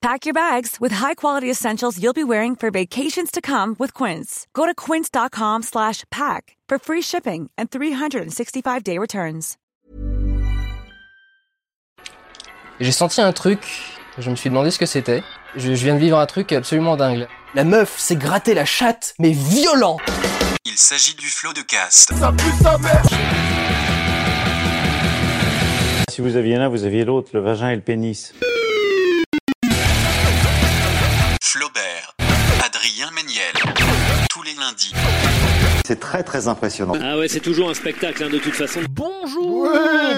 Pack 0.00 0.26
your 0.26 0.32
bags 0.32 0.76
with 0.80 0.92
high-quality 0.92 1.50
essentials 1.50 2.00
you'll 2.00 2.12
be 2.12 2.22
wearing 2.22 2.54
for 2.54 2.70
vacations 2.70 3.32
to 3.32 3.40
come 3.40 3.74
with 3.80 3.92
Quince. 3.94 4.46
Go 4.54 4.64
to 4.64 4.72
quince.com 4.72 5.62
slash 5.64 6.04
pack 6.10 6.56
for 6.68 6.78
free 6.78 7.02
shipping 7.02 7.50
and 7.58 7.68
365-day 7.68 8.96
returns. 8.98 9.56
J'ai 12.78 12.92
senti 12.92 13.20
un 13.20 13.32
truc, 13.32 13.58
je 14.18 14.30
me 14.30 14.36
suis 14.36 14.50
demandé 14.50 14.70
ce 14.70 14.78
que 14.78 14.86
c'était. 14.86 15.24
Je, 15.56 15.74
je 15.74 15.84
viens 15.84 15.94
de 15.94 15.98
vivre 15.98 16.16
un 16.16 16.26
truc 16.26 16.52
absolument 16.52 16.96
dingue. 16.96 17.26
La 17.56 17.64
meuf 17.64 17.98
s'est 17.98 18.14
gratté 18.14 18.54
la 18.54 18.64
chatte, 18.64 19.14
mais 19.18 19.32
violent 19.32 19.96
Il 20.64 20.76
s'agit 20.76 21.16
du 21.16 21.26
flot 21.26 21.52
de 21.54 21.62
cast. 21.62 22.12
Si 26.08 26.20
vous 26.20 26.36
aviez 26.36 26.56
l'un, 26.56 26.68
vous 26.68 26.84
aviez 26.84 27.04
l'autre, 27.04 27.30
le 27.32 27.40
vagin 27.40 27.70
et 27.70 27.74
le 27.74 27.82
pénis. 27.82 28.32
Les 34.48 34.54
lundis. 34.60 34.92
C'est 35.84 36.00
très 36.00 36.22
très 36.22 36.48
impressionnant. 36.48 36.94
Ah 37.02 37.18
ouais, 37.18 37.28
c'est 37.28 37.40
toujours 37.40 37.68
un 37.70 37.74
spectacle 37.74 38.22
hein, 38.24 38.30
de 38.30 38.38
toute 38.38 38.54
façon. 38.54 38.80
Bonjour, 38.90 39.68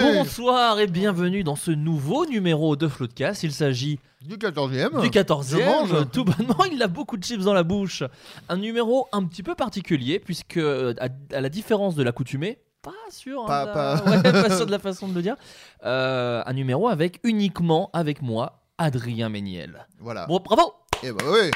bonsoir 0.01 0.79
et 0.81 0.87
bienvenue 0.87 1.43
dans 1.45 1.57
ce 1.57 1.71
nouveau 1.71 2.27
numéro 2.27 2.77
de 2.77 2.87
Floodcast. 2.89 3.43
Il 3.43 3.53
s'agit 3.53 3.99
Du 4.23 4.37
14e. 4.37 5.01
du 5.01 5.09
14e. 5.11 5.59
Je 5.59 5.65
mange. 5.65 6.11
Tout 6.13 6.25
bonnement, 6.25 6.65
il 6.71 6.83
a 6.83 6.89
beaucoup 6.89 7.17
de 7.17 7.25
chips 7.25 7.43
dans 7.45 7.55
la 7.55 7.63
bouche. 7.63 8.03
Un 8.49 8.57
numéro 8.57 9.09
un 9.13 9.25
petit 9.25 9.43
peu 9.43 9.55
particulier 9.55 10.19
puisque, 10.21 10.57
euh, 10.59 10.95
à, 11.01 11.09
à 11.35 11.41
la 11.41 11.49
différence 11.49 11.95
de 11.95 12.03
l'accoutumée, 12.03 12.59
pas 12.83 12.91
sûr, 13.11 13.43
hein, 13.43 13.47
Pas- 13.47 13.67
de- 13.67 13.73
pas- 13.73 14.05
ouais, 14.11 14.23
pas 14.49 14.57
sûr 14.57 14.67
de 14.67 14.71
la 14.71 14.79
façon 14.79 15.09
de 15.09 15.15
le 15.15 15.23
dire, 15.23 15.37
euh, 15.85 16.43
un 16.45 16.53
numéro 16.53 16.89
avec 16.89 17.21
uniquement 17.25 17.91
avec 17.93 18.23
moi, 18.23 18.63
Adrien 18.79 19.29
Méniel. 19.29 19.87
Voilà. 19.99 20.27
Bon, 20.27 20.41
bravo 20.45 20.73
Et 21.03 21.11
bah 21.13 21.25
oui. 21.29 21.51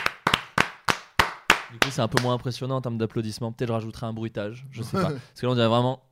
Du 1.74 1.80
coup, 1.80 1.88
c'est 1.90 2.02
un 2.02 2.06
peu 2.06 2.22
moins 2.22 2.34
impressionnant 2.34 2.76
en 2.76 2.80
termes 2.80 2.98
d'applaudissements. 2.98 3.50
Peut-être 3.50 3.66
je 3.66 3.72
rajouterai 3.72 4.06
un 4.06 4.12
bruitage, 4.12 4.64
je 4.70 4.80
sais 4.84 4.96
pas. 4.96 5.02
Parce 5.10 5.40
que 5.40 5.46
là, 5.46 5.50
on 5.50 5.54
dirait 5.56 5.66
vraiment 5.66 6.04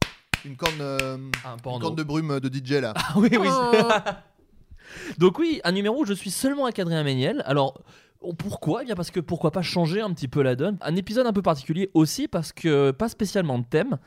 Une 0.44 0.56
corne, 0.56 0.80
euh, 0.80 1.16
un 1.44 1.56
une 1.70 1.80
corne 1.80 1.94
de 1.94 2.02
brume 2.02 2.40
de 2.40 2.52
DJ 2.52 2.80
là. 2.80 2.92
Ah 2.96 3.12
oui, 3.14 3.28
oui. 3.38 3.46
Donc 5.18 5.38
oui, 5.38 5.60
un 5.62 5.70
numéro 5.70 6.00
où 6.00 6.04
je 6.04 6.14
suis 6.14 6.32
seulement 6.32 6.64
avec 6.64 6.80
Adrien 6.80 7.04
Méniel. 7.04 7.44
Alors 7.46 7.80
oh, 8.22 8.32
pourquoi? 8.32 8.82
Eh 8.82 8.86
bien 8.86 8.96
parce 8.96 9.12
que 9.12 9.20
pourquoi 9.20 9.52
pas 9.52 9.62
changer 9.62 10.00
un 10.00 10.12
petit 10.12 10.26
peu 10.26 10.42
la 10.42 10.56
donne? 10.56 10.78
Un 10.80 10.96
épisode 10.96 11.28
un 11.28 11.32
peu 11.32 11.42
particulier 11.42 11.92
aussi 11.94 12.26
parce 12.26 12.52
que 12.52 12.90
pas 12.90 13.08
spécialement 13.08 13.60
de 13.60 13.64
thème. 13.64 13.98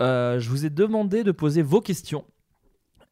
Euh, 0.00 0.40
je 0.40 0.48
vous 0.48 0.64
ai 0.64 0.70
demandé 0.70 1.24
de 1.24 1.30
poser 1.32 1.60
vos 1.60 1.82
questions. 1.82 2.24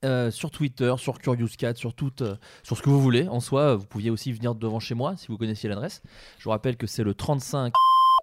euh, 0.06 0.30
sur 0.30 0.50
Twitter, 0.50 0.94
sur 0.97 1.19
Curious 1.19 1.50
Cat, 1.58 1.74
sur 1.74 1.92
tout, 1.92 2.22
euh, 2.22 2.34
sur 2.62 2.78
ce 2.78 2.82
que 2.82 2.88
vous 2.88 3.03
voulez. 3.03 3.28
En 3.28 3.41
soi, 3.41 3.74
vous 3.76 3.84
pouviez 3.84 4.08
aussi 4.08 4.32
venir 4.32 4.54
devant 4.54 4.80
chez 4.80 4.94
moi 4.94 5.14
si 5.19 5.26
vous 5.26 5.36
connaissiez 5.36 5.69
l'adresse. 5.69 6.00
Je 6.38 6.44
vous 6.44 6.50
rappelle 6.50 6.78
que 6.78 6.86
c'est 6.86 7.04
le 7.04 7.12
35. 7.12 7.74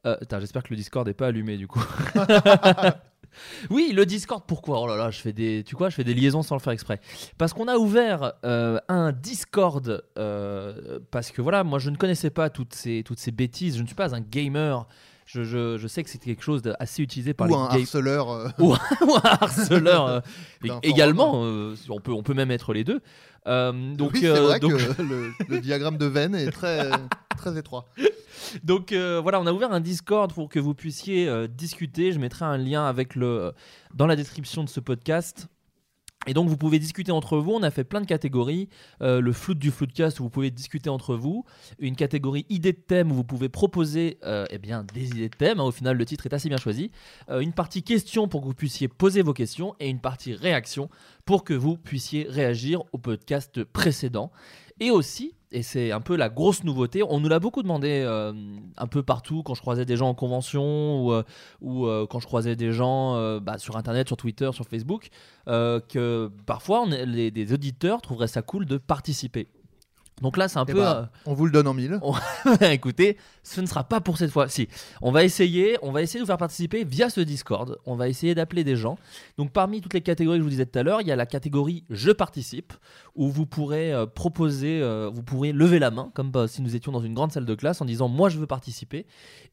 Euh, 0.05 0.17
j'espère 0.39 0.63
que 0.63 0.69
le 0.69 0.75
Discord 0.75 1.07
n'est 1.07 1.13
pas 1.13 1.27
allumé 1.27 1.57
du 1.57 1.67
coup. 1.67 1.83
oui, 3.69 3.91
le 3.93 4.05
Discord. 4.05 4.43
Pourquoi? 4.47 4.81
Oh 4.81 4.87
là 4.87 4.95
là, 4.95 5.11
je 5.11 5.19
fais 5.19 5.33
des, 5.33 5.63
tu 5.63 5.75
quoi, 5.75 5.89
je 5.89 5.95
fais 5.95 6.03
des 6.03 6.13
liaisons 6.13 6.43
sans 6.43 6.55
le 6.55 6.61
faire 6.61 6.73
exprès. 6.73 6.99
Parce 7.37 7.53
qu'on 7.53 7.67
a 7.67 7.77
ouvert 7.77 8.33
euh, 8.45 8.79
un 8.87 9.11
Discord 9.11 10.03
euh, 10.17 10.99
parce 11.11 11.31
que 11.31 11.41
voilà, 11.41 11.63
moi 11.63 11.79
je 11.79 11.89
ne 11.89 11.95
connaissais 11.95 12.29
pas 12.29 12.49
toutes 12.49 12.73
ces 12.73 13.03
toutes 13.03 13.19
ces 13.19 13.31
bêtises. 13.31 13.77
Je 13.77 13.81
ne 13.81 13.87
suis 13.87 13.95
pas 13.95 14.15
un 14.15 14.21
gamer. 14.21 14.87
Je, 15.27 15.43
je, 15.43 15.77
je 15.77 15.87
sais 15.87 16.03
que 16.03 16.09
c'est 16.09 16.17
quelque 16.19 16.41
chose 16.41 16.61
d'assez 16.61 17.03
utilisé 17.03 17.33
par 17.33 17.47
Ou 17.47 17.51
les 17.51 17.55
un 17.57 17.65
harceleur. 17.65 18.31
euh, 18.31 18.47
ou 18.59 18.73
un, 18.73 18.79
ou 19.05 19.15
un 19.15 19.21
harceleur 19.23 20.07
euh, 20.07 20.19
également. 20.83 21.43
euh, 21.43 21.75
on 21.89 21.99
peut 21.99 22.13
on 22.13 22.23
peut 22.23 22.33
même 22.33 22.49
être 22.49 22.73
les 22.73 22.83
deux. 22.83 23.01
Donc 23.45 24.11
oui, 24.13 24.19
c'est 24.21 24.29
vrai 24.39 24.59
donc 24.59 24.71
que 24.77 25.01
le, 25.01 25.31
le 25.47 25.59
diagramme 25.61 25.97
de 25.97 26.05
veine 26.05 26.33
est 26.33 26.49
très, 26.51 26.89
très 27.37 27.57
étroit. 27.57 27.89
Donc 28.63 28.91
euh, 28.91 29.19
voilà, 29.21 29.39
on 29.41 29.47
a 29.47 29.51
ouvert 29.51 29.71
un 29.71 29.79
Discord 29.81 30.33
pour 30.33 30.47
que 30.49 30.59
vous 30.59 30.73
puissiez 30.73 31.27
euh, 31.27 31.47
discuter. 31.47 32.11
Je 32.13 32.19
mettrai 32.19 32.45
un 32.45 32.57
lien 32.57 32.85
avec 32.85 33.15
le 33.15 33.51
dans 33.93 34.07
la 34.07 34.15
description 34.15 34.63
de 34.63 34.69
ce 34.69 34.79
podcast. 34.79 35.47
Et 36.27 36.33
donc 36.33 36.49
vous 36.49 36.57
pouvez 36.57 36.77
discuter 36.77 37.11
entre 37.11 37.37
vous. 37.37 37.53
On 37.53 37.63
a 37.63 37.71
fait 37.71 37.83
plein 37.83 38.01
de 38.01 38.05
catégories. 38.05 38.69
Euh, 39.01 39.21
le 39.21 39.31
flou 39.31 39.53
du 39.53 39.71
floodcast 39.71 40.19
où 40.19 40.23
vous 40.23 40.29
pouvez 40.29 40.51
discuter 40.51 40.89
entre 40.89 41.15
vous. 41.15 41.45
Une 41.79 41.95
catégorie 41.95 42.45
idées 42.49 42.73
de 42.73 42.77
thèmes 42.77 43.11
où 43.11 43.15
vous 43.15 43.23
pouvez 43.23 43.49
proposer 43.49 44.17
euh, 44.23 44.45
eh 44.51 44.59
des 44.59 45.07
idées 45.07 45.29
de 45.29 45.35
thèmes. 45.35 45.59
Au 45.59 45.71
final, 45.71 45.97
le 45.97 46.05
titre 46.05 46.25
est 46.25 46.33
assez 46.33 46.49
bien 46.49 46.57
choisi. 46.57 46.91
Euh, 47.29 47.39
une 47.39 47.53
partie 47.53 47.81
questions 47.81 48.27
pour 48.27 48.41
que 48.41 48.45
vous 48.47 48.53
puissiez 48.53 48.87
poser 48.87 49.21
vos 49.21 49.33
questions 49.33 49.75
et 49.79 49.89
une 49.89 49.99
partie 49.99 50.33
réaction 50.33 50.89
pour 51.25 51.43
que 51.43 51.53
vous 51.53 51.77
puissiez 51.77 52.27
réagir 52.29 52.83
au 52.91 52.97
podcast 52.97 53.63
précédent. 53.63 54.31
Et 54.79 54.91
aussi, 54.91 55.33
et 55.51 55.63
c'est 55.63 55.91
un 55.91 56.01
peu 56.01 56.15
la 56.15 56.29
grosse 56.29 56.63
nouveauté, 56.63 57.03
on 57.03 57.19
nous 57.19 57.29
l'a 57.29 57.39
beaucoup 57.39 57.63
demandé 57.63 58.03
euh, 58.05 58.33
un 58.77 58.87
peu 58.87 59.01
partout 59.03 59.43
quand 59.43 59.53
je 59.53 59.61
croisais 59.61 59.85
des 59.85 59.95
gens 59.95 60.09
en 60.09 60.13
convention 60.13 61.05
ou, 61.05 61.13
euh, 61.13 61.23
euh, 61.63 62.05
quand 62.05 62.19
je 62.19 62.27
croisais 62.27 62.55
des 62.55 62.71
gens 62.71 63.39
bah, 63.39 63.57
sur 63.57 63.77
internet, 63.77 64.07
sur 64.07 64.17
Twitter, 64.17 64.49
sur 64.51 64.65
Facebook, 64.65 65.09
que 65.45 66.31
parfois 66.45 66.85
les, 66.87 67.31
des 67.31 67.53
auditeurs 67.53 68.01
trouveraient 68.01 68.27
ça 68.27 68.41
cool 68.41 68.65
de 68.65 68.77
participer. 68.77 69.47
Donc 70.21 70.35
là, 70.37 70.47
c'est 70.47 70.57
un 70.57 70.65
Eh 70.67 70.71
peu. 70.71 70.79
bah, 70.79 71.11
on 71.25 71.33
vous 71.33 71.45
le 71.45 71.51
donne 71.51 71.67
en 71.67 71.73
mille. 71.73 71.99
euh, 72.47 72.69
écoutez, 72.71 73.17
ce 73.43 73.61
ne 73.61 73.65
sera 73.67 73.83
pas 73.83 74.01
pour 74.01 74.17
cette 74.17 74.31
fois. 74.31 74.47
Si, 74.49 74.67
on 75.01 75.11
va 75.11 75.23
essayer, 75.23 75.77
on 75.83 75.91
va 75.91 76.01
essayer 76.01 76.19
de 76.19 76.23
vous 76.23 76.27
faire 76.27 76.37
participer 76.37 76.83
via 76.83 77.09
ce 77.09 77.21
Discord. 77.21 77.77
On 77.85 77.95
va 77.95 78.09
essayer 78.09 78.33
d'appeler 78.33 78.63
des 78.63 78.75
gens. 78.75 78.97
Donc 79.37 79.51
parmi 79.51 79.79
toutes 79.81 79.93
les 79.93 80.01
catégories 80.01 80.37
que 80.37 80.41
je 80.41 80.43
vous 80.43 80.49
disais 80.49 80.65
tout 80.65 80.79
à 80.79 80.83
l'heure, 80.83 81.01
il 81.01 81.07
y 81.07 81.11
a 81.11 81.15
la 81.15 81.25
catégorie 81.27 81.83
je 81.89 82.11
participe 82.11 82.73
où 83.15 83.29
vous 83.29 83.45
pourrez 83.45 83.93
euh, 83.93 84.05
proposer, 84.07 84.81
euh, 84.81 85.09
vous 85.13 85.23
pourrez 85.23 85.51
lever 85.51 85.79
la 85.79 85.91
main 85.91 86.09
comme 86.15 86.31
bah, 86.31 86.47
si 86.47 86.61
nous 86.61 86.75
étions 86.75 86.91
dans 86.91 87.01
une 87.01 87.13
grande 87.13 87.31
salle 87.31 87.45
de 87.45 87.55
classe 87.55 87.81
en 87.81 87.85
disant 87.85 88.07
moi 88.07 88.29
je 88.29 88.39
veux 88.39 88.47
participer 88.47 89.05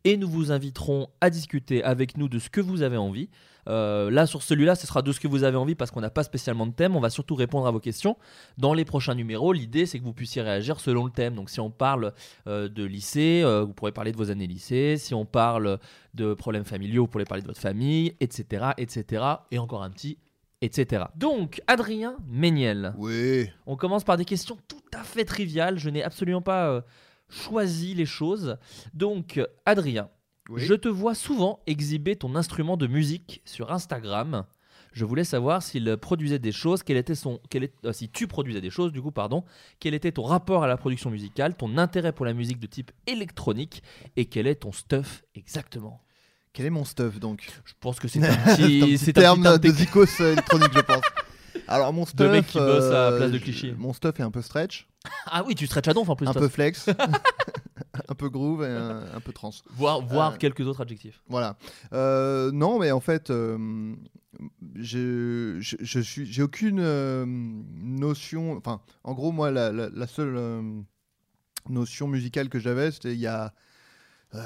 et 0.05 0.17
nous 0.17 0.29
vous 0.29 0.51
inviterons 0.51 1.09
à 1.21 1.29
discuter 1.31 1.85
avec 1.85 2.17
nous 2.17 2.29
de 2.29 2.39
ce 2.39 2.49
que 2.49 2.61
vous 2.61 2.83
avez 2.83 2.97
envie. 2.97 3.29
Euh, 3.69 4.11
là 4.11 4.27
sur 4.27 4.43
celui-là, 4.43 4.75
ce 4.75 4.87
sera 4.87 5.03
de 5.03 5.13
ce 5.13 5.21
que 5.21 5.29
vous 5.29 5.45
avez 5.45 5.57
envie 5.57 5.75
parce 5.75 5.91
qu'on 5.91 6.01
n'a 6.01 6.11
pas 6.11 6.23
spécialement 6.23 6.67
de 6.67 6.73
thème. 6.73 6.97
On 6.97 7.01
va 7.01 7.11
surtout 7.11 7.35
répondre 7.35 7.67
à 7.67 7.71
vos 7.71 7.81
questions. 7.81 8.17
Dans 8.59 8.75
les 8.75 8.85
prochains 8.85 9.15
numéros, 9.15 9.53
l'idée 9.53 9.87
c'est 9.87 9.99
que 9.99 10.05
vous 10.05 10.13
puissiez 10.13 10.43
réagir 10.43 10.81
selon 10.81 11.05
le 11.05 11.11
thème. 11.11 11.35
Donc 11.35 11.51
si 11.51 11.61
on 11.61 11.71
parle 11.71 12.13
euh, 12.47 12.69
de 12.69 12.85
lycée, 12.85 13.43
euh, 13.45 13.65
vous 13.65 13.73
pourrez 13.73 13.93
parler 13.93 14.13
de 14.13 14.17
vos 14.17 14.31
années 14.31 14.47
lycée. 14.47 14.97
Si 14.99 15.15
on 15.15 15.25
parle 15.25 15.79
de 16.15 16.35
problèmes 16.35 16.65
familiaux, 16.65 17.03
vous 17.03 17.09
pourrez 17.09 17.25
parler 17.25 17.43
de 17.43 17.49
votre 17.49 17.61
famille, 17.61 18.15
etc., 18.21 18.73
etc. 18.79 19.25
Et 19.51 19.59
encore 19.59 19.83
un 19.83 19.91
petit, 19.91 20.19
etc. 20.61 21.05
Donc 21.17 21.63
Adrien 21.67 22.17
Méniel. 22.27 22.95
Oui. 22.99 23.49
On 23.67 23.77
commence 23.77 24.05
par 24.05 24.17
des 24.17 24.25
questions 24.25 24.59
tout 24.69 24.83
à 24.93 25.03
fait 25.03 25.25
triviales. 25.25 25.79
Je 25.79 25.91
n'ai 25.91 26.03
absolument 26.03 26.43
pas 26.43 26.69
euh, 26.69 26.81
choisi 27.29 27.95
les 27.95 28.07
choses. 28.07 28.57
Donc 28.93 29.41
Adrien, 29.67 30.09
Oui. 30.51 30.63
je 30.65 30.75
te 30.75 30.89
vois 30.89 31.15
souvent 31.15 31.61
exhiber 31.67 32.17
ton 32.17 32.35
instrument 32.37 32.77
de 32.77 32.87
musique 32.87 33.41
sur 33.45 33.73
Instagram. 33.73 34.45
Je 34.93 35.05
voulais 35.05 35.25
savoir 35.25 35.63
s'il 35.63 35.97
produisait 35.97 36.39
des 36.39 36.53
choses, 36.53 36.83
quel 36.85 36.97
était 36.97 37.15
son, 37.17 37.41
quel 37.51 37.65
est- 37.65 37.73
euh, 37.85 37.93
si 37.93 38.09
tu 38.09 38.27
produisais 38.29 38.61
des 38.61 38.71
choses, 38.71 38.93
du 38.93 39.03
coup, 39.03 39.11
pardon, 39.11 39.43
quel 39.81 39.93
était 39.95 40.13
ton 40.13 40.23
rapport 40.23 40.63
à 40.63 40.67
la 40.69 40.77
production 40.77 41.11
musicale, 41.11 41.57
ton 41.57 41.79
intérêt 41.79 42.13
pour 42.13 42.25
la 42.27 42.33
musique 42.35 42.61
de 42.61 42.67
type 42.67 42.93
électronique, 43.07 43.83
et 44.17 44.27
quel 44.27 44.47
est 44.47 44.55
ton 44.57 44.71
stuff 44.71 45.25
exactement? 45.35 46.01
Quel 46.53 46.67
est 46.67 46.71
mon 46.71 46.85
stuff 46.85 47.19
donc? 47.19 47.45
Je 47.65 47.73
pense 47.81 47.99
que 47.99 48.07
c'est 48.07 48.23
un 48.25 48.31
un 48.47 48.55
petit, 48.57 49.09
un 49.09 49.13
terme 49.13 49.43
petit 49.43 49.59
de 49.69 49.73
inté- 49.73 49.77
zikos 49.77 50.21
euh, 50.21 50.33
électronique, 50.35 50.71
je 50.75 50.81
pense. 50.81 51.03
Alors 51.69 51.93
mon 51.93 52.05
stuff. 52.07 52.31
mec 52.31 52.47
qui 52.47 52.59
bosse 52.59 52.85
à 52.93 53.09
euh, 53.11 53.17
Place 53.19 53.31
de 53.33 53.39
Clichy. 53.39 53.73
Mon 53.79 53.93
stuff 53.93 54.19
est 54.21 54.23
un 54.23 54.31
peu 54.31 54.43
stretch, 54.43 54.87
Ah 55.27 55.43
oui, 55.47 55.55
tu 55.55 55.67
stretches 55.67 55.89
à 55.89 55.95
donf 55.95 56.09
en 56.09 56.17
plus. 56.17 56.27
un 56.29 56.33
toi. 56.33 56.43
peu 56.43 56.49
flex, 56.49 56.89
un 58.09 58.15
peu 58.15 58.29
groove 58.29 58.63
et 58.65 58.69
un, 58.69 59.05
un 59.15 59.21
peu 59.21 59.33
trans. 59.33 59.51
Voir, 59.71 60.01
voir 60.03 60.33
Euh, 60.33 60.37
quelques 60.37 60.61
autres 60.67 60.81
adjectifs. 60.83 61.23
Voilà. 61.29 61.57
Euh, 61.93 62.51
non, 62.53 62.79
mais 62.79 62.91
en 62.91 63.01
fait, 63.01 63.31
euh, 63.31 63.95
je, 64.75 65.57
je, 65.61 65.77
je 65.81 66.01
suis, 66.01 66.27
j'ai 66.27 66.43
aucune 66.43 66.83
notion. 67.83 68.57
Enfin, 68.57 68.81
en 69.05 69.15
gros, 69.15 69.33
moi, 69.33 69.51
la, 69.51 69.73
la- 69.73 69.89
la 69.91 70.07
seule 70.07 70.39
notion 71.69 72.09
musicale 72.09 72.49
que 72.49 72.59
j'avais, 72.59 72.91
c'était 72.91 73.15
il 73.15 73.21
y 73.21 73.27
a, 73.27 73.55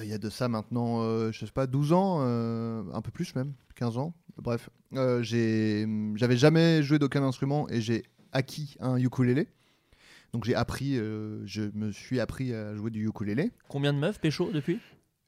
il 0.03 0.09
y 0.09 0.13
a 0.13 0.19
de 0.19 0.31
ça 0.31 0.49
maintenant, 0.49 1.03
euh, 1.03 1.33
je 1.33 1.45
sais 1.47 1.53
pas, 1.53 1.67
12 1.67 1.93
ans, 1.93 2.19
euh, 2.21 2.83
un 2.93 3.01
peu 3.03 3.11
plus 3.11 3.35
même, 3.35 3.53
15 3.77 3.99
ans. 3.99 4.15
Bref, 4.37 4.71
euh, 4.95 5.23
j'avais 5.23 6.37
jamais 6.37 6.83
joué 6.83 6.99
d'aucun 6.99 7.23
instrument 7.23 7.69
et 7.69 7.81
j'ai 7.81 8.05
acquis 8.33 8.77
un 8.81 8.97
ukulélé. 8.97 9.49
Donc 10.33 10.45
j'ai 10.45 10.55
appris, 10.55 10.99
euh, 10.99 11.45
je 11.47 11.63
me 11.75 11.91
suis 11.91 12.21
appris 12.21 12.53
à 12.55 12.75
jouer 12.75 12.91
du 12.91 13.07
ukulélé. 13.09 13.51
Combien 13.69 13.93
de 13.93 13.99
meufs 13.99 14.21
pécho 14.21 14.51
depuis? 14.53 14.79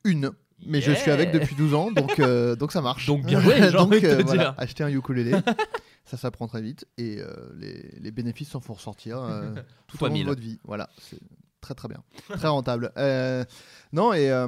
Une. 0.04 0.32
Mais 0.66 0.80
je 0.80 0.92
suis 0.92 1.10
avec 1.10 1.32
depuis 1.32 1.54
12 1.54 1.74
ans, 1.74 1.90
donc, 1.90 2.18
euh, 2.20 2.54
donc 2.56 2.72
ça 2.72 2.82
marche. 2.82 3.06
Donc 3.06 3.24
bien 3.24 3.40
joué, 3.40 3.60
donc, 3.72 3.80
envie 3.80 4.00
de 4.00 4.14
te 4.14 4.22
voilà, 4.22 4.42
dire. 4.42 4.54
acheter 4.58 4.84
un 4.84 4.88
ukulélé, 4.88 5.32
ça 6.04 6.16
s'apprend 6.16 6.46
très 6.48 6.60
vite 6.60 6.86
et 6.98 7.18
euh, 7.18 7.32
les, 7.56 7.94
les 7.98 8.10
bénéfices 8.10 8.50
s'en 8.50 8.60
font 8.60 8.74
ressortir 8.74 9.22
euh, 9.22 9.54
tout 9.86 10.02
au 10.02 10.08
long 10.08 10.18
de 10.18 10.24
votre 10.24 10.40
vie. 10.40 10.58
Voilà, 10.64 10.90
très 11.60 11.74
très 11.74 11.88
bien, 11.88 12.02
très 12.28 12.48
rentable. 12.48 12.92
Euh, 12.96 13.44
non 13.92 14.12
et 14.12 14.30
euh, 14.30 14.46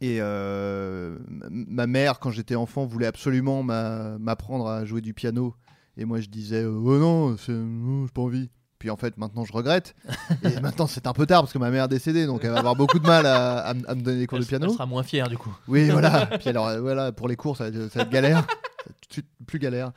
et 0.00 0.18
euh, 0.20 1.18
ma 1.50 1.86
mère 1.86 2.18
quand 2.18 2.30
j'étais 2.30 2.54
enfant 2.56 2.84
voulait 2.86 3.06
absolument 3.06 3.62
m'a- 3.62 4.18
m'apprendre 4.18 4.66
à 4.68 4.84
jouer 4.84 5.00
du 5.00 5.14
piano 5.14 5.54
et 5.96 6.04
moi 6.04 6.20
je 6.20 6.28
disais 6.28 6.64
oh 6.64 6.98
non, 6.98 7.36
c'est 7.36 7.52
non, 7.52 8.06
j'ai 8.06 8.12
pas 8.12 8.22
envie. 8.22 8.50
Puis 8.78 8.90
en 8.90 8.96
fait 8.96 9.16
maintenant 9.16 9.44
je 9.44 9.52
regrette 9.52 9.94
et 10.42 10.58
maintenant 10.60 10.88
c'est 10.88 11.06
un 11.06 11.12
peu 11.12 11.24
tard 11.24 11.42
parce 11.42 11.52
que 11.52 11.58
ma 11.58 11.70
mère 11.70 11.84
est 11.84 11.88
décédée 11.88 12.26
donc 12.26 12.40
elle 12.44 12.50
va 12.50 12.58
avoir 12.58 12.74
beaucoup 12.74 12.98
de 12.98 13.06
mal 13.06 13.26
à, 13.26 13.58
à 13.60 13.70
m- 13.70 13.84
à 13.86 13.94
me 13.94 14.02
donner 14.02 14.18
des 14.18 14.26
cours 14.26 14.38
Elle, 14.38 14.44
de 14.44 14.48
piano. 14.48 14.66
elle 14.66 14.72
sera 14.72 14.86
moins 14.86 15.04
fière 15.04 15.28
du 15.28 15.38
coup. 15.38 15.54
Oui, 15.68 15.88
voilà. 15.90 16.26
Puis 16.40 16.48
alors, 16.48 16.68
voilà, 16.80 17.12
pour 17.12 17.28
les 17.28 17.36
cours, 17.36 17.56
ça, 17.56 17.70
va 17.70 17.76
être- 17.78 17.92
ça 17.92 18.00
va 18.00 18.04
être 18.06 18.10
galère. 18.10 18.40
Ça 18.40 18.46
va 18.46 19.18
être 19.18 19.26
plus 19.46 19.60
galère. 19.60 19.92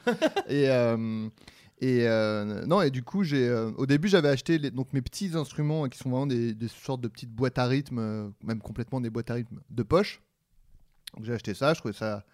Et, 0.48 0.68
et 1.86 2.08
euh, 2.08 2.66
non, 2.66 2.82
et 2.82 2.90
du 2.90 3.04
coup, 3.04 3.24
j'ai, 3.24 3.48
euh, 3.48 3.70
au 3.78 3.86
début, 3.86 4.08
j'avais 4.08 4.30
acheté 4.30 4.58
donc 4.72 4.92
mes 4.92 5.04
petits 5.04 5.36
instruments 5.36 5.86
euh, 5.86 5.88
qui 5.88 6.00
sont 6.00 6.10
vraiment 6.10 6.26
des, 6.26 6.56
sortes 6.68 7.02
de 7.02 7.08
petites 7.08 7.30
boîtes 7.30 7.60
à 7.60 7.68
rythme, 7.68 8.00
euh, 8.00 8.28
même 8.44 8.60
complètement 8.60 9.00
des 9.00 9.12
boîtes 9.12 9.30
à 9.30 9.36
rythme 9.36 9.60
de 9.70 9.84
poche. 9.84 10.20
Donc 11.16 11.26
j'ai 11.26 11.34
acheté 11.34 11.54
ça. 11.54 11.76
Je 11.76 11.80
trouvais 11.80 11.94
ça. 11.94 12.26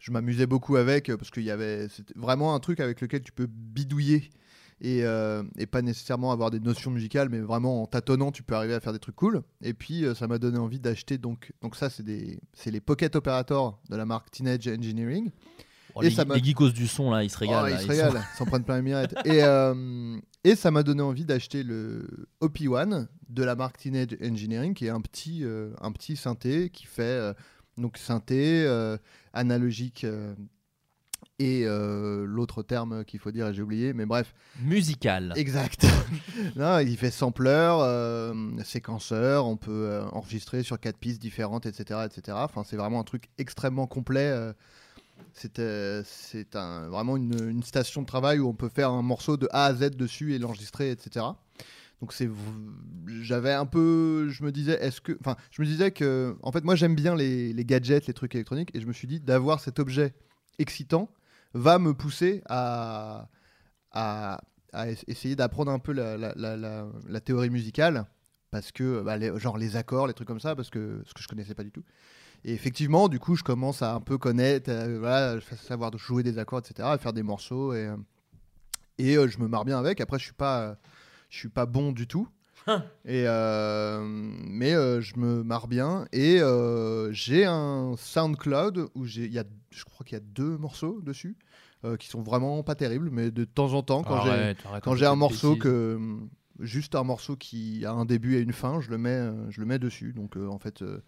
Je 0.00 0.10
m'amusais 0.10 0.46
beaucoup 0.46 0.74
avec 0.74 1.14
parce 1.14 1.30
qu'il 1.30 1.44
y 1.44 1.52
avait 1.52 1.88
c'était 1.88 2.18
vraiment 2.18 2.52
un 2.52 2.58
truc 2.58 2.80
avec 2.80 3.00
lequel 3.00 3.22
tu 3.22 3.30
peux 3.30 3.46
bidouiller 3.46 4.30
et, 4.80 5.00
et 5.58 5.66
pas 5.66 5.82
nécessairement 5.82 6.32
avoir 6.32 6.50
des 6.50 6.58
notions 6.58 6.90
musicales, 6.90 7.28
mais 7.28 7.40
vraiment 7.40 7.82
en 7.82 7.86
tâtonnant, 7.86 8.32
tu 8.32 8.42
peux 8.42 8.54
arriver 8.54 8.72
à 8.72 8.80
faire 8.80 8.94
des 8.94 8.98
trucs 8.98 9.16
cool. 9.16 9.42
Et 9.60 9.74
puis 9.74 10.06
ça 10.14 10.26
m'a 10.26 10.38
donné 10.38 10.56
envie 10.56 10.80
d'acheter 10.80 11.18
donc 11.18 11.52
donc 11.60 11.76
ça 11.76 11.90
c'est 11.90 12.02
les 12.70 12.80
Pocket 12.80 13.14
Operator 13.14 13.78
de 13.90 13.96
la 13.96 14.06
marque 14.06 14.30
Teenage 14.30 14.66
Engineering. 14.68 15.30
Oh, 15.94 16.02
Et 16.02 16.08
les, 16.08 16.14
ça 16.14 16.24
les 16.24 16.42
geekos 16.42 16.70
du 16.70 16.86
son 16.86 17.10
là, 17.10 17.22
ils 17.24 17.30
se 17.30 17.38
régalent. 17.38 17.64
Oh, 17.64 17.68
là, 17.68 17.80
ils 17.80 17.82
se 17.82 17.88
régalent, 17.88 18.20
ils 18.20 18.36
s'en 18.36 18.46
prennent 18.46 18.64
plein 18.64 18.76
les 18.76 18.82
mirettes. 18.82 19.14
Et, 19.24 19.42
euh, 19.42 20.18
et 20.44 20.54
ça 20.54 20.70
m'a 20.70 20.82
donné 20.82 21.02
envie 21.02 21.24
d'acheter 21.24 21.62
le 21.62 22.06
OP1 22.40 23.06
de 23.28 23.42
la 23.42 23.54
marque 23.54 23.78
Teenage 23.78 24.16
Engineering, 24.22 24.74
qui 24.74 24.86
est 24.86 24.90
un 24.90 25.00
petit, 25.00 25.44
euh, 25.44 25.72
un 25.80 25.92
petit 25.92 26.16
synthé 26.16 26.70
qui 26.70 26.86
fait 26.86 27.02
euh, 27.02 27.34
donc 27.76 27.98
synthé 27.98 28.66
analogique 29.32 30.06
et 31.38 31.64
l'autre 31.64 32.62
terme 32.62 33.04
qu'il 33.04 33.20
faut 33.20 33.30
dire, 33.30 33.52
j'ai 33.52 33.62
oublié, 33.62 33.94
mais 33.94 34.04
bref, 34.04 34.34
Musical. 34.62 35.32
Exact. 35.36 35.86
non, 36.56 36.80
il 36.80 36.96
fait 36.96 37.10
sampler, 37.10 37.50
euh, 37.50 38.62
séquenceur, 38.64 39.46
on 39.46 39.56
peut 39.56 40.00
enregistrer 40.12 40.62
sur 40.62 40.78
quatre 40.78 40.98
pistes 40.98 41.22
différentes, 41.22 41.64
etc. 41.64 42.00
etc. 42.04 42.36
Enfin, 42.40 42.62
c'est 42.64 42.76
vraiment 42.76 43.00
un 43.00 43.04
truc 43.04 43.30
extrêmement 43.38 43.86
complet. 43.86 44.52
Euh, 45.58 46.02
c'est 46.04 46.56
un- 46.56 46.88
vraiment 46.88 47.16
une, 47.16 47.62
station 47.62 48.02
de 48.02 48.06
travail 48.06 48.38
où 48.38 48.48
on 48.48 48.54
peut 48.54 48.68
faire 48.68 48.90
un 48.90 49.02
morceau 49.02 49.36
de 49.36 49.48
A 49.52 49.66
à 49.66 49.74
Z 49.74 49.90
dessus 49.90 50.34
et 50.34 50.38
l'enregistrer, 50.38 50.90
etc. 50.90 51.26
Donc 52.00 52.12
c'est, 52.12 52.30
j'avais 53.20 53.52
un 53.52 53.66
peu, 53.66 54.28
je 54.30 54.42
me 54.42 54.52
disais, 54.52 54.78
est-ce 54.82 55.00
que, 55.00 55.16
enfin, 55.20 55.36
je 55.50 55.60
me 55.60 55.66
disais 55.66 55.90
que, 55.90 56.36
en 56.42 56.50
fait, 56.50 56.64
moi 56.64 56.74
j'aime 56.74 56.94
bien 56.94 57.14
les, 57.14 57.54
gadgets, 57.64 58.06
les 58.06 58.14
trucs 58.14 58.34
électroniques, 58.34 58.70
et 58.74 58.80
je 58.80 58.86
me 58.86 58.92
suis 58.92 59.06
dit 59.06 59.20
d'avoir 59.20 59.60
cet 59.60 59.78
objet 59.78 60.14
excitant 60.58 61.10
va 61.52 61.78
me 61.78 61.92
pousser 61.92 62.42
à, 62.48 63.28
à, 63.92 64.40
à 64.72 64.90
es- 64.90 64.96
essayer 65.08 65.36
d'apprendre 65.36 65.70
un 65.72 65.78
peu 65.78 65.92
la, 65.92 67.20
théorie 67.20 67.50
musicale, 67.50 68.06
parce 68.50 68.72
que, 68.72 69.02
bah, 69.02 69.18
genre 69.38 69.58
les 69.58 69.76
accords, 69.76 70.06
les 70.06 70.14
trucs 70.14 70.28
comme 70.28 70.40
ça, 70.40 70.56
parce 70.56 70.70
que 70.70 71.02
ce 71.06 71.12
que 71.12 71.22
je 71.22 71.28
connaissais 71.28 71.54
pas 71.54 71.64
du 71.64 71.70
tout. 71.70 71.84
Et 72.44 72.52
effectivement, 72.52 73.08
du 73.08 73.18
coup, 73.18 73.36
je 73.36 73.42
commence 73.42 73.82
à 73.82 73.94
un 73.94 74.00
peu 74.00 74.16
connaître, 74.18 74.70
euh, 74.70 74.98
voilà, 74.98 75.40
savoir 75.56 75.96
jouer 75.98 76.22
des 76.22 76.38
accords, 76.38 76.60
etc., 76.60 76.88
à 76.88 76.98
faire 76.98 77.12
des 77.12 77.22
morceaux, 77.22 77.74
et, 77.74 77.86
euh, 77.86 77.96
et 78.98 79.16
euh, 79.16 79.28
je 79.28 79.38
me 79.38 79.48
marre 79.48 79.64
bien 79.64 79.78
avec. 79.78 80.00
Après, 80.00 80.18
je 80.18 80.24
suis 80.24 80.32
pas, 80.32 80.60
euh, 80.62 80.74
je 81.28 81.36
suis 81.38 81.48
pas 81.48 81.66
bon 81.66 81.92
du 81.92 82.06
tout. 82.06 82.28
Et 83.04 83.24
euh, 83.26 84.00
mais 84.04 84.74
euh, 84.74 85.00
je 85.00 85.16
me 85.16 85.42
marre 85.42 85.66
bien 85.66 86.04
et 86.12 86.40
euh, 86.40 87.10
j'ai 87.10 87.44
un 87.44 87.94
SoundCloud 87.96 88.90
où 88.94 89.06
j'ai, 89.06 89.24
il 89.24 89.32
y 89.32 89.38
a, 89.38 89.44
je 89.70 89.84
crois 89.84 90.04
qu'il 90.04 90.16
y 90.16 90.20
a 90.20 90.24
deux 90.24 90.58
morceaux 90.58 91.00
dessus 91.00 91.36
euh, 91.84 91.96
qui 91.96 92.08
sont 92.08 92.22
vraiment 92.22 92.62
pas 92.62 92.74
terribles, 92.74 93.08
mais 93.10 93.30
de 93.30 93.44
temps 93.44 93.72
en 93.72 93.82
temps 93.82 94.02
quand 94.04 94.22
j'ai 94.24 94.30
un 94.30 94.94
j'ai 94.94 95.06
un 95.06 95.16
morceau 95.16 95.54
bêtises. 95.54 95.62
que 95.64 96.18
juste 96.60 96.94
un 96.94 97.02
morceau 97.02 97.34
qui 97.34 97.84
a 97.86 97.92
un 97.92 98.04
début 98.04 98.36
et 98.36 98.40
une 98.40 98.52
fin, 98.52 98.80
je 98.80 98.90
le 98.90 98.98
mets, 98.98 99.30
je 99.48 99.58
le 99.60 99.66
mets 99.66 99.78
dessus. 99.78 100.12
Donc 100.12 100.36
euh, 100.36 100.46
en 100.46 100.58
fait 100.58 100.82
euh, 100.82 101.02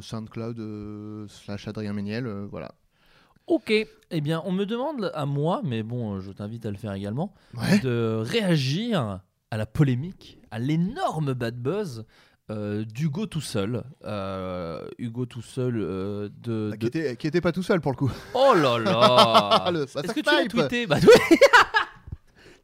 SoundCloud 0.00 0.58
euh, 0.58 1.26
slash 1.28 1.68
Adrien 1.68 1.92
Méniel, 1.92 2.26
euh, 2.26 2.46
voilà. 2.50 2.72
Ok, 3.46 3.70
eh 3.70 4.20
bien, 4.22 4.42
on 4.46 4.52
me 4.52 4.64
demande 4.64 5.10
à 5.14 5.26
moi, 5.26 5.60
mais 5.64 5.82
bon, 5.82 6.14
euh, 6.16 6.20
je 6.20 6.30
t'invite 6.32 6.64
à 6.64 6.70
le 6.70 6.76
faire 6.78 6.94
également, 6.94 7.34
Ouais. 7.54 7.78
de 7.80 8.16
réagir 8.24 9.20
à 9.50 9.56
la 9.56 9.66
polémique, 9.66 10.38
à 10.50 10.58
l'énorme 10.58 11.34
bad 11.34 11.56
buzz 11.60 12.04
euh, 12.50 12.84
d'Hugo 12.84 13.26
tout 13.26 13.40
seul. 13.42 13.84
Euh, 14.04 14.86
Hugo 14.98 15.26
tout 15.26 15.42
seul 15.42 15.76
euh, 15.78 16.28
de. 16.42 16.70
Bah, 16.70 16.76
qui 16.78 16.84
de- 16.90 16.98
était 16.98 17.16
qui 17.16 17.26
était 17.26 17.40
pas 17.40 17.52
tout 17.52 17.62
seul 17.62 17.80
pour 17.80 17.92
le 17.92 17.96
coup. 17.96 18.10
Oh 18.34 18.52
là 18.54 18.78
là 18.78 19.70
Est-ce 19.82 20.12
que 20.14 20.20
tu 20.20 20.34
l'as 20.34 20.46
tweeté? 20.46 20.86
Bah 20.86 20.96
oui 21.02 21.36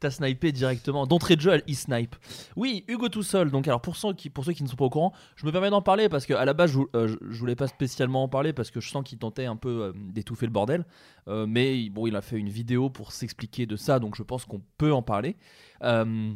T'as 0.01 0.09
snipé 0.09 0.51
directement. 0.51 1.05
D'entrée 1.05 1.35
de 1.35 1.41
jeu, 1.41 1.51
elle 1.51 1.63
e-snipe. 1.71 2.15
Oui, 2.55 2.83
Hugo 2.87 3.07
tout 3.07 3.21
seul. 3.21 3.51
Donc, 3.51 3.67
alors 3.67 3.81
pour 3.81 3.95
ceux, 3.95 4.13
qui, 4.13 4.31
pour 4.31 4.43
ceux 4.43 4.53
qui 4.53 4.63
ne 4.63 4.67
sont 4.67 4.75
pas 4.75 4.85
au 4.85 4.89
courant, 4.89 5.13
je 5.35 5.45
me 5.45 5.51
permets 5.51 5.69
d'en 5.69 5.83
parler 5.83 6.09
parce 6.09 6.25
qu'à 6.25 6.43
la 6.43 6.53
base, 6.53 6.71
je, 6.71 6.79
euh, 6.95 7.15
je, 7.29 7.39
voulais 7.39 7.55
pas 7.55 7.67
spécialement 7.67 8.23
en 8.23 8.27
parler 8.27 8.51
parce 8.51 8.71
que 8.71 8.81
je 8.81 8.89
sens 8.89 9.03
qu'il 9.03 9.19
tentait 9.19 9.45
un 9.45 9.55
peu 9.55 9.69
euh, 9.69 9.93
d'étouffer 9.95 10.47
le 10.47 10.51
bordel. 10.51 10.85
Euh, 11.27 11.45
mais 11.45 11.87
bon, 11.91 12.07
il 12.07 12.15
a 12.15 12.23
fait 12.23 12.37
une 12.37 12.49
vidéo 12.49 12.89
pour 12.89 13.11
s'expliquer 13.11 13.67
de 13.67 13.75
ça, 13.75 13.99
donc 13.99 14.15
je 14.15 14.23
pense 14.23 14.45
qu'on 14.45 14.63
peut 14.79 14.91
en 14.91 15.03
parler. 15.03 15.35
Euh, 15.83 16.33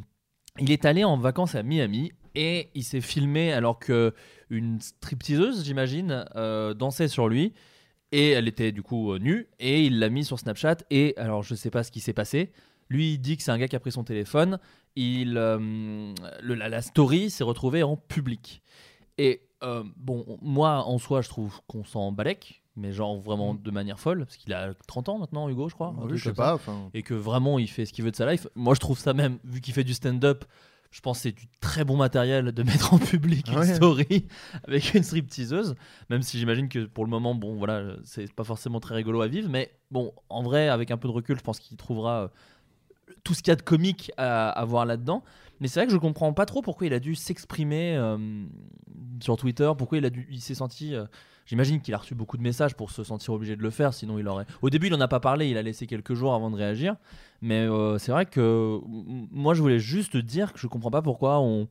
il 0.59 0.71
est 0.71 0.85
allé 0.85 1.03
en 1.03 1.17
vacances 1.17 1.55
à 1.55 1.63
Miami 1.63 2.11
et 2.35 2.69
il 2.75 2.83
s'est 2.83 3.01
filmé 3.01 3.51
alors 3.51 3.79
que 3.79 4.13
une 4.51 4.79
stripteaseuse, 4.79 5.65
j'imagine, 5.65 6.23
dansait 6.77 7.07
sur 7.07 7.29
lui 7.29 7.53
et 8.11 8.29
elle 8.29 8.47
était 8.47 8.71
du 8.71 8.83
coup 8.83 9.17
nue 9.17 9.47
et 9.59 9.83
il 9.83 9.97
l'a 9.97 10.09
mis 10.09 10.23
sur 10.23 10.37
Snapchat 10.39 10.77
et 10.91 11.15
alors 11.17 11.41
je 11.41 11.55
sais 11.55 11.71
pas 11.71 11.83
ce 11.83 11.89
qui 11.89 11.99
s'est 11.99 12.13
passé. 12.13 12.51
Lui 12.89 13.13
il 13.13 13.17
dit 13.19 13.37
que 13.37 13.43
c'est 13.43 13.51
un 13.51 13.57
gars 13.57 13.67
qui 13.67 13.75
a 13.75 13.79
pris 13.79 13.91
son 13.91 14.03
téléphone. 14.03 14.59
Il 14.95 15.37
euh, 15.37 16.13
le- 16.41 16.55
la, 16.55 16.69
la 16.69 16.81
story 16.81 17.29
s'est 17.29 17.43
retrouvée 17.43 17.83
en 17.83 17.95
public. 17.97 18.61
Et 19.17 19.41
euh, 19.63 19.83
bon, 19.97 20.37
moi 20.41 20.83
en 20.85 20.97
soi 20.97 21.21
je 21.21 21.29
trouve 21.29 21.59
qu'on 21.67 21.83
s'en 21.83 22.11
balèque, 22.11 22.61
mais 22.75 22.91
genre 22.91 23.19
vraiment 23.19 23.53
de 23.53 23.71
manière 23.71 23.99
folle 23.99 24.25
parce 24.25 24.37
qu'il 24.37 24.53
a 24.53 24.73
30 24.87 25.09
ans 25.09 25.17
maintenant 25.19 25.49
Hugo 25.49 25.69
je 25.69 25.73
crois. 25.75 25.91
Mm. 25.91 25.99
Oui, 26.03 26.17
je 26.17 26.23
sais 26.25 26.33
pas. 26.33 26.59
Et 26.93 27.01
que 27.03 27.13
vraiment 27.13 27.57
il 27.59 27.69
fait 27.69 27.85
ce 27.85 27.93
qu'il 27.93 28.03
veut 28.05 28.11
de 28.11 28.15
sa 28.15 28.31
life. 28.31 28.47
Moi 28.55 28.73
je 28.75 28.79
trouve 28.79 28.99
ça 28.99 29.13
même, 29.13 29.39
vu 29.43 29.61
qu'il 29.61 29.73
fait 29.73 29.83
du 29.83 29.93
stand-up, 29.93 30.45
je 30.91 31.01
pense 31.01 31.17
que 31.17 31.23
c'est 31.23 31.31
du 31.33 31.47
très 31.59 31.83
bon 31.83 31.97
matériel 31.97 32.51
de 32.53 32.63
mettre 32.63 32.93
en 32.93 32.99
public 32.99 33.47
une 33.49 33.57
Ouais. 33.59 33.73
story 33.75 34.27
avec 34.67 34.93
une 34.93 35.03
stripteaseuse, 35.03 35.75
même 36.09 36.21
si 36.21 36.37
j'imagine 36.39 36.69
que 36.69 36.85
pour 36.85 37.03
le 37.03 37.09
moment, 37.09 37.35
bon 37.35 37.55
voilà, 37.55 37.95
c'est 38.05 38.31
pas 38.33 38.43
forcément 38.45 38.79
très 38.79 38.95
rigolo 38.95 39.21
à 39.21 39.27
vivre, 39.27 39.49
mais 39.49 39.71
bon, 39.91 40.13
en 40.29 40.41
vrai, 40.43 40.69
avec 40.69 40.91
un 40.91 40.97
peu 40.97 41.07
de 41.09 41.13
recul, 41.13 41.37
je 41.37 41.43
pense 41.43 41.59
qu'il 41.59 41.75
trouvera 41.75 42.21
euh, 42.23 42.27
tout 43.23 43.33
ce 43.33 43.41
qu'il 43.41 43.51
y 43.51 43.53
a 43.53 43.55
de 43.55 43.61
comique 43.61 44.11
à, 44.17 44.63
voir 44.65 44.85
là-dedans. 44.85 45.23
Mais 45.59 45.67
c'est 45.67 45.79
vrai 45.79 45.87
que 45.87 45.93
je 45.93 45.97
comprends 45.97 46.33
pas 46.33 46.45
trop 46.45 46.61
pourquoi 46.61 46.87
il 46.87 46.93
a 46.93 46.99
dû 46.99 47.15
s'exprimer 47.15 47.95
euh, 47.95 48.17
sur 49.21 49.37
Twitter, 49.37 49.71
pourquoi 49.77 49.97
il 49.97 50.05
a 50.05 50.09
dû, 50.09 50.27
il 50.29 50.41
s'est 50.41 50.55
senti. 50.55 50.95
euh, 50.95 51.05
J'imagine 51.45 51.79
qu'il 51.79 51.93
a 51.93 51.97
reçu 51.97 52.15
beaucoup 52.15 52.37
de 52.37 52.41
messages 52.41 52.73
pour 52.75 52.89
se 52.89 53.03
sentir 53.03 53.31
obligé 53.33 53.55
de 53.55 53.61
le 53.61 53.69
faire, 53.69 53.93
sinon 53.93 54.17
il 54.17 54.27
aurait. 54.27 54.47
Au 54.63 54.71
début, 54.71 54.87
il 54.87 54.93
en 54.95 54.99
a 54.99 55.07
pas 55.07 55.19
parlé, 55.19 55.47
il 55.47 55.57
a 55.57 55.61
laissé 55.61 55.85
quelques 55.85 56.15
jours 56.15 56.33
avant 56.33 56.49
de 56.49 56.55
réagir. 56.55 56.95
Mais 57.41 57.59
euh, 57.59 57.99
c'est 57.99 58.11
vrai 58.11 58.25
que 58.25 58.79
moi, 58.83 59.53
je 59.53 59.61
voulais 59.61 59.77
juste 59.77 60.17
dire 60.17 60.53
que 60.53 60.59
je 60.59 60.65
comprends 60.65 60.89
pas 60.89 61.03
pourquoi 61.03 61.39
on 61.39 61.67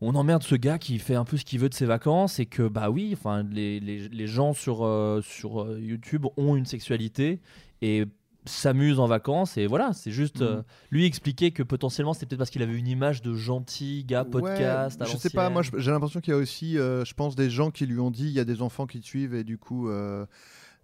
emmerde 0.00 0.44
ce 0.44 0.54
gars 0.54 0.78
qui 0.78 1.00
fait 1.00 1.16
un 1.16 1.24
peu 1.24 1.36
ce 1.36 1.44
qu'il 1.44 1.58
veut 1.58 1.68
de 1.68 1.74
ses 1.74 1.86
vacances 1.86 2.38
et 2.38 2.46
que 2.46 2.68
bah 2.68 2.88
oui, 2.88 3.10
enfin 3.14 3.42
les, 3.42 4.26
gens 4.28 4.52
sur 4.52 4.88
sur 5.24 5.76
YouTube 5.78 6.26
ont 6.36 6.54
une 6.54 6.66
sexualité 6.66 7.40
et 7.82 8.04
s'amusent 8.46 9.00
en 9.00 9.06
vacances 9.06 9.56
et 9.56 9.66
voilà, 9.66 9.92
c'est 9.94 10.10
juste 10.10 10.42
euh, 10.42 10.56
Mhm. 10.58 10.64
lui 10.90 11.04
expliquer 11.06 11.50
que 11.50 11.62
potentiellement 11.62 12.12
c'était 12.12 12.26
peut-être 12.26 12.38
parce 12.38 12.50
qu'il 12.50 12.62
avait 12.62 12.76
une 12.76 12.86
image 12.88 13.22
de 13.22 13.34
gentil 13.34 14.04
gars 14.04 14.24
podcast. 14.24 15.00
Ouais, 15.00 15.06
je 15.06 15.16
sais 15.16 15.30
pas, 15.30 15.48
moi 15.50 15.62
j'ai 15.62 15.90
l'impression 15.90 16.20
qu'il 16.20 16.32
y 16.32 16.36
a 16.36 16.38
aussi, 16.38 16.76
euh, 16.78 17.04
je 17.04 17.14
pense, 17.14 17.36
des 17.36 17.48
gens 17.48 17.70
qui 17.70 17.86
lui 17.86 18.00
ont 18.00 18.10
dit 18.10 18.24
il 18.26 18.32
y 18.32 18.40
a 18.40 18.44
des 18.44 18.60
enfants 18.60 18.86
qui 18.86 19.00
te 19.00 19.06
suivent 19.06 19.34
et 19.34 19.44
du 19.44 19.56
coup, 19.58 19.88
euh, 19.88 20.26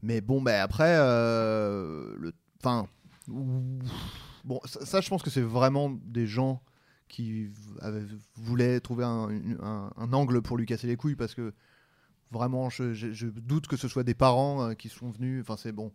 Mais 0.03 0.23
bon, 0.23 0.41
bah, 0.41 0.63
après, 0.63 0.95
euh, 0.97 2.15
le, 2.19 2.33
enfin, 2.63 2.87
bon, 4.45 4.61
ça, 4.65 4.85
ça, 4.87 5.01
je 5.01 5.09
pense 5.09 5.23
que 5.23 5.29
c'est 5.31 5.43
vraiment 5.43 5.91
des 5.91 6.27
gens 6.27 6.63
qui 7.09 7.49
avaient- 7.81 8.07
voulaient 8.37 8.81
trouver 8.81 9.05
un, 9.05 9.29
une- 9.29 9.59
un- 9.63 9.91
un 9.97 10.13
angle 10.13 10.43
pour 10.43 10.57
lui 10.57 10.65
casser 10.67 10.87
les 10.87 10.97
couilles 10.97 11.17
parce 11.17 11.35
que 11.35 11.53
vraiment, 12.31 12.71
je, 12.71 12.95
je- 12.95 13.13
je 13.13 13.27
doute 13.27 13.67
que 13.67 13.77
ce 13.77 13.89
soit 13.89 14.05
des 14.05 14.15
parents 14.15 14.63
euh, 14.71 14.75
qui 14.75 14.89
sont 14.89 15.11
venus. 15.11 15.43
Enfin, 15.43 15.57
c'est 15.57 15.73
bon. 15.73 15.93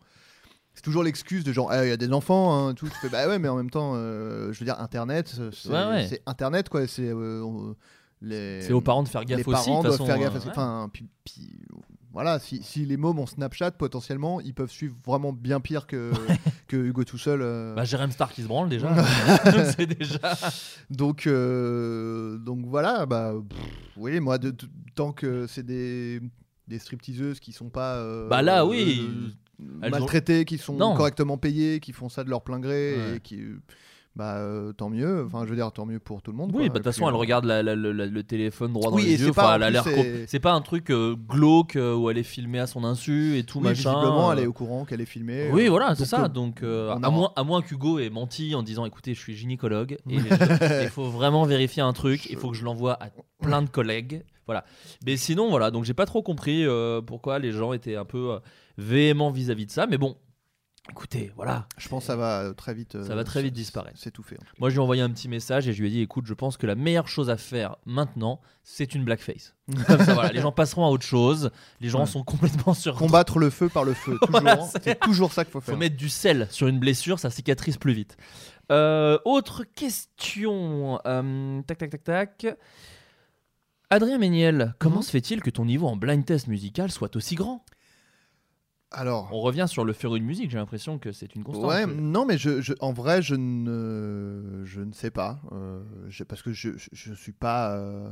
C'est 0.75 0.81
toujours 0.83 1.03
l'excuse 1.03 1.43
de 1.43 1.51
genre, 1.53 1.69
Ah, 1.71 1.85
il 1.85 1.89
y 1.89 1.91
a 1.91 1.97
des 1.97 2.11
enfants, 2.11 2.67
hein, 2.67 2.73
tout. 2.73 2.87
Tu 2.87 2.95
fais, 2.95 3.09
bah 3.09 3.27
ouais, 3.27 3.39
mais 3.39 3.47
en 3.47 3.55
même 3.55 3.69
temps, 3.69 3.93
euh, 3.95 4.51
je 4.53 4.59
veux 4.59 4.65
dire, 4.65 4.79
Internet, 4.79 5.33
c'est 5.53 5.69
Ouais, 5.69 5.85
ouais. 5.87 6.07
c'est 6.07 6.21
Internet, 6.25 6.67
quoi. 6.69 6.85
C'est 6.85 7.09
euh, 7.09 7.73
les- 8.21 8.61
C'est 8.61 8.73
aux 8.73 8.81
parents 8.81 9.03
de 9.03 9.07
faire 9.07 9.23
gaffe 9.25 9.37
les 9.37 9.43
aussi, 9.43 9.61
de 9.63 9.65
parents 9.69 9.81
doivent 9.83 9.93
façon, 9.93 10.05
faire 10.05 10.19
gaffe. 10.19 10.35
euh. 10.35 10.49
Enfin, 10.49 10.89
puis, 10.91 11.07
puis, 11.23 11.49
voilà, 12.11 12.39
si, 12.39 12.61
si 12.63 12.85
les 12.85 12.97
mômes 12.97 13.19
ont 13.19 13.25
Snapchat, 13.25 13.71
potentiellement, 13.71 14.39
ils 14.41 14.53
peuvent 14.53 14.69
suivre 14.71 14.95
vraiment 15.05 15.31
bien 15.33 15.59
pire 15.59 15.85
que, 15.87 16.11
que 16.67 16.75
Hugo 16.77 17.03
tout 17.05 17.17
seul. 17.17 17.41
euh. 17.41 17.73
Bah, 17.75 17.83
Jérém 17.85 18.11
Star 18.11 18.31
qui 18.31 18.41
se 18.41 18.47
branle 18.47 18.67
déjà. 18.69 18.93
c'est 19.77 19.85
déjà. 19.85 20.19
Donc, 20.89 21.25
euh, 21.27 22.37
donc 22.37 22.65
voilà, 22.65 23.05
bah, 23.05 23.33
pff, 23.47 23.59
oui, 23.97 24.19
moi, 24.19 24.37
de, 24.37 24.51
de- 24.51 24.67
tant 24.95 25.11
que 25.11 25.45
c'est 25.47 25.63
des, 25.65 26.21
des 26.67 26.79
stripteaseuses 26.79 27.39
qui 27.39 27.51
sont 27.53 27.69
pas. 27.69 27.95
euh, 27.95 28.27
Bah 28.29 28.41
là, 28.41 28.65
oui. 28.65 29.09
Ont- 29.59 29.89
maltraitées, 29.89 30.45
qui 30.45 30.57
sont 30.57 30.73
Non. 30.75 30.95
correctement 30.95 31.37
payées, 31.37 31.79
qui 31.79 31.91
font 31.93 32.09
ça 32.09 32.23
de 32.23 32.29
leur 32.29 32.41
plein 32.43 32.59
gré 32.59 32.95
Ouais. 32.95 33.17
et 33.17 33.19
qui. 33.19 33.41
Bah, 34.17 34.37
euh, 34.37 34.71
tant 34.71 34.89
mieux. 34.89 35.25
Enfin, 35.25 35.43
je 35.43 35.49
veux 35.49 35.57
dire, 35.57 35.69
tant 35.73 35.85
mieux 35.85 35.99
pour 35.99 36.21
tout 36.21 36.31
le 36.31 36.37
monde. 36.37 36.51
Oui, 36.53 36.69
bah, 36.69 36.75
de 36.75 36.77
toute 36.79 36.85
façon, 36.85 37.05
elle 37.09 37.13
euh, 37.15 37.17
regarde 37.17 37.43
la- 37.43 37.61
la- 37.61 37.75
la- 37.75 38.05
le 38.05 38.23
téléphone 38.23 38.71
droit 38.71 38.89
dans 38.89 38.95
Oui, 38.95 39.03
les 39.03 39.17
c'est 39.17 39.25
yeux. 39.25 39.33
pas- 39.33 39.57
Enfin, 39.57 39.81
c'est- 40.27 40.45
un 40.45 40.61
truc 40.61 40.89
euh, 40.89 41.17
glauque 41.17 41.75
euh, 41.75 41.93
où 41.93 42.09
elle 42.09 42.17
est 42.17 42.23
filmée 42.23 42.59
à 42.59 42.65
son 42.65 42.85
insu 42.85 43.37
et 43.37 43.43
tout 43.43 43.57
Oui, 43.57 43.65
machin. 43.65 43.89
visiblement, 43.93 44.31
elle 44.31 44.39
est 44.39 44.45
au 44.45 44.53
courant 44.53 44.85
qu'elle 44.85 45.01
est 45.01 45.05
filmée. 45.05 45.49
Oui, 45.51 45.67
voilà, 45.67 45.95
c'est 45.95 46.05
ça. 46.05 46.29
Donc, 46.29 46.59
on 46.63 47.03
à, 47.03 47.09
moins, 47.09 47.33
à 47.35 47.43
moins 47.43 47.61
qu'Hugo 47.61 47.99
ait 47.99 48.09
menti 48.09 48.55
en 48.55 48.63
disant 48.63 48.85
écoutez, 48.85 49.13
je 49.13 49.19
suis 49.19 49.35
gynécologue 49.35 49.97
et 50.09 50.15
il 50.85 50.89
faut 50.89 51.09
vraiment 51.09 51.43
vérifier 51.43 51.81
un 51.83 51.91
truc, 51.91 52.25
il 52.29 52.37
faut 52.37 52.51
que 52.51 52.55
je 52.55 52.63
l'envoie 52.63 52.93
à 53.03 53.09
plein 53.41 53.61
de 53.63 53.69
collègues. 53.69 54.23
Voilà. 54.45 54.63
Mais 55.05 55.17
sinon, 55.17 55.49
voilà, 55.49 55.71
donc 55.71 55.83
j'ai 55.85 55.93
pas 55.93 56.05
trop 56.05 56.21
compris 56.21 56.65
euh, 56.65 57.01
pourquoi 57.01 57.39
les 57.39 57.51
gens 57.51 57.73
étaient 57.73 57.95
un 57.95 58.05
peu 58.05 58.33
euh, 58.33 58.39
véhéments 58.77 59.31
vis-à-vis 59.31 59.65
de 59.65 59.71
ça. 59.71 59.87
Mais 59.87 59.97
bon, 59.97 60.17
écoutez, 60.91 61.31
voilà. 61.35 61.67
Je 61.77 61.89
pense 61.89 62.03
que 62.03 62.07
ça 62.07 62.15
va 62.15 62.41
euh, 62.41 62.53
très 62.53 62.73
vite. 62.75 63.01
Ça 63.03 63.15
va 63.15 63.23
très 63.23 63.41
vite 63.41 63.53
disparaître. 63.55 63.97
C'est 63.99 64.11
tout 64.11 64.21
fait. 64.21 64.37
Moi, 64.59 64.69
je 64.69 64.75
lui 64.75 64.79
ai 64.79 64.83
envoyé 64.83 65.01
un 65.01 65.09
petit 65.09 65.27
message 65.27 65.67
et 65.67 65.73
je 65.73 65.81
lui 65.81 65.87
ai 65.87 65.91
dit 65.91 66.01
écoute, 66.01 66.25
je 66.27 66.33
pense 66.35 66.57
que 66.57 66.67
la 66.67 66.75
meilleure 66.75 67.07
chose 67.07 67.29
à 67.31 67.37
faire 67.37 67.77
maintenant, 67.85 68.39
c'est 68.63 68.93
une 68.93 69.03
blackface. 69.03 69.55
Comme 69.87 70.03
ça, 70.05 70.13
voilà, 70.13 70.31
les 70.31 70.41
gens 70.41 70.51
passeront 70.51 70.85
à 70.85 70.89
autre 70.89 71.05
chose. 71.05 71.49
Les 71.81 71.89
gens 71.89 72.01
Ouais. 72.01 72.05
sont 72.05 72.23
complètement 72.23 72.75
sur. 72.75 72.95
Combattre 72.97 73.39
le 73.39 73.49
feu 73.49 73.67
par 73.69 73.83
le 73.83 73.93
feu, 73.95 74.19
toujours. 74.25 74.29
Voilà, 74.41 74.61
hein. 74.61 74.67
c'est- 74.71 74.83
c'est 74.83 74.99
toujours 74.99 75.33
ça 75.33 75.43
qu'il 75.43 75.51
faut 75.53 75.59
faire. 75.61 75.73
faut 75.73 75.79
mettre 75.79 75.97
du 75.97 76.09
sel 76.09 76.47
sur 76.51 76.67
une 76.67 76.77
blessure, 76.79 77.17
ça 77.17 77.31
cicatrise 77.31 77.77
plus 77.77 77.93
vite. 77.93 78.15
Euh, 78.71 79.17
autre 79.25 79.63
question. 79.63 80.99
euh, 81.05 81.61
tac, 81.63 81.77
tac, 81.79 81.89
tac, 81.91 82.03
tac. 82.03 82.57
Adrien 83.89 84.17
Méniel, 84.17 84.75
comment 84.79 84.97
Mhm. 84.97 85.01
se 85.03 85.11
fait-il 85.11 85.41
que 85.41 85.49
ton 85.49 85.65
niveau 85.65 85.87
en 85.87 85.95
blind 85.95 86.25
test 86.25 86.47
musical 86.47 86.91
soit 86.91 87.15
aussi 87.15 87.35
grand? 87.35 87.63
Alors. 88.91 89.29
On 89.33 89.41
revient 89.41 89.65
sur 89.67 89.83
le 89.83 89.93
féru 89.93 90.19
de 90.19 90.25
musique, 90.25 90.49
j'ai 90.51 90.57
l'impression 90.57 90.97
que 90.99 91.11
c'est 91.11 91.35
une 91.35 91.43
constante. 91.43 91.65
Ouais, 91.65 91.85
non, 91.85 92.25
mais 92.25 92.37
je, 92.37 92.61
je- 92.61 92.73
en 92.79 92.93
vrai, 92.93 93.21
je 93.21 93.35
ne, 93.35 94.61
je 94.63 94.81
ne 94.81 94.93
sais 94.93 95.11
pas. 95.11 95.41
euh, 95.51 95.83
je- 96.07 96.23
parce 96.23 96.41
que 96.41 96.51
je, 96.53 96.77
je, 96.77 96.89
je 96.93 97.13
suis 97.13 97.33
pas. 97.33 97.75
euh, 97.77 98.11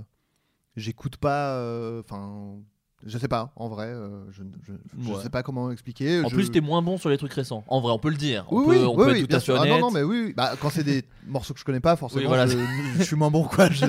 J'écoute 0.75 1.18
pas. 1.18 1.56
euh, 1.58 2.01
Enfin. 2.01 2.58
Je 3.05 3.17
sais 3.17 3.27
pas, 3.27 3.51
en 3.55 3.67
vrai. 3.69 3.88
euh, 3.88 4.24
je 4.31 4.43
ne 4.43 4.50
je, 4.63 4.74
je 5.01 5.12
Ouais. 5.12 5.22
sais 5.22 5.29
pas 5.29 5.43
comment 5.43 5.72
expliquer. 5.72 6.22
En 6.24 6.29
je- 6.29 6.36
plus, 6.36 6.51
t'es 6.51 6.62
moins 6.62 6.81
bon 6.81 6.98
sur 6.98 7.10
les 7.10 7.17
trucs 7.17 7.33
récents. 7.33 7.63
En 7.67 7.81
vrai, 7.81 7.91
on 7.91 8.00
peut 8.00 8.10
le 8.10 8.15
dire. 8.17 8.45
On 8.50 8.57
Oui, 8.60 8.65
peut, 8.65 8.72
oui, 8.72 8.77
on 8.86 8.89
oui, 8.98 9.05
peut 9.05 9.15
être 9.17 9.27
tout 9.29 9.36
à 9.36 9.39
fait. 9.39 9.53
Ah, 9.57 9.65
non, 9.65 9.79
non, 9.79 9.91
mais 9.91 10.03
oui. 10.03 10.33
Bah, 10.36 10.53
quand 10.62 10.69
c'est 10.69 10.83
des 10.83 11.03
morceaux 11.27 11.53
que 11.53 11.60
je 11.60 11.65
connais 11.65 11.79
pas, 11.79 11.95
forcément, 11.95 12.27
voilà, 12.27 12.48
je, 12.48 13.03
suis 13.03 13.15
moins 13.15 13.31
bon. 13.31 13.43
Quoi. 13.43 13.69
Je, 13.69 13.86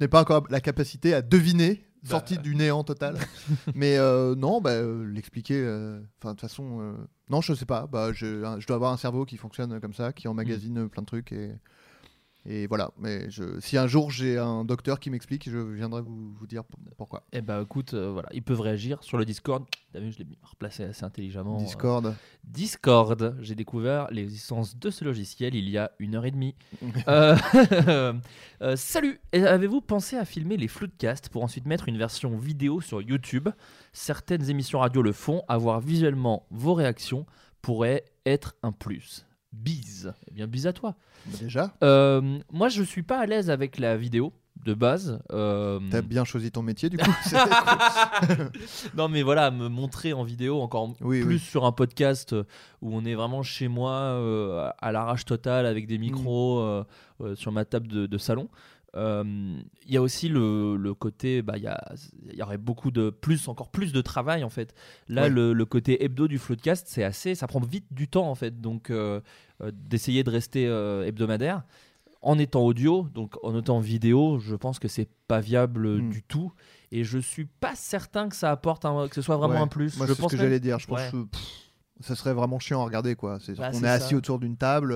n'ai 0.00 0.08
pas 0.08 0.20
encore 0.22 0.44
la 0.50 0.60
capacité 0.60 1.14
à 1.14 1.22
deviner, 1.22 1.84
Bah. 2.04 2.10
sorti 2.10 2.38
du 2.38 2.54
néant 2.54 2.84
total. 2.84 3.16
mais 3.74 3.96
euh, 3.98 4.34
non, 4.34 4.60
bah, 4.60 4.70
euh, 4.70 5.06
l'expliquer. 5.12 5.60
euh, 5.62 6.00
Enfin, 6.20 6.30
de 6.34 6.38
toute 6.38 6.42
façon, 6.48 6.80
euh, 6.80 6.92
non, 7.30 7.40
je 7.40 7.54
sais 7.54 7.66
pas. 7.66 7.86
Bah, 7.86 8.10
je, 8.12 8.42
je 8.58 8.66
dois 8.66 8.76
avoir 8.76 8.92
un 8.92 8.96
cerveau 8.96 9.24
qui 9.24 9.36
fonctionne 9.36 9.80
comme 9.80 9.94
ça, 9.94 10.12
qui 10.12 10.28
emmagasine 10.28 10.88
plein 10.88 11.02
de 11.02 11.06
trucs 11.06 11.32
et. 11.32 11.52
Et 12.46 12.66
voilà, 12.66 12.92
mais 12.98 13.28
je, 13.30 13.60
si 13.60 13.76
un 13.76 13.86
jour 13.86 14.10
j'ai 14.10 14.38
un 14.38 14.64
docteur 14.64 15.00
qui 15.00 15.10
m'explique, 15.10 15.50
je 15.50 15.58
viendrai 15.58 16.00
vous, 16.00 16.32
vous 16.32 16.46
dire 16.46 16.62
pourquoi. 16.96 17.24
Eh 17.32 17.42
bah 17.42 17.60
écoute, 17.62 17.92
euh, 17.94 18.10
voilà, 18.10 18.28
ils 18.32 18.42
peuvent 18.42 18.60
réagir 18.60 19.02
sur 19.02 19.18
le 19.18 19.24
Discord. 19.26 19.64
T'as 19.92 20.00
vu, 20.00 20.12
je 20.12 20.18
l'ai 20.18 20.24
mis- 20.24 20.38
replacé 20.42 20.84
assez 20.84 21.04
intelligemment. 21.04 21.56
euh, 21.56 21.64
Discord. 21.64 22.14
Discord. 22.44 23.36
J'ai 23.40 23.54
découvert 23.54 24.08
l'existence 24.10 24.76
de 24.78 24.88
ce 24.88 25.04
logiciel 25.04 25.54
il 25.54 25.68
y 25.68 25.76
a 25.76 25.90
une 25.98 26.14
heure 26.14 26.24
et 26.24 26.30
demie. 26.30 26.54
Euh, 28.60 28.74
salut. 28.74 29.20
Avez-vous 29.32 29.80
pensé 29.80 30.16
à 30.16 30.24
filmer 30.24 30.56
les 30.56 30.66
floodcasts 30.66 31.28
pour 31.28 31.44
ensuite 31.44 31.64
mettre 31.66 31.88
une 31.88 31.96
version 31.96 32.36
vidéo 32.36 32.80
sur 32.80 33.00
YouTube? 33.00 33.48
Certaines 33.92 34.50
émissions 34.50 34.80
radio 34.80 35.00
le 35.00 35.12
font. 35.12 35.42
Avoir 35.46 35.80
visuellement 35.80 36.44
vos 36.50 36.74
réactions 36.74 37.24
pourrait 37.62 38.04
être 38.26 38.56
un 38.64 38.72
plus. 38.72 39.26
Bise. 39.52 40.12
Eh 40.30 40.34
bien, 40.34 40.46
bise 40.46 40.66
à 40.66 40.72
toi. 40.72 40.94
Bah, 41.26 41.38
déjà, 41.40 41.74
Euh, 41.82 42.38
moi, 42.52 42.68
je 42.68 42.82
suis 42.82 43.02
pas 43.02 43.18
à 43.18 43.26
l'aise 43.26 43.50
avec 43.50 43.78
la 43.78 43.96
vidéo 43.96 44.32
de 44.64 44.74
base. 44.74 45.20
Euh, 45.32 45.78
t'as 45.90 46.02
bien 46.02 46.24
choisi 46.24 46.50
ton 46.50 46.62
métier, 46.62 46.90
du 46.90 46.98
coup. 46.98 47.10
Non 48.96 49.08
mais 49.08 49.22
voilà, 49.22 49.50
me 49.50 49.68
montrer 49.68 50.12
en 50.12 50.24
vidéo 50.24 50.60
encore 50.60 50.94
Oui, 51.00 51.22
plus 51.22 51.34
oui. 51.34 51.38
sur 51.38 51.64
un 51.64 51.72
podcast 51.72 52.32
euh, 52.32 52.44
où 52.82 52.94
on 52.94 53.04
est 53.04 53.14
vraiment 53.14 53.42
chez 53.42 53.68
moi 53.68 53.92
euh, 53.92 54.68
à 54.80 54.92
l'arrache 54.92 55.24
totale 55.24 55.66
avec 55.66 55.86
des 55.86 55.98
micros 55.98 56.58
euh, 56.60 56.84
sur 57.36 57.52
ma 57.52 57.64
table 57.64 57.88
de, 57.88 58.06
de 58.06 58.18
salon. 58.18 58.48
Euh, 58.96 59.22
Il 59.86 59.92
y 59.92 59.96
a 59.96 60.02
aussi 60.02 60.28
le, 60.28 60.76
le 60.76 60.94
côté, 60.94 61.42
bah, 61.42 61.54
il 61.56 61.62
y, 61.62 61.66
a- 61.66 61.92
il 62.30 62.34
y 62.36 62.42
aurait 62.42 62.58
beaucoup 62.58 62.90
de 62.90 63.10
plus, 63.10 63.48
encore 63.48 63.70
plus 63.70 63.92
de 63.92 64.00
travail 64.00 64.44
en 64.44 64.48
fait. 64.50 64.74
Là, 65.08 65.22
Ouais. 65.22 65.28
le, 65.30 65.52
le 65.52 65.64
côté 65.66 66.02
hebdo 66.04 66.26
du 66.28 66.38
Floodcast, 66.38 66.86
c'est 66.88 67.04
assez, 67.04 67.34
ça 67.34 67.46
prend 67.46 67.60
vite 67.60 67.86
du 67.90 68.08
temps 68.08 68.30
en 68.30 68.34
fait. 68.34 68.60
Donc, 68.60 68.90
euh, 68.90 69.20
euh, 69.62 69.70
d'essayer 69.74 70.24
de 70.24 70.30
rester 70.30 70.64
hebdomadaire 71.06 71.62
en 72.22 72.38
étant 72.38 72.62
audio, 72.64 73.06
donc 73.14 73.36
en 73.44 73.56
étant 73.58 73.78
vidéo, 73.78 74.38
je 74.40 74.56
pense 74.56 74.78
que 74.78 74.88
c'est 74.88 75.08
pas 75.28 75.40
viable 75.40 75.86
Hmm. 76.00 76.10
du 76.10 76.22
tout. 76.22 76.52
Et 76.90 77.04
je 77.04 77.18
suis 77.18 77.44
pas 77.44 77.74
certain 77.76 78.28
que 78.30 78.36
ça 78.36 78.50
apporte 78.50 78.84
un, 78.86 79.06
que 79.08 79.14
ce 79.14 79.22
soit 79.22 79.36
vraiment 79.36 79.54
Ouais. 79.54 79.60
un 79.60 79.66
plus. 79.68 79.96
Moi, 79.98 80.06
je 80.06 80.14
pense 80.14 80.30
ce 80.32 80.36
que 80.36 80.40
même- 80.40 80.46
j'allais 80.48 80.60
dire. 80.60 80.78
Je 80.78 80.86
pense 80.86 80.98
Ouais. 80.98 81.10
que 81.12 81.24
pff, 81.24 81.40
ça 82.00 82.14
serait 82.16 82.32
vraiment 82.32 82.58
chiant 82.58 82.80
à 82.80 82.84
regarder. 82.84 83.14
Quoi. 83.14 83.38
Bah, 83.58 83.70
on 83.74 83.84
est 83.84 83.86
assis 83.88 84.14
autour 84.14 84.38
d'une 84.38 84.56
table, 84.56 84.94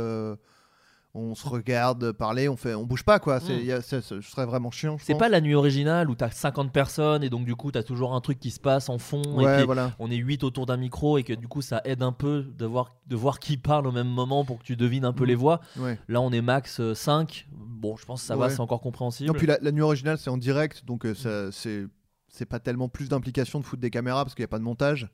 on 1.14 1.34
se 1.34 1.46
regarde 1.46 2.12
parler, 2.12 2.48
on, 2.48 2.56
fait, 2.56 2.74
on 2.74 2.84
bouge 2.84 3.04
pas. 3.04 3.18
Quoi. 3.18 3.38
C'est, 3.40 3.52
Mm. 3.64 4.00
ce 4.00 4.20
serait 4.22 4.46
vraiment 4.46 4.70
chiant. 4.70 4.96
C'est 4.98 5.14
pas 5.14 5.28
la 5.28 5.40
nuit 5.42 5.54
originale 5.54 6.08
où 6.08 6.14
t'as 6.14 6.30
50 6.30 6.72
personnes 6.72 7.22
et 7.22 7.28
donc 7.28 7.44
du 7.44 7.54
coup 7.54 7.70
t'as 7.70 7.82
toujours 7.82 8.14
un 8.14 8.20
truc 8.22 8.40
qui 8.40 8.50
se 8.50 8.58
passe 8.60 8.88
en 8.88 8.96
fond 8.98 9.20
et 9.40 9.44
Ouais, 9.44 9.56
puis 9.58 9.66
voilà. 9.66 9.92
on 9.98 10.10
est 10.10 10.16
8 10.16 10.42
autour 10.42 10.64
d'un 10.64 10.78
micro 10.78 11.18
et 11.18 11.22
que 11.22 11.34
du 11.34 11.48
coup 11.48 11.60
ça 11.60 11.82
aide 11.84 12.02
un 12.02 12.12
peu 12.12 12.46
de 12.56 12.64
voir, 12.64 12.96
de 13.08 13.16
voir 13.16 13.40
qui 13.40 13.58
parle 13.58 13.86
au 13.86 13.92
même 13.92 14.08
moment 14.08 14.44
pour 14.46 14.58
que 14.58 14.64
tu 14.64 14.74
devines 14.76 15.04
un 15.04 15.12
peu 15.12 15.24
Mm. 15.24 15.28
les 15.28 15.34
voix. 15.34 15.60
Ouais. 15.76 15.98
Là 16.08 16.20
on 16.22 16.30
est 16.32 16.40
max 16.42 16.80
5. 16.94 17.46
Bon 17.52 17.96
je 17.96 18.06
pense 18.06 18.20
que 18.22 18.26
ça 18.26 18.36
va, 18.36 18.48
c'est 18.48 18.60
encore 18.60 18.80
compréhensible. 18.80 19.28
Non, 19.28 19.34
puis 19.34 19.46
la, 19.46 19.58
la 19.60 19.70
nuit 19.72 19.82
originale, 19.82 20.16
c'est 20.18 20.30
en 20.30 20.38
direct, 20.38 20.84
donc 20.86 21.04
euh, 21.04 21.14
ça, 21.14 21.52
c'est, 21.52 21.84
c'est 22.28 22.46
pas 22.46 22.58
tellement 22.60 22.88
plus 22.88 23.08
d'implication 23.10 23.60
de 23.60 23.64
foutre 23.66 23.82
des 23.82 23.90
caméras 23.90 24.24
parce 24.24 24.34
qu'il 24.34 24.42
n'y 24.42 24.46
a 24.46 24.48
pas 24.48 24.58
de 24.58 24.64
montage. 24.64 25.08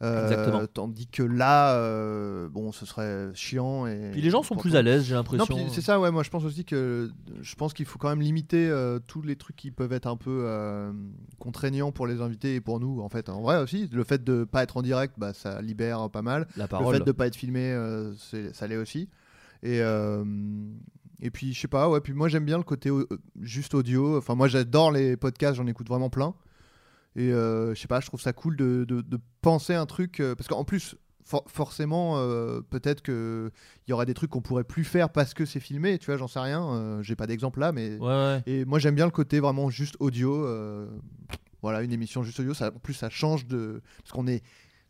Euh, 0.00 0.22
Exactement. 0.28 0.64
Tandis 0.72 1.08
que 1.08 1.24
là, 1.24 1.74
euh, 1.74 2.48
bon, 2.48 2.70
ce 2.70 2.86
serait 2.86 3.30
chiant. 3.34 3.86
Et 3.88 4.10
Puis 4.12 4.20
les 4.20 4.30
gens 4.30 4.44
sont 4.44 4.54
plus 4.54 4.76
à 4.76 4.82
l'aise 4.82 5.02
j'ai 5.04 5.14
Non, 5.14 5.18
l'impression. 5.20 5.46
puis 5.56 5.64
c'est 5.70 5.80
ça, 5.80 5.98
ouais. 5.98 6.12
Moi, 6.12 6.22
je 6.22 6.30
pense 6.30 6.44
aussi 6.44 6.64
que 6.64 7.10
je 7.40 7.54
pense 7.56 7.74
qu'il 7.74 7.84
faut 7.84 7.98
quand 7.98 8.08
même 8.08 8.20
limiter 8.20 8.68
euh, 8.70 9.00
tous 9.04 9.22
les 9.22 9.34
trucs 9.34 9.56
qui 9.56 9.72
peuvent 9.72 9.92
être 9.92 10.06
un 10.06 10.16
peu 10.16 10.42
euh, 10.46 10.92
contraignants 11.40 11.90
pour 11.90 12.06
les 12.06 12.20
invités 12.20 12.54
et 12.54 12.60
pour 12.60 12.78
nous. 12.78 13.00
En 13.00 13.08
fait, 13.08 13.28
en 13.28 13.40
vrai 13.42 13.58
aussi, 13.60 13.88
le 13.92 14.04
fait 14.04 14.22
de 14.22 14.44
pas 14.44 14.62
être 14.62 14.76
en 14.76 14.82
direct, 14.82 15.14
bah, 15.18 15.32
ça 15.34 15.60
libère 15.62 16.08
pas 16.10 16.22
mal. 16.22 16.46
La 16.56 16.64
Le 16.64 16.68
parole. 16.68 16.96
fait 16.98 17.04
de 17.04 17.12
pas 17.12 17.26
être 17.26 17.36
filmé, 17.36 17.72
euh, 17.72 18.14
c'est- 18.16 18.54
ça 18.54 18.68
l'est 18.68 18.76
aussi. 18.76 19.08
Et 19.64 19.80
euh, 19.82 20.24
et 21.20 21.30
puis 21.30 21.52
je 21.52 21.60
sais 21.60 21.66
pas, 21.66 21.88
ouais. 21.90 22.00
Puis 22.00 22.12
moi, 22.12 22.28
j'aime 22.28 22.44
bien 22.44 22.58
le 22.58 22.62
côté 22.62 22.90
au- 22.90 23.08
juste 23.40 23.74
audio. 23.74 24.16
Enfin, 24.18 24.36
moi, 24.36 24.46
j'adore 24.46 24.92
les 24.92 25.16
podcasts, 25.16 25.56
j'en 25.56 25.66
écoute 25.66 25.88
vraiment 25.88 26.08
plein. 26.10 26.34
Et 27.16 27.32
euh, 27.32 27.74
je 27.74 27.80
sais 27.80 27.88
pas, 27.88 28.00
je 28.00 28.06
trouve 28.06 28.20
ça 28.20 28.32
cool 28.32 28.56
de, 28.56 28.84
de- 28.86 29.00
de 29.02 29.18
penser 29.42 29.74
un 29.74 29.86
truc 29.86 30.20
euh, 30.20 30.34
parce 30.34 30.48
qu'en 30.48 30.64
plus. 30.64 30.94
for- 31.24 31.44
forcément, 31.48 32.14
euh, 32.16 32.60
peut-être 32.70 33.02
que 33.02 33.50
il 33.86 33.90
y 33.90 33.92
aura 33.92 34.04
des 34.06 34.14
trucs 34.14 34.30
qu'on 34.30 34.40
pourrait 34.40 34.64
plus 34.64 34.84
faire 34.84 35.10
parce 35.10 35.34
que 35.34 35.44
c'est 35.44 35.60
filmé. 35.60 35.98
Tu 35.98 36.06
vois, 36.06 36.16
j'en 36.16 36.28
sais 36.28 36.38
rien. 36.38 36.62
euh, 36.72 37.02
J'ai 37.02 37.16
pas 37.16 37.26
d'exemple 37.26 37.60
là, 37.60 37.70
mais 37.72 37.98
Ouais, 37.98 38.06
ouais. 38.06 38.42
et 38.46 38.64
moi 38.64 38.78
j'aime 38.78 38.94
bien 38.94 39.04
le 39.04 39.10
côté 39.10 39.40
vraiment 39.40 39.68
juste 39.68 39.96
audio. 40.00 40.44
euh, 40.46 40.86
voilà, 41.60 41.82
une 41.82 41.92
émission 41.92 42.22
juste 42.22 42.38
audio. 42.40 42.54
Ça, 42.54 42.68
en 42.74 42.78
plus, 42.78 42.94
ça 42.94 43.10
change 43.10 43.46
de 43.46 43.82
parce 44.02 44.12
qu'on 44.12 44.26
est 44.26 44.42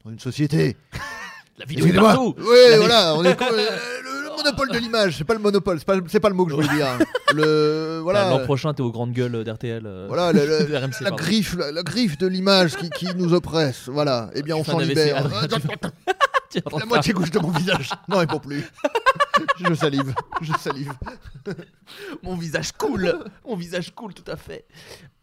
dans 0.04 0.10
une 0.10 0.18
société. 0.20 0.76
La 1.58 1.64
vidéo 1.64 1.86
est 1.86 1.92
partout. 1.94 2.34
La- 2.38 2.76
voilà, 2.78 3.14
on 3.16 3.24
est 3.24 3.34
le, 3.40 4.17
monopole 4.42 4.70
de 4.70 4.78
l'image, 4.78 5.16
c'est 5.18 5.24
pas 5.24 5.34
le 5.34 5.40
monopole, 5.40 5.78
c'est 5.78 5.84
pas, 5.84 5.96
c'est 6.08 6.20
pas 6.20 6.28
le 6.28 6.34
mot 6.34 6.44
que 6.44 6.50
je 6.52 6.56
voulais 6.56 6.68
dire. 6.74 6.86
Le 7.34 8.00
voilà. 8.02 8.30
L'an 8.30 8.38
prochain, 8.44 8.72
t'es 8.72 8.80
aux 8.82 8.90
grandes 8.90 9.12
gueules 9.12 9.44
d'RTL. 9.44 9.82
euh, 9.84 10.06
Voilà, 10.08 10.32
le- 10.32 10.46
le- 10.46 10.64
de 10.70 10.74
RMC, 10.74 11.02
la 11.02 11.10
pardon. 11.10 11.16
griffe, 11.16 11.56
la, 11.58 11.70
la 11.72 11.82
griffe 11.82 12.16
de 12.16 12.26
l'image 12.26 12.74
qui, 12.76 12.88
qui 12.88 13.06
nous 13.16 13.34
oppresse. 13.34 13.86
Voilà. 13.88 14.30
Eh 14.34 14.40
bien, 14.42 14.56
on 14.56 14.64
fais 14.64 14.72
s'en 14.72 14.78
libère. 14.78 15.18
Adrien, 15.18 15.46
tu 16.50 16.60
en 16.72 16.78
La 16.78 16.86
moitié 16.86 17.12
gauche 17.12 17.30
de 17.30 17.38
mon 17.38 17.50
visage. 17.50 17.90
Non, 18.08 18.22
et 18.22 18.26
pour 18.26 18.40
plus. 18.40 18.64
je 19.62 19.74
salive. 19.74 20.14
Je 20.40 20.52
salive. 20.58 20.90
Mon 22.22 22.34
visage 22.34 22.72
cool, 22.72 23.14
mon 23.46 23.56
visage 23.56 23.94
cool, 23.94 24.14
tout 24.14 24.30
à 24.30 24.36
fait. 24.36 24.64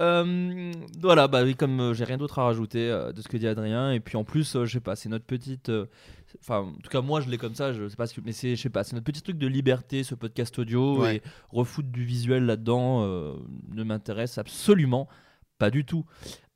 Euh, 0.02 0.72
voilà, 1.02 1.28
bah 1.28 1.42
oui, 1.44 1.56
comme 1.56 1.80
euh, 1.80 1.94
j'ai 1.96 2.04
rien 2.04 2.18
d'autre 2.18 2.38
à 2.40 2.44
rajouter 2.46 2.90
euh, 2.92 3.12
de 3.12 3.22
ce 3.22 3.28
que 3.28 3.38
dit 3.38 3.48
Adrien, 3.48 3.92
et 3.92 4.00
puis 4.00 4.16
en 4.18 4.24
plus, 4.24 4.56
euh, 4.56 4.66
je 4.66 4.74
sais 4.74 4.80
pas, 4.80 4.96
c'est 4.96 5.10
notre 5.10 5.26
petite, 5.26 5.70
euh, 5.70 5.86
enfin, 6.42 6.60
en 6.60 6.72
tout 6.74 6.90
cas 6.90 7.02
moi 7.02 7.22
je 7.22 7.30
l'ai 7.30 7.38
comme 7.38 7.56
ça, 7.56 7.74
je 7.74 7.88
sais 7.88 7.96
pas, 7.96 8.08
si- 8.08 8.20
mais 8.24 8.32
c'est, 8.32 8.56
je 8.56 8.62
sais 8.62 8.70
pas, 8.70 8.84
c'est 8.84 8.94
notre 8.94 9.06
petit 9.06 9.22
truc 9.22 9.38
de 9.38 9.48
liberté, 9.48 10.04
ce 10.04 10.16
podcast 10.16 10.58
audio 10.60 11.02
Ouais. 11.02 11.18
et 11.18 11.22
refoutre 11.50 11.90
du 11.90 12.04
visuel 12.06 12.46
là-dedans 12.46 13.04
euh, 13.04 13.36
ne 13.74 13.84
m'intéresse 13.84 14.38
absolument 14.38 15.08
pas 15.58 15.70
du 15.70 15.86
tout. 15.86 16.06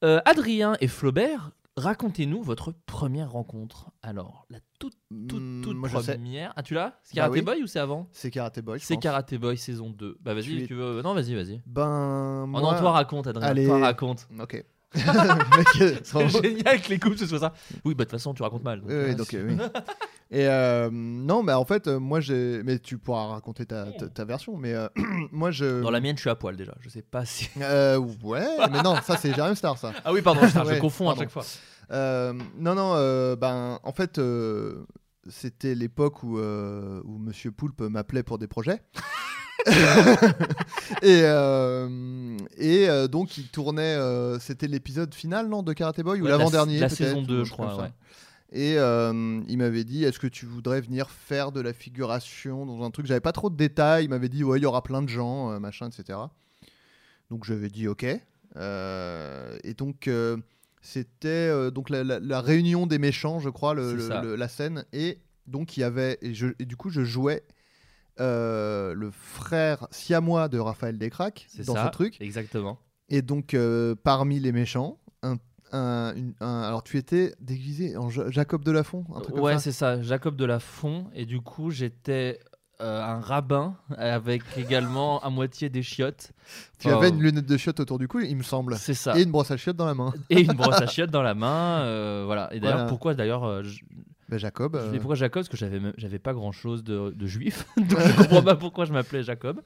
Euh, 0.04 0.20
Adrien 0.26 0.76
et 0.82 0.88
Flaubert, 0.88 1.52
racontez-nous 1.78 2.42
votre 2.42 2.74
première 2.86 3.32
rencontre. 3.32 3.92
Alors, 4.02 4.46
la 4.50 4.60
toute, 4.80 4.94
toute, 5.30 5.42
Hmm, 5.42 5.62
toute 5.62 5.78
moi, 5.78 5.90
première. 5.90 6.52
Ah, 6.56 6.64
tu 6.64 6.74
l'as? 6.74 7.00
C'est 7.04 7.16
Bah 7.16 7.22
Karate 7.24 7.32
oui. 7.34 7.42
Boy 7.42 7.64
ou 7.64 7.68
c'est 7.68 7.80
avant? 7.80 8.08
C'est 8.12 8.30
Karate 8.32 8.60
Boy. 8.60 8.80
c'est. 8.82 8.98
Karate 8.98 9.36
Boy 9.36 9.58
saison 9.58 9.90
2. 9.90 10.18
Bah 10.22 10.34
vas-y, 10.34 10.44
Tu 10.62 10.68
tu 10.68 10.74
veux. 10.76 11.02
Non, 11.02 11.14
vas-y, 11.14 11.36
vas-y. 11.36 11.62
Ben. 11.66 12.42
Oh 12.44 12.48
moi... 12.48 12.62
non, 12.62 12.78
toi 12.78 12.92
raconte, 12.92 13.28
Adrien. 13.28 13.48
Allez. 13.48 13.66
Toi 13.66 13.80
raconte. 13.80 14.28
Ok. 14.40 14.66
Euh, 15.82 15.96
C'est 16.04 16.30
génial 16.30 16.82
que 16.82 16.90
les 16.90 17.00
couples 17.00 17.18
ce 17.18 17.28
soit 17.28 17.40
ça. 17.40 17.54
Oui, 17.86 17.94
bah 17.94 18.04
de 18.06 18.10
toute 18.10 18.12
façon, 18.20 18.34
tu 18.34 18.42
racontes 18.44 18.64
mal. 18.64 18.82
Oui, 18.86 18.94
oui, 19.08 19.16
donc, 19.16 19.34
euh, 19.34 19.48
oui. 19.48 19.58
Et 20.32 20.48
euh, 20.48 20.90
non, 20.92 21.42
mais 21.44 21.54
en 21.54 21.66
fait, 21.66 21.88
euh, 21.88 22.00
moi 22.00 22.20
j'ai. 22.20 22.62
Mais 22.64 22.80
tu 22.80 22.98
pourras 22.98 23.28
raconter 23.28 23.66
ta, 23.66 23.86
ta, 23.92 24.08
ta 24.08 24.26
version. 24.26 24.58
Mais 24.58 24.74
euh, 24.74 24.88
moi 25.32 25.52
je. 25.52 25.82
Dans 25.82 25.92
la 25.92 26.00
mienne, 26.02 26.16
je 26.18 26.22
suis 26.22 26.30
à 26.30 26.36
poil 26.36 26.56
déjà. 26.56 26.74
Je 26.82 26.90
sais 26.90 27.02
pas 27.02 27.26
si. 27.26 27.50
Euh, 27.62 27.98
ouais, 28.24 28.48
mais 28.72 28.82
non, 28.82 28.96
ça 29.04 29.16
c'est 29.18 29.34
Jérém 29.34 29.56
Star, 29.56 29.78
ça. 29.78 29.92
Ah 30.04 30.12
oui, 30.14 30.22
pardon, 30.22 30.42
putain, 30.46 30.64
je 30.66 30.80
confonds 30.80 31.06
pardon. 31.06 31.20
à 31.22 31.24
chaque 31.24 31.32
fois. 31.32 31.46
Euh, 31.92 32.34
non, 32.58 32.76
non, 32.76 32.94
euh, 32.96 33.36
ben, 33.36 33.80
en 33.84 33.92
fait, 33.92 34.18
euh, 34.18 34.86
c'était 35.28 35.76
l'époque 35.76 36.24
où, 36.24 36.38
euh, 36.38 37.02
où 37.06 37.18
Monsieur 37.18 37.52
Poulpe 37.52 37.82
m'appelait 37.82 38.24
pour 38.24 38.38
des 38.38 38.48
projets. 38.48 38.82
et 41.02 41.22
euh, 41.24 42.38
et 42.58 42.90
euh, 42.90 43.08
donc, 43.08 43.38
il 43.38 43.48
tournait. 43.48 43.96
euh, 43.96 44.40
c'était 44.40 44.68
l'épisode 44.68 45.14
final, 45.14 45.48
non, 45.50 45.64
de 45.64 45.74
Karate 45.74 46.02
Boy 46.02 46.20
ou 46.22 46.24
Ouais, 46.24 46.30
la- 46.30 46.38
l'avant-dernier 46.38 46.80
La 46.80 46.88
peut-être, 46.88 46.98
saison 46.98 47.22
ou 47.22 47.26
2, 47.26 47.42
un 47.42 47.44
je 47.44 47.52
crois, 47.52 47.68
comme 47.68 47.76
ça. 47.78 47.82
ouais. 47.84 47.92
Et 48.52 48.80
euh, 48.80 49.42
il 49.48 49.58
m'avait 49.60 49.84
dit 49.84 50.04
Est-ce 50.06 50.18
que 50.20 50.26
tu 50.28 50.46
voudrais 50.48 50.82
venir 50.82 51.10
faire 51.10 51.52
de 51.52 51.62
la 51.62 51.72
figuration 51.74 52.66
dans 52.66 52.84
un 52.84 52.90
truc? 52.90 53.06
J'avais 53.06 53.20
pas 53.20 53.32
trop 53.32 53.50
de 53.52 53.56
détails. 53.56 54.06
Il 54.06 54.10
m'avait 54.10 54.30
dit 54.30 54.44
Ouais, 54.44 54.58
il 54.60 54.64
y 54.64 54.66
aura 54.66 54.82
plein 54.82 55.02
de 55.04 55.10
gens, 55.10 55.52
euh, 55.52 55.60
machin, 55.60 55.88
etc. 55.90 56.18
Donc 57.30 57.44
j'avais 57.46 57.70
dit 57.70 57.88
Ok. 57.88 58.06
Euh, 58.56 59.56
et 59.64 59.76
donc 59.76 60.08
euh, 60.08 60.38
c'était 60.82 61.28
euh, 61.28 61.70
donc 61.70 61.92
la, 61.92 62.04
la- 62.04 62.20
la 62.20 62.42
réunion 62.42 62.88
des 62.88 62.98
méchants, 62.98 63.40
je 63.40 63.50
crois, 63.50 63.76
le- 63.76 63.92
C'est 63.92 63.96
le- 63.98 64.08
ça. 64.08 64.22
le- 64.24 64.36
la 64.36 64.48
scène. 64.48 64.84
Et 64.94 65.20
donc 65.46 65.78
il 65.78 65.82
y 65.82 65.84
avait. 65.84 66.18
Et, 66.24 66.34
je- 66.34 66.48
et 66.58 66.66
du 66.66 66.76
coup, 66.76 66.90
je 66.90 67.04
jouais 67.04 67.44
euh, 68.20 68.89
le 69.00 69.10
frère 69.12 69.88
siamois 69.92 70.48
de 70.50 70.60
Raphaël 70.60 70.98
Descraques 70.98 71.48
dans 71.66 71.74
ça. 71.74 71.86
ce 71.88 71.92
truc. 71.92 72.18
Exactement. 72.22 72.78
Et 73.10 73.22
donc, 73.24 73.54
euh, 73.56 73.96
parmi 74.04 74.40
les 74.40 74.52
méchants, 74.52 75.00
un, 75.24 75.38
un- 75.72 76.14
une- 76.16 76.34
un- 76.42 76.62
alors 76.62 76.84
tu 76.84 76.98
étais 76.98 77.34
déguisé 77.40 77.98
en 77.98 78.10
Ja- 78.10 78.30
Jacob 78.30 78.64
de 78.64 78.72
Lafont, 78.72 79.06
un 79.16 79.22
truc 79.22 79.36
Ouais, 79.38 79.58
c'est 79.58 79.72
ça. 79.72 80.02
Jacob 80.04 80.36
de 80.36 80.46
la 80.46 80.60
Font. 80.60 81.08
Et 81.16 81.26
du 81.26 81.42
coup, 81.42 81.72
j'étais 81.72 82.40
euh, 82.82 83.02
un 83.04 83.20
rabbin 83.20 83.76
avec 83.98 84.42
également 84.58 85.20
à 85.22 85.30
moitié 85.30 85.68
des 85.70 85.84
chiottes. 85.84 86.32
Tu 86.80 86.88
Enfin, 86.88 86.98
avais 86.98 87.10
une 87.10 87.22
lunette 87.22 87.46
de 87.46 87.58
chiottes 87.58 87.80
autour 87.82 88.00
du 88.00 88.08
cou, 88.08 88.20
il 88.22 88.38
me 88.38 88.44
semble. 88.44 88.78
C'est 88.78 88.94
ça. 88.94 89.18
Et 89.18 89.24
une 89.24 89.32
brosse 89.32 89.52
à 89.52 89.58
chiottes 89.58 89.76
dans 89.76 89.86
la 89.86 89.96
main. 89.96 90.14
Et 90.30 90.42
une 90.42 90.54
brosse 90.54 90.80
à 90.82 90.88
chiottes 90.88 91.12
dans 91.12 91.22
la 91.24 91.34
main. 91.36 91.82
euh, 91.82 92.24
voilà. 92.26 92.48
Et 92.54 92.60
d'ailleurs, 92.62 92.78
Voilà. 92.78 92.90
pourquoi 92.90 93.14
d'ailleurs. 93.16 93.62
Ben, 94.30 94.38
Jacob. 94.38 94.78
Je 94.80 94.88
euh, 94.88 94.92
dis 94.92 94.98
pourquoi 95.00 95.16
Jacob? 95.16 95.42
Parce 95.42 95.50
que 95.50 95.58
j'avais 95.58 95.82
j'avais 95.98 96.20
pas 96.20 96.34
grand 96.34 96.52
chose 96.52 96.84
de, 96.84 97.10
de 97.10 97.28
juif, 97.28 97.66
donc 97.78 98.00
je 98.00 98.16
comprends 98.18 98.44
pas 98.44 98.56
pourquoi 98.56 98.86
je 98.86 98.94
m'appelais 98.94 99.24
Jacob. 99.24 99.62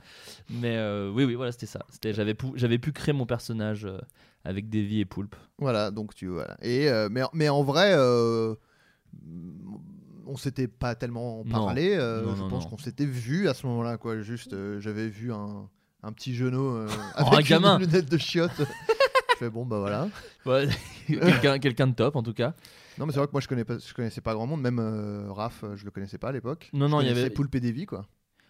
Mais 0.50 0.78
euh, 0.78 1.12
oui, 1.14 1.26
oui, 1.26 1.36
voilà, 1.36 1.52
c'était 1.52 1.66
ça. 1.66 1.86
C'était 1.90 2.14
j'avais 2.14 2.34
pu, 2.34 2.48
j'avais 2.56 2.80
pu 2.80 2.92
créer 2.92 3.14
mon 3.14 3.26
personnage 3.26 3.86
euh, 3.86 4.00
avec 4.46 4.70
Davy 4.70 5.02
et 5.02 5.06
Poulpe. 5.06 5.36
Voilà, 5.60 5.92
donc 5.92 6.16
tu 6.16 6.28
voilà. 6.28 6.58
Et 6.62 6.90
euh, 6.90 7.10
mais, 7.12 7.22
mais 7.34 7.50
en 7.50 7.64
vrai, 7.64 7.94
on 10.26 10.38
s'était 10.38 10.68
pas 10.68 10.96
tellement 10.96 11.44
parlé. 11.44 11.98
Non, 11.98 12.36
je 12.36 12.44
pense 12.50 12.64
non. 12.64 12.70
qu'on 12.72 12.78
s'était 12.78 13.06
vu 13.06 13.50
à 13.50 13.54
ce 13.54 13.68
moment-là, 13.68 13.98
quoi. 13.98 14.22
Juste, 14.22 14.56
j'avais 14.80 15.10
vu 15.10 15.34
un, 15.34 15.70
un 16.04 16.12
petit 16.12 16.36
genou 16.36 16.76
euh, 16.76 16.88
Oh, 17.18 17.24
avec 17.34 17.52
un 17.52 17.56
gamin. 17.56 17.80
une 17.80 17.86
lunette 17.86 18.10
de 18.10 18.18
chiottes. 18.18 18.62
Je 19.34 19.38
fais 19.38 19.50
bon, 19.50 19.66
bah 19.66 19.80
voilà. 19.80 20.08
Ouais, 20.46 20.68
quelqu'un, 21.08 21.60
quelqu'un 21.60 21.88
de 21.88 21.94
top 21.96 22.16
en 22.16 22.24
tout 22.24 22.34
cas. 22.34 22.54
Non, 22.98 23.06
mais 23.06 23.12
c'est 23.12 23.18
vrai 23.20 23.28
que 23.28 23.32
moi 23.34 23.42
je 23.42 23.48
connais 23.48 23.64
pas, 23.66 23.78
je 23.80 23.94
connaissais 23.94 24.22
pas 24.22 24.34
grand 24.34 24.46
monde, 24.48 24.62
même 24.62 24.80
euh, 24.80 25.32
Raph, 25.32 25.64
euh, 25.64 25.76
je 25.76 25.86
le 25.86 25.92
connaissais 25.92 26.18
pas 26.18 26.30
à 26.30 26.32
l'époque. 26.32 26.70
Non, 26.74 26.88
non, 26.90 27.02
il 27.02 27.08
y 27.08 27.10
avait- 27.10 27.30
Poulpe 27.30 27.56
et 27.56 27.60
Davy, 27.60 27.86
quoi. 27.86 28.06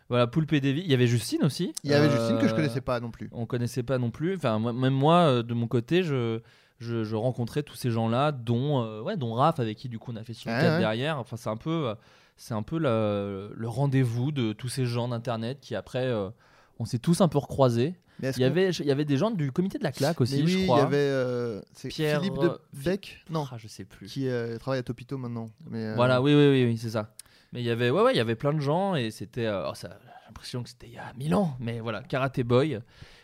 Voilà, 0.10 0.28
Poulpe 0.28 0.52
et 0.54 0.60
Davy. 0.62 0.82
Il 0.82 0.91
y 0.91 0.93
avait 0.93 1.08
Justine 1.08 1.43
aussi. 1.43 1.74
Il 1.84 1.89
y 1.89 1.93
avait 1.93 2.08
Euh, 2.08 2.12
Justine 2.17 2.38
que 2.39 2.48
je 2.48 2.54
connaissais 2.54 2.82
pas 2.82 3.00
non 3.00 3.10
plus. 3.10 3.30
On 3.32 3.46
connaissait 3.46 3.84
pas 3.84 3.98
non 3.98 4.12
plus. 4.12 4.36
Enfin, 4.36 4.60
moi- 4.60 4.74
même 4.74 4.93
moi, 4.93 5.19
euh, 5.28 5.43
de 5.43 5.54
mon 5.54 5.67
côté, 5.67 6.04
je, 6.04 6.41
je, 6.80 7.04
je 7.06 7.15
rencontrais 7.15 7.63
tous 7.63 7.76
ces 7.76 7.89
gens-là, 7.89 8.32
dont, 8.34 8.84
euh, 8.84 9.02
ouais, 9.02 9.15
dont 9.15 9.34
Raph, 9.34 9.60
avec 9.62 9.78
qui 9.78 9.88
du 9.88 10.00
coup 10.00 10.12
on 10.12 10.17
a 10.17 10.24
fait 10.24 10.34
sur 10.34 10.52
Ouais, 10.52 10.60
4 10.60 10.74
ouais. 10.74 10.80
derrière. 10.80 11.17
Enfin, 11.19 11.38
c'est 11.38 11.50
un 11.50 11.56
peu, 11.58 11.88
euh, 11.88 11.96
c'est 12.36 12.54
un 12.54 12.63
peu 12.63 12.78
le, 12.80 13.54
le 13.56 13.67
rendez-vous 13.69 14.32
de 14.34 14.52
tous 14.52 14.67
ces 14.67 14.86
gens 14.86 15.08
d'internet 15.08 15.60
qui 15.62 15.74
après, 15.74 16.06
euh, 16.06 16.30
on 16.80 16.86
s'est 16.86 17.00
tous 17.00 17.22
un 17.22 17.30
peu 17.30 17.38
recroisés. 17.38 17.96
Il 18.21 18.39
y 18.39 18.43
avait, 18.43 18.69
il 18.69 18.86
y 18.86 18.91
avait 18.91 19.06
des 19.06 19.17
gens 19.17 19.32
du 19.32 19.52
comité 19.52 19.78
de 19.80 19.84
la 19.84 19.91
claque 19.91 20.21
aussi, 20.21 20.41
oui, 20.43 20.47
je 20.52 20.63
crois. 20.65 20.78
il 20.78 20.82
y 20.82 20.86
avait 20.86 20.97
euh, 20.97 21.62
Pierre, 21.89 22.21
Philippe 22.21 22.38
euh, 22.39 22.49
de 22.49 22.60
Beck, 22.84 23.23
non, 23.30 23.45
Ah, 23.52 23.58
je 23.58 23.67
sais 23.67 23.84
plus. 23.86 24.08
qui 24.08 24.28
euh, 24.30 24.58
travaille 24.60 24.80
à 24.80 24.84
Topito 24.84 25.17
maintenant. 25.17 25.49
Mais, 25.69 25.84
euh, 25.88 25.95
Voilà, 25.95 26.21
oui, 26.21 26.34
oui, 26.34 26.47
oui, 26.49 26.65
oui, 26.65 26.78
c'est 26.78 26.91
ça. 26.91 27.15
Mais 27.52 27.62
il 27.62 27.65
y 27.65 27.69
avait, 27.69 27.89
ouais, 27.89 28.02
ouais, 28.02 28.13
il 28.13 28.17
y 28.17 28.21
avait 28.21 28.36
plein 28.36 28.54
de 28.54 28.60
gens 28.60 28.95
et 28.95 29.12
c'était, 29.12 29.49
oh, 29.49 29.73
j'ai 29.80 29.88
l'impression 30.28 30.63
que 30.63 30.69
c'était 30.69 30.88
il 30.88 30.93
y 30.93 30.97
a 30.97 31.12
mille 31.17 31.36
ans. 31.36 31.56
Mais 31.60 31.80
voilà, 31.80 32.02
Karate 32.04 32.41
Boy, 32.41 32.80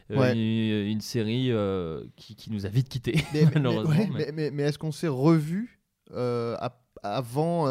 Ouais. 0.10 0.34
une, 0.34 0.88
une 0.90 1.02
série 1.02 1.52
qui, 2.16 2.36
qui 2.36 2.52
nous 2.52 2.66
a 2.66 2.70
vite 2.70 2.90
quittés, 2.90 3.16
Mais, 3.34 3.46
malheureusement. 3.54 3.94
mais- 3.96 4.10
mais, 4.12 4.32
mais- 4.34 4.52
mais 4.52 4.64
est-ce 4.64 4.80
qu'on 4.80 4.92
s'est 4.92 5.08
revu 5.08 5.80
ap- 6.12 6.82
avant 7.04 7.66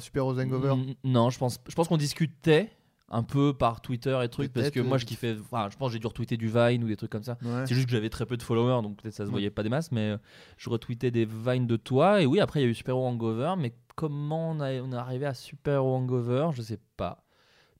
Super 0.00 0.24
Hangover? 0.26 0.74
Mm, 0.74 0.94
Non, 1.04 1.30
je 1.30 1.38
pense, 1.38 1.58
je 1.68 1.74
pense 1.74 1.86
qu'on 1.88 1.96
discutait 1.98 2.70
un 3.10 3.22
peu 3.22 3.54
par 3.54 3.80
Twitter 3.80 4.18
et 4.22 4.28
trucs 4.28 4.52
parce 4.52 4.70
que 4.70 4.80
moi 4.80 4.96
euh, 4.96 4.98
je 4.98 5.06
kiffais, 5.06 5.36
enfin, 5.40 5.68
je 5.70 5.76
pense 5.76 5.88
que 5.88 5.92
j'ai 5.94 5.98
dû 5.98 6.06
retweeter 6.06 6.36
du 6.36 6.48
Vine 6.48 6.84
ou 6.84 6.88
des 6.88 6.96
trucs 6.96 7.10
comme 7.10 7.22
ça. 7.22 7.38
Ouais. 7.42 7.64
C'est 7.66 7.74
juste 7.74 7.86
que 7.86 7.92
j'avais 7.92 8.10
très 8.10 8.26
peu 8.26 8.36
de 8.36 8.42
followers 8.42 8.82
donc 8.82 9.00
peut-être 9.00 9.14
ça 9.14 9.24
se 9.24 9.28
Ouais. 9.28 9.32
voyait 9.32 9.50
pas 9.50 9.62
des 9.62 9.68
masses, 9.70 9.90
mais 9.92 10.10
euh, 10.10 10.18
je 10.58 10.68
retweetais 10.68 11.10
des 11.10 11.24
Vines 11.24 11.66
de 11.66 11.76
toi 11.76 12.20
et 12.22 12.26
oui, 12.26 12.38
après 12.40 12.60
il 12.60 12.64
y 12.64 12.66
a 12.66 12.68
eu 12.68 12.74
Super 12.74 12.96
Hangover, 12.98 13.54
mais 13.58 13.72
comment 13.96 14.50
on, 14.50 14.60
a- 14.60 14.80
on 14.82 14.92
est 14.92 14.96
arrivé 14.96 15.24
à 15.26 15.34
Super 15.34 15.84
Hangover? 15.84 16.50
Je 16.54 16.62
sais 16.62 16.78
pas. 16.96 17.24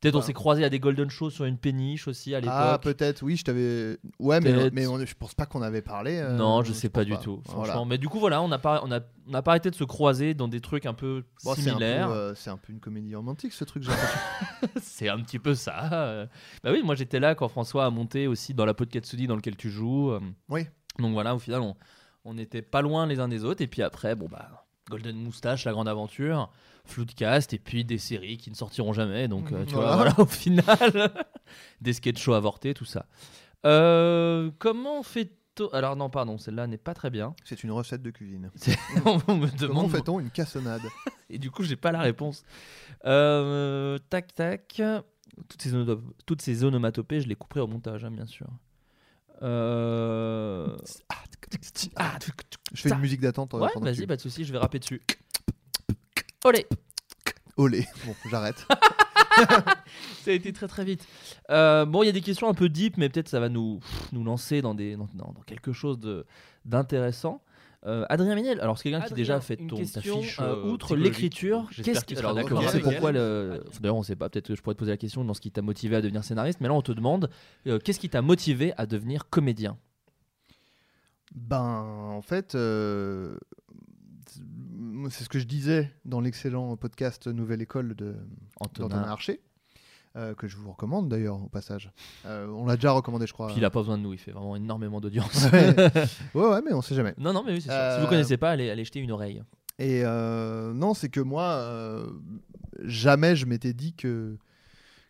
Peut-être 0.01 0.15
on 0.15 0.23
s'est 0.23 0.33
croisé 0.33 0.63
à 0.65 0.71
des 0.71 0.79
Golden 0.79 1.11
Shows 1.11 1.31
sur 1.31 1.45
une 1.45 1.59
péniche 1.59 2.07
aussi 2.07 2.33
à 2.35 2.39
l'époque. 2.41 2.55
Ah, 2.57 2.79
peut-être, 2.81 3.23
oui, 3.23 3.37
je 3.37 3.43
t'avais. 3.45 3.99
Ouais, 4.21 4.39
mais, 4.41 4.71
mais 4.73 4.87
on- 4.87 5.05
je 5.05 5.15
pense 5.15 5.35
pas 5.35 5.45
qu'on 5.45 5.61
avait 5.61 5.83
parlé. 5.83 6.19
euh, 6.19 6.37
non, 6.37 6.63
je 6.63 6.73
sais 6.73 6.89
pas 6.89 7.05
du 7.05 7.17
tout, 7.19 7.43
Voilà. 7.47 7.65
franchement. 7.73 7.85
Mais 7.85 7.99
du 7.99 8.09
coup, 8.09 8.21
voilà, 8.21 8.41
on 8.41 8.47
n'a 8.47 8.59
pas, 8.59 8.81
on 8.85 8.93
a, 8.93 9.01
on 9.27 9.31
n'a 9.33 9.43
pas 9.43 9.51
arrêté 9.53 9.71
de 9.71 9.75
se 9.75 9.83
croiser 9.83 10.35
dans 10.35 10.47
des 10.47 10.61
trucs 10.61 10.87
un 10.87 10.95
peu 10.95 11.25
Bon, 11.45 11.53
c'est 11.55 11.63
un 11.63 11.65
peu, 11.65 11.71
similaires. 11.71 12.11
euh, 12.11 12.33
c'est 12.37 12.51
un 12.51 12.57
peu 12.57 12.73
une 12.73 12.79
comédie 12.79 13.15
romantique 13.17 13.53
ce 13.53 13.65
truc. 13.65 13.83
C'est 14.81 15.09
un 15.09 15.19
petit 15.21 15.39
peu 15.39 15.55
ça. 15.55 16.29
Bah 16.63 16.71
oui, 16.73 16.83
moi 16.85 16.95
j'étais 16.95 17.21
là 17.21 17.35
quand 17.35 17.49
François 17.49 17.85
a 17.87 17.91
monté 17.91 18.27
aussi 18.27 18.55
dans 18.55 18.65
la 18.65 18.75
Podcatsudi 18.75 19.27
dans 19.27 19.37
lequel 19.37 19.57
tu 19.57 19.71
joues. 19.71 20.11
euh. 20.13 20.21
Oui. 20.49 20.67
Donc 20.99 21.13
voilà, 21.13 21.35
au 21.35 21.39
final, 21.39 21.61
on, 21.61 21.77
on 22.25 22.35
n'était 22.35 22.63
pas 22.63 22.83
loin 22.83 23.07
les 23.07 23.21
uns 23.21 23.29
des 23.29 23.45
autres. 23.45 23.63
Et 23.63 23.67
puis 23.67 23.83
après, 23.83 24.15
bon 24.15 24.29
bah, 24.31 24.67
Golden 24.89 25.17
Moustache, 25.17 25.65
la 25.65 25.73
grande 25.73 25.89
aventure, 25.89 26.51
Floodcast, 26.85 27.53
et 27.53 27.59
puis 27.59 27.85
des 27.85 27.99
séries 27.99 28.37
qui 28.39 28.51
ne 28.51 28.55
sortiront 28.55 28.93
jamais. 28.93 29.29
Donc 29.29 29.53
euh, 29.53 29.65
tu 29.65 29.75
vois, 29.75 29.95
Voilà. 29.97 30.13
voilà, 30.13 30.15
au 30.21 30.27
final, 30.27 31.13
des 31.81 31.93
sketch 31.93 32.21
shows 32.21 32.35
avortés, 32.35 32.75
tout 32.75 32.85
ça. 32.85 33.07
Euh, 33.67 34.51
comment 34.59 35.03
fait-on 35.03 35.69
Alors 35.69 35.97
non, 35.97 36.09
pardon, 36.11 36.39
celle-là 36.39 36.67
n'est 36.67 36.79
pas 36.79 36.95
très 36.95 37.11
bien. 37.11 37.35
C'est 37.45 37.63
une 37.65 37.73
recette 37.73 38.03
de 38.03 38.11
cuisine. 38.11 38.51
on 39.05 39.37
me 39.37 39.67
Comment 39.67 39.89
fait-on 39.89 40.21
une 40.21 40.31
cassonade? 40.31 40.83
Et 41.29 41.39
du 41.39 41.51
coup, 41.51 41.63
j'ai 41.65 41.77
pas 41.77 41.93
la 41.93 42.01
réponse. 42.01 42.43
Euh, 43.05 43.99
tac, 44.11 44.33
tac. 44.35 44.81
Toutes 45.49 45.63
ces, 45.63 45.75
ono- 45.75 46.03
toutes 46.27 46.43
ces 46.43 46.65
onomatopées, 46.65 47.21
je 47.21 47.29
les 47.29 47.37
couperai 47.37 47.61
au 47.61 47.67
montage, 47.67 48.05
hein, 48.05 48.11
bien 48.11 48.27
sûr. 48.27 48.47
Euh... 49.43 50.77
Ah, 51.97 52.19
Je 52.73 52.83
fais 52.83 52.91
une 52.91 52.99
musique 52.99 53.21
d'attente. 53.21 53.55
ouais, 53.55 53.69
vas-y, 53.81 54.07
pas 54.07 54.17
de 54.17 54.21
soucis, 54.21 54.45
je 54.45 54.53
vais 54.53 54.59
rapper 54.59 54.79
dessus. 54.79 55.03
Olé 56.45 56.67
Olé. 57.57 57.87
Bon, 58.07 58.15
j'arrête. 58.31 58.67
Ça 60.25 60.31
a 60.31 60.33
été 60.33 60.53
très 60.53 60.69
très 60.69 60.85
vite. 60.85 61.07
Euh, 61.51 61.85
bon, 61.85 62.03
il 62.03 62.07
y 62.07 62.09
a 62.09 62.13
des 62.13 62.21
questions 62.21 62.49
un 62.49 62.55
peu 62.55 62.69
deep, 62.69 62.97
mais 62.97 63.09
peut-être 63.09 63.29
ça 63.29 63.41
va 63.41 63.49
nous, 63.49 63.81
nous 64.13 64.23
lancer 64.25 64.63
dans, 64.63 64.75
des, 64.75 64.97
dans, 64.97 65.09
dans- 65.15 65.33
quelque 65.47 65.73
chose 65.73 65.99
d'intéressant. 66.65 67.43
Euh, 67.87 68.05
Adrien 68.09 68.35
Méniel, 68.35 68.61
alors 68.61 68.77
c'est 68.77 68.91
quelqu'un 68.91 69.07
qui 69.07 69.15
déjà 69.15 69.41
fait 69.41 69.57
ton 69.57 69.77
question, 69.77 70.21
fiche 70.21 70.41
euh, 70.41 70.65
outre 70.65 70.97
l'écriture. 70.97 71.69
Qu'est-ce 71.83 72.05
qu'il 72.05 72.17
qui 72.17 72.21
alors, 72.21 72.35
d'accord 72.35 72.61
c'est 72.69 72.81
pourquoi 72.81 73.13
le 73.13 73.63
d'ailleurs 73.81 73.97
on 73.97 74.03
sait 74.03 74.17
pas 74.17 74.29
peut-être 74.29 74.49
que 74.49 74.57
je 74.57 74.63
pourrais 74.63 74.75
te 74.75 74.81
poser 74.81 74.91
la 74.91 74.97
question 74.97 75.25
dans 75.25 75.33
ce 75.35 75.41
qui 75.41 75.53
t'a 75.53 75.63
motivé 75.63 75.95
à 75.95 76.01
devenir 76.03 76.25
scénariste, 76.25 76.61
mais 76.61 76.67
là 76.67 76.75
on 76.75 76.83
te 76.83 76.91
demande 76.91 77.31
euh, 77.69 77.79
qu'est-ce 77.79 78.01
qui 78.01 78.09
t'a 78.09 78.21
motivé 78.21 78.73
à 78.79 78.87
devenir 78.87 79.29
comédien? 79.31 79.79
Ben, 81.35 81.85
en 82.11 82.23
fait, 82.23 82.55
euh, 82.55 83.37
c'est- 84.27 85.25
ce 85.25 85.29
que 85.29 85.39
je 85.39 85.45
disais 85.47 85.93
dans 86.05 86.21
l'excellent 86.21 86.77
podcast 86.77 87.27
Nouvelle 87.29 87.63
École 87.63 87.95
de 87.95 88.17
Antonin. 88.61 89.03
Archer, 89.05 89.41
euh, 90.17 90.35
que 90.35 90.49
je 90.49 90.57
vous 90.57 90.71
recommande 90.71 91.09
d'ailleurs 91.09 91.43
au 91.43 91.49
passage. 91.49 91.93
Euh, 92.27 92.47
on 92.49 92.67
l'a 92.67 92.77
déjà 92.77 92.93
recommandé, 92.93 93.27
je 93.27 93.33
crois. 93.33 93.49
Puis 93.49 93.57
il 93.59 93.65
a 93.65 93.71
pas 93.71 93.81
besoin 93.81 93.99
de 93.99 94.03
nous, 94.03 94.13
il 94.13 94.19
fait 94.19 94.33
vraiment 94.33 94.57
énormément 94.57 95.01
d'audience. 95.01 95.47
Ouais. 95.53 95.75
ouais, 96.35 96.49
ouais, 96.49 96.61
mais 96.65 96.73
on 96.73 96.83
sait 96.83 96.95
jamais. 96.95 97.15
non, 97.19 97.33
non, 97.33 97.43
mais 97.45 97.53
oui, 97.53 97.61
c'est 97.61 97.69
ça. 97.69 97.95
Si 97.95 97.99
Euh, 97.99 98.03
vous 98.05 98.09
connaissez 98.09 98.37
pas, 98.37 98.51
allez, 98.51 98.71
allez 98.71 98.85
jeter 98.85 99.01
une 99.01 99.13
oreille. 99.13 99.43
Et 99.79 100.03
euh, 100.05 100.73
non, 100.73 100.95
c'est 100.95 101.09
que 101.09 101.21
moi, 101.21 101.45
euh, 101.45 102.11
jamais 102.85 103.37
je 103.37 103.47
m'étais 103.47 103.73
dit 103.73 103.95
que, 103.95 104.37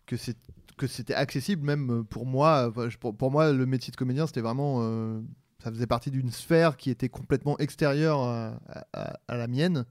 que, 0.05 0.15
c'est, 0.17 0.37
que 0.77 0.85
c'était 0.87 1.15
accessible, 1.15 1.65
même 1.65 2.03
pour 2.05 2.25
moi. 2.25 2.71
Pour, 2.99 3.15
pour 3.15 3.31
moi, 3.31 3.51
le 3.51 3.65
métier 3.65 3.91
de 3.91 3.97
comédien, 3.97 4.27
c'était 4.27 4.41
vraiment. 4.41 4.79
euh, 4.81 5.21
ça 5.63 5.71
faisait 5.71 5.87
partie 5.87 6.11
d'une 6.11 6.31
sphère 6.31 6.77
qui 6.77 6.89
était 6.89 7.09
complètement 7.09 7.57
extérieure 7.57 8.19
à, 8.21 8.59
à- 8.93 9.19
à 9.27 9.35
la 9.37 9.47
mienne. 9.47 9.85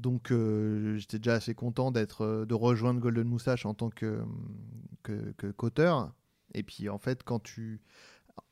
Donc, 0.00 0.32
euh, 0.32 0.96
j'étais 0.96 1.18
déjà 1.18 1.34
assez 1.34 1.54
content 1.54 1.90
d'être, 1.90 2.22
euh, 2.22 2.46
de 2.46 2.54
rejoindre 2.54 3.00
Golden 3.00 3.28
Moustache 3.28 3.66
en 3.66 3.74
tant 3.74 3.90
que, 3.90 4.22
que, 5.02 5.50
qu'auteur. 5.52 6.12
Et 6.54 6.62
puis, 6.62 6.88
en 6.88 6.98
fait, 6.98 7.22
quand 7.22 7.40
tu. 7.40 7.80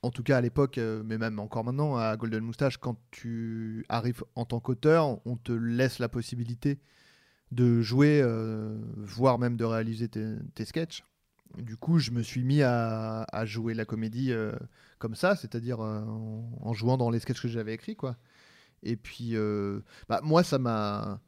En 0.02 0.10
tout 0.10 0.22
cas 0.22 0.36
à 0.36 0.40
l'époque, 0.42 0.76
euh, 0.76 1.02
mais 1.04 1.16
même 1.16 1.38
encore 1.38 1.64
maintenant 1.64 1.96
à 1.96 2.14
Golden 2.16 2.44
Moustache, 2.44 2.76
quand 2.76 2.98
tu 3.10 3.86
arrives 3.88 4.22
en 4.34 4.44
tant 4.44 4.60
qu'auteur, 4.60 5.26
on 5.26 5.36
te 5.36 5.52
laisse 5.52 5.98
la 5.98 6.08
possibilité 6.10 6.78
de 7.52 7.80
jouer, 7.80 8.22
voire 8.96 9.38
même 9.38 9.56
de 9.56 9.64
réaliser 9.64 10.08
tes, 10.08 10.34
tes 10.54 10.66
sketchs. 10.66 11.04
Du 11.56 11.78
coup, 11.78 11.98
je 11.98 12.10
me 12.10 12.22
suis 12.22 12.44
mis 12.44 12.62
à, 12.62 13.26
jouer 13.46 13.72
la 13.72 13.86
comédie 13.86 14.34
comme 14.98 15.14
ça, 15.14 15.34
c'est-à-dire 15.36 15.80
en, 15.80 16.74
jouant 16.74 16.98
dans 16.98 17.08
les 17.08 17.20
sketchs 17.20 17.40
que 17.40 17.48
j'avais 17.48 17.72
écrits, 17.72 17.96
quoi. 17.96 18.16
Et 18.82 18.96
puis, 18.96 19.34
bah, 20.08 20.20
moi, 20.22 20.44
ça 20.44 20.58
m'a, 20.58 21.22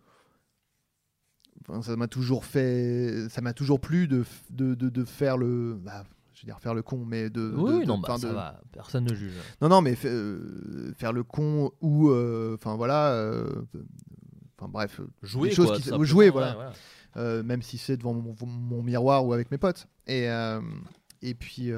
enfin, 1.70 1.82
ça 1.82 1.96
m'a 1.96 2.08
toujours 2.08 2.44
fait, 2.44 3.28
ça 3.30 3.40
m'a 3.40 3.52
toujours 3.52 3.80
plu 3.80 4.08
de, 4.08 4.24
de, 4.50 4.74
de, 4.74 4.88
de 4.88 5.04
faire 5.04 5.36
le, 5.36 5.74
bah, 5.74 6.04
je 6.34 6.42
veux 6.42 6.46
dire 6.46 6.58
faire 6.60 6.74
le 6.74 6.82
con, 6.82 7.04
mais 7.04 7.30
de, 7.30 7.52
Oui, 7.56 7.80
de- 7.80 7.84
non, 7.86 7.98
bah, 7.98 8.16
ça 8.18 8.32
va, 8.32 8.60
personne 8.72 9.04
ne 9.04 9.14
juge. 9.14 9.32
non, 9.60 9.68
non, 9.68 9.80
mais 9.82 9.96
euh, 10.04 10.92
faire 10.96 11.12
le 11.12 11.22
con 11.24 11.70
ou, 11.80 12.10
euh, 12.10 12.56
enfin 12.58 12.76
voilà, 12.76 13.12
euh, 13.12 13.46
enfin 14.58 14.68
bref, 14.68 15.00
Jouer, 15.22 15.50
choses 15.50 15.68
quoi, 15.68 15.78
qui, 15.78 16.04
jouer, 16.06 16.26
ouais, 16.26 16.30
voilà, 16.30 16.54
voilà. 16.54 16.72
Euh, 17.16 17.42
même 17.42 17.60
si 17.62 17.76
c'est 17.78 17.96
devant 17.96 18.14
mon, 18.14 18.36
mon 18.46 18.82
miroir 18.82 19.26
ou 19.26 19.32
avec 19.32 19.50
mes 19.50 19.58
potes. 19.58 19.86
Et 20.06 20.26
et 21.22 21.34
puis, 21.34 21.70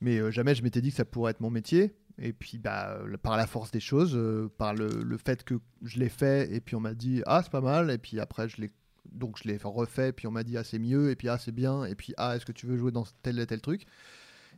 mais 0.00 0.30
jamais 0.32 0.54
je 0.54 0.62
m'étais 0.62 0.80
dit 0.80 0.90
que 0.90 0.96
ça 0.96 1.04
pourrait 1.04 1.30
être 1.32 1.40
mon 1.40 1.50
métier. 1.50 1.94
Et 2.18 2.32
puis, 2.32 2.58
bah, 2.58 2.98
par 3.22 3.36
la 3.36 3.46
force 3.46 3.70
des 3.70 3.80
choses, 3.80 4.14
euh, 4.16 4.48
par 4.58 4.74
le, 4.74 4.88
le 5.02 5.16
fait 5.16 5.44
que 5.44 5.54
je 5.82 5.98
l'ai 5.98 6.08
fait, 6.08 6.52
et 6.52 6.60
puis 6.60 6.76
on 6.76 6.80
m'a 6.80 6.94
dit 6.94 7.22
ah 7.26 7.40
c'est 7.42 7.50
pas 7.50 7.60
mal, 7.60 7.90
et 7.90 7.98
puis 7.98 8.20
après 8.20 8.48
je 8.48 8.60
l'ai 8.60 8.70
donc 9.10 9.38
je 9.42 9.48
l'ai 9.48 9.58
refait, 9.62 10.12
puis 10.12 10.26
on 10.26 10.30
m'a 10.30 10.44
dit 10.44 10.56
ah 10.56 10.64
c'est 10.64 10.78
mieux, 10.78 11.10
et 11.10 11.16
puis 11.16 11.28
ah 11.28 11.38
c'est 11.38 11.52
bien, 11.52 11.84
et 11.84 11.94
puis 11.94 12.14
ah 12.18 12.36
est-ce 12.36 12.46
que 12.46 12.52
tu 12.52 12.66
veux 12.66 12.76
jouer 12.76 12.92
dans 12.92 13.04
tel 13.22 13.38
et 13.40 13.46
tel 13.46 13.60
truc? 13.60 13.86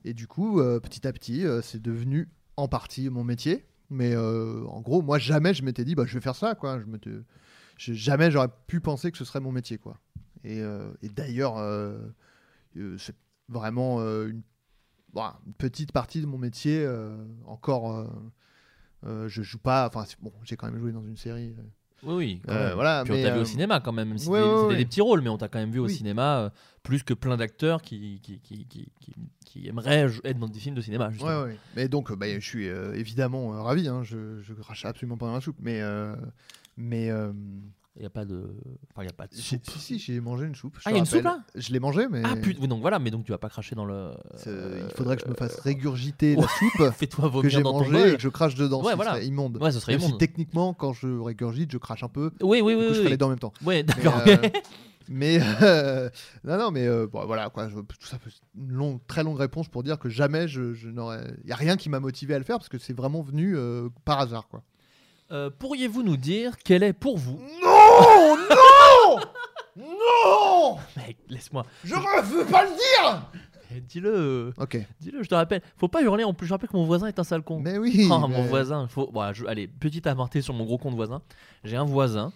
Et 0.05 0.12
du 0.14 0.27
coup, 0.27 0.61
euh, 0.61 0.81
petit 0.81 1.07
à 1.07 1.12
petit, 1.12 1.47
euh, 1.47 1.62
c'est 1.62 1.81
devenu 1.81 2.29
en 2.57 2.69
partie 2.69 3.09
mon 3.09 3.25
métier. 3.25 3.64
Mais 3.90 4.17
en 4.17 4.81
gros, 4.81 5.03
moi, 5.03 5.19
jamais 5.19 5.55
je 5.55 5.62
m'étais 5.62 5.85
dit, 5.85 5.95
bah, 5.95 6.05
je 6.07 6.14
vais 6.14 6.21
faire 6.21 6.35
ça, 6.35 6.55
quoi. 6.55 6.81
Je 6.81 7.11
je- 7.77 7.93
jamais 7.93 8.31
j'aurais 8.31 8.49
pu 8.67 8.81
penser 8.81 9.12
que 9.12 9.19
ce 9.19 9.25
serait 9.25 9.40
mon 9.40 9.53
métier, 9.53 9.79
quoi. 9.79 9.99
Et, 10.43 10.61
et 11.03 11.09
d'ailleurs, 11.11 11.57
c'est 12.99 13.14
vraiment 13.49 14.01
une, 14.01 14.43
une 15.16 15.55
petite 15.55 15.92
partie 15.92 16.20
de 16.20 16.27
mon 16.27 16.38
métier. 16.38 16.83
euh, 16.85 17.16
encore, 17.46 17.96
euh, 17.96 18.07
euh, 19.07 19.29
je 19.29 19.42
joue 19.42 19.59
pas. 19.59 19.87
Enfin, 19.87 20.05
bon, 20.22 20.33
j'ai 20.44 20.57
quand 20.57 20.66
même 20.70 20.79
joué 20.79 20.92
dans 20.92 21.05
une 21.05 21.16
série. 21.16 21.55
Oui, 22.03 22.14
oui. 22.14 22.42
quand 22.46 22.53
même. 22.55 22.74
voilà, 22.74 23.03
Puis 23.05 23.14
on 23.14 23.22
t'a 23.22 23.35
vu 23.35 23.40
au 23.40 23.44
cinéma 23.46 23.81
quand 23.81 23.92
même, 23.92 24.09
même 24.09 24.18
si 24.18 24.29
ouais, 24.29 24.38
c'était 24.38 24.50
ouais, 24.50 24.57
c'était 24.59 24.68
ouais. 24.72 24.77
des 24.77 24.85
petits 24.85 25.00
rôles, 25.00 25.22
mais 25.22 25.31
on 25.31 25.38
t'a 25.38 25.48
quand 25.48 25.59
même 25.59 25.70
vu 25.70 25.79
au 25.79 25.88
cinéma 25.88 26.53
plus 26.83 27.03
que 27.03 27.14
plein 27.14 27.37
d'acteurs 27.38 27.81
qui, 27.81 28.20
qui, 28.22 28.40
qui, 28.40 28.66
qui, 28.66 28.87
qui- 29.46 29.66
aimeraient 29.68 30.07
être 30.24 30.38
dans 30.38 30.48
des 30.48 30.59
films 30.59 30.74
de 30.74 30.83
cinéma. 30.83 31.09
Justement. 31.11 31.31
Ouais, 31.42 31.44
ouais. 31.44 31.59
Mais 31.77 31.88
donc, 31.88 32.12
bah, 32.12 32.27
je 32.29 32.40
suis 32.44 32.68
euh, 32.68 32.92
évidemment 32.94 33.55
euh, 33.55 33.62
ravi. 33.62 33.88
hein, 33.88 34.03
je, 34.03 34.42
je 34.42 34.53
crache 34.53 34.85
absolument 34.85 35.16
pas 35.16 35.27
dans 35.27 35.33
la 35.35 35.40
soupe. 35.40 35.57
Mais, 35.61 35.81
euh, 35.81 36.14
mais 36.77 37.09
Il 37.97 38.01
n'y 38.01 38.07
a 38.07 38.11
pas 38.11 38.25
de. 38.25 38.43
Enfin, 38.93 39.05
il 39.05 39.09
a 39.09 39.13
pas 39.13 39.29
de 39.29 39.35
soupe. 39.37 39.61
si, 39.71 39.79
si, 39.79 39.99
j'ai 40.01 40.21
mangé 40.21 40.47
une 40.47 40.57
soupe. 40.57 40.75
je 40.79 40.83
Ah, 40.85 40.91
il 40.91 40.95
y 40.95 40.97
a 40.97 40.99
une 40.99 41.05
rappelle. 41.05 41.21
soupe, 41.21 41.25
là 41.25 41.45
Je 41.55 41.73
l'ai 41.73 41.79
mangé, 41.79 42.09
mais 42.11 42.23
Ah 42.25 42.35
putain, 42.35 42.61
oui, 42.63 42.67
donc 42.67 42.81
voilà, 42.81 42.99
mais 42.99 43.13
donc 43.13 43.25
tu 43.25 43.31
vas 43.31 43.39
pas 43.39 43.49
cracher 43.49 43.77
dans 43.77 43.85
le. 43.85 44.11
euh, 44.49 44.81
il 44.91 44.97
faudrait 44.97 45.17
que 45.17 45.23
je 45.25 45.29
me 45.29 45.35
fasse 45.35 45.61
régurgiter 45.61 46.35
la 46.35 46.43
soupe 46.49 46.91
Fais-toi 46.97 47.27
que 47.29 47.33
vomir 47.33 47.51
j'ai 47.51 47.63
dans 47.63 47.71
ton 47.73 47.79
mangé 47.85 47.93
bol. 47.93 48.09
et 48.09 48.17
que 48.17 48.21
je 48.23 48.29
crache 48.29 48.57
dedans. 48.57 48.83
Ouais, 48.83 48.91
ce 48.93 48.97
voilà. 48.97 49.13
serait 49.13 49.27
immonde. 49.27 49.59
Ouais, 49.63 49.71
ce 49.71 49.79
serait 49.79 49.93
Même 49.93 50.01
si 50.01 50.07
immonde. 50.09 50.19
techniquement, 50.19 50.75
quand 50.75 50.93
je 50.93 51.07
régurgite, 51.21 51.71
je 51.71 51.79
crache 51.79 52.03
un 52.03 52.09
peu. 52.09 52.33
Oui, 52.43 52.61
oui, 52.63 52.75
Du 52.75 52.81
oui. 52.81 52.89
coup, 52.89 52.95
je 52.95 52.99
oui. 52.99 53.05
fais 53.05 53.11
les 53.11 53.17
deux 53.17 53.27
en 53.27 53.31
même 53.31 53.39
temps. 53.39 53.53
Ouais, 53.65 53.77
Mais, 53.77 53.83
d'accord. 53.85 54.21
euh. 54.27 54.37
Mais 55.09 55.39
euh, 55.63 56.11
non, 56.45 56.59
non, 56.59 56.71
mais 56.73 56.87
euh, 56.89 57.07
bon, 57.07 57.25
voilà 57.27 57.49
quoi. 57.51 57.69
Je, 57.69 57.77
tout 57.77 58.07
ça, 58.07 58.17
une 58.57 58.73
longue, 58.73 59.01
très 59.07 59.23
longue 59.23 59.39
réponse 59.39 59.69
pour 59.69 59.83
dire 59.85 59.99
que 60.01 60.09
jamais 60.09 60.49
je, 60.49 60.73
je 60.75 60.89
n'aurais. 60.89 61.33
Il 61.45 61.51
y 61.51 61.53
a 61.53 61.57
rien 61.57 61.77
qui 61.77 61.91
m'a 61.91 62.01
motivé 62.01 62.35
à 62.35 62.39
le 62.39 62.45
faire 62.45 62.57
parce 62.57 62.69
que 62.71 62.79
c'est 62.79 62.97
vraiment 62.97 63.23
venu 63.23 63.57
euh, 63.57 63.89
par 64.05 64.19
hasard 64.19 64.49
quoi. 64.49 64.63
Euh, 65.31 65.51
Pourriez-vous 65.59 66.03
nous 66.03 66.17
dire 66.19 66.57
quel 66.65 66.83
est 66.83 66.93
pour 66.93 67.17
vous. 67.19 67.39
Non, 67.63 67.74
non, 68.51 69.19
non. 69.77 70.79
Mec, 70.97 71.17
laisse-moi. 71.29 71.65
Je 71.85 71.95
ne 71.95 72.23
veux 72.23 72.45
pas 72.47 72.65
le 72.65 72.71
dire. 72.71 73.31
Eh, 73.75 73.81
Dis-le. 73.81 74.53
Ok. 74.59 74.79
Dis-le, 75.01 75.23
je 75.23 75.29
te 75.29 75.35
rappelle. 75.35 75.63
Faut 75.77 75.89
pas 75.89 76.03
hurler 76.03 76.25
en 76.25 76.35
plus. 76.35 76.47
Je 76.47 76.53
rappelle 76.53 76.69
que 76.69 76.77
mon 76.77 76.85
voisin 76.85 77.07
est 77.09 77.19
un 77.19 77.25
sale 77.25 77.43
con. 77.43 77.61
Mais 77.61 77.79
oui. 77.79 78.09
Oh, 78.11 78.19
mais- 78.29 78.37
mon 78.37 78.43
voisin. 78.45 78.87
Faut... 78.89 79.11
Bon, 79.11 79.33
je- 79.33 79.47
Allez, 79.47 79.67
petite 79.69 80.07
aparté 80.07 80.43
sur 80.43 80.55
mon 80.55 80.65
gros 80.65 80.79
compte 80.79 80.95
voisin. 80.95 81.23
J'ai 81.65 81.77
un 81.77 81.85
voisin. 81.85 82.33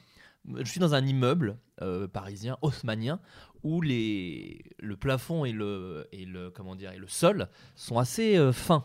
Je 0.57 0.65
suis 0.65 0.81
dans 0.81 0.95
un 0.95 1.05
immeuble 1.05 1.59
euh, 1.83 2.09
parisien, 2.09 2.57
haussmanien, 2.63 3.21
où 3.63 3.83
les... 3.83 4.65
le 4.79 4.97
plafond 4.97 5.45
et 5.45 5.53
le, 5.53 6.07
et, 6.13 6.25
le, 6.25 6.51
comment 6.51 6.75
dire, 6.75 6.93
et 6.93 6.97
le 6.99 7.09
sol 7.09 7.49
sont 7.77 7.99
assez 7.99 8.37
euh, 8.37 8.53
fins. 8.53 8.85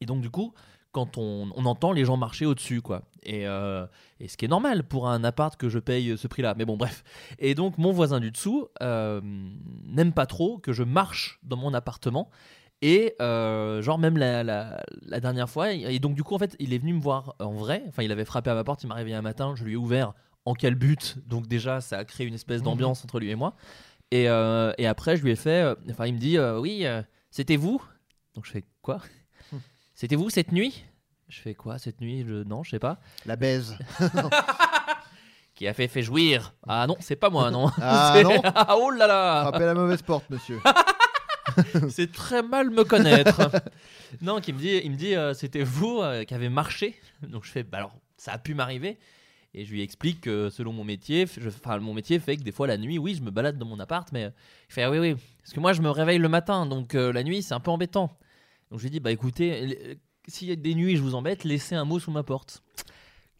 Et 0.00 0.06
donc, 0.06 0.20
du 0.20 0.30
coup, 0.30 0.52
quand 0.98 1.18
on, 1.18 1.50
on 1.54 1.64
entend 1.66 1.92
les 1.92 2.04
gens 2.04 2.16
marcher 2.16 2.46
au-dessus, 2.46 2.82
quoi. 2.82 3.02
Et, 3.22 3.46
euh, 3.46 3.86
et 4.20 4.26
ce 4.28 4.36
qui 4.36 4.44
est 4.44 4.48
normal 4.48 4.82
pour 4.82 5.08
un 5.08 5.22
appart 5.22 5.54
que 5.56 5.68
je 5.68 5.78
paye 5.78 6.16
ce 6.18 6.26
prix-là. 6.28 6.54
Mais 6.58 6.64
bon, 6.64 6.76
bref. 6.76 7.04
Et 7.38 7.54
donc, 7.54 7.78
mon 7.78 7.92
voisin 7.92 8.20
du 8.20 8.30
dessous 8.30 8.66
euh, 8.82 9.20
n'aime 9.84 10.12
pas 10.12 10.26
trop 10.26 10.58
que 10.58 10.72
je 10.72 10.82
marche 10.82 11.38
dans 11.42 11.56
mon 11.56 11.72
appartement. 11.74 12.30
Et 12.80 13.14
euh, 13.20 13.82
genre 13.82 13.98
même 13.98 14.16
la, 14.16 14.44
la- 14.44 14.80
la 15.02 15.20
dernière 15.20 15.50
fois, 15.50 15.72
et 15.72 15.98
donc 15.98 16.14
du 16.14 16.22
coup 16.22 16.36
en 16.36 16.38
fait 16.38 16.54
il 16.60 16.72
est 16.72 16.78
venu 16.78 16.92
me 16.94 17.00
voir 17.00 17.34
en 17.40 17.50
vrai, 17.52 17.82
enfin 17.88 18.04
il 18.04 18.12
avait 18.12 18.24
frappé 18.24 18.50
à 18.50 18.54
ma 18.54 18.62
porte, 18.62 18.84
il 18.84 18.86
m'a 18.86 18.94
réveillé 18.94 19.16
un 19.16 19.22
matin, 19.22 19.54
je 19.56 19.64
lui 19.64 19.72
ai 19.72 19.76
ouvert 19.76 20.12
en 20.44 20.54
quel 20.54 20.76
but, 20.76 21.16
donc 21.26 21.48
déjà 21.48 21.80
ça 21.80 21.98
a 21.98 22.04
créé 22.04 22.24
une 22.28 22.34
espèce 22.34 22.62
d'ambiance 22.62 23.02
entre 23.04 23.18
lui 23.18 23.30
et 23.30 23.34
moi. 23.34 23.56
Et, 24.12 24.28
euh, 24.28 24.72
et 24.78 24.86
après 24.86 25.16
je 25.16 25.24
lui 25.24 25.32
ai 25.32 25.36
fait, 25.36 25.74
enfin 25.90 26.06
il 26.06 26.14
me 26.14 26.20
dit 26.20 26.38
euh, 26.38 26.60
oui 26.60 26.86
c'était 27.32 27.56
vous, 27.56 27.82
donc 28.36 28.46
je 28.46 28.52
fais 28.52 28.64
quoi? 28.80 29.00
C'était 30.00 30.14
vous 30.14 30.30
cette 30.30 30.52
nuit? 30.52 30.84
Je 31.28 31.40
fais 31.40 31.54
quoi 31.56 31.76
cette 31.76 32.00
nuit? 32.00 32.24
Je... 32.24 32.44
Non 32.44 32.62
je 32.62 32.70
sais 32.70 32.78
pas. 32.78 33.00
La 33.26 33.34
baise. 33.34 33.76
Qui 35.56 35.66
a 35.66 35.74
fait 35.74 35.88
fait 35.88 36.02
jouir 36.02 36.54
Ah 36.68 36.86
non 36.86 36.94
c'est 37.00 37.16
pas 37.16 37.30
moi 37.30 37.50
non. 37.50 37.68
Ah 37.82 38.14
non 38.22 38.40
Ah, 38.44 38.76
oh 38.78 38.92
là 38.92 39.08
là 39.08 39.42
Frappez 39.48 39.64
la 39.64 39.74
mauvaise 39.74 40.02
porte, 40.02 40.30
monsieur. 40.30 40.60
C'est 41.88 42.12
très 42.12 42.44
mal 42.44 42.70
me 42.70 42.84
connaître. 42.84 43.50
non, 44.22 44.40
qui 44.40 44.52
me 44.52 44.60
dit, 44.60 44.80
il 44.84 44.92
me 44.92 44.96
dit, 44.96 45.16
euh, 45.16 45.34
c'était 45.34 45.64
vous 45.64 45.98
euh, 46.00 46.22
qui 46.22 46.32
avez 46.32 46.48
marché. 46.48 46.94
Donc 47.22 47.44
je 47.44 47.50
fais, 47.50 47.64
bah 47.64 47.78
alors, 47.78 47.96
ça 48.16 48.30
a 48.30 48.38
pu 48.38 48.54
m'arriver. 48.54 48.98
Et 49.52 49.64
je 49.64 49.72
lui 49.72 49.82
explique 49.82 50.20
que 50.20 50.48
selon 50.48 50.72
mon 50.72 50.84
métier, 50.84 51.26
je, 51.26 51.48
enfin, 51.48 51.80
mon 51.80 51.94
métier 51.94 52.20
fait 52.20 52.36
que 52.36 52.42
des 52.42 52.52
fois 52.52 52.68
la 52.68 52.76
nuit, 52.76 52.98
oui, 52.98 53.16
je 53.16 53.22
me 53.22 53.32
balade 53.32 53.58
dans 53.58 53.66
mon 53.66 53.80
appart, 53.80 54.08
mais 54.12 54.26
euh, 54.26 54.30
il 54.70 54.74
fait, 54.74 54.82
ah 54.84 54.90
oui, 54.92 55.00
oui, 55.00 55.16
parce 55.42 55.52
que 55.52 55.58
moi 55.58 55.72
je 55.72 55.82
me 55.82 55.90
réveille 55.90 56.18
le 56.18 56.28
matin, 56.28 56.66
donc 56.66 56.94
euh, 56.94 57.12
la 57.12 57.24
nuit 57.24 57.42
c'est 57.42 57.54
un 57.54 57.60
peu 57.60 57.72
embêtant. 57.72 58.16
Donc 58.70 58.78
je 58.80 58.84
lui 58.84 58.90
dis, 58.90 59.00
bah 59.00 59.10
écoutez, 59.12 59.98
s'il 60.26 60.48
y 60.48 60.52
a 60.52 60.56
des 60.56 60.74
nuits 60.74 60.96
je 60.96 61.02
vous 61.02 61.14
embête, 61.14 61.44
laissez 61.44 61.74
un 61.74 61.84
mot 61.84 61.98
sous 61.98 62.10
ma 62.10 62.22
porte. 62.22 62.62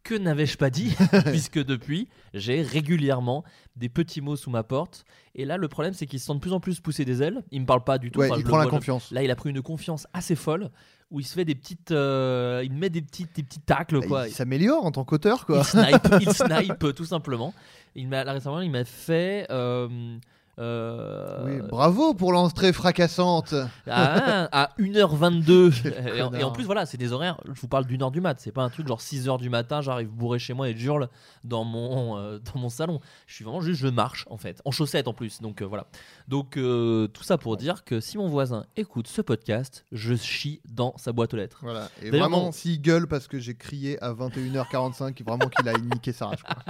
Que 0.05 0.15
n'avais-je 0.15 0.57
pas 0.57 0.71
dit 0.71 0.95
Puisque 1.27 1.63
depuis, 1.63 2.09
j'ai 2.33 2.63
régulièrement 2.63 3.45
des 3.77 3.89
petits 3.91 4.23
mots 4.23 4.37
sous 4.37 4.49
ma 4.49 4.63
porte. 4.63 5.05
Et 5.35 5.45
là, 5.45 5.59
le 5.59 5.69
problème, 5.69 5.93
c'est 5.93 6.07
qu'il 6.07 6.19
se 6.19 6.27
sent 6.27 6.35
de 6.35 6.39
plus 6.39 6.53
en 6.55 6.61
plus 6.61 6.81
pousser 6.81 7.05
des 7.05 7.23
ailes. 7.23 7.43
Il 7.51 7.61
me 7.61 7.67
parle 7.67 7.85
pas 7.85 7.99
du 7.99 8.11
tout. 8.11 8.21
Ouais, 8.21 8.31
Enfin, 8.31 8.39
il 8.39 8.45
prend 8.45 8.57
la 8.57 8.63
vois, 8.63 8.71
je- 8.71 8.77
confiance. 8.77 9.11
Là, 9.11 9.23
il 9.23 9.31
a 9.31 9.37
pris 9.37 9.51
une 9.51 9.61
confiance 9.61 10.07
assez 10.15 10.35
folle 10.35 10.71
où 11.11 11.21
il 11.21 11.25
se 11.27 11.35
fait 11.35 11.45
des 11.45 11.55
petites. 11.55 11.91
euh, 11.91 12.63
il 12.65 12.73
me 12.73 12.79
met 12.79 12.91
des 12.91 13.03
petites, 13.03 13.35
des 13.37 13.43
petits 13.43 13.61
tacles, 13.61 13.99
quoi. 14.07 14.21
Bah, 14.21 14.29
Il 14.29 14.33
s'améliore 14.33 14.87
en 14.87 14.93
tant 14.93 15.05
qu'auteur, 15.05 15.45
quoi. 15.45 15.59
Il 15.59 15.65
snipe, 15.65 16.09
il 16.23 16.33
snipe 16.33 16.95
tout 16.95 17.05
simplement. 17.05 17.53
Il 17.95 18.09
m'a, 18.09 18.25
là, 18.25 18.33
récemment, 18.33 18.61
il 18.61 18.71
m'a 18.71 18.85
fait. 18.85 19.47
euh, 19.51 20.17
Euh, 20.59 21.45
Oui, 21.45 21.69
bravo 21.69 22.15
pour 22.15 22.33
l'entrée 22.33 22.73
fracassante. 22.73 23.55
à, 23.87 24.63
à 24.65 24.71
1h22. 24.79 25.73
Quel 25.83 25.93
et, 25.93 26.11
en, 26.11 26.15
et 26.15 26.23
en 26.23 26.31
connard. 26.31 26.53
plus, 26.53 26.65
voilà, 26.65 26.87
c'est 26.87 26.97
des 26.97 27.13
horaires. 27.13 27.41
Je 27.53 27.61
vous 27.61 27.69
parle 27.69 27.87
d'une 27.87 28.03
heure 28.03 28.11
du 28.11 28.21
mat. 28.21 28.39
C'est 28.41 28.53
pas 28.53 28.63
un 28.63 28.69
truc 28.71 28.87
genre 28.89 29.01
6h 29.01 29.39
du 29.39 29.51
matin, 29.51 29.81
j'arrive 29.81 30.09
bourré 30.09 30.39
chez 30.39 30.55
moi 30.55 30.69
et 30.69 30.77
j'hurle 30.77 31.09
dans 31.45 31.65
mon, 31.65 32.17
euh, 32.19 32.39
dans 32.39 32.61
mon 32.61 32.69
salon. 32.69 33.01
Je 33.27 33.35
suis 33.35 33.45
vraiment 33.45 33.61
juste, 33.61 33.81
je 33.81 33.89
marche 33.89 34.25
en 34.31 34.37
fait, 34.37 34.61
en 34.65 34.71
chaussettes 34.71 35.09
en 35.09 35.13
plus. 35.13 35.41
Donc 35.41 35.63
euh, 35.63 35.65
voilà. 35.67 35.87
Donc 36.27 36.53
tout 36.55 37.23
ça 37.23 37.39
pour 37.39 37.57
dire 37.57 37.85
que 37.85 38.01
si 38.01 38.19
mon 38.19 38.29
voisin 38.29 38.65
écoute 38.77 39.07
ce 39.09 39.23
podcast, 39.23 39.85
je 39.93 40.15
chie 40.15 40.61
dans 40.69 40.95
sa 40.97 41.13
boîte 41.13 41.35
aux 41.35 41.37
lettres. 41.37 41.59
Voilà. 41.63 41.89
Et 42.03 42.11
vraiment, 42.11 42.53
s'il 42.53 42.81
gueule 42.81 43.07
parce 43.07 43.29
que 43.29 43.39
j'ai 43.39 43.55
crié 43.55 44.03
à 44.03 44.13
21h45, 44.13 45.23
vraiment 45.25 45.49
qu'il 45.49 45.69
a 45.69 45.75
niqué 45.79 46.13
sa 46.13 46.27
rage. 46.27 46.43
quoi. 46.43 46.57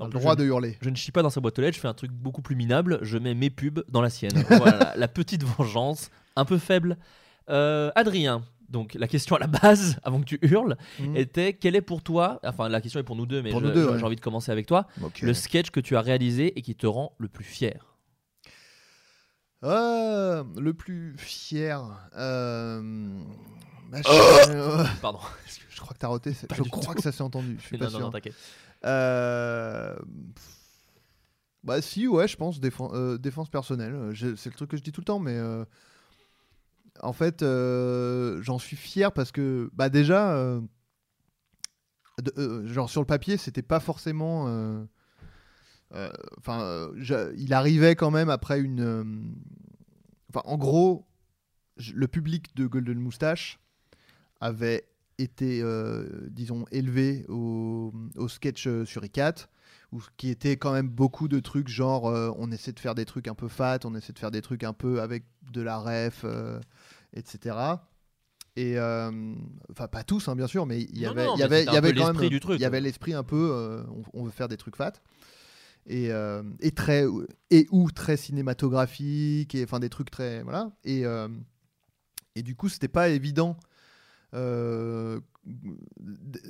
Non, 0.00 0.06
le 0.06 0.12
je- 0.12 0.18
droit 0.18 0.34
de 0.34 0.44
hurler. 0.44 0.76
Je 0.82 0.90
ne 0.90 0.96
chie 0.96 1.12
pas 1.12 1.22
dans 1.22 1.30
sa 1.30 1.40
boîte 1.40 1.56
aux 1.58 1.62
lettres, 1.62 1.76
je 1.76 1.80
fais 1.80 1.86
un 1.88 1.94
truc 1.94 2.10
beaucoup 2.10 2.42
plus 2.42 2.56
minable, 2.56 2.98
je 3.04 3.18
mets 3.18 3.34
mes 3.34 3.50
pubs 3.50 3.84
dans 3.88 4.00
la 4.02 4.10
sienne. 4.10 4.32
voilà, 4.48 4.94
la 4.96 5.08
petite 5.08 5.44
vengeance, 5.44 6.10
un 6.36 6.44
peu 6.44 6.58
faible. 6.58 6.96
Euh, 7.50 7.90
Adrien, 7.94 8.42
donc 8.70 8.94
la 8.94 9.06
question 9.06 9.36
à 9.36 9.38
la 9.38 9.46
base, 9.46 9.98
avant 10.04 10.20
que 10.20 10.24
tu 10.24 10.38
hurles, 10.42 10.76
Mhm. 10.98 11.16
était 11.16 11.52
quel 11.52 11.76
est 11.76 11.82
pour 11.82 12.02
toi, 12.02 12.40
enfin 12.44 12.68
la 12.68 12.80
question 12.80 12.98
est 13.00 13.04
pour 13.04 13.16
nous 13.16 13.26
deux, 13.26 13.42
mais 13.42 13.50
je- 13.50 13.56
je- 13.58 13.64
ouais. 13.90 13.98
j'ai 13.98 14.04
envie 14.04 14.16
de 14.16 14.20
commencer 14.20 14.50
avec 14.50 14.66
toi, 14.66 14.86
le 15.22 15.34
sketch 15.34 15.70
que 15.70 15.80
tu 15.80 15.96
as 15.96 16.00
réalisé 16.00 16.58
et 16.58 16.62
qui 16.62 16.74
te 16.74 16.86
rend 16.86 17.14
le 17.18 17.28
plus 17.28 17.44
fier 17.44 17.96
Euh, 19.62 20.44
le 20.58 20.74
plus 20.74 21.14
fier. 21.16 21.82
euh, 22.16 23.08
bah, 23.90 23.98
je, 24.04 24.50
euh, 24.50 24.84
Pardon. 25.02 25.20
je 25.70 25.80
crois 25.80 25.94
que 25.94 25.98
t'as 25.98 26.08
roté. 26.08 26.32
Pas 26.48 26.54
Je 26.54 26.62
crois 26.64 26.82
tout. 26.86 26.94
que 26.94 27.02
ça 27.02 27.12
s'est 27.12 27.22
entendu. 27.22 27.56
Je 27.60 27.66
suis 27.66 27.78
pas 27.78 27.86
non, 27.86 27.90
non, 27.92 27.96
sûr. 27.98 28.06
non, 28.06 28.12
t'inquiète. 28.12 28.34
Euh, 28.84 29.96
Bah 31.64 31.80
si, 31.80 32.06
ouais, 32.06 32.28
je 32.28 32.36
pense 32.36 32.60
défense, 32.60 32.92
euh, 32.94 33.16
défense 33.16 33.48
personnelle. 33.48 33.94
Euh, 33.94 34.36
C'est 34.36 34.50
le 34.50 34.54
truc 34.54 34.70
que 34.70 34.76
je 34.76 34.82
dis 34.82 34.92
tout 34.92 35.00
le 35.00 35.06
temps, 35.06 35.18
mais 35.18 35.36
euh, 35.36 35.64
en 37.00 37.14
fait, 37.14 37.42
j'en 37.42 38.58
suis 38.58 38.76
fier 38.76 39.12
parce 39.12 39.32
que, 39.32 39.70
bah 39.72 39.88
déjà, 39.88 40.60
genre 42.64 42.88
sur 42.88 43.00
le 43.00 43.06
papier, 43.06 43.36
c'était 43.36 43.62
pas 43.62 43.80
forcément. 43.80 44.86
Enfin, 46.38 46.90
il 47.36 47.52
arrivait 47.52 47.96
quand 47.96 48.10
même 48.10 48.28
après 48.28 48.60
une. 48.60 49.34
Enfin, 50.28 50.42
en 50.44 50.56
gros, 50.58 51.06
le 51.92 52.06
public 52.06 52.54
de 52.54 52.66
Golden 52.66 52.98
Moustache 52.98 53.58
avait 54.40 54.86
été, 55.18 55.64
disons, 56.30 56.64
élevé 56.70 57.24
au, 57.28 57.92
au 58.16 58.28
sketch 58.28 58.68
sur 58.84 59.04
ICAT, 59.04 59.48
qui 60.16 60.30
était 60.30 60.56
quand 60.56 60.72
même 60.72 60.88
beaucoup 60.88 61.28
de 61.28 61.40
trucs 61.40 61.68
genre 61.68 62.08
euh, 62.08 62.30
on 62.36 62.50
essaie 62.50 62.72
de 62.72 62.80
faire 62.80 62.94
des 62.94 63.04
trucs 63.04 63.28
un 63.28 63.34
peu 63.34 63.48
fat, 63.48 63.80
on 63.84 63.94
essaie 63.94 64.12
de 64.12 64.18
faire 64.18 64.30
des 64.30 64.42
trucs 64.42 64.64
un 64.64 64.72
peu 64.72 65.00
avec 65.00 65.24
de 65.52 65.62
la 65.62 65.78
ref, 65.78 66.22
euh, 66.24 66.60
etc. 67.14 67.56
Et 68.56 68.78
euh, 68.78 69.10
enfin 69.70 69.88
pas 69.88 70.04
tous 70.04 70.28
hein, 70.28 70.36
bien 70.36 70.46
sûr, 70.46 70.66
mais 70.66 70.82
il 70.82 70.98
y 70.98 71.06
avait, 71.06 71.26
il 71.34 71.40
y 71.40 71.42
avait, 71.42 71.62
il 71.62 71.72
y 71.72 71.94
quand 71.94 72.14
même, 72.14 72.28
du 72.28 72.40
truc, 72.40 72.58
il 72.58 72.62
y 72.62 72.66
avait 72.66 72.80
l'esprit 72.80 73.14
un 73.14 73.24
peu, 73.24 73.50
euh, 73.52 73.82
on, 73.88 74.20
on 74.20 74.24
veut 74.24 74.30
faire 74.30 74.48
des 74.48 74.56
trucs 74.56 74.76
fat. 74.76 74.92
Et, 75.86 76.10
euh, 76.12 76.42
et 76.60 76.70
très 76.70 77.04
et 77.50 77.66
ou 77.70 77.90
très 77.90 78.16
cinématographique 78.16 79.54
et 79.54 79.64
enfin 79.64 79.80
des 79.80 79.90
trucs 79.90 80.10
très 80.10 80.42
voilà 80.42 80.70
et 80.82 81.04
euh, 81.04 81.28
et 82.34 82.42
du 82.42 82.56
coup 82.56 82.70
c'était 82.70 82.88
pas 82.88 83.10
évident 83.10 83.58
euh, 84.32 85.20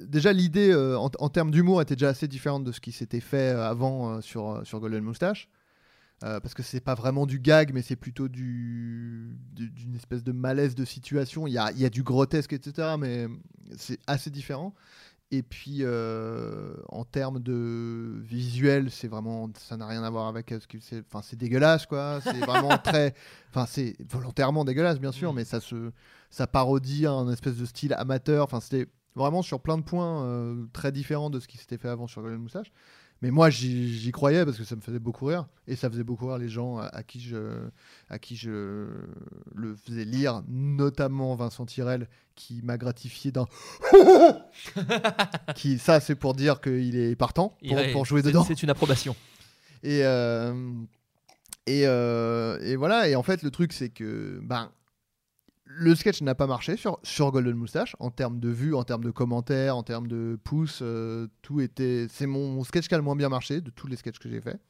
déjà 0.08 0.32
l'idée 0.32 0.70
euh, 0.70 0.98
en, 0.98 1.10
en 1.18 1.28
termes 1.28 1.50
d'humour 1.50 1.82
était 1.82 1.96
déjà 1.96 2.08
assez 2.10 2.28
différente 2.28 2.64
de 2.64 2.72
ce 2.72 2.80
qui 2.80 2.92
s'était 2.92 3.20
fait 3.20 3.54
euh, 3.54 3.68
avant 3.68 4.10
euh, 4.16 4.20
sur, 4.20 4.60
sur 4.64 4.80
Golden 4.80 5.02
Moustache. 5.04 5.48
Euh, 6.22 6.38
parce 6.38 6.54
que 6.54 6.62
c'est 6.62 6.80
pas 6.80 6.94
vraiment 6.94 7.26
du 7.26 7.40
gag 7.40 7.72
mais 7.74 7.82
c'est 7.82 7.96
plutôt 7.96 8.28
du 8.28 9.36
du- 9.52 9.68
d'une 9.70 9.96
espèce 9.96 10.22
de 10.22 10.32
malaise 10.32 10.74
de 10.76 10.84
situation. 10.84 11.46
Il 11.48 11.52
y 11.52 11.58
a, 11.58 11.72
y 11.72 11.84
a 11.84 11.90
du 11.90 12.02
grotesque 12.04 12.52
etc 12.52 12.94
mais 12.98 13.26
c'est 13.76 13.98
assez 14.06 14.30
différent. 14.30 14.74
Et 15.32 15.42
puis 15.42 15.82
en 15.84 17.04
termes 17.04 17.40
de 17.40 18.20
visuel 18.22 18.90
c'est 18.92 19.08
vraiment 19.08 19.50
ça 19.58 19.76
n'a 19.76 19.86
rien 19.88 20.04
à 20.04 20.10
voir 20.10 20.28
avec 20.28 20.50
ce 20.50 20.66
que 20.68 20.78
c'est 20.80 21.02
enfin 21.10 21.20
c'est 21.22 21.36
dégueulasse 21.36 21.86
quoi. 21.86 22.20
C'est 22.22 22.38
vraiment 22.38 22.78
très 22.84 23.14
enfin 23.50 23.66
c'est 23.68 23.96
volontairement 24.08 24.64
dégueulasse 24.64 25.00
bien 25.00 25.12
sûr 25.12 25.32
mais 25.32 25.44
ça 25.44 25.60
se 25.60 25.90
ça 26.34 26.48
parodie 26.48 27.06
un 27.06 27.30
espèce 27.30 27.56
de 27.56 27.64
style 27.64 27.94
amateur. 27.94 28.44
Enfin, 28.44 28.58
c'était 28.60 28.86
vraiment 29.14 29.42
sur 29.42 29.60
plein 29.60 29.78
de 29.78 29.84
points 29.84 30.24
euh, 30.24 30.64
très 30.72 30.90
différents 30.90 31.30
de 31.30 31.38
ce 31.38 31.46
qui 31.46 31.58
s'était 31.58 31.78
fait 31.78 31.88
avant 31.88 32.08
sur 32.08 32.22
Golden 32.22 32.40
Moustache. 32.40 32.72
Mais 33.22 33.30
moi, 33.30 33.48
j'y 33.50 34.10
croyais 34.10 34.44
parce 34.44 34.58
que 34.58 34.64
ça 34.64 34.74
me 34.74 34.80
faisait 34.80 34.98
beaucoup 34.98 35.26
rire 35.26 35.46
et 35.68 35.76
ça 35.76 35.88
faisait 35.88 36.02
beaucoup 36.02 36.26
rire 36.26 36.38
les 36.38 36.48
gens 36.48 36.78
à, 36.78 36.86
à 36.86 37.02
qui 37.04 37.20
je 37.20 37.68
à 38.10 38.18
qui 38.18 38.34
je 38.34 38.88
le 39.54 39.76
faisais 39.76 40.04
lire, 40.04 40.42
notamment 40.48 41.36
Vincent 41.36 41.64
Tirel 41.64 42.08
qui 42.34 42.60
m'a 42.62 42.76
gratifié 42.78 43.30
d'un 43.30 43.46
qui 45.54 45.78
ça 45.78 46.00
c'est 46.00 46.16
pour 46.16 46.34
dire 46.34 46.60
qu'il 46.60 46.96
est 46.96 47.14
partant 47.14 47.56
pour, 47.66 47.76
Ouais, 47.76 47.92
pour 47.92 48.04
jouer 48.04 48.22
dedans. 48.22 48.44
C'est 48.44 48.62
une 48.64 48.70
approbation. 48.70 49.14
Et, 49.84 50.00
euh, 50.02 50.72
et, 51.66 51.86
euh, 51.86 52.58
et 52.60 52.74
voilà, 52.74 53.08
et 53.08 53.14
en 53.14 53.22
fait, 53.22 53.42
le 53.42 53.50
truc, 53.50 53.72
c'est 53.72 53.90
que 53.90 54.40
ben, 54.42 54.70
le 55.76 55.94
sketch 55.94 56.22
n'a 56.22 56.34
pas 56.34 56.46
marché 56.46 56.76
sur, 56.76 57.32
Golden 57.32 57.56
Moustache 57.56 57.96
en 57.98 58.10
termes 58.10 58.38
de 58.38 58.48
vues, 58.48 58.74
en 58.74 58.84
termes 58.84 59.04
de 59.04 59.10
commentaires, 59.10 59.76
en 59.76 59.82
termes 59.82 60.06
de 60.06 60.38
pouces. 60.42 60.80
euh, 60.82 61.26
tout 61.42 61.60
était. 61.60 62.06
C'est 62.08 62.26
mon 62.26 62.62
sketch 62.64 62.88
qui 62.88 62.94
a 62.94 62.98
le 62.98 63.02
moins 63.02 63.16
bien 63.16 63.28
marché 63.28 63.60
de 63.60 63.70
tous 63.70 63.86
les 63.86 63.96
sketchs 63.96 64.18
que 64.18 64.28
j'ai 64.28 64.40
fait. 64.40 64.60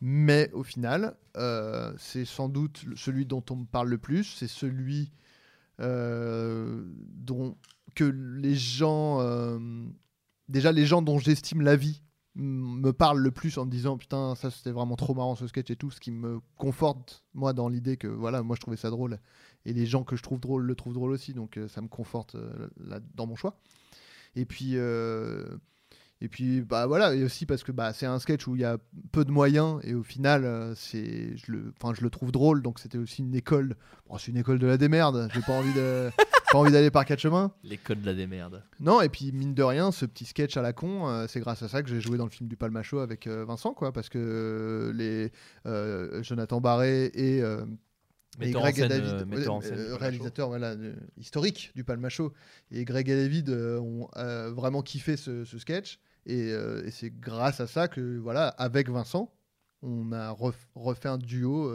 Mais 0.00 0.50
au 0.52 0.62
final, 0.62 1.16
euh, 1.36 1.92
c'est 1.98 2.24
sans 2.24 2.48
doute 2.48 2.84
celui 2.94 3.26
dont 3.26 3.44
on 3.50 3.56
me 3.56 3.64
parle 3.64 3.88
le 3.88 3.98
plus. 3.98 4.24
C'est 4.24 4.48
celui 4.48 5.10
euh, 5.80 6.84
dont 6.96 7.56
que 7.94 8.04
les 8.04 8.54
gens, 8.54 9.18
déjà 10.48 10.72
les 10.72 10.86
gens 10.86 11.02
dont 11.02 11.18
j'estime 11.18 11.62
la 11.62 11.76
vie 11.76 12.02
me 12.38 12.92
parlent 12.92 13.20
le 13.20 13.32
plus 13.32 13.58
en 13.58 13.66
me 13.66 13.70
disant 13.70 13.98
putain 13.98 14.36
ça 14.36 14.50
c'était 14.50 14.70
vraiment 14.70 14.94
trop 14.94 15.12
marrant 15.12 15.34
ce 15.34 15.46
sketch 15.48 15.70
et 15.70 15.76
tout, 15.76 15.90
ce 15.90 15.98
qui 15.98 16.12
me 16.12 16.40
conforte 16.56 17.24
moi 17.34 17.52
dans 17.52 17.68
l'idée 17.68 17.96
que 17.96 18.06
voilà 18.06 18.42
moi 18.42 18.54
je 18.54 18.60
trouvais 18.60 18.76
ça 18.76 18.90
drôle 18.90 19.18
et 19.64 19.72
les 19.72 19.86
gens 19.86 20.04
que 20.04 20.16
je 20.16 20.22
trouve 20.22 20.40
drôle 20.40 20.64
le 20.64 20.74
trouvent 20.74 20.94
drôle 20.94 21.12
aussi 21.12 21.34
donc 21.34 21.56
euh, 21.56 21.68
ça 21.68 21.80
me 21.80 21.88
conforte 21.88 22.34
euh, 22.34 22.68
là, 22.84 23.00
dans 23.14 23.26
mon 23.26 23.36
choix. 23.36 23.58
Et 24.36 24.44
puis 24.44 24.72
euh, 24.74 25.46
et 26.20 26.28
puis 26.28 26.62
bah 26.62 26.86
voilà 26.86 27.14
et 27.14 27.22
aussi 27.22 27.46
parce 27.46 27.62
que 27.62 27.72
bah 27.72 27.92
c'est 27.92 28.06
un 28.06 28.18
sketch 28.18 28.46
où 28.46 28.56
il 28.56 28.62
y 28.62 28.64
a 28.64 28.78
peu 29.12 29.24
de 29.24 29.30
moyens 29.30 29.80
et 29.84 29.94
au 29.94 30.02
final 30.02 30.44
euh, 30.44 30.74
c'est 30.74 31.36
je 31.36 31.52
le 31.52 31.72
enfin 31.80 31.94
je 31.94 32.02
le 32.02 32.10
trouve 32.10 32.32
drôle 32.32 32.62
donc 32.62 32.80
c'était 32.80 32.98
aussi 32.98 33.22
une 33.22 33.34
école 33.34 33.76
bon, 34.08 34.18
c'est 34.18 34.32
une 34.32 34.36
école 34.36 34.58
de 34.58 34.66
la 34.66 34.76
démerde 34.76 35.28
j'ai 35.32 35.42
pas 35.42 35.52
envie 35.52 35.72
de 35.74 36.10
pas 36.50 36.58
envie 36.58 36.72
d'aller 36.72 36.90
par 36.90 37.04
quatre 37.04 37.20
chemins 37.20 37.52
Les 37.62 37.76
codes 37.76 38.00
de 38.00 38.06
la 38.06 38.14
démerde. 38.14 38.62
non, 38.80 39.00
et 39.00 39.08
puis 39.08 39.32
mine 39.32 39.54
de 39.54 39.62
rien, 39.62 39.92
ce 39.92 40.06
petit 40.06 40.24
sketch 40.24 40.56
à 40.56 40.62
la 40.62 40.72
con, 40.72 41.08
euh, 41.08 41.26
c'est 41.28 41.40
grâce 41.40 41.62
à 41.62 41.68
ça 41.68 41.82
que 41.82 41.88
j'ai 41.88 42.00
joué 42.00 42.16
dans 42.16 42.24
le 42.24 42.30
film 42.30 42.48
du 42.48 42.56
Palmacho 42.56 42.98
avec 43.00 43.26
euh, 43.26 43.44
Vincent, 43.44 43.74
quoi, 43.74 43.92
parce 43.92 44.08
que 44.08 44.92
les 44.94 45.30
Jonathan 46.22 46.60
Barré 46.60 47.10
et, 47.14 47.42
et 48.46 48.56
en 48.56 48.60
Greg 48.60 48.78
et 48.78 48.88
David, 48.88 49.12
euh, 49.32 49.48
en 49.48 49.58
euh, 49.58 49.62
scène 49.62 49.70
Palmacho. 49.76 49.96
réalisateurs 49.98 50.48
voilà, 50.48 50.70
euh, 50.72 50.94
historiques 51.16 51.72
du 51.74 51.84
Palmacho, 51.84 52.32
et 52.70 52.84
Greg 52.84 53.08
et 53.08 53.16
David 53.16 53.48
euh, 53.50 53.78
ont 53.80 54.08
euh, 54.16 54.50
vraiment 54.52 54.82
kiffé 54.82 55.16
ce, 55.16 55.44
ce 55.44 55.58
sketch, 55.58 55.98
et, 56.26 56.52
euh, 56.52 56.84
et 56.84 56.90
c'est 56.90 57.10
grâce 57.10 57.60
à 57.60 57.66
ça 57.66 57.88
que, 57.88 58.18
voilà, 58.18 58.48
avec 58.48 58.88
Vincent, 58.90 59.32
on 59.82 60.12
a 60.12 60.30
ref- 60.32 60.66
refait 60.74 61.08
un 61.08 61.18
duo. 61.18 61.70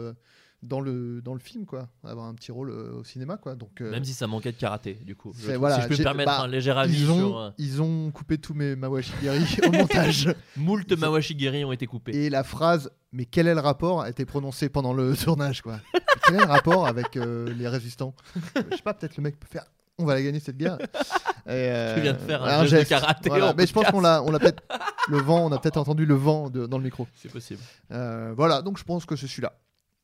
Dans 0.64 0.80
le, 0.80 1.20
dans 1.20 1.34
le 1.34 1.40
film, 1.40 1.66
quoi, 1.66 1.88
avoir 2.02 2.26
un 2.26 2.34
petit 2.34 2.50
rôle 2.50 2.70
euh, 2.70 2.94
au 2.94 3.04
cinéma, 3.04 3.36
quoi. 3.36 3.54
Donc, 3.54 3.80
euh, 3.80 3.90
Même 3.90 4.04
si 4.04 4.14
ça 4.14 4.26
manquait 4.26 4.52
de 4.52 4.56
karaté, 4.56 4.94
du 4.94 5.14
coup. 5.14 5.32
Je 5.38 5.52
voilà, 5.52 5.76
si 5.76 5.82
je 5.82 5.88
peux 5.88 5.96
me 5.96 6.02
permettre 6.02 6.30
bah, 6.30 6.40
un 6.40 6.48
léger 6.48 6.70
avis 6.70 7.00
ils 7.02 7.10
ont, 7.10 7.16
sur. 7.18 7.38
euh, 7.38 7.50
ils 7.58 7.82
ont 7.82 8.10
coupé 8.10 8.38
tous 8.38 8.54
mes 8.54 8.74
mawashigiri 8.74 9.44
au 9.66 9.70
montage. 9.70 10.34
Moult 10.56 10.90
Mawashigiri 10.90 11.64
ont 11.64 11.72
été 11.72 11.86
coupés. 11.86 12.16
Et 12.16 12.30
la 12.30 12.42
phrase 12.42 12.90
mais 13.12 13.26
quel 13.26 13.46
est 13.46 13.54
le 13.54 13.60
rapport? 13.60 14.02
a 14.02 14.10
été 14.10 14.24
prononcée 14.24 14.68
pendant 14.68 14.92
le 14.92 15.14
tournage 15.24 15.62
quoi. 15.62 15.78
Quel 16.26 16.36
est 16.36 16.40
le 16.40 16.46
rapport 16.46 16.86
avec 16.88 17.14
les 17.14 17.68
résistants? 17.68 18.14
Je 18.34 18.76
sais 18.76 18.82
pas, 18.82 18.94
peut-être 18.94 19.16
le 19.16 19.22
mec 19.22 19.38
peut 19.38 19.46
faire 19.46 19.64
on 19.96 20.04
va 20.06 20.14
la 20.14 20.22
gagner 20.22 20.40
cette 20.40 20.56
guerre. 20.56 20.76
Tu 20.78 22.00
viens 22.00 22.14
de 22.14 22.18
faire 22.18 22.42
un 22.42 22.64
geste 22.66 22.82
de 22.84 22.88
karaté 22.88 23.28
voilà. 23.28 23.54
Mais 23.56 23.64
je 23.64 23.72
pense 23.72 23.86
qu'on 23.86 24.00
l'a 24.00 24.24
on 24.24 24.32
l'a 24.32 24.40
peut-être 24.40 24.64
le 25.08 25.18
vent, 25.18 25.46
on 25.46 25.52
a 25.52 25.58
peut-être 25.58 25.76
entendu 25.76 26.04
le 26.04 26.14
vent 26.14 26.50
de- 26.50 26.66
dans 26.66 26.78
le 26.78 26.84
micro. 26.84 27.06
C'est 27.14 27.30
possible. 27.30 27.60
Voilà, 27.90 28.62
donc 28.62 28.78
je 28.78 28.82
pense 28.82 29.06
que 29.06 29.14
c'est 29.14 29.28
celui-là. 29.28 29.52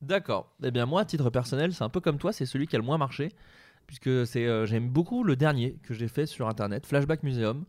D'accord. 0.00 0.54
Eh 0.62 0.70
bien, 0.70 0.86
moi, 0.86 1.02
à 1.02 1.04
titre 1.04 1.28
personnel, 1.30 1.74
c'est 1.74 1.84
un 1.84 1.90
peu 1.90 2.00
comme 2.00 2.18
toi, 2.18 2.32
c'est 2.32 2.46
celui 2.46 2.66
qui 2.66 2.76
a 2.76 2.78
le 2.78 2.84
moins 2.84 2.98
marché. 2.98 3.30
Puisque 3.86 4.26
c'est, 4.26 4.46
euh, 4.46 4.66
j'aime 4.66 4.88
beaucoup 4.90 5.24
le 5.24 5.36
dernier 5.36 5.74
que 5.82 5.94
j'ai 5.94 6.08
fait 6.08 6.26
sur 6.26 6.48
internet, 6.48 6.86
Flashback 6.86 7.22
Museum. 7.24 7.64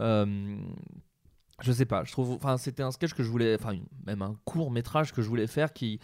Euh, 0.00 0.56
je 1.62 1.72
sais 1.72 1.86
pas, 1.86 2.04
je 2.04 2.12
trouve. 2.12 2.32
Enfin, 2.32 2.56
c'était 2.56 2.82
un 2.82 2.90
sketch 2.92 3.14
que 3.14 3.22
je 3.22 3.30
voulais. 3.30 3.54
Enfin, 3.56 3.76
même 4.06 4.22
un 4.22 4.36
court 4.44 4.70
métrage 4.70 5.12
que 5.12 5.22
je 5.22 5.28
voulais 5.28 5.46
faire 5.46 5.72
qui, 5.72 6.00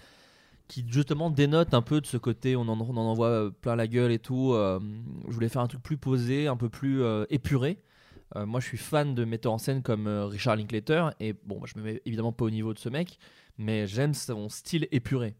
qui 0.69 0.85
justement 0.89 1.31
dénote 1.31 1.75
un 1.75 1.83
peu 1.83 2.01
de 2.01 2.07
ce 2.07 2.17
côté, 2.19 2.57
on 2.57 2.63
en, 2.63 2.81
on 2.81 2.97
en 2.97 2.99
envoie 2.99 3.29
euh, 3.29 3.51
plein 3.51 3.77
la 3.77 3.89
gueule 3.89 4.13
et 4.13 4.19
tout. 4.21 4.53
euh, 4.55 4.81
je 5.29 5.33
voulais 5.35 5.49
faire 5.51 5.63
un 5.63 5.69
truc 5.69 5.83
plus 5.83 5.99
posé, 5.99 6.49
un 6.49 6.57
peu 6.57 6.69
plus 6.71 7.03
épuré. 7.31 7.81
Moi, 8.37 8.61
je 8.61 8.67
suis 8.67 8.79
fan 8.79 9.15
de 9.15 9.25
metteurs 9.25 9.53
en 9.53 9.59
scène 9.59 9.83
comme 9.83 10.09
Richard 10.09 10.57
Linklater. 10.57 11.11
Et 11.21 11.35
bon, 11.35 11.59
moi, 11.61 11.69
je 11.73 11.79
me 11.81 11.85
mets 11.85 12.03
évidemment 12.05 12.33
pas 12.33 12.45
au 12.47 12.51
niveau 12.51 12.75
de 12.75 12.79
ce 12.81 12.89
mec. 12.89 13.19
mais 13.59 13.87
j'aime 13.87 14.15
son 14.15 14.49
style 14.49 14.89
épuré, 14.93 15.37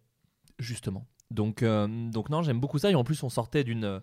justement. 0.59 1.07
Donc, 1.31 1.63
euh, 1.63 1.87
donc 2.11 2.31
non, 2.31 2.43
j'aime 2.43 2.61
beaucoup 2.61 2.79
ça. 2.79 2.91
Et 2.91 2.95
en 2.95 3.05
plus, 3.05 3.23
on 3.23 3.29
sortait 3.29 3.65
d'une. 3.65 3.85
euh, 3.85 4.01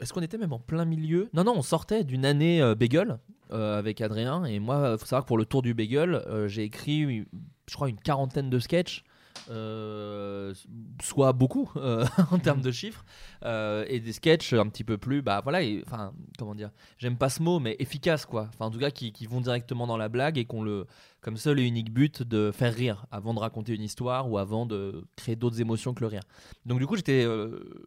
Est-ce 0.00 0.12
qu'on 0.12 0.22
était 0.22 0.38
même 0.38 0.52
en 0.52 0.58
plein 0.58 0.84
milieu? 0.84 1.28
Non, 1.32 1.44
non, 1.44 1.54
on 1.56 1.62
sortait 1.62 2.04
d'une 2.04 2.24
année 2.24 2.60
euh, 2.60 2.74
Bagel 2.74 3.18
avec 3.50 4.00
Adrien. 4.00 4.44
Et 4.44 4.60
moi, 4.60 4.96
faut 4.96 5.06
savoir 5.06 5.22
que 5.22 5.26
pour 5.26 5.38
le 5.38 5.44
tour 5.44 5.62
du 5.62 5.74
Bagel, 5.74 6.22
j'ai 6.46 6.62
écrit, 6.62 7.26
je 7.68 7.74
crois, 7.74 7.88
une 7.88 7.98
quarantaine 7.98 8.48
de 8.48 8.58
sketchs. 8.60 9.02
Euh, 9.50 10.54
soit 11.02 11.32
beaucoup 11.32 11.70
euh, 11.76 12.06
en 12.30 12.38
termes 12.38 12.60
de 12.60 12.70
chiffres 12.70 13.04
euh, 13.44 13.84
et 13.88 13.98
des 13.98 14.12
sketchs 14.12 14.52
un 14.52 14.68
petit 14.68 14.84
peu 14.84 14.96
plus 14.96 15.22
bah 15.22 15.40
voilà 15.42 15.58
enfin 15.84 16.12
comment 16.38 16.54
dire 16.54 16.70
j'aime 16.98 17.16
pas 17.16 17.28
ce 17.28 17.42
mot 17.42 17.58
mais 17.58 17.74
efficace 17.80 18.26
quoi. 18.26 18.48
Enfin 18.48 18.66
en 18.66 18.70
tout 18.70 18.78
cas 18.78 18.90
qui, 18.90 19.12
qui 19.12 19.26
vont 19.26 19.40
directement 19.40 19.88
dans 19.88 19.96
la 19.96 20.08
blague 20.08 20.38
et 20.38 20.44
qu'on 20.44 20.62
le 20.62 20.86
comme 21.20 21.36
seul 21.36 21.58
et 21.58 21.64
unique 21.64 21.92
but 21.92 22.22
de 22.22 22.50
faire 22.52 22.72
rire 22.72 23.06
avant 23.10 23.34
de 23.34 23.40
raconter 23.40 23.74
une 23.74 23.82
histoire 23.82 24.30
ou 24.30 24.38
avant 24.38 24.66
de 24.66 25.04
créer 25.16 25.36
d'autres 25.36 25.60
émotions 25.60 25.94
que 25.94 26.00
le 26.00 26.06
rire. 26.06 26.22
Donc 26.64 26.78
du 26.78 26.86
coup 26.86 26.96
j'étais 26.96 27.26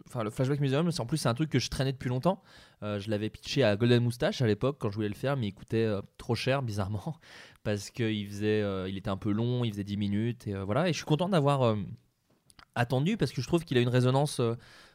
enfin 0.08 0.23
le 0.23 0.30
flashback 0.30 0.60
museum 0.60 0.91
c'est 0.91 1.02
en 1.02 1.06
plus 1.06 1.17
c'est 1.17 1.30
un 1.30 1.34
truc 1.34 1.49
que 1.49 1.60
je 1.60 1.69
traînais 1.69 1.93
depuis 1.93 2.10
longtemps. 2.10 2.43
Je 2.82 3.10
l'avais 3.10 3.30
pitché 3.30 3.63
à 3.63 3.78
Golden 3.78 4.04
Moustache 4.04 4.41
à 4.41 4.47
l'époque 4.47 4.76
quand 4.80 4.89
je 4.89 4.95
voulais 4.95 5.08
le 5.08 5.15
faire 5.15 5.38
mais 5.38 5.47
il 5.47 5.54
coûtait 5.54 5.89
trop 6.17 6.36
cher 6.36 6.62
bizarrement 6.62 7.15
parce 7.63 7.89
qu'il 7.89 8.28
faisait 8.28 8.62
euh, 8.62 8.89
il 8.89 8.97
était 8.97 9.10
un 9.10 9.17
peu 9.17 9.32
long 9.32 9.63
il 9.63 9.71
faisait 9.71 9.84
10 9.84 9.97
minutes 9.97 10.47
et 10.47 10.56
euh, 10.56 10.63
voilà 10.63 10.89
et 10.89 10.93
je 10.93 10.97
suis 10.97 11.06
content 11.06 11.30
d'avoir 11.30 11.63
euh, 11.63 11.76
attendu 12.76 13.17
parce 13.17 13.32
que 13.32 13.41
je 13.41 13.47
trouve 13.47 13.63
qu'il 13.63 13.78
a 13.78 13.82
une 13.82 13.89
résonance 13.89 14.41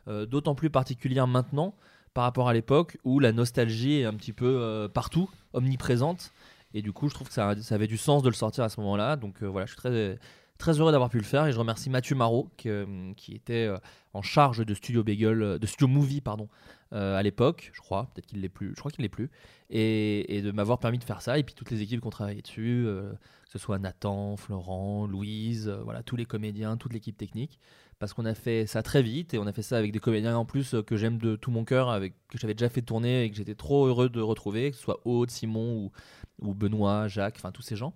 d'autant 0.07 0.55
plus 0.55 0.71
particulière 0.71 1.27
maintenant 1.27 1.75
par 2.15 2.25
rapport 2.25 2.49
à 2.49 2.55
l'époque 2.55 2.97
où 3.05 3.21
la 3.21 3.31
nostalgie 3.33 4.01
est 4.01 4.05
un 4.07 4.15
petit 4.15 4.33
peu 4.33 4.89
partout, 4.93 5.29
omniprésente. 5.53 6.33
Et 6.73 6.81
du 6.81 6.93
coup, 6.93 7.11
je 7.11 7.15
trouve 7.15 7.29
que 7.29 7.35
ça, 7.35 7.55
ça 7.61 7.75
avait 7.75 7.87
du 7.87 7.99
sens 7.99 8.23
de 8.23 8.29
le 8.29 8.35
sortir 8.35 8.65
à 8.65 8.71
ce 8.71 8.81
moment-là. 8.81 9.17
Donc 9.17 9.43
voilà, 9.43 9.67
je 9.67 9.73
suis 9.73 9.77
très, 9.77 10.19
très 10.59 10.81
heureux 10.81 10.91
d'avoir 10.91 11.09
pu 11.09 11.19
le 11.19 11.25
faire 11.25 11.47
et 11.47 11.53
je 11.53 11.59
remercie 11.59 11.89
Mathieu 11.89 12.17
Marot 12.17 12.51
qui, 12.57 12.69
euh, 12.69 13.13
était 13.29 13.67
euh, 13.67 13.79
en 14.13 14.23
charge 14.23 14.67
de 14.67 14.75
Studio 14.75 15.05
Bagel, 15.05 15.43
euh, 15.43 15.59
de 15.59 15.67
Studio 15.67 15.87
Movie 15.87 16.21
pardon, 16.21 16.49
à 16.91 17.23
l'époque, 17.23 17.71
je 17.75 17.81
crois. 17.81 18.09
Peut-être 18.15 18.25
qu'il 18.25 18.41
l'est 18.41 18.49
plus. 18.49 18.71
Je 18.71 18.79
crois 18.79 18.91
qu'il 18.91 19.03
l'est 19.03 19.11
plus. 19.11 19.31
Et, 19.69 20.41
de 20.43 20.51
m'avoir 20.53 20.79
permis 20.79 20.97
de 20.97 21.05
faire 21.05 21.21
ça. 21.21 21.39
Et 21.39 21.43
puis 21.43 21.55
toutes 21.55 21.71
les 21.71 21.83
équipes 21.83 22.01
qui 22.01 22.07
ont 22.07 22.11
travaillé 22.11 22.41
dessus, 22.41 22.87
que 22.87 23.53
ce 23.53 23.59
soit 23.59 23.79
Nathan, 23.79 24.39
Florent, 24.39 25.07
Louise, 25.07 25.69
voilà, 25.85 26.03
tous 26.03 26.17
les 26.17 26.25
comédiens, 26.25 26.79
toute 26.79 26.95
l'équipe 26.95 27.17
technique 27.17 27.61
parce 27.99 28.15
qu'on 28.15 28.25
a 28.25 28.35
fait 28.35 28.65
ça 28.67 28.83
très 28.83 29.03
vite 29.03 29.35
et 29.35 29.39
on 29.39 29.47
a 29.47 29.53
fait 29.53 29.61
ça 29.61 29.77
avec 29.77 29.93
des 29.93 29.99
comédiens 29.99 30.37
en 30.37 30.47
plus 30.47 30.77
que 30.87 30.97
j'aime 30.97 31.19
de 31.19 31.37
tout 31.37 31.51
mon 31.51 31.65
cœur, 31.65 31.91
avec 31.91 32.15
que 32.29 32.39
j'avais 32.39 32.55
déjà 32.55 32.71
fait 32.71 32.81
tourner 32.81 33.25
et 33.25 33.31
que 33.31 33.37
j'étais 33.37 33.57
trop 33.57 33.87
heureux 33.87 34.09
de 34.09 34.21
retrouver, 34.21 34.71
que 34.71 34.77
ce 34.77 34.83
soit 34.83 35.01
Aude, 35.05 35.31
Simon 35.31 35.75
ou, 35.75 35.93
ou 36.41 36.55
Benoît, 36.55 37.09
Jacques, 37.09 37.35
enfin 37.37 37.53
tous 37.53 37.63
ces 37.63 37.77
gens. 37.77 37.93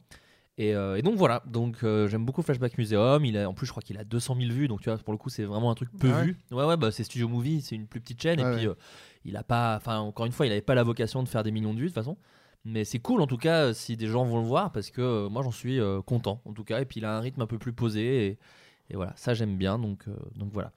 Et, 0.59 0.75
euh, 0.75 0.97
et 0.97 1.03
donc 1.03 1.17
voilà, 1.17 1.43
donc 1.47 1.83
euh, 1.83 2.09
j'aime 2.09 2.25
beaucoup 2.27 2.43
Flashback 2.43 2.77
Museum. 2.77 3.25
Il 3.25 3.39
a, 3.39 3.49
en 3.49 3.55
plus, 3.55 3.67
je 3.67 3.71
crois 3.71 3.83
qu'il 3.83 3.97
a 3.99 4.05
200 4.05 4.37
000 4.39 4.53
vues, 4.53 4.69
donc 4.69 4.81
tu 4.81 4.91
vois, 4.91 4.99
pour 4.99 5.13
le 5.13 5.19
coup, 5.19 5.31
c'est 5.31 5.45
vraiment 5.45 5.71
un 5.71 5.75
truc 5.75 5.89
peu 5.99 6.11
Ah 6.13 6.19
ouais 6.19 6.25
vu. 6.25 6.37
Ouais, 6.51 6.65
ouais, 6.65 6.77
bah, 6.77 6.91
c'est 6.91 7.05
Studio 7.05 7.29
Movie, 7.29 7.63
c'est 7.63 7.75
une 7.75 7.87
plus 7.87 8.01
petite 8.01 8.21
chaîne. 8.21 8.39
Et 8.39 8.45
puis, 8.57 8.67
ouais. 8.67 8.73
euh, 8.73 8.75
il 9.25 9.37
a 9.37 9.43
pas, 9.43 9.77
enfin, 9.77 9.99
encore 9.99 10.27
une 10.27 10.33
fois, 10.33 10.47
il 10.47 10.51
n'avait 10.51 10.61
pas 10.61 10.75
la 10.75 10.83
vocation 10.83 11.23
de 11.23 11.29
faire 11.29 11.43
des 11.43 11.51
millions 11.51 11.73
de 11.73 11.79
vues 11.79 11.85
de 11.85 11.89
toute 11.89 11.95
façon. 11.95 12.17
Mais 12.65 12.85
c'est 12.85 13.01
cool 13.01 13.21
en 13.23 13.27
tout 13.27 13.39
cas 13.39 13.75
si 13.75 13.97
des 13.97 14.07
gens 14.07 14.25
vont 14.25 14.39
le 14.39 14.47
voir 14.47 14.71
parce 14.71 14.93
que 14.93 15.27
moi 15.27 15.43
j'en 15.43 15.51
suis 15.51 15.81
content 16.07 16.41
en 16.45 16.53
tout 16.53 16.63
cas. 16.63 16.81
Et 16.81 16.85
puis 16.85 17.01
il 17.01 17.05
a 17.05 17.17
un 17.17 17.21
rythme 17.21 17.43
un 17.43 17.49
peu 17.49 17.59
plus 17.59 17.73
posé 17.73 18.27
et, 18.27 18.39
et 18.89 18.95
voilà, 18.95 19.13
ça 19.17 19.35
j'aime 19.35 19.57
bien. 19.57 19.81
Donc, 19.81 20.05
donc 20.37 20.53
voilà. 20.53 20.71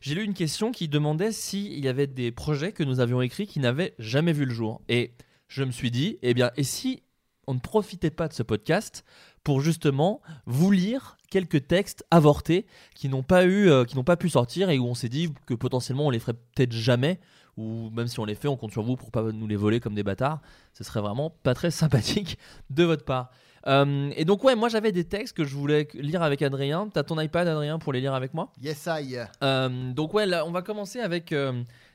J'ai 0.00 0.14
lu 0.14 0.24
une 0.24 0.32
question 0.32 0.72
qui 0.72 0.88
demandait 0.88 1.30
s'il 1.30 1.78
y 1.84 1.88
avait 1.88 2.06
des 2.06 2.32
projets 2.32 2.72
que 2.72 2.82
nous 2.82 3.00
avions 3.00 3.20
écrits 3.20 3.46
qui 3.46 3.60
n'avaient 3.60 3.94
jamais 3.98 4.32
vu 4.32 4.46
le 4.46 4.54
jour. 4.54 4.80
Et 4.88 5.12
je 5.48 5.62
me 5.62 5.72
suis 5.72 5.90
dit, 5.90 6.18
eh 6.22 6.32
bien, 6.32 6.52
et 6.56 6.62
si 6.62 7.02
on 7.50 7.54
ne 7.54 7.58
profitait 7.58 8.10
pas 8.10 8.28
de 8.28 8.32
ce 8.32 8.44
podcast 8.44 9.04
pour 9.42 9.60
justement 9.60 10.20
vous 10.46 10.70
lire 10.70 11.16
quelques 11.30 11.66
textes 11.66 12.04
avortés 12.12 12.64
qui 12.94 13.08
n'ont 13.08 13.24
pas 13.24 13.44
eu, 13.44 13.68
euh, 13.68 13.84
qui 13.84 13.96
n'ont 13.96 14.04
pas 14.04 14.16
pu 14.16 14.28
sortir 14.28 14.70
et 14.70 14.78
où 14.78 14.86
on 14.86 14.94
s'est 14.94 15.08
dit 15.08 15.32
que 15.46 15.54
potentiellement 15.54 16.06
on 16.06 16.10
les 16.10 16.20
ferait 16.20 16.34
peut-être 16.34 16.72
jamais 16.72 17.18
ou 17.56 17.90
même 17.90 18.06
si 18.06 18.20
on 18.20 18.24
les 18.24 18.36
fait, 18.36 18.46
on 18.46 18.56
compte 18.56 18.70
sur 18.70 18.84
vous 18.84 18.96
pour 18.96 19.10
pas 19.10 19.22
nous 19.32 19.48
les 19.48 19.56
voler 19.56 19.80
comme 19.80 19.94
des 19.94 20.04
bâtards. 20.04 20.40
Ce 20.74 20.84
serait 20.84 21.00
vraiment 21.00 21.30
pas 21.42 21.54
très 21.54 21.70
sympathique 21.72 22.38
de 22.70 22.84
votre 22.84 23.04
part. 23.04 23.30
Euh, 23.66 24.10
et 24.16 24.24
donc 24.24 24.44
ouais, 24.44 24.54
moi 24.54 24.68
j'avais 24.68 24.92
des 24.92 25.04
textes 25.04 25.36
que 25.36 25.44
je 25.44 25.56
voulais 25.56 25.88
lire 25.94 26.22
avec 26.22 26.42
Adrien. 26.42 26.88
T'as 26.94 27.02
ton 27.02 27.20
iPad 27.20 27.48
Adrien 27.48 27.80
pour 27.80 27.92
les 27.92 28.00
lire 28.00 28.14
avec 28.14 28.32
moi? 28.32 28.52
Yes, 28.62 28.86
I. 28.86 29.16
euh, 29.42 29.92
donc 29.92 30.14
ouais, 30.14 30.24
là, 30.24 30.46
on 30.46 30.52
va 30.52 30.62
commencer 30.62 31.00
avec 31.00 31.34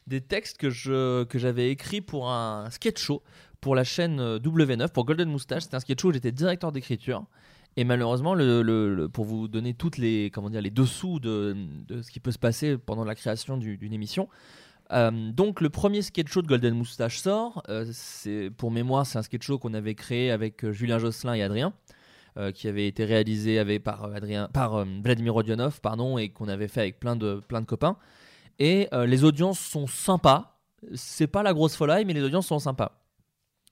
des 0.05 0.21
textes 0.21 0.57
que 0.57 0.69
je 0.69 1.23
que 1.23 1.39
j'avais 1.39 1.71
écrits 1.71 2.01
pour 2.01 2.29
un 2.29 2.69
sketch 2.69 3.01
show 3.01 3.23
pour 3.65 3.73
la 3.73 3.83
chaîne 3.83 4.19
euh, 4.19 4.37
W9 4.37 4.89
pour 4.89 5.05
Golden 5.05 5.27
Moustache. 5.27 5.63
C'était 5.63 5.75
un 5.77 5.79
sketch 5.79 5.99
show 5.99 6.09
où 6.09 6.13
j'étais 6.13 6.31
directeur 6.31 6.71
d'écriture. 6.71 7.25
Et 7.77 7.83
malheureusement, 7.83 8.35
pour 9.11 9.25
vous 9.25 9.47
donner 9.47 9.73
toutes 9.73 9.97
les 9.97 10.29
comment 10.31 10.51
dire 10.51 10.61
les 10.61 10.69
dessous 10.69 11.19
de, 11.19 11.57
ce 11.89 12.11
qui 12.11 12.19
peut 12.19 12.29
se 12.29 12.37
passer 12.37 12.77
pendant 12.77 13.03
la 13.03 13.15
création 13.15 13.57
du- 13.57 13.75
d'une 13.77 13.91
émission. 13.91 14.29
euh, 14.91 15.31
donc 15.31 15.61
le 15.61 15.71
premier 15.71 16.03
sketch 16.03 16.31
show 16.31 16.43
de 16.43 16.47
Golden 16.47 16.75
Moustache 16.75 17.17
sort. 17.17 17.63
Euh, 17.69 17.91
pour 18.55 18.69
mémoire, 18.69 19.07
c'est 19.07 19.17
un 19.17 19.23
sketch 19.23 19.43
show 19.47 19.57
qu'on 19.57 19.73
avait 19.73 19.95
créé 19.95 20.29
avec 20.29 20.69
Julien 20.69 20.99
Josselin 20.99 21.33
et 21.33 21.41
Adrien 21.41 21.73
qui 22.53 22.67
avait 22.67 22.85
été 22.87 23.03
réalisé 23.05 23.57
avec, 23.59 23.83
par, 23.83 24.13
Adrien, 24.13 24.47
par 24.53 24.85
Vladimir 24.85 25.33
Rodionov 25.33 25.79
pardon, 25.81 26.17
et 26.19 26.29
qu'on 26.29 26.49
avait 26.49 26.67
fait 26.67 26.81
avec 26.81 26.99
plein 26.99 27.15
de, 27.15 27.41
plein 27.47 27.61
de 27.61 27.65
copains. 27.65 27.97
Et 28.59 28.89
les 29.07 29.23
audiences 29.23 29.59
sont 29.59 29.87
sympas. 29.87 30.59
C'est 30.93 31.27
pas 31.27 31.41
la 31.43 31.53
grosse 31.53 31.75
folie, 31.75 32.05
mais 32.05 32.13
les 32.13 32.21
audiences 32.21 32.47
sont 32.47 32.59
sympas. 32.59 33.04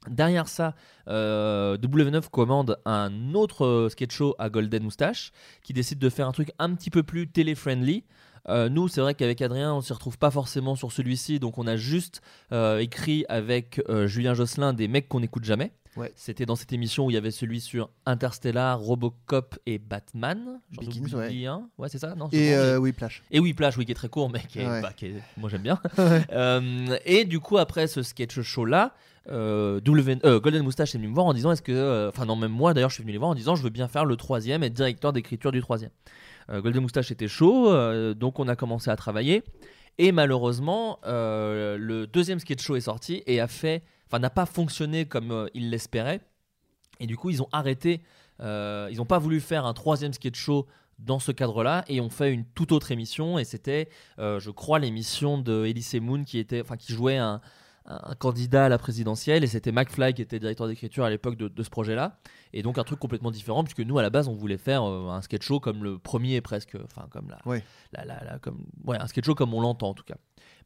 Derrière 0.09 0.47
ça, 0.47 0.75
euh, 1.07 1.77
W9 1.77 2.29
commande 2.29 2.77
un 2.85 3.33
autre 3.33 3.65
euh, 3.65 3.89
sketch 3.89 4.13
show 4.13 4.35
à 4.37 4.49
Golden 4.49 4.83
Moustache 4.83 5.31
qui 5.63 5.73
décide 5.73 5.99
de 5.99 6.09
faire 6.09 6.27
un 6.27 6.31
truc 6.33 6.51
un 6.59 6.73
petit 6.75 6.89
peu 6.89 7.03
plus 7.03 7.27
télé-friendly. 7.27 8.03
Euh, 8.49 8.67
nous, 8.67 8.89
c'est 8.89 8.99
vrai 8.99 9.13
qu'avec 9.15 9.41
Adrien, 9.41 9.73
on 9.73 9.79
s'y 9.79 9.93
retrouve 9.93 10.17
pas 10.17 10.29
forcément 10.31 10.75
sur 10.75 10.91
celui-ci, 10.91 11.39
donc 11.39 11.57
on 11.57 11.65
a 11.67 11.77
juste 11.77 12.21
euh, 12.51 12.79
écrit 12.79 13.23
avec 13.29 13.81
euh, 13.87 14.05
Julien 14.07 14.33
Josselin 14.33 14.73
des 14.73 14.89
mecs 14.89 15.07
qu'on 15.07 15.21
n'écoute 15.21 15.45
jamais. 15.45 15.71
Ouais. 15.95 16.11
C'était 16.15 16.45
dans 16.47 16.55
cette 16.57 16.73
émission 16.73 17.05
où 17.05 17.11
il 17.11 17.13
y 17.13 17.17
avait 17.17 17.29
celui 17.31 17.61
sur 17.61 17.89
Interstellar, 18.07 18.79
Robocop 18.81 19.57
et 19.67 19.77
Batman. 19.77 20.59
J'en 20.71 20.81
Begins, 20.81 21.03
oublie 21.05 21.41
ouais. 21.43 21.45
un. 21.45 21.69
Ouais, 21.77 21.87
c'est 21.87 21.99
ça. 21.99 22.15
Non, 22.15 22.27
Et 22.33 22.75
Whiplash. 22.77 23.21
et 23.31 23.39
oui, 23.39 23.55
oui, 23.77 23.85
qui 23.85 23.91
est 23.91 23.95
très 23.95 24.09
court, 24.09 24.29
mais 24.29 24.39
qui 24.41 24.59
est, 24.59 24.67
Ouais. 24.67 24.81
bah, 24.81 24.91
qui 24.91 25.05
est- 25.05 25.21
moi 25.37 25.49
j'aime 25.49 25.61
bien. 25.61 25.79
Et 27.05 27.25
du 27.25 27.39
coup, 27.39 27.57
après 27.57 27.87
ce 27.87 28.01
sketch 28.03 28.41
show-là, 28.41 28.93
euh, 29.29 29.79
euh, 30.25 30.39
Golden 30.39 30.63
Moustache 30.63 30.95
est 30.95 30.97
venu 30.97 31.07
me 31.07 31.13
voir 31.13 31.25
en 31.25 31.33
disant 31.33 31.51
est-ce 31.51 31.62
que. 31.62 31.71
euh, 31.71 32.09
Enfin, 32.09 32.25
non, 32.25 32.36
même 32.36 32.51
moi 32.51 32.73
d'ailleurs, 32.73 32.89
je 32.89 32.95
suis 32.95 33.03
venu 33.03 33.13
les 33.13 33.17
voir 33.17 33.31
en 33.31 33.36
disant 33.36 33.55
je 33.55 33.63
veux 33.63 33.69
bien 33.69 33.88
faire 33.88 34.05
le 34.05 34.15
troisième 34.15 34.63
être 34.63 34.73
directeur 34.73 35.13
d'écriture 35.13 35.51
du 35.51 35.62
troisième. 35.62 35.91
Golden 36.51 36.81
Moustache 36.81 37.09
était 37.09 37.29
chaud, 37.29 37.73
donc 38.15 38.38
on 38.38 38.49
a 38.49 38.57
commencé 38.57 38.89
à 38.89 38.97
travailler. 38.97 39.43
Et 39.97 40.12
malheureusement, 40.12 40.99
le 41.05 42.05
deuxième 42.05 42.39
sketch 42.39 42.62
show 42.62 42.75
est 42.75 42.81
sorti 42.81 43.23
et 43.27 43.39
a 43.39 43.47
fait. 43.47 43.83
Enfin, 44.07 44.19
n'a 44.19 44.29
pas 44.29 44.45
fonctionné 44.45 45.05
comme 45.05 45.47
ils 45.53 45.69
l'espéraient. 45.69 46.19
Et 46.99 47.07
du 47.07 47.15
coup, 47.15 47.29
ils 47.29 47.41
ont 47.41 47.47
arrêté. 47.53 48.01
ils 48.41 48.97
n'ont 48.97 49.05
pas 49.05 49.19
voulu 49.19 49.39
faire 49.39 49.65
un 49.65 49.73
troisième 49.73 50.12
sketch 50.12 50.38
show 50.38 50.67
dans 50.99 51.19
ce 51.19 51.31
cadre-là 51.31 51.86
et 51.88 52.01
ont 52.01 52.09
fait 52.09 52.31
une 52.31 52.43
toute 52.43 52.73
autre 52.73 52.91
émission. 52.91 53.39
Et 53.39 53.45
c'était, 53.45 53.88
je 54.17 54.49
crois, 54.49 54.79
l'émission 54.79 55.38
de 55.38 55.63
Elise 55.63 55.95
Moon 56.01 56.25
qui, 56.25 56.39
était, 56.39 56.59
enfin, 56.59 56.75
qui 56.75 56.91
jouait 56.91 57.17
un, 57.17 57.39
un 57.86 58.15
candidat 58.15 58.65
à 58.65 58.69
la 58.69 58.78
présidentielle. 58.78 59.43
Et 59.43 59.48
c'était 59.48 59.72
McFly 59.72 60.13
qui 60.13 60.22
était 60.22 60.39
directeur 60.39 60.67
d'écriture 60.67 61.04
à 61.04 61.10
l'époque 61.10 61.36
de, 61.38 61.48
de 61.48 61.63
ce 61.63 61.69
projet-là. 61.69 62.17
Et 62.54 62.62
donc 62.62 62.78
un 62.78 62.84
truc 62.84 63.00
complètement 63.00 63.32
différent, 63.32 63.63
puisque 63.63 63.80
nous, 63.82 63.98
à 63.98 64.02
la 64.02 64.10
base, 64.10 64.28
on 64.28 64.36
voulait 64.36 64.58
faire 64.58 64.84
euh, 64.88 65.10
un 65.10 65.22
sketch 65.22 65.43
show 65.43 65.60
comme 65.60 65.84
le 65.84 65.98
premier 66.00 66.39
presque. 66.41 66.78
Enfin, 66.86 67.08
comme 67.10 67.30
la, 67.30 67.38
Ouais. 67.46 67.63
la- 67.91 68.06
la- 68.06 68.24
la- 68.24 68.39
comme, 68.39 68.65
ouais, 68.86 68.98
un 69.00 69.08
sketch 69.08 69.26
show 69.26 69.36
comme 69.36 69.54
on 69.54 69.62
l'entend 69.62 69.89
en 69.89 69.93
tout 69.93 70.04
cas. 70.04 70.15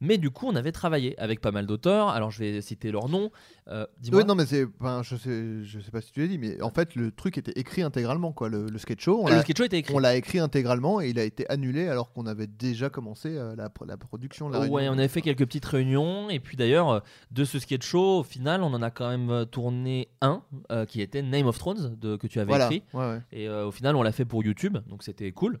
Mais 0.00 0.16
du 0.18 0.30
coup, 0.30 0.46
on 0.46 0.54
avait 0.56 0.72
travaillé 0.72 1.18
avec 1.18 1.40
pas 1.40 1.50
mal 1.50 1.66
d'auteurs. 1.66 2.08
Alors, 2.08 2.30
je 2.30 2.38
vais 2.38 2.60
citer 2.60 2.90
leurs 2.92 3.08
noms. 3.08 3.30
Euh. 3.68 3.86
Oui, 4.12 4.24
non, 4.24 4.34
mais 4.34 4.46
c'est. 4.46 4.64
je 5.02 5.16
sais, 5.16 5.64
je 5.64 5.80
sais 5.80 5.90
pas 5.90 6.00
si 6.00 6.12
tu 6.12 6.20
l'as 6.20 6.26
dit, 6.28 6.38
mais 6.38 6.60
en 6.62 6.70
fait, 6.70 6.94
le 6.94 7.10
truc 7.10 7.36
était 7.38 7.58
écrit 7.58 7.82
intégralement, 7.82 8.32
quoi. 8.32 8.48
Le, 8.48 8.66
le 8.66 8.78
sketch 8.78 9.02
show, 9.02 9.20
on 9.22 9.26
le 9.28 9.34
l'a- 9.34 9.42
sketch 9.42 9.58
show 9.58 9.64
était 9.64 9.78
écrit. 9.78 9.94
on 9.94 9.98
l'a 9.98 10.16
écrit 10.16 10.38
intégralement 10.38 11.00
et 11.00 11.08
il 11.10 11.18
a 11.18 11.24
été 11.24 11.48
annulé 11.50 11.88
alors 11.88 12.12
qu'on 12.12 12.26
avait 12.26 12.46
déjà 12.46 12.90
commencé 12.90 13.36
euh, 13.36 13.54
la, 13.56 13.70
la 13.86 13.96
production. 13.96 14.48
La 14.48 14.60
Ouais, 14.68 14.88
on 14.88 14.92
avait 14.92 15.08
fait 15.08 15.22
quelques 15.22 15.44
petites 15.46 15.64
réunions 15.66 16.30
et 16.30 16.40
puis 16.40 16.56
d'ailleurs 16.56 16.90
euh, 16.90 17.00
de 17.30 17.44
ce 17.44 17.58
sketch 17.58 17.86
show, 17.86 18.20
au 18.20 18.22
final, 18.22 18.62
on 18.62 18.72
en 18.74 18.82
a 18.82 18.90
quand 18.90 19.08
même 19.08 19.30
euh, 19.30 19.44
tourné 19.44 20.08
un 20.20 20.42
euh, 20.70 20.84
qui 20.86 21.00
était 21.00 21.22
Name 21.22 21.46
of 21.46 21.58
Thrones 21.58 21.96
de, 22.00 22.16
que 22.16 22.26
tu 22.26 22.38
avais 22.40 22.48
Voilà. 22.48 22.66
écrit 22.66 22.82
Ouais, 22.94 23.00
ouais. 23.10 23.20
et 23.32 23.48
au 23.48 23.70
final 23.70 23.96
on 23.96 24.02
l'a 24.02 24.12
fait 24.12 24.24
pour 24.24 24.42
YouTube 24.44 24.78
donc 24.88 25.02
c'était 25.02 25.32
cool. 25.32 25.58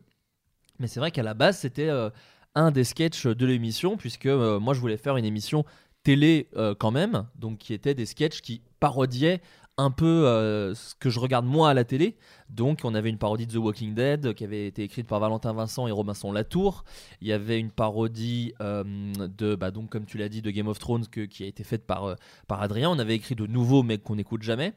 Mais 0.78 0.86
c'est 0.86 1.00
vrai 1.00 1.10
qu'à 1.10 1.22
la 1.22 1.34
base 1.34 1.58
c'était 1.58 1.88
euh, 1.88 2.10
un 2.54 2.70
des 2.70 2.84
sketchs 2.84 3.26
de 3.26 3.46
l'émission 3.46 3.96
puisque 3.96 4.26
euh, 4.26 4.58
moi 4.58 4.74
je 4.74 4.80
voulais 4.80 4.96
faire 4.96 5.16
une 5.16 5.24
émission 5.24 5.64
télé 6.02 6.48
euh, 6.56 6.74
quand 6.78 6.90
même 6.90 7.26
donc 7.36 7.58
qui 7.58 7.74
était 7.74 7.94
des 7.94 8.06
sketchs 8.06 8.40
qui 8.40 8.62
parodiaient 8.80 9.40
un 9.80 9.92
peu 9.92 10.26
euh, 10.26 10.74
ce 10.74 10.96
que 10.96 11.08
je 11.08 11.20
regarde 11.20 11.46
moi 11.46 11.70
à 11.70 11.74
la 11.74 11.84
télé. 11.84 12.16
Donc 12.50 12.80
on 12.82 12.96
avait 12.96 13.10
une 13.10 13.18
parodie 13.18 13.46
de 13.46 13.52
The 13.52 13.58
Walking 13.58 13.94
Dead 13.94 14.34
qui 14.34 14.42
avait 14.42 14.66
été 14.66 14.82
écrite 14.82 15.06
par 15.06 15.20
Valentin 15.20 15.52
Vincent 15.52 15.86
et 15.86 15.92
Robinson 15.92 16.32
Latour. 16.32 16.82
Il 17.20 17.28
y 17.28 17.32
avait 17.32 17.60
une 17.60 17.70
parodie 17.70 18.54
de, 18.58 19.54
bah, 19.54 19.70
donc 19.70 19.88
comme 19.88 20.04
tu 20.04 20.18
l'as 20.18 20.28
dit, 20.28 20.42
de 20.42 20.50
Game 20.50 20.66
of 20.66 20.80
Thrones 20.80 21.06
que- 21.06 21.26
qui 21.26 21.44
a 21.44 21.46
été 21.46 21.62
faite 21.62 21.86
par, 21.86 22.16
par 22.48 22.60
Adrien. 22.60 22.90
On 22.90 22.98
avait 22.98 23.14
écrit 23.14 23.36
de 23.36 23.46
nouveaux 23.46 23.84
mecs 23.84 24.02
qu'on 24.02 24.16
n'écoute 24.16 24.42
jamais. 24.42 24.72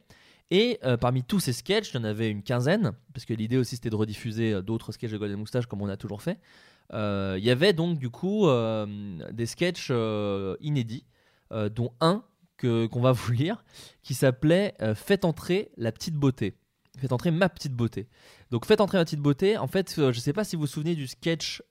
Et 0.51 0.79
parmi 0.99 1.23
tous 1.23 1.39
ces 1.39 1.53
sketchs, 1.53 1.91
il 1.93 1.97
y 1.97 1.99
en 1.99 2.03
avait 2.03 2.29
une 2.29 2.43
quinzaine, 2.43 2.91
parce 3.11 3.25
que 3.25 3.33
l'idée 3.33 3.57
aussi 3.57 3.77
c'était 3.77 3.89
de 3.89 3.95
rediffuser 3.95 4.61
d'autres 4.61 4.91
sketchs 4.91 5.11
de 5.11 5.17
Golden 5.17 5.39
Moustache 5.39 5.65
comme 5.65 5.81
on 5.81 5.89
a 5.89 5.97
toujours 5.97 6.21
fait. 6.21 6.37
Euh, 6.93 7.35
Il 7.37 7.43
y 7.43 7.49
avait 7.49 7.73
donc 7.73 7.97
du 7.97 8.09
coup 8.09 8.47
euh, 8.47 8.85
des 9.31 9.45
sketchs 9.45 9.89
euh, 9.91 10.55
inédits, 10.61 11.05
dont 11.75 11.91
un 11.99 12.23
qu'on 12.59 13.01
va 13.01 13.11
vous 13.11 13.31
lire, 13.31 13.63
qui 14.03 14.13
s'appelait 14.13 14.75
Faites 14.95 15.25
entrer 15.25 15.71
la 15.77 15.91
petite 15.91 16.15
beauté. 16.15 16.55
Faites 16.97 17.11
entrer 17.11 17.31
ma 17.31 17.49
petite 17.49 17.73
beauté. 17.73 18.07
Donc 18.51 18.65
Faites 18.65 18.81
entrer 18.81 18.97
ma 18.97 19.05
petite 19.05 19.21
beauté, 19.21 19.57
en 19.57 19.67
fait, 19.67 19.93
je 19.97 20.19
sais 20.19 20.33
pas 20.33 20.43
si 20.43 20.55
vous 20.55 20.61
vous 20.61 20.67
souvenez 20.67 20.95
du 20.95 21.07
sketch 21.07 21.61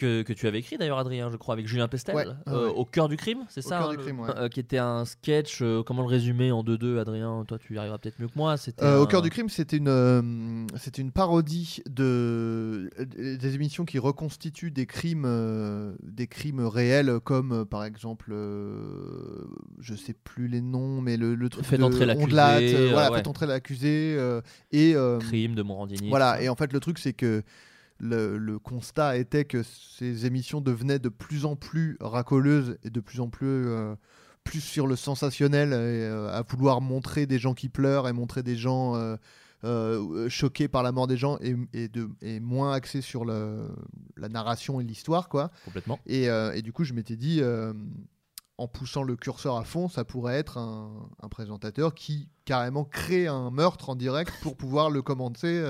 que, 0.00 0.22
que 0.22 0.32
tu 0.32 0.46
avais 0.46 0.58
écrit 0.60 0.78
d'ailleurs, 0.78 0.98
Adrien, 0.98 1.30
je 1.30 1.36
crois, 1.36 1.52
avec 1.54 1.66
Julien 1.66 1.86
Pestel, 1.88 2.14
Ouais, 2.16 2.24
euh, 2.48 2.66
ouais. 2.68 2.72
au 2.76 2.84
cœur 2.84 3.08
du 3.08 3.16
crime, 3.16 3.44
c'est 3.48 3.64
Au 3.64 3.68
ça 3.68 3.78
cœur 3.78 3.88
hein, 3.88 3.92
du 3.92 3.98
crime, 3.98 4.20
ouais. 4.20 4.30
euh, 4.36 4.48
Qui 4.48 4.60
était 4.60 4.78
un 4.78 5.04
sketch, 5.04 5.60
euh, 5.62 5.82
comment 5.82 6.02
le 6.02 6.08
résumer 6.08 6.50
en 6.52 6.64
2-2, 6.64 6.98
Adrien 6.98 7.44
Toi, 7.46 7.58
tu 7.58 7.74
y 7.74 7.78
arriveras 7.78 7.98
peut-être 7.98 8.18
mieux 8.18 8.28
que 8.28 8.32
moi. 8.36 8.54
Un- 8.80 8.96
Au 8.98 9.06
cœur 9.06 9.22
du 9.22 9.30
crime, 9.30 9.48
c'était 9.48 9.76
une, 9.76 10.66
c'était 10.76 11.02
une 11.02 11.12
parodie 11.12 11.82
de 11.88 12.90
des 13.16 13.54
émissions 13.54 13.84
qui 13.84 13.98
reconstituent 13.98 14.70
des 14.70 14.86
crimes, 14.86 15.28
des 16.02 16.26
crimes 16.26 16.60
réels, 16.66 17.20
comme 17.22 17.64
par 17.66 17.84
exemple, 17.84 18.32
je 19.80 19.94
sais 19.94 20.14
plus 20.14 20.48
les 20.48 20.60
noms, 20.60 21.00
mais 21.00 21.16
le, 21.16 21.34
le 21.34 21.48
truc 21.48 21.64
Faites 21.64 21.78
de 21.80 21.84
entrer 21.84 22.06
l'accusé, 22.06 22.90
voilà, 22.90 23.10
faites 23.14 23.26
entrer 23.28 23.46
l'accusé 23.46 24.16
et 24.72 24.94
Crime 25.20 25.54
de 25.54 25.62
Morandini. 25.62 26.08
voilà. 26.08 26.40
Et 26.42 26.48
en 26.48 26.54
fait, 26.56 26.72
le 26.72 26.80
truc, 26.80 26.98
c'est 26.98 27.12
que 27.12 27.42
le, 28.00 28.38
le 28.38 28.58
constat 28.58 29.16
était 29.18 29.44
que 29.44 29.62
ces 29.62 30.26
émissions 30.26 30.60
devenaient 30.60 30.98
de 30.98 31.10
plus 31.10 31.44
en 31.44 31.54
plus 31.54 31.96
racoleuses 32.00 32.78
et 32.82 32.90
de 32.90 33.00
plus 33.00 33.20
en 33.20 33.28
plus 33.28 33.68
euh, 33.68 33.94
plus 34.42 34.60
sur 34.60 34.86
le 34.86 34.96
sensationnel, 34.96 35.68
et, 35.68 35.74
euh, 35.74 36.32
à 36.32 36.42
vouloir 36.42 36.80
montrer 36.80 37.26
des 37.26 37.38
gens 37.38 37.52
qui 37.52 37.68
pleurent 37.68 38.08
et 38.08 38.12
montrer 38.14 38.42
des 38.42 38.56
gens 38.56 38.94
euh, 39.62 40.28
choqués 40.30 40.66
par 40.66 40.82
la 40.82 40.92
mort 40.92 41.06
des 41.06 41.18
gens 41.18 41.36
et, 41.42 41.54
et 41.74 41.88
de, 41.88 42.08
et 42.22 42.40
moins 42.40 42.72
axés 42.72 43.02
sur 43.02 43.26
le, 43.26 43.68
la 44.16 44.30
narration 44.30 44.80
et 44.80 44.84
l'histoire, 44.84 45.28
quoi. 45.28 45.50
Complètement. 45.66 45.98
Et, 46.06 46.24
et 46.24 46.62
du 46.62 46.72
coup, 46.72 46.84
je 46.84 46.94
m'étais 46.94 47.16
dit, 47.16 47.42
en 48.56 48.66
poussant 48.66 49.02
le 49.02 49.16
curseur 49.16 49.56
à 49.58 49.64
fond, 49.64 49.88
ça 49.88 50.04
pourrait 50.04 50.36
être 50.36 50.56
un, 50.56 50.90
un 51.22 51.28
présentateur 51.28 51.94
qui 51.94 52.30
carrément 52.46 52.84
crée 52.84 53.26
un 53.26 53.50
meurtre 53.50 53.90
en 53.90 53.96
direct 53.96 54.32
pour 54.40 54.56
pouvoir 54.56 54.88
le 54.88 55.02
commenter. 55.02 55.62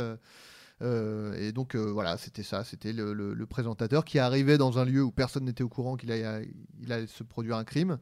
Euh, 0.83 1.35
et 1.35 1.53
donc 1.53 1.75
euh, 1.75 1.91
voilà, 1.91 2.17
c'était 2.17 2.43
ça, 2.43 2.65
c'était 2.65 2.93
le, 2.93 3.47
présentateur 3.47 4.05
qui 4.05 4.19
arrivait 4.19 4.59
dans 4.59 4.79
un 4.79 4.85
lieu 4.85 5.03
où 5.03 5.11
personne 5.11 5.45
n'était 5.45 5.63
au 5.63 5.69
courant 5.69 5.97
qu'il 5.97 6.11
allait, 6.13 7.07
se 7.07 7.23
produire 7.23 7.57
un 7.57 7.65
crime, 7.65 7.99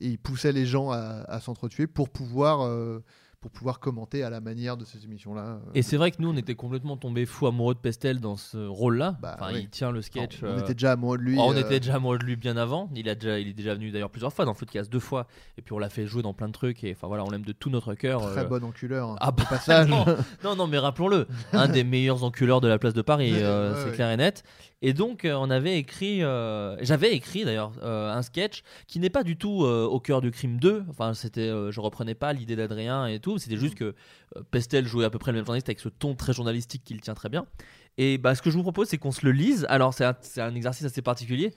et 0.00 0.08
il 0.08 0.18
poussait 0.18 0.52
les 0.52 0.66
gens 0.66 0.90
à, 0.90 1.24
à 1.28 1.40
s'entretuer 1.40 1.86
pour 1.86 2.08
pouvoir, 2.08 2.62
euh, 2.62 3.00
pour 3.40 3.50
pouvoir 3.50 3.80
commenter 3.80 4.22
à 4.22 4.28
la 4.28 4.40
manière 4.40 4.76
de 4.76 4.84
ces 4.84 5.04
émissions-là. 5.06 5.42
euh. 5.42 5.70
Et 5.74 5.80
c'est 5.80 5.96
vrai 5.96 6.10
que 6.10 6.20
nous, 6.20 6.28
on 6.28 6.36
était 6.36 6.54
complètement 6.54 6.98
tombés 6.98 7.24
fous 7.24 7.46
amoureux 7.46 7.72
de 7.74 7.78
Pestel 7.78 8.20
dans 8.20 8.36
ce 8.36 8.58
rôle-là. 8.58 9.16
Bah, 9.22 9.36
enfin, 9.40 9.54
oui. 9.54 9.60
il 9.62 9.70
tient 9.70 9.90
le 9.92 10.02
sketch. 10.02 10.42
on 10.42 10.46
euh, 10.46 10.58
était 10.58 10.74
déjà 10.74 10.92
amoureux 10.92 11.16
de 11.16 11.22
lui. 11.22 11.36
Oh, 11.38 11.44
on 11.46 11.54
euh, 11.54 11.60
était 11.60 11.80
déjà 11.80 11.94
amoureux 11.94 12.18
de 12.18 12.24
lui 12.24 12.36
bien 12.36 12.58
avant. 12.58 12.90
Il, 12.94 13.08
a 13.08 13.14
déjà, 13.14 13.38
il 13.38 13.48
est 13.48 13.52
déjà 13.54 13.74
venu 13.74 13.90
d'ailleurs 13.90 14.10
plusieurs 14.10 14.32
fois 14.32 14.44
dans 14.44 14.52
Floodcast, 14.52 14.92
deux 14.92 15.00
fois. 15.00 15.26
Et 15.56 15.62
puis 15.62 15.72
on 15.72 15.78
l'a 15.78 15.88
fait 15.88 16.06
jouer 16.06 16.22
dans 16.22 16.34
plein 16.34 16.48
de 16.48 16.52
trucs. 16.52 16.84
Et 16.84 16.92
enfin 16.92 17.06
voilà, 17.06 17.24
on 17.24 17.30
l'aime 17.30 17.44
de 17.44 17.52
tout 17.52 17.70
notre 17.70 17.94
cœur. 17.94 18.30
Très 18.30 18.44
bon 18.44 18.62
enculeur. 18.62 19.16
Ah 19.20 19.30
au 19.30 19.32
bah, 19.32 19.44
passage. 19.48 19.88
non, 20.44 20.56
non, 20.56 20.66
mais 20.66 20.78
rappelons-le, 20.78 21.26
un 21.54 21.68
des 21.68 21.84
meilleurs 21.84 22.24
enculeurs 22.24 22.60
de 22.60 22.68
la 22.68 22.78
place 22.78 22.94
de 22.94 23.02
Paris, 23.02 23.32
c'est 23.32 23.92
clair 23.94 24.10
et 24.10 24.18
net. 24.18 24.44
Et 24.82 24.94
donc, 24.94 25.24
euh, 25.24 25.34
on 25.34 25.50
avait 25.50 25.76
écrit, 25.76 26.22
euh, 26.22 26.76
j'avais 26.80 27.12
écrit 27.12 27.44
d'ailleurs 27.44 27.72
euh, 27.82 28.10
un 28.10 28.22
sketch 28.22 28.62
qui 28.86 28.98
n'est 28.98 29.10
pas 29.10 29.22
du 29.22 29.36
tout 29.36 29.62
au 29.62 30.00
cœur 30.00 30.20
du 30.22 30.30
crime 30.30 30.58
2. 30.58 30.84
Enfin, 30.88 31.12
c'était, 31.12 31.48
je 31.48 31.80
reprenais 31.80 32.14
pas 32.14 32.32
l'idée 32.32 32.56
d'Adrien 32.56 33.06
et 33.06 33.20
tout. 33.20 33.38
C'était 33.38 33.56
juste 33.58 33.74
que 33.74 33.94
euh, 34.36 34.42
Pestel 34.50 34.86
jouait 34.86 35.04
à 35.04 35.10
peu 35.10 35.18
près 35.18 35.32
le 35.32 35.36
même 35.36 35.44
journaliste 35.44 35.68
avec 35.68 35.80
ce 35.80 35.88
ton 35.88 36.14
très 36.14 36.32
journalistique 36.32 36.82
qu'il 36.84 37.00
tient 37.00 37.14
très 37.14 37.28
bien. 37.28 37.46
Et 37.98 38.16
bah, 38.16 38.34
ce 38.34 38.40
que 38.40 38.50
je 38.50 38.56
vous 38.56 38.62
propose, 38.62 38.88
c'est 38.88 38.96
qu'on 38.96 39.12
se 39.12 39.26
le 39.26 39.32
lise. 39.32 39.66
Alors, 39.68 39.92
c'est 39.92 40.04
un, 40.40 40.54
exercice 40.54 40.86
assez 40.86 41.02
particulier. 41.02 41.52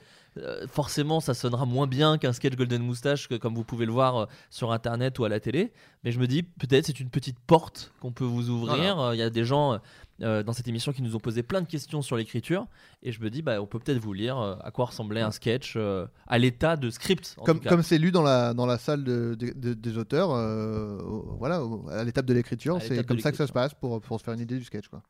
Forcément, 0.66 1.20
ça 1.20 1.32
sonnera 1.32 1.64
moins 1.64 1.86
bien 1.86 2.18
qu'un 2.18 2.34
sketch 2.34 2.56
Golden 2.56 2.82
Moustache, 2.82 3.28
que, 3.28 3.36
comme 3.36 3.54
vous 3.54 3.64
pouvez 3.64 3.86
le 3.86 3.92
voir 3.92 4.28
sur 4.50 4.72
Internet 4.72 5.18
ou 5.18 5.24
à 5.24 5.30
la 5.30 5.40
télé. 5.40 5.72
Mais 6.02 6.10
je 6.10 6.18
me 6.18 6.26
dis, 6.26 6.42
peut-être 6.42 6.84
c'est 6.84 7.00
une 7.00 7.08
petite 7.08 7.38
porte 7.38 7.94
qu'on 8.00 8.12
peut 8.12 8.24
vous 8.24 8.50
ouvrir. 8.50 9.12
Il 9.14 9.18
y 9.18 9.22
a 9.22 9.30
des 9.30 9.44
gens 9.44 9.80
euh, 10.22 10.42
dans 10.42 10.52
cette 10.52 10.68
émission 10.68 10.92
qui 10.92 11.02
nous 11.02 11.16
ont 11.16 11.20
posé 11.20 11.42
plein 11.42 11.60
de 11.60 11.66
questions 11.66 12.02
sur 12.02 12.16
l'écriture. 12.16 12.66
Et 13.02 13.10
je 13.12 13.20
me 13.20 13.30
dis, 13.30 13.42
bah, 13.42 13.60
on 13.60 13.66
peut 13.66 13.78
peut-être 13.78 13.98
vous 13.98 14.12
lire 14.12 14.38
euh, 14.38 14.54
à 14.62 14.70
quoi 14.70 14.86
ressemblait 14.86 15.20
un 15.22 15.30
sketch 15.30 15.74
euh, 15.76 16.06
à 16.26 16.38
l'état 16.38 16.76
de 16.76 16.90
script. 16.90 17.34
en 17.38 17.44
comme 17.44 17.58
tout 17.58 17.64
cas. 17.64 17.70
comme 17.70 17.82
c'est 17.82 17.98
lu 17.98 18.10
dans 18.12 18.22
la, 18.22 18.54
dans 18.54 18.66
la 18.66 18.78
salle 18.78 19.02
de- 19.04 19.34
de- 19.34 19.52
de- 19.54 19.74
des 19.74 19.98
auteurs, 19.98 20.30
au- 20.30 21.36
voilà, 21.38 21.60
à 21.90 22.04
l'étape 22.04 22.26
de 22.26 22.34
l'écriture, 22.34 22.78
c'est 22.80 23.04
comme 23.06 23.18
ça 23.18 23.30
que 23.30 23.36
ça 23.36 23.46
se 23.46 23.52
passe 23.52 23.74
pour, 23.74 24.00
pour 24.00 24.18
se 24.20 24.24
faire 24.24 24.34
une 24.34 24.40
idée 24.40 24.58
du 24.58 24.64
sketch. 24.64 24.88
Quoi. 24.88 25.02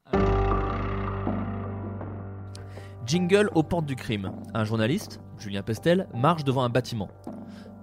Jingle 3.07 3.51
aux 3.55 3.63
portes 3.63 3.87
du 3.87 3.97
crime. 3.97 4.33
Un 4.55 4.65
journaliste, 4.65 5.21
Julien 5.39 5.63
Pestel, 5.63 6.09
marche 6.15 6.45
devant 6.45 6.65
un 6.65 6.71
bâtiment. 6.71 7.09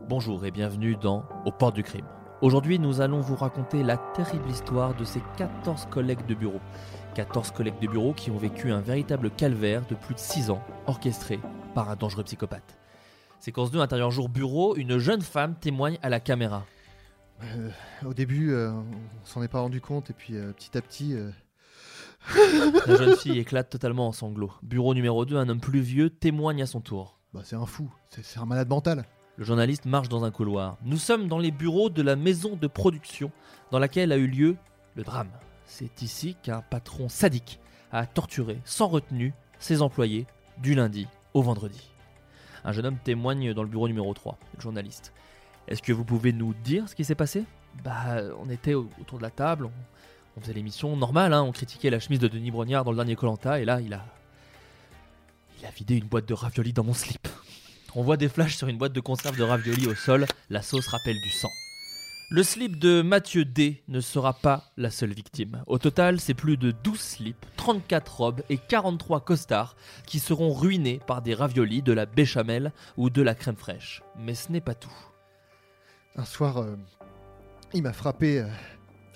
Bonjour 0.10 0.46
et 0.46 0.52
bienvenue 0.52 0.96
dans 0.96 1.24
Aux 1.46 1.52
portes 1.52 1.76
du 1.76 1.84
crime. 1.84 2.06
Aujourd'hui, 2.42 2.80
nous 2.80 3.02
allons 3.02 3.20
vous 3.22 3.36
raconter 3.36 3.84
la 3.84 3.98
terrible 3.98 4.50
histoire 4.50 4.96
de 4.96 5.04
ces 5.04 5.22
14 5.38 5.86
collègues 5.92 6.26
de 6.26 6.34
bureau. 6.34 6.60
14 7.14 7.52
collègues 7.52 7.80
de 7.82 7.88
bureau 7.88 8.14
qui 8.14 8.32
ont 8.32 8.38
vécu 8.38 8.72
un 8.72 8.82
véritable 8.82 9.30
calvaire 9.32 9.86
de 9.88 9.96
plus 9.96 10.16
de 10.16 10.20
6 10.20 10.50
ans, 10.50 10.64
orchestré 10.88 11.40
par 11.76 11.90
un 11.90 11.96
dangereux 11.96 12.24
psychopathe. 12.24 12.78
Séquence 13.40 13.72
2, 13.72 13.80
intérieur 13.80 14.12
jour 14.12 14.30
bureau, 14.30 14.76
une 14.76 14.98
jeune 14.98 15.22
femme 15.22 15.56
témoigne 15.56 15.98
à 16.02 16.10
la 16.10 16.20
caméra. 16.20 16.66
Euh, 17.44 17.70
au 18.06 18.14
début, 18.14 18.52
euh, 18.52 18.72
on 18.72 19.26
s'en 19.26 19.42
est 19.42 19.48
pas 19.48 19.62
rendu 19.62 19.82
compte, 19.82 20.10
et 20.10 20.14
puis 20.14 20.36
euh, 20.36 20.54
petit 20.54 20.78
à 20.78 20.82
petit, 20.82 21.16
euh, 21.16 21.32
La 22.86 22.96
jeune 22.96 23.16
fille 23.16 23.40
éclate 23.40 23.70
totalement 23.70 24.08
en 24.08 24.12
sanglots. 24.12 24.52
Bureau 24.62 24.94
numéro 24.94 25.26
2, 25.26 25.38
un 25.38 25.50
homme 25.50 25.60
plus 25.60 25.82
vieux 25.82 26.10
témoigne 26.10 26.62
à 26.62 26.68
son 26.68 26.82
tour. 26.82 27.20
bah, 27.34 27.42
c'est 27.44 27.56
un 27.56 27.66
fou, 27.66 27.92
c'est 28.10 28.24
c'est 28.24 28.40
un 28.40 28.46
malade 28.46 28.70
mental. 28.70 29.06
Le 29.38 29.46
journaliste 29.46 29.86
marche 29.86 30.10
dans 30.10 30.24
un 30.24 30.32
couloir. 30.32 30.78
Nous 30.84 30.98
sommes 30.98 31.28
dans 31.28 31.40
les 31.40 31.52
bureaux 31.52 31.90
de 31.90 32.02
la 32.02 32.16
maison 32.16 32.56
de 32.56 32.68
production 32.68 33.32
dans 33.72 33.80
laquelle 33.80 34.12
a 34.12 34.18
eu 34.18 34.28
lieu 34.28 34.56
le 34.96 35.04
drame. 35.04 35.32
C'est 35.74 36.02
ici 36.02 36.36
qu'un 36.44 36.62
patron 36.62 37.08
sadique 37.08 37.58
a 37.94 38.06
torturé 38.06 38.60
sans 38.66 38.88
retenue 38.90 39.34
ses 39.58 39.82
employés 39.82 40.28
du 40.58 40.76
lundi 40.76 41.08
au 41.34 41.42
vendredi. 41.42 41.90
Un 42.66 42.74
jeune 42.74 42.88
homme 42.88 42.98
témoigne 43.02 43.54
dans 43.54 43.64
le 43.64 43.70
bureau 43.70 43.88
numéro 43.88 44.14
3, 44.14 44.38
le 44.58 44.62
journaliste. 44.62 45.14
Est-ce 45.70 45.82
que 45.82 45.94
vous 45.94 46.04
pouvez 46.04 46.34
nous 46.34 46.54
dire 46.54 46.90
ce 46.90 46.94
qui 46.96 47.06
s'est 47.06 47.16
passé? 47.16 47.46
Bah, 47.86 48.18
on 48.44 48.50
était 48.50 48.74
au- 48.74 48.90
autour 49.00 49.18
de 49.18 49.24
la 49.24 49.30
table, 49.30 49.70
on, 50.36 50.42
faisait 50.42 50.52
l'émission 50.54 50.98
normale, 50.98 51.32
hein, 51.34 51.42
on 51.42 51.54
critiquait 51.54 51.90
la 51.90 52.02
chemise 52.02 52.20
de 52.20 52.28
Denis 52.28 52.52
Brognard 52.52 52.84
dans 52.84 52.92
le 52.92 52.98
dernier 52.98 53.16
Colanta, 53.16 53.60
et 53.62 53.66
là, 53.66 53.80
il 53.80 53.94
a. 53.94 54.06
Il 55.62 55.66
a 55.66 55.72
vidé 55.72 55.96
une 55.96 56.08
boîte 56.08 56.28
de 56.28 56.34
raviolis 56.34 56.74
dans 56.74 56.84
mon 56.84 56.94
slip. 56.94 57.30
On 57.96 58.04
voit 58.04 58.18
des 58.18 58.28
flashs 58.28 58.58
sur 58.58 58.68
une 58.68 58.78
boîte 58.78 58.94
de 58.94 59.00
conserve 59.00 59.38
de 59.38 59.44
raviolis 59.44 59.88
au 59.88 59.96
sol, 59.96 60.26
la 60.50 60.62
sauce 60.62 60.88
rappelle 60.88 61.18
du 61.24 61.30
sang. 61.30 61.50
Le 62.34 62.44
slip 62.44 62.80
de 62.80 63.02
Mathieu 63.02 63.44
D 63.44 63.84
ne 63.90 64.00
sera 64.00 64.32
pas 64.32 64.72
la 64.78 64.90
seule 64.90 65.12
victime. 65.12 65.66
Au 65.68 65.78
total, 65.78 66.22
c'est 66.22 66.34
plus 66.34 66.56
de 66.56 66.72
12 66.72 66.98
slips, 66.98 67.46
34 67.58 68.16
robes 68.16 68.42
et 68.50 68.58
43 68.58 69.20
costards 69.20 69.76
qui 70.06 70.20
seront 70.20 70.54
ruinés 70.54 71.02
par 71.06 71.22
des 71.22 71.34
raviolis, 71.34 71.82
de 71.82 71.92
la 71.92 72.06
béchamel 72.06 72.72
ou 72.96 73.10
de 73.10 73.22
la 73.22 73.36
crème 73.36 73.58
fraîche. 73.58 74.02
Mais 74.18 74.34
ce 74.34 74.50
n'est 74.50 74.62
pas 74.62 74.76
tout. 74.76 74.96
Un 76.16 76.24
soir, 76.24 76.60
euh, 76.60 76.78
il 77.74 77.84
m'a 77.84 77.92
frappé 77.92 78.40
euh, 78.40 78.48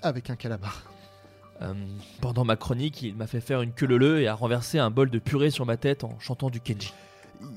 avec 0.02 0.28
un 0.28 0.36
calamar. 0.36 0.82
Euh, 1.62 1.72
pendant 2.20 2.44
ma 2.44 2.56
chronique, 2.56 3.00
il 3.00 3.16
m'a 3.16 3.26
fait 3.26 3.40
faire 3.40 3.62
une 3.62 3.72
queue 3.72 3.86
leu 3.86 4.20
et 4.20 4.28
a 4.28 4.34
renversé 4.34 4.78
un 4.78 4.90
bol 4.90 5.08
de 5.08 5.18
purée 5.18 5.50
sur 5.50 5.64
ma 5.64 5.78
tête 5.78 6.04
en 6.04 6.18
chantant 6.20 6.50
du 6.50 6.60
Kenji. 6.60 6.92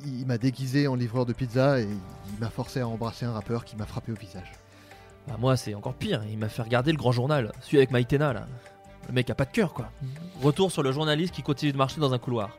Il, 0.06 0.22
il 0.22 0.26
m'a 0.26 0.38
déguisé 0.38 0.88
en 0.88 0.96
livreur 0.96 1.26
de 1.26 1.34
pizza 1.34 1.82
et 1.82 1.84
il 1.84 2.40
m'a 2.40 2.50
forcé 2.50 2.80
à 2.80 2.88
embrasser 2.88 3.26
un 3.26 3.34
rappeur 3.34 3.66
qui 3.66 3.76
m'a 3.76 3.86
frappé 3.86 4.14
au 4.14 4.16
visage. 4.16 4.54
Bah, 5.30 5.36
moi, 5.38 5.56
c'est 5.56 5.76
encore 5.76 5.94
pire. 5.94 6.24
Il 6.30 6.40
m'a 6.40 6.50
fait 6.50 6.64
regarder 6.64 6.92
le 6.92 6.98
grand 6.98 7.12
journal, 7.12 7.52
celui 7.62 7.78
avec 7.78 7.92
Maïtena, 7.92 8.34
là. 8.34 8.48
Le 9.08 9.14
mec 9.14 9.30
a 9.30 9.36
pas 9.36 9.46
de 9.46 9.52
cœur, 9.52 9.74
quoi. 9.74 9.92
Retour 10.42 10.72
sur 10.72 10.84
le 10.84 10.92
journaliste 10.92 11.34
qui 11.34 11.44
continue 11.44 11.72
de 11.72 11.78
marcher 11.78 12.02
dans 12.02 12.14
un 12.14 12.20
couloir. 12.20 12.58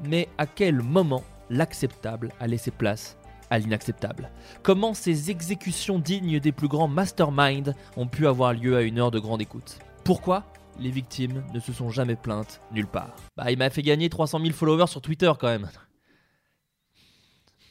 Mais 0.00 0.28
à 0.36 0.46
quel 0.46 0.82
moment 0.82 1.24
l'acceptable 1.48 2.32
a 2.40 2.46
laissé 2.46 2.70
place 2.70 3.16
à 3.50 3.58
l'inacceptable? 3.58 4.30
Comment 4.62 4.94
ces 4.94 5.30
exécutions 5.30 5.98
dignes 5.98 6.40
des 6.40 6.52
plus 6.52 6.68
grands 6.68 6.88
masterminds 6.88 7.74
ont 7.96 8.06
pu 8.06 8.26
avoir 8.26 8.52
lieu 8.52 8.76
à 8.76 8.82
une 8.82 8.98
heure 8.98 9.10
de 9.10 9.18
grande 9.18 9.40
écoute? 9.40 9.78
Pourquoi 10.04 10.44
les 10.78 10.90
victimes 10.90 11.44
ne 11.52 11.60
se 11.60 11.72
sont 11.72 11.90
jamais 11.90 12.16
plaintes 12.16 12.60
nulle 12.72 12.86
part? 12.86 13.14
Bah, 13.36 13.50
il 13.50 13.58
m'a 13.58 13.70
fait 13.70 13.82
gagner 13.82 14.08
300 14.08 14.40
000 14.40 14.52
followers 14.52 14.88
sur 14.88 15.00
Twitter, 15.00 15.32
quand 15.38 15.48
même. 15.48 15.68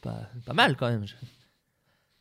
Pas, 0.01 0.21
pas 0.45 0.53
mal, 0.53 0.75
quand 0.75 0.89
même. 0.89 1.05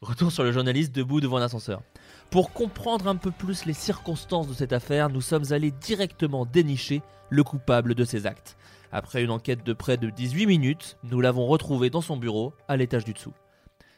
Retour 0.02 0.30
sur 0.30 0.44
le 0.44 0.52
journaliste 0.52 0.94
debout 0.94 1.20
devant 1.20 1.38
un 1.38 1.42
ascenseur. 1.42 1.82
Pour 2.30 2.52
comprendre 2.52 3.06
un 3.08 3.16
peu 3.16 3.30
plus 3.30 3.64
les 3.64 3.72
circonstances 3.72 4.48
de 4.48 4.54
cette 4.54 4.72
affaire, 4.72 5.08
nous 5.08 5.20
sommes 5.20 5.52
allés 5.52 5.70
directement 5.70 6.44
dénicher 6.44 7.02
le 7.30 7.44
coupable 7.44 7.94
de 7.94 8.04
ces 8.04 8.26
actes. 8.26 8.56
Après 8.92 9.22
une 9.22 9.30
enquête 9.30 9.64
de 9.64 9.72
près 9.72 9.96
de 9.96 10.10
18 10.10 10.46
minutes, 10.46 10.96
nous 11.04 11.20
l'avons 11.20 11.46
retrouvé 11.46 11.90
dans 11.90 12.00
son 12.00 12.16
bureau, 12.16 12.52
à 12.68 12.76
l'étage 12.76 13.04
du 13.04 13.12
dessous. 13.12 13.32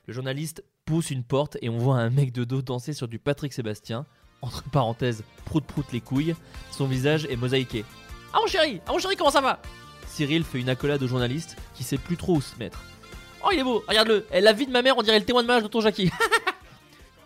Le 0.07 0.13
journaliste 0.15 0.63
pousse 0.85 1.11
une 1.11 1.25
porte 1.25 1.59
et 1.63 1.69
on 1.69 1.79
voit 1.79 1.97
un 1.97 2.11
mec 2.11 2.33
de 2.33 2.45
dos 2.45 2.63
danser 2.63 2.93
sur 2.93 3.09
du 3.09 3.19
Patrick 3.19 3.53
Sébastien. 3.53 4.07
entre 4.41 4.63
parenthèses, 4.71 5.25
prout 5.45 5.65
prout 5.65 5.87
les 5.93 6.01
couilles, 6.01 6.35
son 6.71 6.87
visage 6.87 7.27
est 7.29 7.37
mosaïqué. 7.37 7.85
Ah 8.33 8.39
mon 8.41 8.47
chéri, 8.47 8.81
ah 8.87 8.93
mon 8.93 8.99
chéri, 8.99 9.17
comment 9.17 9.31
ça 9.31 9.41
va? 9.41 9.61
Cyril 10.07 10.45
fait 10.45 10.61
une 10.61 10.69
accolade 10.69 11.03
au 11.03 11.09
journaliste 11.09 11.57
qui 11.75 11.83
sait 11.83 11.99
plus 11.99 12.17
trop 12.17 12.37
où 12.37 12.41
se 12.41 12.57
mettre. 12.59 12.83
Oh 13.45 13.49
il 13.53 13.59
est 13.59 13.65
beau, 13.65 13.83
regarde-le, 13.89 14.27
la 14.33 14.53
vie 14.53 14.67
de 14.67 14.73
ma 14.73 14.83
mère 14.83 14.97
on 14.97 15.03
dirait 15.03 15.19
le 15.19 15.25
témoin 15.25 15.43
de 15.43 15.49
mariage 15.49 15.65
de 15.65 15.69
ton 15.69 15.81
Jackie. 15.81 16.11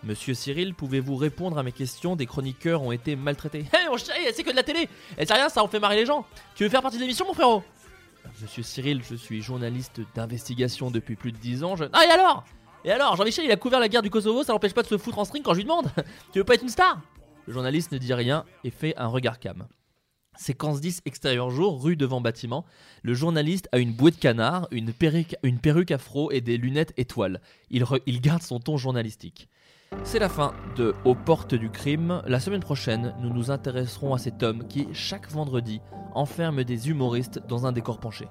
Monsieur 0.04 0.34
Cyril, 0.34 0.74
pouvez-vous 0.74 1.14
répondre 1.14 1.58
à 1.58 1.62
mes 1.62 1.70
questions? 1.70 2.16
Des 2.16 2.26
chroniqueurs 2.26 2.82
ont 2.82 2.90
été 2.90 3.14
maltraités. 3.14 3.66
Hé 3.72 3.88
mon 3.88 3.96
chéri, 3.96 4.18
c'est 4.34 4.42
que 4.42 4.50
de 4.50 4.56
la 4.56 4.64
télé 4.64 4.88
Elle 5.16 5.28
sait 5.28 5.34
rien, 5.34 5.48
ça 5.48 5.62
en 5.62 5.68
fait 5.68 5.78
marrer 5.78 5.94
les 5.94 6.06
gens. 6.06 6.26
Tu 6.56 6.64
veux 6.64 6.68
faire 6.68 6.82
partie 6.82 6.96
de 6.96 7.02
l'émission 7.02 7.24
mon 7.24 7.34
frérot? 7.34 7.62
Monsieur 8.40 8.64
Cyril, 8.64 9.02
je 9.08 9.14
suis 9.14 9.42
journaliste 9.42 10.00
d'investigation 10.16 10.90
depuis 10.90 11.14
plus 11.14 11.30
de 11.30 11.36
10 11.36 11.62
ans. 11.62 11.74
Ah 11.92 12.04
et 12.04 12.10
alors? 12.10 12.44
Et 12.84 12.90
alors 12.90 13.14
Jean-Michel 13.14 13.44
il 13.44 13.52
a 13.52 13.56
couvert 13.56 13.78
la 13.78 13.88
guerre 13.88 14.02
du 14.02 14.10
Kosovo, 14.10 14.42
ça 14.42 14.52
l'empêche 14.52 14.74
pas 14.74 14.82
de 14.82 14.88
se 14.88 14.98
foutre 14.98 15.20
en 15.20 15.24
string 15.24 15.44
quand 15.44 15.52
je 15.52 15.58
lui 15.58 15.64
demande 15.64 15.88
Tu 16.32 16.40
veux 16.40 16.44
pas 16.44 16.54
être 16.54 16.62
une 16.62 16.68
star? 16.68 17.00
Le 17.46 17.52
journaliste 17.52 17.92
ne 17.92 17.98
dit 17.98 18.12
rien 18.12 18.44
et 18.64 18.70
fait 18.70 18.96
un 18.96 19.06
regard 19.06 19.38
cam. 19.38 19.68
Séquence 20.36 20.80
10 20.80 21.02
extérieur 21.04 21.50
jour, 21.50 21.80
rue 21.80 21.94
devant 21.94 22.20
bâtiment. 22.20 22.64
Le 23.02 23.14
journaliste 23.14 23.68
a 23.70 23.78
une 23.78 23.92
bouée 23.92 24.10
de 24.10 24.16
canard, 24.16 24.66
une 24.72 24.92
perruque, 24.92 25.36
une 25.42 25.58
perruque 25.58 25.90
afro 25.90 26.32
et 26.32 26.40
des 26.40 26.56
lunettes 26.56 26.94
étoiles. 26.96 27.40
Il 27.70 28.20
garde 28.20 28.42
son 28.42 28.58
ton 28.58 28.76
journalistique. 28.76 29.48
C'est 30.04 30.18
la 30.18 30.28
fin 30.28 30.54
de 30.76 30.94
Aux 31.04 31.14
portes 31.14 31.54
du 31.54 31.70
crime. 31.70 32.22
La 32.26 32.40
semaine 32.40 32.60
prochaine, 32.60 33.14
nous 33.20 33.32
nous 33.32 33.50
intéresserons 33.50 34.14
à 34.14 34.18
cet 34.18 34.42
homme 34.42 34.66
qui, 34.66 34.88
chaque 34.92 35.30
vendredi, 35.30 35.80
enferme 36.14 36.64
des 36.64 36.90
humoristes 36.90 37.40
dans 37.48 37.66
un 37.66 37.72
décor 37.72 38.00
penché. 38.00 38.26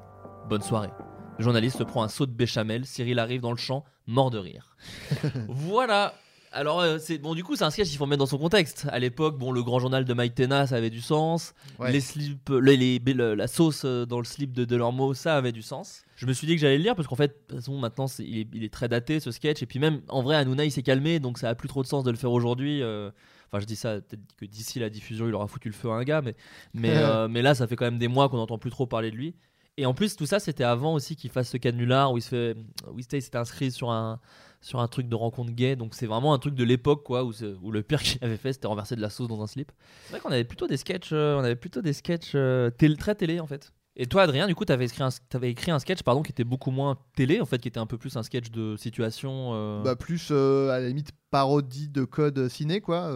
Bonne 0.50 0.62
soirée. 0.62 0.92
Le 1.38 1.44
journaliste 1.44 1.84
prend 1.86 2.04
un 2.04 2.08
saut 2.08 2.26
de 2.26 2.32
béchamel, 2.32 2.86
Cyril 2.86 3.20
arrive 3.20 3.42
dans 3.42 3.52
le 3.52 3.58
champ, 3.58 3.86
mort 4.06 4.30
de 4.30 4.38
rire. 4.38 4.76
voilà. 5.48 6.14
Alors, 6.54 6.82
euh, 6.82 6.98
c'est 7.00 7.18
bon, 7.18 7.34
du 7.34 7.44
coup, 7.46 7.56
c'est 7.56 7.64
un 7.64 7.70
sketch 7.70 7.88
qu'il 7.88 7.98
faut 7.98 8.06
mettre 8.06 8.20
dans 8.20 8.26
son 8.26 8.38
contexte. 8.38 8.86
À 8.92 9.00
l'époque, 9.00 9.38
bon, 9.38 9.54
le 9.54 9.64
grand 9.64 9.80
journal 9.80 10.04
de 10.04 10.14
Mike 10.14 10.36
Tena, 10.36 10.68
ça 10.68 10.76
avait 10.76 10.90
du 10.90 11.00
sens. 11.00 11.54
Ouais. 11.80 11.92
Les 11.94 12.02
slips, 12.02 12.50
les, 12.50 12.76
les- 12.76 13.00
le- 13.14 13.36
la 13.36 13.48
sauce 13.48 13.84
euh, 13.86 14.06
dans 14.06 14.18
le 14.20 14.26
slip 14.26 14.52
de 14.52 14.66
Delormeau, 14.66 15.14
ça 15.14 15.38
avait 15.38 15.54
du 15.54 15.62
sens. 15.62 16.04
Je 16.18 16.26
me 16.26 16.34
suis 16.34 16.48
dit 16.48 16.56
que 16.56 16.62
j'allais 16.62 16.78
le 16.78 16.84
lire 16.84 16.96
parce 16.96 17.08
qu'en 17.08 17.16
fait, 17.16 17.28
de 17.30 17.36
toute 17.48 17.56
façon, 17.60 17.78
maintenant, 17.78 18.08
c'est- 18.08 18.24
il, 18.26 18.40
est, 18.40 18.48
il 18.54 18.64
est 18.66 18.74
très 18.74 18.90
daté 18.90 19.22
ce 19.22 19.32
sketch. 19.32 19.62
Et 19.64 19.66
puis, 19.66 19.80
même 19.80 20.02
en 20.10 20.22
vrai, 20.22 20.36
Hanouna, 20.36 20.66
il 20.66 20.72
s'est 20.72 20.84
calmé, 20.84 21.20
donc 21.20 21.38
ça 21.38 21.48
a 21.50 21.56
plus 21.56 21.70
trop 21.70 21.84
de 21.84 21.88
sens 21.88 22.04
de 22.04 22.12
le 22.12 22.18
faire 22.18 22.32
aujourd'hui. 22.34 22.82
euh. 22.84 23.12
Enfin, 23.48 23.60
je 23.62 23.66
dis 23.66 23.76
ça, 23.76 24.02
peut-être 24.02 24.22
que 24.38 24.46
d'ici 24.46 24.80
la 24.80 24.90
diffusion, 24.90 25.28
il 25.28 25.36
aura 25.36 25.48
foutu 25.48 25.68
le 25.70 25.74
feu 25.74 25.90
à 25.90 25.94
un 25.94 26.04
gars, 26.04 26.22
mais, 26.22 26.36
mais, 26.74 26.94
euh, 26.98 27.28
mais 27.30 27.42
là, 27.42 27.54
ça 27.56 27.66
fait 27.68 27.76
quand 27.78 27.86
même 27.86 27.98
des 27.98 28.08
mois 28.10 28.28
qu'on 28.30 28.38
n'entend 28.38 28.58
plus 28.58 28.72
trop 28.72 28.86
parler 28.88 29.12
de 29.12 29.16
lui. 29.16 29.36
Et 29.78 29.86
en 29.86 29.94
plus, 29.94 30.16
tout 30.18 30.26
ça, 30.26 30.40
c'était 30.40 30.66
avant 30.66 30.94
aussi 30.94 31.16
qu'il 31.16 31.30
fasse 31.30 31.50
ce 31.50 31.56
canular 31.58 32.12
où 32.12 32.18
il 32.18 32.22
se 32.22 32.28
fait. 32.30 32.56
Où 32.94 33.00
il 33.00 33.04
s'était 33.04 33.38
inscrit 33.38 33.72
sur 33.72 33.90
un, 33.90 34.20
sur 34.62 34.80
un 34.80 34.88
truc 34.88 35.08
de 35.10 35.16
rencontre 35.16 35.52
gay. 35.52 35.76
Donc, 35.76 35.94
c'est 35.96 36.06
vraiment 36.08 36.34
un 36.34 36.40
truc 36.40 36.56
de 36.56 36.64
l'époque, 36.64 37.04
quoi, 37.04 37.24
où, 37.26 37.32
le 37.72 37.84
pire 37.84 38.02
qu'il 38.02 38.24
avait 38.24 38.38
fait, 38.38 38.54
c'était 38.54 38.68
renverser 38.68 38.96
de 38.96 39.02
la 39.02 39.10
sauce 39.10 39.28
dans 39.28 39.42
un 39.42 39.48
slip. 39.48 39.72
C'est 40.06 40.12
vrai 40.12 40.20
qu'on 40.22 40.32
avait 40.32 40.44
plutôt 40.44 40.68
des 40.68 40.78
sketchs, 40.78 41.10
euh, 41.12 41.36
on 41.36 41.44
avait 41.44 41.56
plutôt 41.56 41.82
des 41.82 41.94
sketchs 41.94 42.32
euh, 42.36 42.70
très 42.98 43.16
télé, 43.16 43.40
en 43.40 43.48
fait. 43.48 43.74
Et 43.98 44.06
toi, 44.06 44.22
Adrien, 44.22 44.48
du 44.48 44.56
coup, 44.56 44.64
t'avais 44.64 44.86
écrit 44.86 45.04
un, 45.04 45.10
t'avais 45.30 45.52
écrit 45.52 45.70
un 45.70 45.78
sketch, 45.80 46.02
pardon, 46.02 46.22
qui 46.24 46.32
était 46.32 46.46
beaucoup 46.46 46.72
moins 46.72 46.98
télé, 47.14 47.42
en 47.42 47.46
fait, 47.46 47.58
qui 47.58 47.68
était 47.68 47.80
un 47.80 47.86
peu 47.86 47.98
plus 47.98 48.16
un 48.16 48.24
sketch 48.24 48.50
de 48.50 48.78
situation. 48.78 49.50
euh, 49.54 49.84
Bah, 49.84 49.98
plus 49.98 50.32
à 50.32 50.80
la 50.80 50.88
limite 50.88 51.12
parodie 51.30 51.90
de 51.90 52.06
code 52.06 52.48
ciné 52.48 52.80
quoi. 52.82 53.10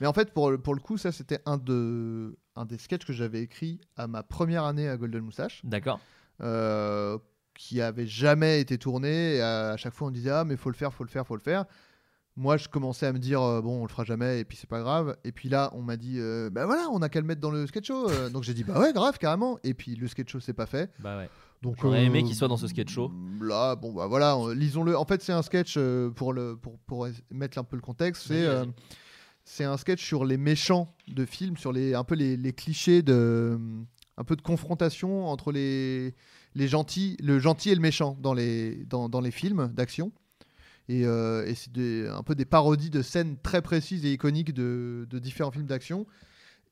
Mais 0.00 0.06
en 0.06 0.12
fait 0.12 0.32
pour, 0.32 0.50
le- 0.50 0.58
pour 0.58 0.74
le 0.74 0.80
coup 0.80 0.96
ça 0.98 1.12
c'était 1.12 1.40
un, 1.46 1.56
de, 1.58 2.36
un 2.56 2.64
des 2.64 2.78
sketchs 2.78 3.04
que 3.04 3.12
j'avais 3.12 3.40
écrit 3.42 3.80
à 3.96 4.06
ma 4.06 4.22
première 4.22 4.64
année 4.64 4.88
à 4.88 4.96
Golden 4.96 5.22
Moustache. 5.22 5.60
D'accord. 5.64 6.00
Qui 7.54 7.80
avait 7.80 8.06
jamais 8.06 8.60
été 8.60 8.78
tourné. 8.78 9.36
Et 9.36 9.40
à, 9.40 9.70
à 9.70 9.76
chaque 9.76 9.94
fois, 9.94 10.08
on 10.08 10.10
disait 10.10 10.30
ah 10.30 10.44
mais 10.44 10.56
faut 10.56 10.70
le 10.70 10.76
faire, 10.76 10.92
faut 10.92 11.04
le 11.04 11.10
faire, 11.10 11.26
faut 11.26 11.36
le 11.36 11.42
faire. 11.42 11.64
Moi, 12.36 12.56
je 12.56 12.68
commençais 12.68 13.06
à 13.06 13.12
me 13.12 13.18
dire 13.20 13.40
euh, 13.40 13.60
bon, 13.60 13.80
on 13.80 13.82
le 13.82 13.88
fera 13.88 14.02
jamais 14.02 14.40
et 14.40 14.44
puis 14.44 14.56
c'est 14.56 14.68
pas 14.68 14.80
grave. 14.80 15.16
Et 15.22 15.30
puis 15.30 15.48
là, 15.48 15.70
on 15.72 15.82
m'a 15.82 15.96
dit 15.96 16.18
euh, 16.18 16.50
bah 16.50 16.66
voilà, 16.66 16.88
on 16.90 17.00
a 17.00 17.08
qu'à 17.08 17.20
le 17.20 17.26
mettre 17.26 17.40
dans 17.40 17.52
le 17.52 17.66
sketch 17.66 17.86
show. 17.86 18.10
Euh, 18.10 18.28
donc 18.28 18.42
j'ai 18.42 18.54
dit 18.54 18.64
bah 18.64 18.80
ouais, 18.80 18.92
grave, 18.92 19.18
carrément. 19.18 19.58
Et 19.62 19.72
puis 19.72 19.94
le 19.94 20.08
sketch 20.08 20.32
show 20.32 20.40
c'est 20.40 20.52
pas 20.52 20.66
fait. 20.66 20.90
Bah 20.98 21.16
ouais. 21.16 21.28
Donc 21.62 21.76
J'aurais 21.80 22.04
aimé 22.04 22.24
qu'il 22.24 22.34
soit 22.34 22.48
dans 22.48 22.56
ce 22.56 22.66
sketch 22.66 22.92
show. 22.92 23.12
Là, 23.40 23.76
bon 23.76 23.92
bah 23.92 24.08
voilà, 24.08 24.36
lisons-le. 24.52 24.98
En 24.98 25.04
fait, 25.04 25.22
c'est 25.22 25.32
un 25.32 25.42
sketch 25.42 25.78
pour 26.16 26.32
le 26.32 26.56
pour, 26.56 26.78
pour 26.80 27.08
mettre 27.30 27.58
un 27.58 27.64
peu 27.64 27.76
le 27.76 27.82
contexte. 27.82 28.26
C'est 28.26 28.46
c'est 29.44 29.64
un 29.64 29.76
sketch 29.76 30.04
sur 30.04 30.24
les 30.24 30.36
méchants 30.36 30.94
de 31.06 31.24
films, 31.24 31.56
sur 31.56 31.72
les 31.72 31.94
un 31.94 32.04
peu 32.04 32.14
les, 32.14 32.36
les 32.36 32.52
clichés 32.52 33.02
de 33.02 33.58
un 34.16 34.24
peu 34.24 34.36
de 34.36 34.42
confrontation 34.42 35.26
entre 35.26 35.52
les 35.52 36.14
les 36.54 36.68
gentils, 36.68 37.16
le 37.22 37.38
gentil 37.38 37.70
et 37.70 37.74
le 37.74 37.80
méchant 37.80 38.16
dans 38.20 38.34
les 38.34 38.84
dans, 38.86 39.08
dans 39.08 39.20
les 39.20 39.30
films 39.30 39.68
d'action. 39.74 40.12
Et, 40.88 41.06
euh, 41.06 41.50
c'est 41.54 42.08
un 42.08 42.22
peu 42.22 42.34
des 42.34 42.44
parodies 42.44 42.90
de 42.90 43.02
scènes 43.02 43.38
très 43.42 43.62
précises 43.62 44.04
et 44.04 44.12
iconiques 44.12 44.52
de, 44.52 45.06
de 45.08 45.18
différents 45.18 45.50
films 45.50 45.66
d'action. 45.66 46.06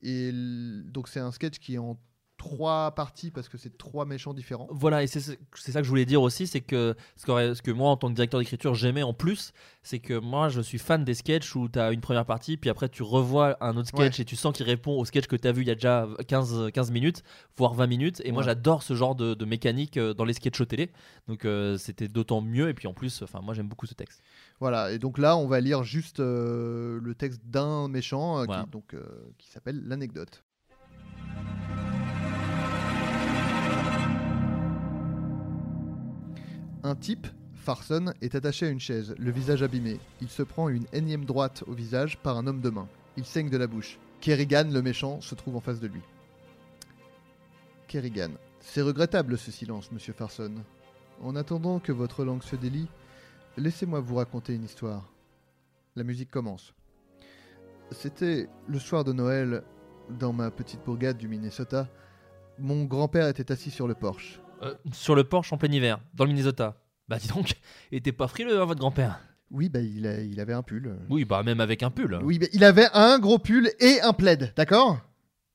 Et 0.02 0.30
donc 0.32 1.08
c'est 1.08 1.20
un 1.20 1.30
sketch 1.30 1.58
qui 1.58 1.74
est 1.74 1.78
en 1.78 1.98
trois 2.42 2.90
parties 2.90 3.30
parce 3.30 3.48
que 3.48 3.56
c'est 3.56 3.78
trois 3.78 4.04
méchants 4.04 4.34
différents. 4.34 4.66
Voilà, 4.72 5.04
et 5.04 5.06
c'est 5.06 5.20
ce- 5.20 5.30
c'est 5.54 5.70
ça 5.70 5.78
que 5.78 5.84
je 5.84 5.88
voulais 5.90 6.04
dire 6.04 6.20
aussi, 6.22 6.48
c'est 6.48 6.60
que 6.60 6.96
ce, 7.16 7.24
qu'aurait- 7.24 7.54
ce 7.54 7.62
que 7.62 7.70
moi, 7.70 7.88
en 7.90 7.96
tant 7.96 8.08
que 8.08 8.14
directeur 8.14 8.40
d'écriture, 8.40 8.74
j'aimais 8.74 9.04
en 9.04 9.14
plus, 9.14 9.52
c'est 9.84 10.00
que 10.00 10.18
moi, 10.18 10.48
je 10.48 10.60
suis 10.60 10.78
fan 10.78 11.04
des 11.04 11.14
sketchs 11.14 11.54
où 11.54 11.68
tu 11.68 11.78
as 11.78 11.92
une 11.92 12.00
première 12.00 12.26
partie, 12.26 12.56
puis 12.56 12.68
après, 12.68 12.88
tu 12.88 13.04
revois 13.04 13.56
un 13.64 13.76
autre 13.76 13.88
sketch 13.88 14.18
et 14.18 14.24
tu 14.24 14.34
sens 14.34 14.52
qu'il 14.56 14.66
répond 14.66 14.98
au 14.98 15.04
sketch 15.04 15.28
que 15.28 15.36
tu 15.36 15.46
as 15.46 15.52
vu 15.52 15.62
il 15.62 15.68
y 15.68 15.70
a 15.70 15.74
déjà 15.76 16.08
15, 16.26 16.72
15 16.72 16.90
minutes, 16.90 17.22
voire 17.56 17.74
20 17.74 17.86
minutes. 17.86 18.20
Et 18.24 18.32
moi, 18.32 18.42
j'adore 18.42 18.82
ce 18.82 18.94
genre 18.94 19.14
de, 19.14 19.34
de 19.34 19.44
mécanique 19.44 19.96
euh, 19.96 20.12
dans 20.12 20.24
les 20.24 20.32
sketchs 20.34 20.66
télé. 20.66 20.90
Donc, 21.28 21.44
euh, 21.44 21.78
c'était 21.78 22.08
d'autant 22.08 22.40
mieux. 22.40 22.68
Et 22.68 22.74
puis, 22.74 22.88
en 22.88 22.92
plus, 22.92 23.22
enfin, 23.22 23.40
moi, 23.40 23.54
j'aime 23.54 23.68
beaucoup 23.68 23.86
ce 23.86 23.94
texte. 23.94 24.20
Voilà, 24.58 24.90
et 24.90 24.98
donc 24.98 25.16
là, 25.18 25.36
on 25.36 25.46
va 25.46 25.60
lire 25.60 25.84
juste 25.84 26.18
euh, 26.18 26.98
le 27.00 27.14
texte 27.14 27.40
d'un 27.44 27.86
méchant 27.86 28.40
euh, 28.40 28.44
Voilà. 28.46 28.64
qui, 28.64 28.70
donc, 28.70 28.96
qui 29.38 29.48
s'appelle 29.48 29.80
l'anecdote. 29.86 30.42
Un 36.82 36.94
type, 36.94 37.26
Farson, 37.54 38.12
est 38.20 38.34
attaché 38.34 38.66
à 38.66 38.70
une 38.70 38.80
chaise, 38.80 39.14
le 39.18 39.30
visage 39.30 39.62
abîmé. 39.62 40.00
Il 40.20 40.28
se 40.28 40.42
prend 40.42 40.68
une 40.68 40.86
énième 40.92 41.24
droite 41.24 41.64
au 41.66 41.72
visage 41.72 42.18
par 42.18 42.36
un 42.36 42.46
homme 42.46 42.60
de 42.60 42.70
main. 42.70 42.88
Il 43.16 43.24
saigne 43.24 43.50
de 43.50 43.56
la 43.56 43.66
bouche. 43.66 43.98
Kerrigan, 44.20 44.68
le 44.70 44.82
méchant, 44.82 45.20
se 45.20 45.34
trouve 45.34 45.56
en 45.56 45.60
face 45.60 45.80
de 45.80 45.88
lui. 45.88 46.00
Kerrigan. 47.88 48.30
C'est 48.60 48.82
regrettable 48.82 49.38
ce 49.38 49.50
silence, 49.50 49.92
monsieur 49.92 50.12
Farson. 50.12 50.54
En 51.22 51.36
attendant 51.36 51.78
que 51.78 51.92
votre 51.92 52.24
langue 52.24 52.42
se 52.42 52.56
délie, 52.56 52.88
Laissez-moi 53.58 54.00
vous 54.00 54.14
raconter 54.14 54.54
une 54.54 54.64
histoire. 54.64 55.12
La 55.94 56.04
musique 56.04 56.30
commence. 56.30 56.72
C'était 57.90 58.48
le 58.66 58.78
soir 58.78 59.04
de 59.04 59.12
Noël, 59.12 59.62
dans 60.08 60.32
ma 60.32 60.50
petite 60.50 60.82
bourgade 60.86 61.18
du 61.18 61.28
Minnesota. 61.28 61.86
Mon 62.58 62.84
grand-père 62.84 63.28
était 63.28 63.52
assis 63.52 63.70
sur 63.70 63.86
le 63.86 63.94
porche. 63.94 64.40
Euh, 64.62 64.74
sur 64.92 65.14
le 65.14 65.24
porche 65.24 65.52
en 65.52 65.56
plein 65.58 65.70
hiver, 65.72 65.98
dans 66.14 66.24
le 66.24 66.30
Minnesota. 66.30 66.76
Bah, 67.08 67.18
dis 67.18 67.28
donc, 67.28 67.54
était 67.92 68.12
pas 68.12 68.28
frileux, 68.28 68.60
hein, 68.60 68.64
votre 68.64 68.80
grand-père 68.80 69.20
Oui, 69.50 69.68
bah, 69.68 69.80
il, 69.80 70.06
a- 70.06 70.20
il 70.20 70.38
avait 70.40 70.52
un 70.52 70.62
pull. 70.62 70.96
Oui, 71.10 71.24
bah, 71.24 71.42
même 71.42 71.60
avec 71.60 71.82
un 71.82 71.90
pull. 71.90 72.18
Oui, 72.22 72.38
mais 72.40 72.48
il 72.52 72.62
avait 72.64 72.88
un 72.94 73.18
gros 73.18 73.38
pull 73.38 73.70
et 73.80 74.00
un 74.02 74.12
plaid, 74.12 74.52
d'accord? 74.56 74.98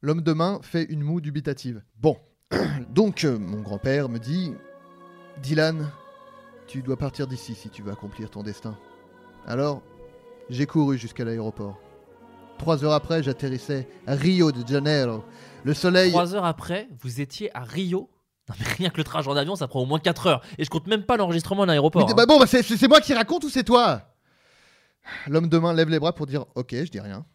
L'homme 0.01 0.22
de 0.22 0.34
main 0.34 0.60
fait 0.62 0.84
une 0.84 1.01
moue 1.03 1.22
dubitative. 1.22 1.82
Bon, 1.99 2.18
donc 2.89 3.24
euh, 3.24 3.39
mon 3.39 3.62
grand-père 3.62 4.10
me 4.10 4.20
dit 4.20 4.53
Dylan, 5.41 5.89
tu 6.68 6.82
dois 6.82 6.97
partir 6.97 7.28
d'ici 7.28 7.55
si 7.55 7.70
tu 7.70 7.82
veux 7.82 7.91
accomplir 7.91 8.30
ton 8.30 8.43
destin. 8.43 8.78
Alors, 9.45 9.82
j'ai 10.49 10.66
couru 10.66 10.97
jusqu'à 10.97 11.24
l'aéroport. 11.24 11.80
Trois 12.58 12.84
heures 12.84 12.93
après, 12.93 13.24
j'atterrissais 13.24 13.88
à 14.05 14.16
Rio 14.16 14.51
de 14.51 14.68
Janeiro. 14.68 15.24
Le 15.64 15.74
soleil. 15.74 16.10
Trois 16.12 16.36
heures 16.36 16.45
après, 16.45 16.88
vous 17.01 17.22
étiez 17.22 17.55
à 17.55 17.62
Rio? 17.64 18.10
Non 18.50 18.56
mais 18.60 18.66
rien 18.78 18.89
que 18.89 18.98
le 18.98 19.04
trajet 19.04 19.30
en 19.30 19.36
avion, 19.36 19.56
ça 19.56 19.68
prend 19.68 19.82
au 19.82 19.86
moins 19.86 20.00
4 20.00 20.28
heures. 20.28 20.41
Et 20.58 20.64
je 20.64 20.70
compte 20.70 20.88
même 20.88 21.04
pas 21.04 21.18
l'enregistrement 21.18 21.64
à 21.64 21.66
l'aéroport. 21.66 22.06
Mais 22.06 22.12
hein. 22.12 22.16
bah 22.16 22.26
bon, 22.26 22.39
bah 22.39 22.45
c'est 22.48 22.88
moi 22.88 23.02
qui 23.02 23.14
raconte 23.14 23.43
ou 23.43 23.50
c'est 23.50 23.64
toi? 23.64 24.02
L'homme 25.28 25.50
de 25.50 25.58
main 25.58 25.74
lève 25.74 25.89
les 25.89 26.00
bras 26.00 26.14
pour 26.14 26.26
dire 26.28 26.45
Ok, 26.56 26.72
je 26.74 26.84
dis 26.91 27.00
rien. 27.00 27.26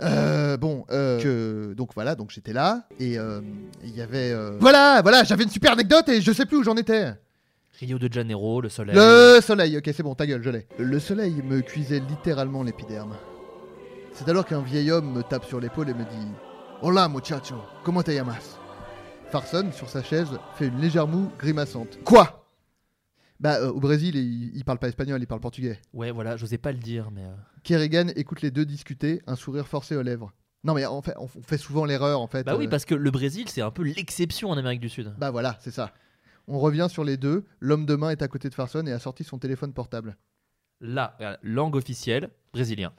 Euh, 0.00 0.56
bon, 0.56 0.84
euh, 0.90 1.20
que- 1.20 1.74
donc 1.74 1.90
voilà, 1.94 2.14
donc 2.14 2.30
j'étais 2.30 2.54
là 2.54 2.86
et 2.98 3.18
euh, 3.18 3.40
il 3.84 3.94
y 3.94 4.00
avait. 4.00 4.30
euh, 4.32 4.56
Voilà, 4.58 5.02
voilà, 5.02 5.24
j'avais 5.24 5.44
une 5.44 5.50
super 5.50 5.72
anecdote 5.72 6.08
et 6.08 6.22
je 6.22 6.32
sais 6.32 6.46
plus 6.46 6.56
où 6.56 6.62
j'en 6.62 6.76
étais. 6.76 7.12
Rio 7.78 7.98
de 7.98 8.10
Janeiro, 8.12 8.60
le 8.60 8.68
soleil. 8.68 8.94
Le 8.96 9.40
soleil, 9.42 9.76
ok, 9.76 9.90
c'est 9.94 10.02
bon, 10.02 10.14
ta 10.14 10.26
gueule, 10.26 10.42
je 10.42 10.50
l'ai. 10.50 10.66
Le 10.78 10.98
soleil 11.00 11.42
me 11.44 11.60
cuisait 11.60 12.00
littéralement 12.00 12.62
l'épiderme. 12.62 13.14
C'est 14.14 14.28
alors 14.28 14.44
qu'un 14.46 14.60
vieil 14.62 14.90
homme 14.90 15.12
me 15.12 15.22
tape 15.22 15.44
sur 15.44 15.60
l'épaule 15.60 15.90
et 15.90 15.94
me 15.94 16.04
dit 16.04 16.28
Hola 16.82 17.08
muchacho, 17.08 17.56
comment 17.84 18.02
te 18.02 18.10
llamas? 18.10 18.56
Farson, 19.30 19.70
sur 19.72 19.88
sa 19.88 20.02
chaise, 20.02 20.28
fait 20.56 20.66
une 20.66 20.80
légère 20.80 21.06
moue 21.06 21.30
grimaçante. 21.38 21.98
Quoi? 22.04 22.46
Bah, 23.38 23.60
euh, 23.60 23.70
au 23.70 23.78
Brésil, 23.80 24.16
il, 24.16 24.56
il 24.56 24.64
parle 24.64 24.78
pas 24.78 24.88
espagnol, 24.88 25.22
il 25.22 25.26
parle 25.26 25.40
portugais. 25.40 25.78
Ouais, 25.94 26.10
voilà, 26.10 26.36
j'osais 26.36 26.58
pas 26.58 26.72
le 26.72 26.78
dire, 26.78 27.10
mais. 27.10 27.22
euh, 27.24 27.34
Kerrigan 27.62 28.08
écoute 28.16 28.42
les 28.42 28.50
deux 28.50 28.64
discuter, 28.66 29.22
un 29.26 29.36
sourire 29.36 29.66
forcé 29.68 29.94
aux 29.96 30.02
lèvres. 30.02 30.32
Non, 30.64 30.74
mais 30.74 30.84
en 30.84 31.00
fait, 31.00 31.14
on 31.18 31.24
on 31.24 31.42
fait 31.42 31.56
souvent 31.58 31.84
l'erreur, 31.84 32.20
en 32.20 32.26
fait. 32.26 32.44
Bah 32.44 32.56
oui, 32.56 32.66
euh, 32.66 32.68
parce 32.70 32.84
que 32.84 32.94
le 32.94 33.10
Brésil, 33.10 33.48
c'est 33.48 33.62
un 33.62 33.70
peu 33.70 33.82
l'exception 33.84 34.50
en 34.50 34.58
Amérique 34.58 34.80
du 34.80 34.88
Sud. 34.88 35.14
Bah 35.16 35.30
voilà, 35.30 35.56
c'est 35.60 35.70
ça. 35.70 35.92
On 36.48 36.58
revient 36.58 36.88
sur 36.90 37.04
les 37.04 37.16
deux. 37.16 37.44
L'homme 37.60 37.86
de 37.86 37.94
main 37.94 38.10
est 38.10 38.22
à 38.22 38.28
côté 38.28 38.48
de 38.50 38.54
Farson 38.54 38.84
et 38.86 38.92
a 38.92 38.98
sorti 38.98 39.22
son 39.24 39.38
téléphone 39.38 39.72
portable. 39.72 40.16
Là, 40.80 41.14
regarde, 41.18 41.38
langue 41.42 41.76
officielle, 41.76 42.30
brésilien. 42.52 42.92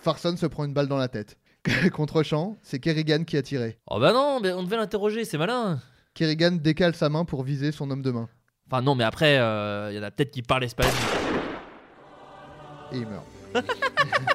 Farson 0.00 0.36
se 0.36 0.46
prend 0.46 0.64
une 0.64 0.72
balle 0.74 0.88
dans 0.88 0.96
la 0.96 1.08
tête. 1.08 1.36
Contre-champ, 1.92 2.58
c'est 2.62 2.78
Kerrigan 2.78 3.24
qui 3.24 3.36
a 3.36 3.42
tiré. 3.42 3.78
Oh 3.86 3.98
bah 3.98 4.12
non, 4.12 4.40
mais 4.40 4.52
on 4.52 4.62
devait 4.62 4.76
l'interroger, 4.76 5.24
c'est 5.24 5.38
malin. 5.38 5.80
Kerrigan 6.14 6.52
décale 6.52 6.94
sa 6.94 7.08
main 7.08 7.24
pour 7.24 7.42
viser 7.42 7.72
son 7.72 7.90
homme 7.90 8.02
de 8.02 8.10
main. 8.10 8.28
Enfin 8.70 8.82
non, 8.82 8.94
mais 8.94 9.04
après, 9.04 9.38
euh, 9.38 9.90
il 9.90 9.96
y 9.96 9.98
en 9.98 10.02
a 10.02 10.10
peut-être 10.10 10.30
qui 10.30 10.42
parlent 10.42 10.64
espagnol. 10.64 10.92
Et 12.92 12.98
il 12.98 13.06
meurt. 13.06 13.24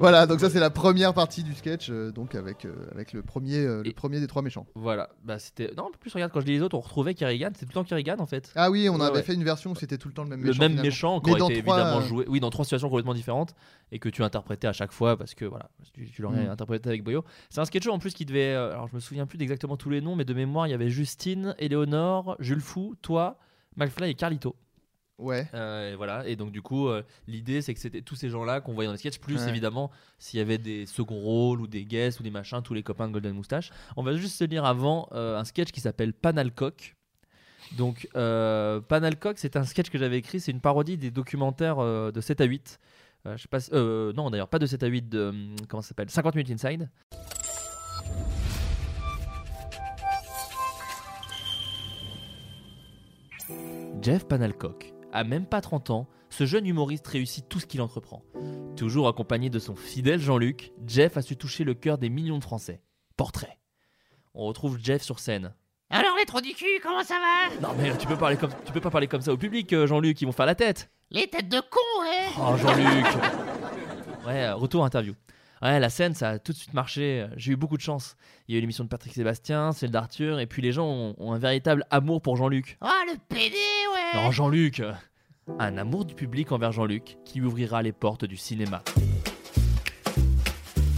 voilà, 0.00 0.26
donc 0.26 0.40
ça 0.40 0.50
c'est 0.50 0.58
la 0.58 0.70
première 0.70 1.14
partie 1.14 1.42
du 1.44 1.54
sketch, 1.54 1.88
euh, 1.90 2.10
donc 2.10 2.34
avec, 2.34 2.64
euh, 2.64 2.74
avec 2.92 3.12
le, 3.12 3.22
premier, 3.22 3.58
euh, 3.58 3.82
le 3.82 3.88
Et- 3.90 3.92
premier 3.92 4.18
des 4.18 4.26
trois 4.26 4.42
méchants. 4.42 4.66
Voilà, 4.74 5.10
bah 5.22 5.38
c'était. 5.38 5.72
Non, 5.76 5.84
en 5.84 5.90
plus, 5.98 6.12
regarde, 6.12 6.32
quand 6.32 6.40
je 6.40 6.46
lis 6.46 6.52
les 6.54 6.62
autres, 6.62 6.76
on 6.76 6.80
retrouvait 6.80 7.14
Kerrigan, 7.14 7.50
c'était 7.52 7.66
tout 7.66 7.70
le 7.78 7.84
temps 7.84 7.84
Kerrigan 7.84 8.16
en 8.18 8.26
fait. 8.26 8.50
Ah 8.56 8.70
oui, 8.70 8.88
on 8.88 8.96
Ouais, 8.96 9.02
avait 9.04 9.16
ouais. 9.16 9.22
fait 9.22 9.34
une 9.34 9.44
version 9.44 9.70
où 9.70 9.76
c'était 9.76 9.98
tout 9.98 10.08
le 10.08 10.14
temps 10.14 10.24
le 10.24 10.30
même 10.30 10.40
le 10.40 10.46
méchant. 10.48 10.60
même 10.60 10.70
finalement. 10.72 10.86
méchant 10.86 11.20
qui 11.20 11.26
Mais 11.26 11.30
aurait 11.32 11.38
dans 11.40 11.48
été 11.50 11.62
trois, 11.62 11.78
évidemment 11.78 11.98
euh, 11.98 12.08
joué. 12.08 12.24
Oui, 12.28 12.40
dans 12.40 12.50
trois 12.50 12.64
situations 12.64 12.88
complètement 12.88 13.14
différentes 13.14 13.54
et 13.92 13.98
que 13.98 14.08
tu 14.08 14.22
interprétais 14.24 14.66
à 14.66 14.72
chaque 14.72 14.92
fois 14.92 15.16
parce 15.16 15.34
que 15.34 15.44
voilà, 15.44 15.70
tu, 15.94 16.10
tu 16.10 16.22
l'aurais 16.22 16.46
Mm. 16.46 16.50
interprété 16.50 16.88
avec 16.88 17.04
Boyo. 17.04 17.24
C'est 17.50 17.60
un 17.60 17.64
sketch 17.64 17.84
show 17.84 17.92
en 17.92 17.98
plus 17.98 18.14
qui 18.14 18.24
devait. 18.24 18.54
euh, 18.54 18.72
alors 18.72 18.88
je 18.88 18.94
me 18.94 19.00
souviens 19.00 19.26
plus 19.26 19.38
d'exactement 19.38 19.76
tous 19.76 19.90
les 19.90 20.00
noms, 20.00 20.16
mais 20.16 20.24
de 20.24 20.34
mémoire, 20.34 20.66
il 20.66 20.70
y 20.70 20.74
avait 20.74 20.88
Justine, 20.90 21.54
Éléonore, 21.58 22.36
Jules 22.40 22.60
Fou, 22.60 22.94
toi, 23.02 23.38
McFly 23.76 24.10
et 24.10 24.14
Carlito. 24.14 24.56
Ouais. 25.20 25.46
Euh, 25.54 25.92
et 25.92 25.96
voilà, 25.96 26.26
et 26.26 26.34
donc 26.36 26.50
du 26.50 26.62
coup, 26.62 26.88
euh, 26.88 27.02
l'idée 27.28 27.62
c'est 27.62 27.74
que 27.74 27.80
c'était 27.80 28.02
tous 28.02 28.16
ces 28.16 28.30
gens-là 28.30 28.60
qu'on 28.60 28.72
voyait 28.72 28.86
dans 28.88 28.92
les 28.92 28.98
sketchs, 28.98 29.18
plus 29.18 29.36
Ouais. 29.42 29.48
évidemment 29.48 29.90
s'il 30.18 30.38
y 30.38 30.40
avait 30.42 30.58
des 30.58 30.86
seconds 30.86 31.20
rôles 31.20 31.60
ou 31.60 31.66
des 31.66 31.84
guests 31.84 32.20
ou 32.20 32.22
des 32.22 32.30
machins, 32.30 32.62
tous 32.62 32.74
les 32.74 32.82
copains 32.82 33.06
de 33.08 33.12
Golden 33.12 33.34
Moustache. 33.34 33.70
On 33.96 34.02
va 34.02 34.14
juste 34.16 34.36
se 34.36 34.44
lire 34.44 34.64
avant 34.64 35.08
euh, 35.12 35.38
un 35.38 35.44
sketch 35.44 35.70
qui 35.72 35.80
s'appelle 35.80 36.12
Panalcock. 36.12 36.96
Donc, 37.76 38.08
Panalcock, 38.14 39.38
c'est 39.38 39.54
un 39.56 39.64
sketch 39.64 39.90
que 39.90 39.98
j'avais 39.98 40.18
écrit, 40.18 40.40
c'est 40.40 40.50
une 40.50 40.60
parodie 40.60 40.96
des 40.96 41.10
documentaires 41.12 41.76
de 42.10 42.20
7 42.20 42.40
à 42.40 42.44
8. 42.44 42.78
Euh, 43.26 43.36
je 43.36 43.42
sais 43.42 43.48
pas 43.48 43.60
si- 43.60 43.70
non, 43.72 44.30
d'ailleurs, 44.30 44.48
pas 44.48 44.58
de 44.58 44.66
7 44.66 44.82
à 44.82 44.86
8, 44.86 45.08
de. 45.08 45.28
hum, 45.28 45.54
comment 45.68 45.82
ça 45.82 45.88
s'appelle? 45.90 46.08
50 46.10 46.34
minutes 46.34 46.50
inside. 46.64 46.88
Jeff 54.02 54.26
Panalcock. 54.26 54.92
À 55.12 55.24
même 55.24 55.46
pas 55.46 55.60
30 55.60 55.90
ans, 55.90 56.08
ce 56.28 56.46
jeune 56.46 56.66
humoriste 56.66 57.06
réussit 57.08 57.48
tout 57.48 57.58
ce 57.58 57.66
qu'il 57.66 57.82
entreprend. 57.82 58.22
Toujours 58.76 59.08
accompagné 59.08 59.50
de 59.50 59.58
son 59.58 59.74
fidèle 59.74 60.20
Jean-Luc, 60.20 60.72
Jeff 60.86 61.16
a 61.16 61.22
su 61.22 61.36
toucher 61.36 61.64
le 61.64 61.74
cœur 61.74 61.98
des 61.98 62.08
millions 62.08 62.38
de 62.38 62.44
Français. 62.44 62.80
Portrait. 63.16 63.58
On 64.34 64.46
retrouve 64.46 64.78
Jeff 64.80 65.02
sur 65.02 65.18
scène. 65.18 65.52
Alors 65.90 66.16
les 66.16 66.24
trous 66.24 66.40
du 66.40 66.52
cul, 66.52 66.78
comment 66.80 67.02
ça 67.02 67.14
va? 67.14 67.68
Non 67.68 67.74
mais 67.76 67.96
tu 67.98 68.06
peux, 68.06 68.16
parler 68.16 68.36
comme, 68.36 68.52
tu 68.64 68.72
peux 68.72 68.80
pas 68.80 68.90
parler 68.90 69.08
comme 69.08 69.20
ça 69.20 69.32
au 69.32 69.36
public, 69.36 69.72
euh, 69.72 69.88
Jean-Luc, 69.88 70.22
ils 70.22 70.26
vont 70.26 70.32
faire 70.32 70.46
la 70.46 70.54
tête. 70.54 70.88
Les 71.10 71.26
têtes 71.26 71.48
de 71.48 71.58
con, 71.58 71.80
hein? 72.04 72.30
Oh 72.38 72.56
Jean-Luc 72.56 73.06
Ouais, 74.24 74.44
euh, 74.44 74.54
retour 74.54 74.84
interview. 74.84 75.14
Ouais, 75.62 75.78
la 75.78 75.90
scène, 75.90 76.14
ça 76.14 76.30
a 76.30 76.38
tout 76.38 76.52
de 76.52 76.56
suite 76.56 76.72
marché. 76.74 77.26
J'ai 77.36 77.52
eu 77.52 77.56
beaucoup 77.56 77.76
de 77.76 77.82
chance. 77.82 78.16
Il 78.48 78.52
y 78.54 78.56
a 78.56 78.58
eu 78.58 78.60
l'émission 78.62 78.82
de 78.84 78.88
Patrick 78.88 79.12
Sébastien, 79.12 79.72
celle 79.72 79.90
d'Arthur, 79.90 80.40
et 80.40 80.46
puis 80.46 80.62
les 80.62 80.72
gens 80.72 80.86
ont, 80.86 81.14
ont 81.18 81.32
un 81.32 81.38
véritable 81.38 81.84
amour 81.90 82.22
pour 82.22 82.36
Jean-Luc. 82.36 82.78
Oh 82.80 82.86
le 83.06 83.18
PD, 83.28 83.54
ouais 83.54 84.14
Non, 84.22 84.30
Jean-Luc 84.30 84.82
Un 85.58 85.76
amour 85.76 86.06
du 86.06 86.14
public 86.14 86.50
envers 86.52 86.72
Jean-Luc 86.72 87.18
qui 87.26 87.40
lui 87.40 87.46
ouvrira 87.46 87.82
les 87.82 87.92
portes 87.92 88.24
du 88.24 88.36
cinéma. 88.38 88.82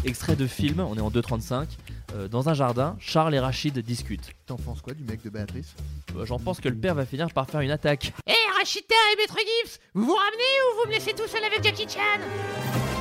Extrait 0.05 0.37
de 0.37 0.47
film, 0.47 0.81
on 0.81 0.97
est 0.97 1.01
en 1.01 1.11
2.35. 1.11 1.67
euh, 2.15 2.29
dans 2.29 2.49
un 2.49 2.55
jardin, 2.55 2.97
Charles 3.01 3.35
et 3.35 3.41
Rachid 3.41 3.79
discutent. 3.81 4.31
T'en 4.47 4.57
penses 4.57 4.81
quoi 4.83 4.95
du 4.95 5.05
mec 5.05 5.23
de 5.23 5.31
Béatrice? 5.31 5.75
Euh, 6.17 6.25
J'en 6.27 6.39
pense 6.39 6.61
que 6.61 6.69
le 6.69 6.77
père 6.77 6.95
va 6.95 7.07
finir 7.07 7.29
par 7.33 7.49
faire 7.49 7.61
une 7.61 7.71
attaque. 7.71 8.13
Eh 8.27 8.33
Rachita 8.59 8.95
et 9.13 9.17
Maître 9.17 9.37
Gibbs, 9.39 9.79
vous 9.95 10.05
vous 10.07 10.15
ramenez 10.15 10.43
ou 10.43 10.83
vous 10.83 10.89
me 10.89 10.95
laissez 10.95 11.13
tout 11.15 11.27
seul 11.29 11.43
avec 11.45 11.63
Jackie 11.65 11.89
Chan? 11.89 12.92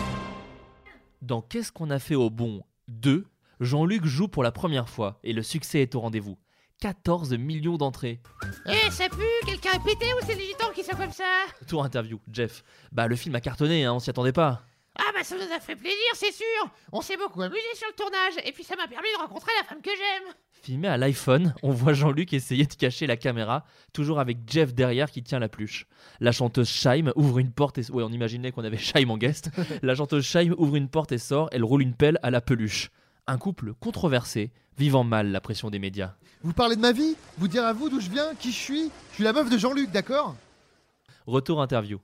Dans 1.22 1.42
Qu'est-ce 1.42 1.72
qu'on 1.72 1.92
a 1.92 2.00
fait 2.00 2.16
au 2.16 2.32
bon 2.32 2.64
2, 2.88 3.26
Jean-Luc 3.60 4.06
joue 4.06 4.28
pour 4.28 4.42
la 4.42 4.52
première 4.52 4.90
fois 4.90 5.20
et 5.24 5.34
le 5.34 5.44
succès 5.44 5.82
est 5.82 5.94
au 5.94 6.00
rendez-vous. 6.00 6.38
14 6.80 7.34
millions 7.34 7.78
d'entrées. 7.78 8.20
Eh 8.66 8.90
ça 8.90 9.08
pue, 9.08 9.22
quelqu'un 9.46 9.74
est 9.74 9.84
pété 9.84 10.12
ou 10.14 10.26
c'est 10.26 10.34
les 10.34 10.48
gitans 10.48 10.72
qui 10.74 10.84
sont 10.84 10.98
comme 10.98 11.12
ça? 11.12 11.46
Tour 11.68 11.84
interview, 11.86 12.20
Jeff. 12.32 12.64
Bah 12.92 13.08
le 13.08 13.16
film 13.16 13.36
a 13.36 13.40
cartonné, 13.40 13.86
hein, 13.86 13.94
on 13.94 14.00
s'y 14.00 14.10
attendait 14.10 14.32
pas. 14.32 14.64
Ah 14.98 15.12
bah 15.14 15.24
ça 15.24 15.36
nous 15.36 15.54
a 15.54 15.60
fait 15.60 15.76
plaisir, 15.76 15.98
c'est 16.16 16.32
sûr 16.32 16.70
On 16.92 17.02
s'est 17.02 17.18
beaucoup 17.18 17.42
amusé 17.42 17.62
sur 17.76 17.88
le 17.88 17.96
tournage, 17.96 18.34
et 18.44 18.52
puis 18.52 18.64
ça 18.64 18.76
m'a 18.76 18.88
permis 18.88 19.08
de 19.16 19.22
rencontrer 19.22 19.52
la 19.60 19.68
femme 19.68 19.82
que 19.82 19.90
j'aime 19.90 20.34
Filmé 20.62 20.88
à 20.90 20.98
l'iPhone, 20.98 21.56
on 21.64 21.72
voit 21.72 21.94
Jean-Luc 21.94 22.34
essayer 22.34 22.66
de 22.66 22.74
cacher 22.74 23.08
la 23.08 23.18
caméra, 23.18 23.66
toujours 23.94 24.20
avec 24.20 24.40
Jeff 24.46 24.76
derrière 24.76 25.10
qui 25.10 25.24
tient 25.24 25.40
la 25.40 25.50
pluche. 25.50 25.88
La 26.20 26.32
chanteuse 26.32 26.70
Shaim 26.70 27.12
ouvre 27.16 27.40
une 27.40 27.52
porte 27.52 27.80
et... 27.80 27.90
Ouais, 27.90 28.04
on 28.04 28.12
imaginait 28.12 28.52
qu'on 28.52 28.64
avait 28.64 28.78
Shaim 28.78 29.10
en 29.10 29.18
guest. 29.18 29.50
la 29.82 29.96
chanteuse 29.96 30.24
Shaim 30.24 30.54
ouvre 30.60 30.76
une 30.76 30.88
porte 30.88 31.14
et 31.14 31.18
sort, 31.18 31.50
elle 31.52 31.64
roule 31.64 31.82
une 31.82 31.96
pelle 31.96 32.20
à 32.22 32.30
la 32.30 32.42
peluche. 32.42 32.92
Un 33.26 33.40
couple 33.40 33.74
controversé, 33.80 34.52
vivant 34.78 35.04
mal 35.04 35.32
la 35.32 35.42
pression 35.42 35.72
des 35.72 35.80
médias. 35.80 36.14
Vous 36.44 36.54
parlez 36.54 36.76
de 36.76 36.82
ma 36.82 36.92
vie? 36.92 37.16
Vous 37.40 37.48
dire 37.48 37.66
à 37.66 37.74
vous 37.74 37.90
d'où 37.90 38.00
je 38.00 38.12
viens, 38.12 38.36
qui 38.36 38.52
je 38.52 38.58
suis? 38.58 38.92
Je 39.12 39.16
suis 39.16 39.24
la 39.24 39.34
meuf 39.34 39.50
de 39.50 39.58
Jean-Luc, 39.58 39.90
d'accord? 39.90 40.36
Retour 41.26 41.60
interview. 41.60 42.00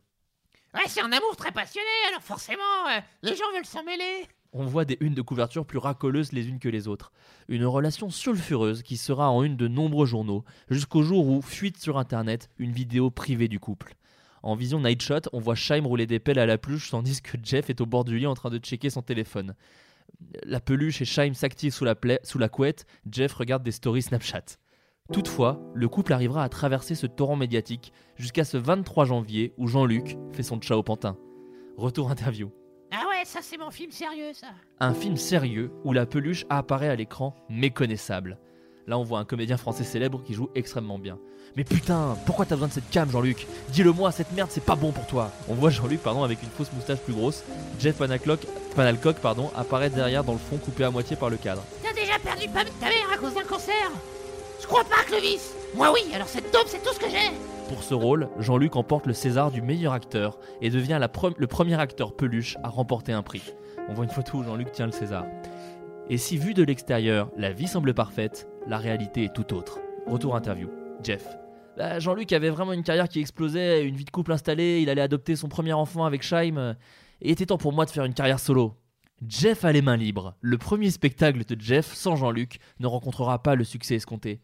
C'est 0.86 1.02
un 1.02 1.12
amour 1.12 1.36
très 1.36 1.52
passionné, 1.52 1.88
alors 2.10 2.22
forcément, 2.22 2.88
euh, 2.90 3.00
les 3.24 3.36
gens 3.36 3.52
veulent 3.54 3.66
s'en 3.66 3.84
mêler 3.84 4.28
On 4.54 4.66
voit 4.66 4.86
des 4.86 4.98
unes 5.02 5.14
de 5.14 5.22
couverture 5.22 5.66
plus 5.66 5.78
racoleuses 5.78 6.32
les 6.32 6.48
unes 6.48 6.60
que 6.60 6.70
les 6.70 6.88
autres. 6.88 7.12
Une 7.48 7.66
relation 7.66 8.10
sulfureuse 8.10 8.84
qui 8.84 8.98
sera 8.98 9.30
en 9.30 9.44
une 9.44 9.58
de 9.58 9.68
nombreux 9.68 10.06
journaux, 10.06 10.44
jusqu'au 10.70 11.04
jour 11.04 11.28
où 11.28 11.42
fuite 11.42 11.78
sur 11.78 11.98
internet 11.98 12.50
une 12.58 12.72
vidéo 12.72 13.10
privée 13.10 13.48
du 13.48 13.60
couple. 13.60 13.96
En 14.44 14.56
vision 14.56 14.80
night 14.80 15.02
shot, 15.02 15.22
on 15.34 15.40
voit 15.40 15.56
Shaim 15.56 15.86
rouler 15.86 16.06
des 16.06 16.20
pelles 16.20 16.40
à 16.40 16.46
la 16.46 16.58
peluche 16.58 16.92
tandis 16.92 17.22
que 17.22 17.38
Jeff 17.44 17.70
est 17.70 17.82
au 17.82 17.86
bord 17.86 18.06
du 18.06 18.18
lit 18.18 18.28
en 18.28 18.36
train 18.36 18.50
de 18.50 18.60
checker 18.60 18.90
son 18.90 19.02
téléphone. 19.02 19.56
La 20.44 20.60
peluche 20.60 21.02
et 21.02 21.06
Shaim 21.06 21.34
s'activent 21.34 21.74
sous 21.74 21.86
la 21.86 22.50
couette, 22.50 22.86
Jeff 23.12 23.34
regarde 23.34 23.64
des 23.64 23.72
stories 23.72 24.04
Snapchat. 24.04 24.58
Toutefois, 25.12 25.60
le 25.74 25.88
couple 25.88 26.12
arrivera 26.12 26.44
à 26.44 26.50
traverser 26.50 26.94
ce 26.94 27.08
torrent 27.08 27.38
médiatique 27.38 27.94
jusqu'à 28.18 28.44
ce 28.44 28.58
23 28.58 29.06
janvier 29.06 29.54
où 29.58 29.68
Jean-Luc 29.68 30.18
fait 30.34 30.44
son 30.44 30.60
chat 30.60 30.76
au 30.76 30.84
pantin. 30.84 31.16
Retour 31.78 32.12
interview. 32.12 32.52
Ah 32.92 33.08
ouais, 33.10 33.24
ça 33.24 33.40
c'est 33.42 33.58
mon 33.58 33.72
film 33.72 33.92
sérieux, 33.92 34.34
ça 34.34 34.48
Un 34.80 34.94
film 34.94 35.16
sérieux 35.16 35.72
où 35.86 35.94
la 35.94 36.06
peluche 36.06 36.46
apparaît 36.50 36.90
à 36.90 36.96
l'écran 36.96 37.36
méconnaissable. 37.50 38.38
Là, 38.86 38.98
on 38.98 39.04
voit 39.04 39.20
un 39.20 39.26
comédien 39.26 39.58
français 39.58 39.84
célèbre 39.84 40.24
qui 40.24 40.34
joue 40.34 40.50
extrêmement 40.56 41.00
bien. 41.00 41.20
Mais 41.56 41.64
putain, 41.64 42.18
pourquoi 42.26 42.46
t'as 42.46 42.56
besoin 42.56 42.68
de 42.70 42.74
cette 42.74 42.90
cam, 42.90 43.10
Jean-Luc? 43.10 43.48
Dis-le-moi, 43.70 44.12
cette 44.12 44.32
merde, 44.34 44.50
c'est 44.52 44.64
pas 44.64 44.76
bon 44.76 44.92
pour 44.92 45.06
toi. 45.08 45.32
On 45.50 45.54
voit 45.56 45.70
Jean-Luc, 45.70 46.02
pardon, 46.02 46.24
avec 46.24 46.42
une 46.44 46.50
fausse 46.50 46.72
moustache 46.74 47.00
plus 47.00 47.14
grosse. 47.14 47.44
Jeff 47.80 47.98
Panaclock, 47.98 48.42
Panalcock, 48.76 49.18
pardon, 49.18 49.52
apparaît 49.56 49.90
derrière 49.90 50.24
dans 50.24 50.34
le 50.34 50.38
fond, 50.38 50.58
coupé 50.58 50.84
à 50.86 50.92
moitié 50.92 51.16
par 51.16 51.30
le 51.30 51.38
cadre. 51.38 51.64
T'as 51.84 51.94
déjà 51.94 52.20
perdu 52.20 52.48
pas 52.50 52.64
ta 52.64 52.88
mère 52.88 53.12
à 53.14 53.18
cause 53.18 53.34
d'un 53.34 53.44
cancer? 53.44 53.92
Je 54.60 54.66
crois 54.66 54.84
pas, 54.84 55.04
Clovis 55.06 55.54
Moi 55.76 55.92
oui, 55.94 56.02
alors 56.14 56.28
cette 56.28 56.52
dope, 56.52 56.68
c'est 56.68 56.82
tout 56.84 56.94
ce 56.94 57.00
que 57.00 57.10
j'ai 57.10 57.32
Pour 57.70 57.84
ce 57.84 57.94
rôle, 57.94 58.30
Jean-Luc 58.40 58.76
emporte 58.76 59.06
le 59.06 59.14
César 59.14 59.52
du 59.52 59.62
meilleur 59.62 59.94
acteur 59.94 60.40
et 60.62 60.70
devient 60.70 61.00
le 61.00 61.48
premier 61.48 61.80
acteur 61.80 62.16
peluche 62.16 62.58
à 62.64 62.70
remporter 62.70 63.12
un 63.14 63.24
prix. 63.24 63.54
On 63.90 63.94
voit 63.94 64.06
une 64.06 64.12
photo 64.12 64.40
où 64.40 64.44
Jean-Luc 64.44 64.72
tient 64.72 64.88
le 64.88 64.92
César. 64.92 65.26
Et 66.10 66.18
si 66.18 66.38
vu 66.38 66.54
de 66.54 66.64
l'extérieur, 66.64 67.30
la 67.38 67.52
vie 67.52 67.68
semble 67.68 67.94
parfaite, 67.94 68.48
la 68.66 68.78
réalité 68.78 69.26
est 69.26 69.34
tout 69.34 69.54
autre. 69.54 69.80
Retour 70.08 70.36
interview. 70.36 70.70
Jeff. 71.04 71.26
Bah, 71.78 72.00
Jean-Luc 72.00 72.32
avait 72.34 72.50
vraiment 72.50 72.74
une 72.74 72.84
carrière 72.84 73.08
qui 73.08 73.20
explosait, 73.20 73.86
une 73.86 73.96
vie 73.96 74.06
de 74.06 74.10
couple 74.10 74.32
installée, 74.32 74.80
il 74.82 74.90
allait 74.90 75.02
adopter 75.02 75.36
son 75.36 75.48
premier 75.48 75.74
enfant 75.74 76.06
avec 76.06 76.24
Shaim, 76.24 76.58
euh, 76.58 76.74
et 77.22 77.30
il 77.30 77.32
était 77.32 77.46
temps 77.46 77.58
pour 77.58 77.74
moi 77.74 77.86
de 77.86 77.92
faire 77.92 78.06
une 78.06 78.14
carrière 78.14 78.40
solo. 78.40 78.74
Jeff 79.26 79.66
a 79.66 79.72
les 79.72 79.82
mains 79.82 79.98
libres. 79.98 80.36
Le 80.42 80.58
premier 80.58 80.92
spectacle 80.92 81.44
de 81.44 81.60
Jeff 81.60 81.94
sans 81.94 82.16
Jean-Luc 82.16 82.60
ne 82.80 82.88
rencontrera 82.88 83.42
pas 83.42 83.56
le 83.56 83.64
succès 83.64 83.96
escompté. 83.96 84.42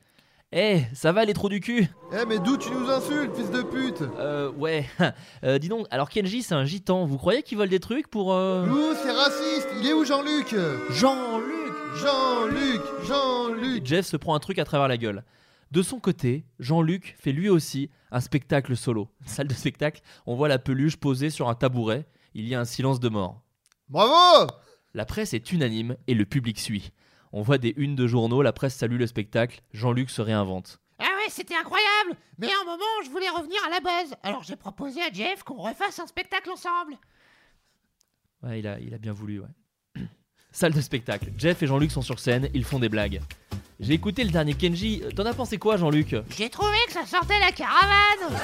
Eh, 0.51 0.81
ça 0.93 1.11
va 1.11 1.25
les 1.25 1.33
trous 1.33 1.49
du 1.49 1.59
cul? 1.59 1.87
Eh 2.11 2.25
mais 2.27 2.39
d'où 2.39 2.57
tu 2.57 2.69
nous 2.71 2.89
insultes, 2.89 3.35
fils 3.35 3.51
de 3.51 3.63
pute? 3.63 4.03
Euh, 4.17 4.51
ouais. 4.51 4.85
Euh, 5.43 5.57
dis 5.59 5.67
donc, 5.67 5.87
alors 5.91 6.09
Kenji, 6.09 6.41
c'est 6.41 6.55
un 6.55 6.63
gitan. 6.63 7.05
Vous 7.05 7.17
croyez 7.17 7.43
qu'il 7.43 7.57
vole 7.57 7.69
des 7.69 7.79
trucs 7.79 8.07
pour. 8.07 8.33
Euh... 8.33 8.67
Ouh, 8.67 8.95
c'est 9.03 9.11
raciste 9.11 9.67
Il 9.79 9.87
est 9.87 9.93
où 9.93 10.05
Jean-Luc? 10.05 10.55
Jean-Luc? 10.91 11.73
Jean-Luc 11.97 12.81
Jean-Luc 13.05 13.85
Jeff 13.85 14.05
se 14.05 14.17
prend 14.17 14.35
un 14.35 14.39
truc 14.39 14.57
à 14.59 14.65
travers 14.65 14.87
la 14.87 14.97
gueule. 14.97 15.23
De 15.71 15.81
son 15.81 15.99
côté, 15.99 16.45
Jean-Luc 16.59 17.15
fait 17.19 17.31
lui 17.31 17.49
aussi 17.49 17.89
un 18.11 18.19
spectacle 18.21 18.75
solo. 18.77 19.09
Salle 19.25 19.47
de 19.47 19.53
spectacle, 19.53 20.01
on 20.25 20.35
voit 20.35 20.47
la 20.47 20.59
peluche 20.59 20.97
posée 20.97 21.29
sur 21.29 21.49
un 21.49 21.55
tabouret. 21.55 22.05
Il 22.35 22.47
y 22.47 22.55
a 22.55 22.59
un 22.59 22.65
silence 22.65 22.99
de 22.99 23.09
mort. 23.09 23.42
Bravo 23.93 24.47
La 24.95 25.05
presse 25.05 25.35
est 25.35 25.51
unanime 25.51 25.97
et 26.07 26.15
le 26.15 26.25
public 26.25 26.59
suit. 26.59 26.91
On 27.31 27.43
voit 27.43 27.59
des 27.59 27.75
unes 27.77 27.95
de 27.95 28.07
journaux, 28.07 28.41
la 28.41 28.51
presse 28.51 28.73
salue 28.73 28.97
le 28.97 29.05
spectacle, 29.05 29.61
Jean-Luc 29.71 30.09
se 30.09 30.23
réinvente. 30.23 30.79
Ah 30.97 31.03
ouais, 31.03 31.29
c'était 31.29 31.53
incroyable 31.53 32.17
Mais 32.39 32.47
à 32.47 32.55
un 32.59 32.65
moment, 32.65 32.83
je 33.05 33.11
voulais 33.11 33.29
revenir 33.29 33.59
à 33.67 33.69
la 33.69 33.81
base, 33.81 34.15
alors 34.23 34.41
j'ai 34.41 34.55
proposé 34.55 34.99
à 34.99 35.13
Jeff 35.13 35.43
qu'on 35.43 35.61
refasse 35.61 35.99
un 35.99 36.07
spectacle 36.07 36.49
ensemble 36.49 36.95
Ouais, 38.41 38.61
il 38.61 38.67
a, 38.67 38.79
il 38.79 38.95
a 38.95 38.97
bien 38.97 39.13
voulu, 39.13 39.41
ouais. 39.41 40.01
Salle 40.51 40.73
de 40.73 40.81
spectacle. 40.81 41.27
Jeff 41.37 41.61
et 41.61 41.67
Jean-Luc 41.67 41.91
sont 41.91 42.01
sur 42.01 42.17
scène, 42.17 42.49
ils 42.55 42.65
font 42.65 42.79
des 42.79 42.89
blagues. 42.89 43.21
J'ai 43.79 43.93
écouté 43.93 44.23
le 44.23 44.31
dernier 44.31 44.55
Kenji. 44.55 45.03
T'en 45.15 45.27
as 45.27 45.35
pensé 45.35 45.59
quoi, 45.59 45.77
Jean-Luc? 45.77 46.15
J'ai 46.31 46.49
trouvé 46.49 46.77
que 46.87 46.93
ça 46.93 47.05
sortait 47.05 47.39
la 47.39 47.51
caravane 47.51 48.39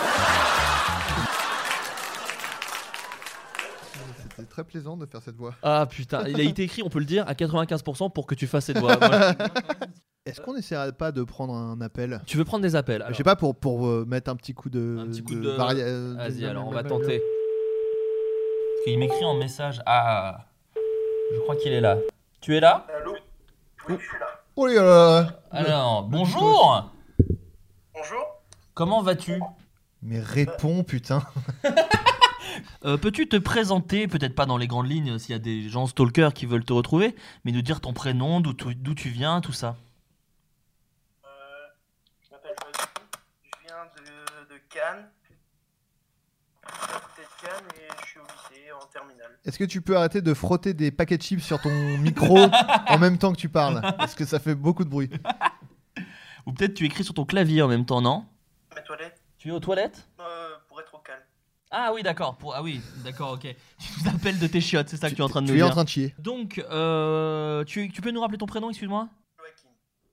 C'est 4.39 4.49
très 4.49 4.63
plaisant 4.63 4.97
de 4.97 5.05
faire 5.05 5.21
cette 5.21 5.35
voix. 5.35 5.53
Ah 5.63 5.85
putain, 5.89 6.27
il 6.27 6.39
a 6.39 6.43
été 6.43 6.63
écrit, 6.63 6.81
on 6.83 6.89
peut 6.89 6.99
le 6.99 7.05
dire, 7.05 7.27
à 7.27 7.33
95% 7.33 8.11
pour 8.11 8.25
que 8.27 8.35
tu 8.35 8.47
fasses 8.47 8.65
cette 8.65 8.77
voix. 8.79 8.97
Moi, 8.99 9.33
Est-ce 10.25 10.41
qu'on 10.41 10.55
essaiera 10.55 10.91
pas 10.91 11.11
de 11.11 11.23
prendre 11.23 11.53
un 11.53 11.79
appel? 11.81 12.21
Tu 12.25 12.37
veux 12.37 12.45
prendre 12.45 12.61
des 12.63 12.75
appels 12.75 13.03
Je 13.09 13.15
sais 13.15 13.23
pas 13.23 13.35
pour 13.35 13.55
pour 13.55 13.87
euh, 13.87 14.05
mettre 14.07 14.29
un 14.31 14.35
petit 14.35 14.53
coup 14.53 14.69
de. 14.69 14.97
Un 14.99 15.07
petit 15.07 15.23
coup 15.23 15.35
de- 15.35 15.49
varia- 15.49 15.83
euh, 15.85 16.15
Vas-y, 16.17 16.41
de- 16.41 16.47
alors 16.47 16.67
on 16.67 16.71
va 16.71 16.83
tenter. 16.83 17.21
Il 18.87 18.97
m'écrit 18.99 19.25
en 19.25 19.35
message. 19.35 19.81
Ah, 19.85 20.45
je 21.33 21.39
crois 21.41 21.55
qu'il 21.55 21.71
est 21.73 21.81
là. 21.81 21.97
Tu 22.41 22.55
es 22.55 22.59
là? 22.59 22.85
Allô? 23.01 23.13
Oui, 23.89 23.95
je 23.99 24.05
suis 24.05 24.19
là. 24.19 24.27
Oh 24.55 24.67
là 24.67 24.81
là. 24.83 25.41
Alors, 25.51 26.03
bonjour 26.03 26.91
Bonjour. 27.93 28.25
Comment 28.73 29.01
vas-tu? 29.01 29.39
Mais 30.01 30.19
réponds 30.19 30.83
putain. 30.83 31.21
Euh, 32.85 32.97
Peux-tu 32.97 33.27
te 33.27 33.35
présenter, 33.35 34.07
peut-être 34.07 34.35
pas 34.35 34.45
dans 34.45 34.57
les 34.57 34.67
grandes 34.67 34.89
lignes, 34.89 35.17
s'il 35.19 35.31
y 35.31 35.35
a 35.35 35.39
des 35.39 35.67
gens 35.69 35.85
stalkers 35.87 36.33
qui 36.33 36.45
veulent 36.45 36.63
te 36.63 36.73
retrouver, 36.73 37.15
mais 37.43 37.51
nous 37.51 37.61
dire 37.61 37.81
ton 37.81 37.91
prénom, 37.93 38.39
d'où 38.39 38.53
tu, 38.53 39.09
viens, 39.09 39.41
tout 39.41 39.51
ça? 39.51 39.75
Euh, 41.25 41.27
je 42.25 42.31
m'appelle. 42.31 42.55
Je 43.43 43.67
viens 43.67 43.85
de, 43.97 44.53
de 44.53 44.59
Cannes. 44.69 45.09
Je 46.63 46.71
suis 46.71 46.93
à 46.93 46.99
côté 46.99 47.21
de 47.21 47.47
Cannes 47.47 47.67
et 47.75 47.87
je 48.01 48.07
suis 48.07 48.19
au 48.19 48.23
lycée 48.23 48.71
en 48.71 48.85
terminale. 48.85 49.37
Est-ce 49.43 49.59
que 49.59 49.65
tu 49.65 49.81
peux 49.81 49.97
arrêter 49.97 50.21
de 50.21 50.33
frotter 50.33 50.73
des 50.73 50.91
paquets 50.91 51.17
de 51.17 51.23
chips 51.23 51.43
sur 51.43 51.59
ton 51.61 51.97
micro 51.97 52.37
en 52.87 52.97
même 52.97 53.17
temps 53.17 53.33
que 53.33 53.37
tu 53.39 53.49
parles? 53.49 53.81
Parce 53.97 54.15
que 54.15 54.23
ça 54.25 54.39
fait 54.39 54.55
beaucoup 54.55 54.85
de 54.85 54.89
bruit. 54.89 55.09
Ou 56.45 56.53
peut-être 56.53 56.75
tu 56.75 56.85
écris 56.85 57.03
sur 57.03 57.13
ton 57.13 57.25
clavier 57.25 57.61
en 57.61 57.67
même 57.67 57.85
temps, 57.85 57.99
non? 58.01 58.25
Mes 58.73 58.83
toilettes 58.83 59.21
Tu 59.37 59.49
es 59.49 59.51
aux 59.51 59.59
toilettes? 59.59 60.07
Euh, 60.21 60.55
Pour 60.69 60.79
être 60.79 60.95
au 60.95 60.99
calme. 60.99 61.19
Ah 61.71 61.91
oui, 61.93 62.01
d'accord. 62.03 62.37
Pour... 62.37 62.55
Ah 62.55 62.63
oui, 62.63 62.81
d'accord, 63.03 63.33
ok. 63.33 63.41
Tu 63.79 64.03
nous 64.03 64.09
appelles 64.09 64.39
de 64.39 64.47
tes 64.47 64.61
chiottes, 64.61 64.89
c'est 64.89 64.97
ça 64.97 65.09
que 65.09 65.15
tu 65.15 65.21
es 65.21 65.23
en 65.23 65.29
train 65.29 65.41
de 65.41 65.47
Tu 65.47 65.51
nous 65.53 65.57
es 65.57 65.61
dire. 65.61 65.67
en 65.67 65.71
train 65.71 65.83
de 65.83 65.89
chier. 65.89 66.15
Donc, 66.17 66.57
euh, 66.69 67.63
tu, 67.65 67.89
tu 67.89 68.01
peux 68.01 68.11
nous 68.11 68.21
rappeler 68.21 68.37
ton 68.39 68.45
prénom, 68.47 68.69
excuse-moi? 68.69 69.07
Joachim. 69.39 69.69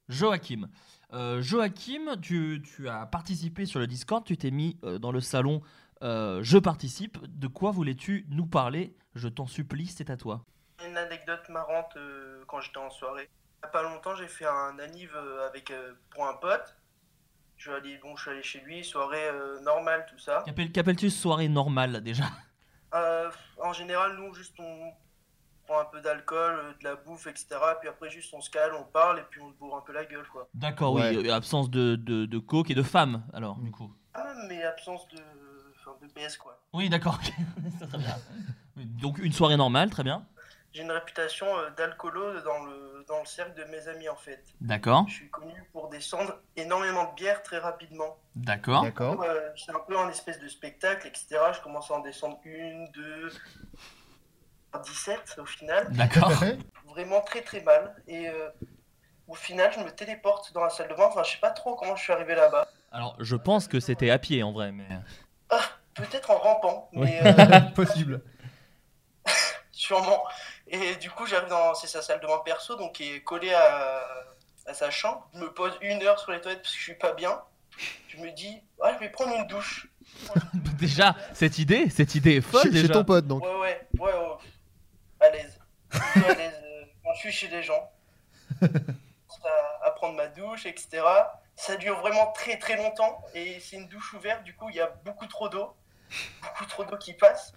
Joachim. 0.09 0.69
Euh, 1.13 1.41
Joachim, 1.41 2.17
tu, 2.21 2.63
tu 2.63 2.89
as 2.89 3.07
participé 3.07 3.65
sur 3.65 3.81
le 3.81 3.87
Discord, 3.87 4.25
tu 4.25 4.37
t'es 4.37 4.51
mis 4.51 4.77
euh, 4.85 4.99
dans 4.99 5.13
le 5.13 5.21
salon 5.21 5.63
euh, 6.03 6.41
Je 6.43 6.59
participe. 6.59 7.19
De 7.27 7.47
quoi 7.47 7.71
voulais-tu 7.71 8.27
nous 8.29 8.47
parler? 8.47 8.95
Je 9.15 9.29
t'en 9.29 9.47
supplie, 9.47 9.87
c'est 9.87 10.11
à 10.11 10.17
toi. 10.17 10.45
Une 10.87 10.97
anecdote 10.99 11.49
marrante 11.49 11.97
euh, 11.97 12.45
quand 12.49 12.61
j'étais 12.61 12.79
en 12.79 12.91
soirée. 12.91 13.31
Il 13.63 13.67
y 13.67 13.69
a 13.69 13.69
pas 13.69 13.83
longtemps, 13.83 14.15
j'ai 14.15 14.29
fait 14.29 14.45
un 14.45 14.79
anniv 14.79 15.11
avec, 15.49 15.71
euh, 15.71 15.93
pour 16.11 16.27
un 16.27 16.35
pote. 16.35 16.77
Je 17.57 17.63
suis 17.63 17.71
allé, 17.73 17.99
bon, 17.99 18.15
je 18.17 18.23
suis 18.23 18.31
allé 18.31 18.43
chez 18.43 18.61
lui, 18.61 18.85
soirée 18.85 19.29
euh, 19.29 19.61
normale, 19.61 20.07
tout 20.11 20.19
ça. 20.19 20.43
Qu'appelles- 20.47 20.73
Qu'appelles-tu 20.73 21.11
soirée 21.11 21.49
normale 21.49 22.01
déjà? 22.03 22.25
Euh, 22.95 23.31
en 23.63 23.73
général, 23.73 24.17
nous, 24.17 24.33
juste 24.35 24.55
on 24.59 24.93
prend 25.67 25.81
un 25.81 25.85
peu 25.87 26.01
d'alcool, 26.01 26.55
euh, 26.59 26.73
de 26.79 26.85
la 26.85 26.97
bouffe, 26.97 27.27
etc. 27.27 27.47
Puis 27.81 27.89
après, 27.89 28.11
juste 28.11 28.33
on 28.35 28.41
se 28.41 28.51
cale, 28.51 28.73
on 28.75 28.85
parle 28.85 29.19
et 29.19 29.25
puis 29.31 29.41
on 29.41 29.51
se 29.51 29.57
bourre 29.57 29.77
un 29.77 29.81
peu 29.81 29.93
la 29.93 30.05
gueule, 30.05 30.27
quoi. 30.31 30.49
D'accord, 30.55 30.93
Ouais. 30.95 31.17
oui, 31.17 31.31
absence 31.31 31.71
de, 31.71 31.97
de, 31.97 32.27
de 32.27 32.39
coke 32.39 32.71
et 32.71 32.75
de 32.75 32.83
femmes, 32.83 33.25
alors, 33.33 33.59
du 33.59 33.71
coup. 33.71 33.93
Ah, 34.15 34.33
mais 34.49 34.63
absence 34.63 35.09
de, 35.09 35.19
enfin, 35.81 35.97
de 36.01 36.13
baisse, 36.13 36.37
quoi. 36.37 36.61
Oui, 36.73 36.89
d'accord, 36.89 37.19
très 37.89 37.99
bien. 37.99 38.17
Donc, 38.77 39.19
une 39.19 39.33
soirée 39.33 39.57
normale, 39.57 39.91
très 39.91 40.05
bien. 40.05 40.27
J'ai 40.77 40.83
une 40.83 40.93
réputation 40.93 41.47
euh, 41.57 41.71
d'alcoolo 41.71 42.39
dans 42.43 42.63
le, 42.65 43.03
dans 43.09 43.21
le 43.21 43.25
cercle 43.25 43.55
de 43.55 43.65
mes 43.65 43.89
amis, 43.89 44.11
en 44.11 44.15
fait. 44.15 44.45
D'accord, 44.61 45.07
Je 45.09 45.15
suis 45.15 45.31
connu 45.31 45.55
pour 45.73 45.89
descendre 45.89 46.39
énormément 46.55 47.11
de 47.11 47.15
bière 47.15 47.43
très 47.43 47.57
rapidement. 47.57 48.19
d'accord. 48.35 48.83
D'accord. 48.83 49.23
Euh, 49.23 49.41
c'est 49.57 49.75
un 49.75 49.81
peu 49.89 49.99
un 49.99 50.11
espèce 50.11 50.39
de 50.39 50.49
spectacle, 50.49 51.07
etc. 51.09 51.39
Je 51.55 51.63
commence 51.63 51.91
à 51.91 51.95
en 51.95 52.01
descendre 52.01 52.39
une, 52.45 52.91
deux, 52.93 53.33
17 54.85 55.37
au 55.39 55.47
final. 55.47 55.91
D'accord. 55.93 56.31
Vraiment 56.89 57.23
très 57.23 57.41
très 57.41 57.63
mal. 57.63 57.97
Et 58.07 58.29
euh, 58.29 58.51
au 59.29 59.35
final, 59.35 59.73
je 59.73 59.81
me 59.81 59.91
téléporte 59.91 60.53
dans 60.53 60.63
la 60.63 60.69
salle 60.69 60.89
de 60.91 60.95
bain. 60.95 61.05
Enfin, 61.07 61.23
je 61.23 61.31
sais 61.31 61.41
pas 61.41 61.53
trop 61.53 61.75
comment 61.77 61.97
je 61.97 62.03
suis 62.03 62.13
arrivé 62.13 62.35
là-bas. 62.35 62.69
Alors, 62.93 63.17
je 63.19 63.37
pense 63.37 63.67
que 63.67 63.81
c'était 63.81 64.11
à 64.11 64.19
pied 64.19 64.43
en 64.43 64.53
vrai, 64.53 64.73
mais. 64.73 64.87
Ah, 65.49 65.63
peut-être 65.95 66.31
en 66.31 66.37
rampant, 66.37 66.91
Oui. 66.93 67.09
mais 67.11 67.41
euh, 67.41 67.61
Possible. 67.75 68.21
sûrement. 69.73 70.23
Et 70.69 70.97
du 70.97 71.11
coup, 71.11 71.27
j'arrive 71.27 71.49
dans 71.49 71.75
c'est 71.75 71.87
sa 71.87 72.03
salle 72.03 72.21
de 72.21 72.27
bain 72.27 72.39
perso, 72.45 72.75
donc 72.77 72.95
qui 72.95 73.13
est 73.15 73.21
collée 73.23 73.55
à, 73.55 74.03
à 74.67 74.75
sa 74.75 74.91
chambre. 74.91 75.29
Je 75.35 75.39
me 75.39 75.53
pose 75.53 75.77
une 75.81 76.03
heure 76.03 76.19
sur 76.19 76.33
les 76.33 76.41
toilettes 76.41 76.63
parce 76.63 76.73
que 76.73 76.79
je 76.79 76.83
suis 76.85 76.95
pas 76.95 77.13
bien. 77.13 77.41
Je 78.09 78.17
me 78.19 78.31
dis, 78.33 78.61
ah, 78.83 78.93
je 78.95 78.99
vais 78.99 79.11
prendre 79.11 79.35
une 79.37 79.47
douche. 79.47 79.89
déjà, 80.79 81.15
cette 81.35 81.59
idée, 81.59 81.89
cette 81.91 82.15
idée 82.15 82.37
est 82.37 82.41
folle 82.41 82.63
Chez, 82.63 82.73
chez 82.73 82.83
déjà. 82.83 82.95
ton 82.95 83.05
pote 83.05 83.27
donc. 83.27 83.45
Ouais, 83.45 83.55
ouais, 83.55 83.87
ouais, 83.99 84.13
ouais. 84.13 84.37
À 85.21 85.31
l'aise. 85.31 85.59
À 85.93 86.35
l'aise. 86.35 86.55
euh, 86.65 86.85
Quand 87.05 87.15
je 87.15 87.21
suis 87.21 87.33
chez 87.33 87.49
des 87.49 87.63
gens. 87.63 87.91
à, 88.63 89.87
à 89.87 89.91
prendre 89.93 90.15
ma 90.15 90.27
douche, 90.27 90.67
etc. 90.67 91.03
Ça 91.55 91.77
dure 91.77 91.99
vraiment 92.01 92.33
très 92.33 92.59
très 92.59 92.77
longtemps. 92.77 93.23
Et 93.35 93.61
c'est 93.61 93.77
une 93.77 93.89
douche 93.89 94.15
ouverte, 94.15 94.43
du 94.45 94.55
coup, 94.55 94.69
il 94.71 94.77
y 94.77 94.81
a 94.81 94.87
beaucoup 95.05 95.27
trop 95.27 95.49
d'eau. 95.49 95.75
Beaucoup 96.43 96.67
trop 96.67 96.85
d'eau 96.85 96.97
qui 96.97 97.13
passe. 97.15 97.53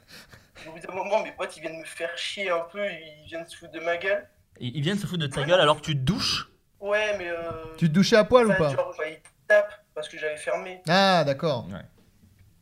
Au 0.67 0.71
bout 0.71 0.79
d'un 0.79 0.93
moment, 0.93 1.23
mes 1.23 1.31
potes, 1.31 1.55
ils 1.57 1.61
viennent 1.61 1.79
me 1.79 1.85
faire 1.85 2.15
chier 2.17 2.49
un 2.49 2.61
peu. 2.71 2.85
Ils 2.89 3.25
viennent 3.27 3.47
se 3.47 3.55
foutre 3.57 3.71
de 3.71 3.79
ma 3.79 3.97
gueule. 3.97 4.27
Ils 4.59 4.75
ils 4.75 4.81
viennent 4.81 4.97
se 4.99 5.05
foutre 5.07 5.21
de 5.21 5.27
ta 5.27 5.43
gueule 5.43 5.59
alors 5.59 5.77
que 5.77 5.85
tu 5.85 5.93
te 5.93 5.99
douches 6.01 6.49
Ouais, 6.79 7.15
mais. 7.17 7.29
Euh, 7.29 7.51
Tu 7.77 7.87
te 7.87 7.93
douchais 7.93 8.15
à 8.15 8.23
poil 8.23 8.47
ou 8.47 8.53
pas 8.55 8.69
genre, 8.73 8.93
bah, 8.97 9.07
ils 9.09 9.19
tapent 9.47 9.83
parce 9.93 10.07
que 10.09 10.17
j'avais 10.17 10.37
fermé. 10.37 10.81
Ah 10.87 11.23
d'accord. 11.25 11.67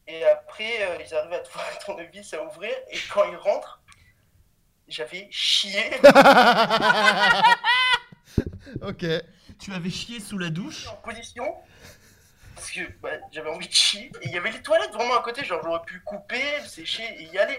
Et 0.08 0.24
après, 0.26 0.82
euh, 0.82 0.98
ils 1.06 1.14
arrivent 1.14 1.34
à 1.34 1.40
trouver 1.40 1.66
un 1.76 1.86
tournevis 1.86 2.34
à 2.34 2.44
ouvrir. 2.44 2.72
Et 2.92 2.98
quand 3.12 3.24
ils 3.30 3.36
rentrent, 3.38 3.82
j'avais 4.88 5.28
chié. 5.32 5.84
ok. 8.82 9.06
Tu 9.60 9.74
avais 9.74 9.90
chié 9.90 10.20
sous 10.20 10.38
la 10.38 10.50
douche 10.50 10.88
en 10.88 10.96
position 10.98 11.56
parce 12.56 12.72
que 12.72 12.82
bah, 13.02 13.10
j'avais 13.32 13.50
envie 13.50 13.68
de 13.68 13.74
chier 13.74 14.12
et 14.22 14.28
il 14.28 14.32
y 14.32 14.38
avait 14.38 14.52
les 14.52 14.62
toilettes 14.62 14.92
vraiment 14.92 15.16
à 15.16 15.22
côté 15.22 15.44
genre 15.44 15.62
j'aurais 15.64 15.84
pu 15.86 16.00
couper 16.02 16.42
sécher 16.66 17.04
et 17.20 17.24
y 17.26 17.38
aller 17.38 17.58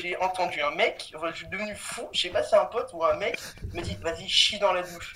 j'ai 0.00 0.16
entendu 0.18 0.60
un 0.62 0.74
mec 0.74 1.12
je 1.30 1.36
suis 1.36 1.48
devenu 1.48 1.74
fou 1.76 2.02
je 2.12 2.20
sais 2.22 2.28
pas 2.30 2.42
si 2.42 2.50
c'est 2.50 2.56
un 2.56 2.64
pote 2.66 2.90
ou 2.94 3.04
un 3.04 3.16
mec 3.16 3.38
me 3.74 3.80
dit 3.82 3.96
vas-y 4.00 4.28
chie 4.28 4.58
dans 4.58 4.72
la 4.72 4.82
douche 4.82 5.14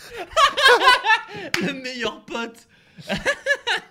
Le 1.62 1.72
meilleur 1.72 2.24
pote 2.24 2.66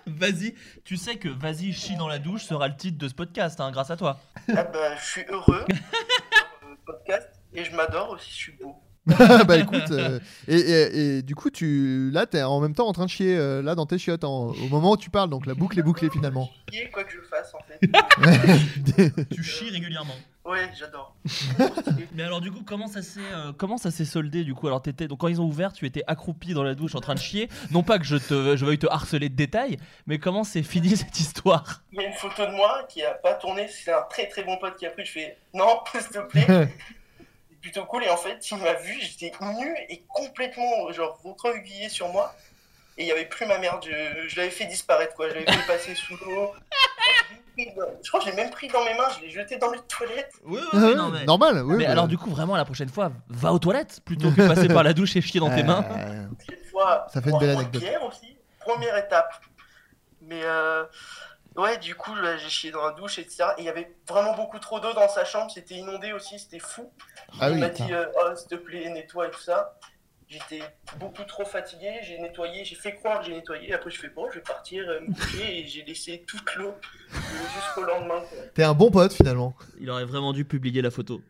Vas-y, 0.06 0.54
tu 0.84 0.96
sais 0.96 1.16
que 1.16 1.28
Vas-y, 1.28 1.72
chie 1.72 1.96
dans 1.96 2.08
la 2.08 2.18
douche 2.18 2.44
sera 2.44 2.66
le 2.68 2.76
titre 2.76 2.98
de 2.98 3.06
ce 3.08 3.14
podcast, 3.14 3.60
hein, 3.60 3.70
grâce 3.70 3.90
à 3.90 3.96
toi. 3.96 4.18
ah 4.56 4.64
bah 4.64 4.96
je 4.96 5.04
suis 5.04 5.24
heureux 5.28 5.64
euh, 5.70 6.74
podcast 6.84 7.28
et 7.54 7.64
je 7.64 7.74
m'adore 7.74 8.10
aussi 8.10 8.30
je 8.30 8.34
suis 8.36 8.52
beau 8.52 8.76
bah 9.46 9.56
écoute, 9.56 9.88
euh, 9.92 10.18
et, 10.48 10.56
et- 10.58 11.16
et 11.18 11.22
du 11.22 11.36
coup, 11.36 11.48
tu 11.50 12.10
là, 12.12 12.26
t'es 12.26 12.42
en 12.42 12.58
même 12.58 12.74
temps 12.74 12.88
en 12.88 12.92
train 12.92 13.04
de 13.04 13.10
chier 13.10 13.36
euh, 13.36 13.62
là 13.62 13.76
dans 13.76 13.86
tes 13.86 13.98
chiottes 13.98 14.24
en- 14.24 14.48
au 14.48 14.68
moment 14.68 14.90
où 14.92 14.96
tu 14.96 15.10
parles, 15.10 15.30
donc 15.30 15.46
la 15.46 15.54
boucle 15.54 15.78
est 15.78 15.82
bouclée 15.84 16.10
finalement. 16.10 16.50
chier 16.72 16.90
quoi 16.90 17.04
que 17.04 17.12
je 17.12 17.20
fasse 17.20 17.54
en 17.54 17.60
fait 17.68 17.78
Tu 19.30 19.44
chies 19.44 19.70
régulièrement. 19.70 20.14
Ouais 20.46 20.70
j'adore. 20.78 21.14
Mais 22.14 22.22
alors 22.22 22.40
du 22.40 22.50
coup, 22.50 22.62
comment 22.64 22.86
ça 22.86 23.02
s'est 23.02 23.20
euh, 23.20 23.52
comment 23.56 23.76
ça 23.76 23.90
s'est 23.90 24.04
soldé 24.04 24.44
du 24.44 24.54
coup? 24.54 24.66
Alors 24.66 24.82
t'étais 24.82 25.08
donc 25.08 25.20
quand 25.20 25.28
ils 25.28 25.40
ont 25.40 25.46
ouvert, 25.46 25.72
tu 25.72 25.86
étais 25.86 26.02
accroupi 26.06 26.54
dans 26.54 26.62
la 26.62 26.74
douche 26.74 26.94
en 26.94 27.00
train 27.00 27.14
de 27.14 27.20
chier. 27.20 27.48
Non 27.70 27.82
pas 27.82 27.98
que 27.98 28.04
je 28.04 28.16
te 28.16 28.56
je 28.56 28.64
veuille 28.64 28.78
te 28.78 28.86
harceler 28.86 29.28
de 29.28 29.34
détails, 29.34 29.76
mais 30.06 30.18
comment 30.18 30.44
s'est 30.44 30.62
finie 30.62 30.96
cette 30.96 31.18
histoire? 31.18 31.82
Il 31.92 32.00
y 32.00 32.04
a 32.04 32.08
une 32.08 32.14
photo 32.14 32.46
de 32.46 32.52
moi 32.52 32.84
qui 32.88 33.02
a 33.02 33.12
pas 33.12 33.34
tourné. 33.34 33.68
C'est 33.68 33.92
un 33.92 34.02
très 34.02 34.28
très 34.28 34.44
bon 34.44 34.56
pote 34.58 34.76
qui 34.76 34.86
a 34.86 34.90
pris. 34.90 35.04
Je 35.04 35.12
fais 35.12 35.38
non 35.54 35.80
s'il 35.92 36.08
te 36.08 36.18
plaît. 36.18 36.46
C'est 36.48 37.60
plutôt 37.60 37.84
cool. 37.84 38.04
Et 38.04 38.10
en 38.10 38.16
fait 38.16 38.50
il 38.50 38.58
m'a 38.58 38.74
vu. 38.74 38.94
J'étais 39.00 39.32
nu 39.40 39.76
et 39.88 40.02
complètement 40.08 40.90
genre 40.92 41.20
recroquevillé 41.22 41.88
sur 41.88 42.08
moi 42.08 42.34
et 42.98 43.02
il 43.04 43.06
y 43.06 43.12
avait 43.12 43.26
plus 43.26 43.46
ma 43.46 43.58
merde 43.58 43.84
je, 43.84 44.28
je 44.28 44.36
l'avais 44.36 44.50
fait 44.50 44.66
disparaître 44.66 45.14
quoi. 45.14 45.28
Je 45.28 45.34
l'avais 45.34 45.50
fait 45.50 45.66
passer 45.66 45.94
sous 45.94 46.16
l'eau. 46.24 46.52
Je 47.58 48.08
crois 48.08 48.20
que 48.20 48.26
je 48.26 48.30
l'ai 48.30 48.36
même 48.36 48.50
pris 48.50 48.68
dans 48.68 48.84
mes 48.84 48.94
mains 48.94 49.08
je 49.16 49.22
l'ai 49.24 49.30
jeté 49.30 49.56
dans 49.56 49.70
les 49.70 49.80
toilettes. 49.88 50.32
Oui, 50.44 50.60
Ah 50.72 50.76
ouais, 50.78 51.24
Normal, 51.24 51.62
oui. 51.64 51.76
mais 51.78 51.84
bah. 51.86 51.92
alors 51.92 52.06
du 52.08 52.18
coup, 52.18 52.30
vraiment 52.30 52.54
la 52.56 52.64
prochaine 52.66 52.90
fois, 52.90 53.12
va 53.28 53.52
aux 53.52 53.58
toilettes 53.58 54.00
plutôt 54.04 54.30
que 54.30 54.42
de 54.42 54.48
passer 54.48 54.68
par 54.68 54.82
la 54.82 54.92
douche 54.92 55.16
et 55.16 55.22
chier 55.22 55.40
dans 55.40 55.48
tes 55.54 55.62
mains. 55.62 55.84
Euh, 55.90 56.26
cette 56.48 56.66
fois 56.70 57.06
Ça 57.12 57.22
fait 57.22 57.30
une 57.30 57.38
belle 57.38 57.50
anecdote. 57.56 57.82
aussi. 58.08 58.36
Première 58.60 58.96
étape. 58.98 59.32
Mais 60.20 60.40
euh, 60.42 60.84
ouais 61.56 61.78
du 61.78 61.94
coup 61.94 62.12
j'ai 62.38 62.48
chié 62.50 62.70
dans 62.72 62.84
la 62.84 62.90
douche 62.92 63.18
etc 63.18 63.44
et 63.56 63.62
il 63.62 63.64
y 63.64 63.68
avait 63.68 63.96
vraiment 64.08 64.34
beaucoup 64.34 64.58
trop 64.58 64.80
d'eau 64.80 64.92
dans 64.92 65.08
sa 65.08 65.24
chambre. 65.24 65.50
C'était 65.50 65.76
inondé 65.76 66.12
aussi 66.12 66.38
c'était 66.38 66.58
fou. 66.58 66.92
Ah 67.40 67.48
il 67.48 67.54
oui, 67.54 67.60
m'a 67.60 67.68
dit 67.70 67.90
euh, 67.94 68.06
Oh, 68.20 68.34
s'il 68.36 68.48
te 68.48 68.54
plaît 68.56 68.88
nettoie 68.90 69.28
et 69.28 69.30
tout 69.30 69.40
ça 69.40 69.78
j'étais 70.28 70.60
beaucoup 70.98 71.22
trop 71.24 71.44
fatigué 71.44 72.00
j'ai 72.02 72.18
nettoyé 72.18 72.64
j'ai 72.64 72.74
fait 72.74 72.94
croire 72.94 73.20
que 73.20 73.26
j'ai 73.26 73.34
nettoyé 73.34 73.72
après 73.72 73.90
je 73.90 73.98
fais 74.00 74.08
bon 74.08 74.28
je 74.30 74.36
vais 74.36 74.42
partir 74.44 74.84
euh, 74.88 75.00
me 75.00 75.14
coucher 75.14 75.60
et 75.60 75.66
j'ai 75.66 75.82
laissé 75.84 76.24
toute 76.26 76.54
l'eau 76.56 76.74
euh, 77.14 77.18
jusqu'au 77.54 77.82
lendemain. 77.84 78.22
T'es 78.54 78.64
un 78.64 78.74
bon 78.74 78.90
pote 78.90 79.12
finalement. 79.12 79.54
Il 79.80 79.88
aurait 79.90 80.04
vraiment 80.04 80.32
dû 80.32 80.44
publier 80.44 80.82
la 80.82 80.90
photo. 80.90 81.20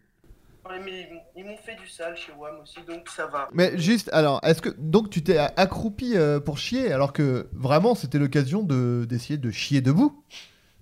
Ouais, 0.68 0.80
mais 0.84 1.08
ils 1.36 1.44
m'ont- 1.44 1.56
fait 1.58 1.76
du 1.76 1.88
sale 1.88 2.16
chez 2.16 2.32
WAM 2.32 2.60
aussi 2.60 2.78
donc 2.86 3.08
ça 3.08 3.26
va 3.26 3.48
Mais 3.52 3.76
juste, 3.78 4.08
alors, 4.12 4.40
est-ce 4.42 4.60
que 4.62 4.68
donc 4.78 5.10
tu 5.10 5.22
t'es 5.22 5.38
accroupi 5.38 6.16
euh, 6.16 6.38
pour 6.40 6.58
chier 6.58 6.92
alors 6.92 7.12
que 7.12 7.48
vraiment 7.52 7.94
c'était 7.94 8.18
l'occasion 8.18 8.62
de 8.62 9.04
d'essayer 9.08 9.36
de 9.36 9.50
chier 9.50 9.80
debout? 9.80 10.22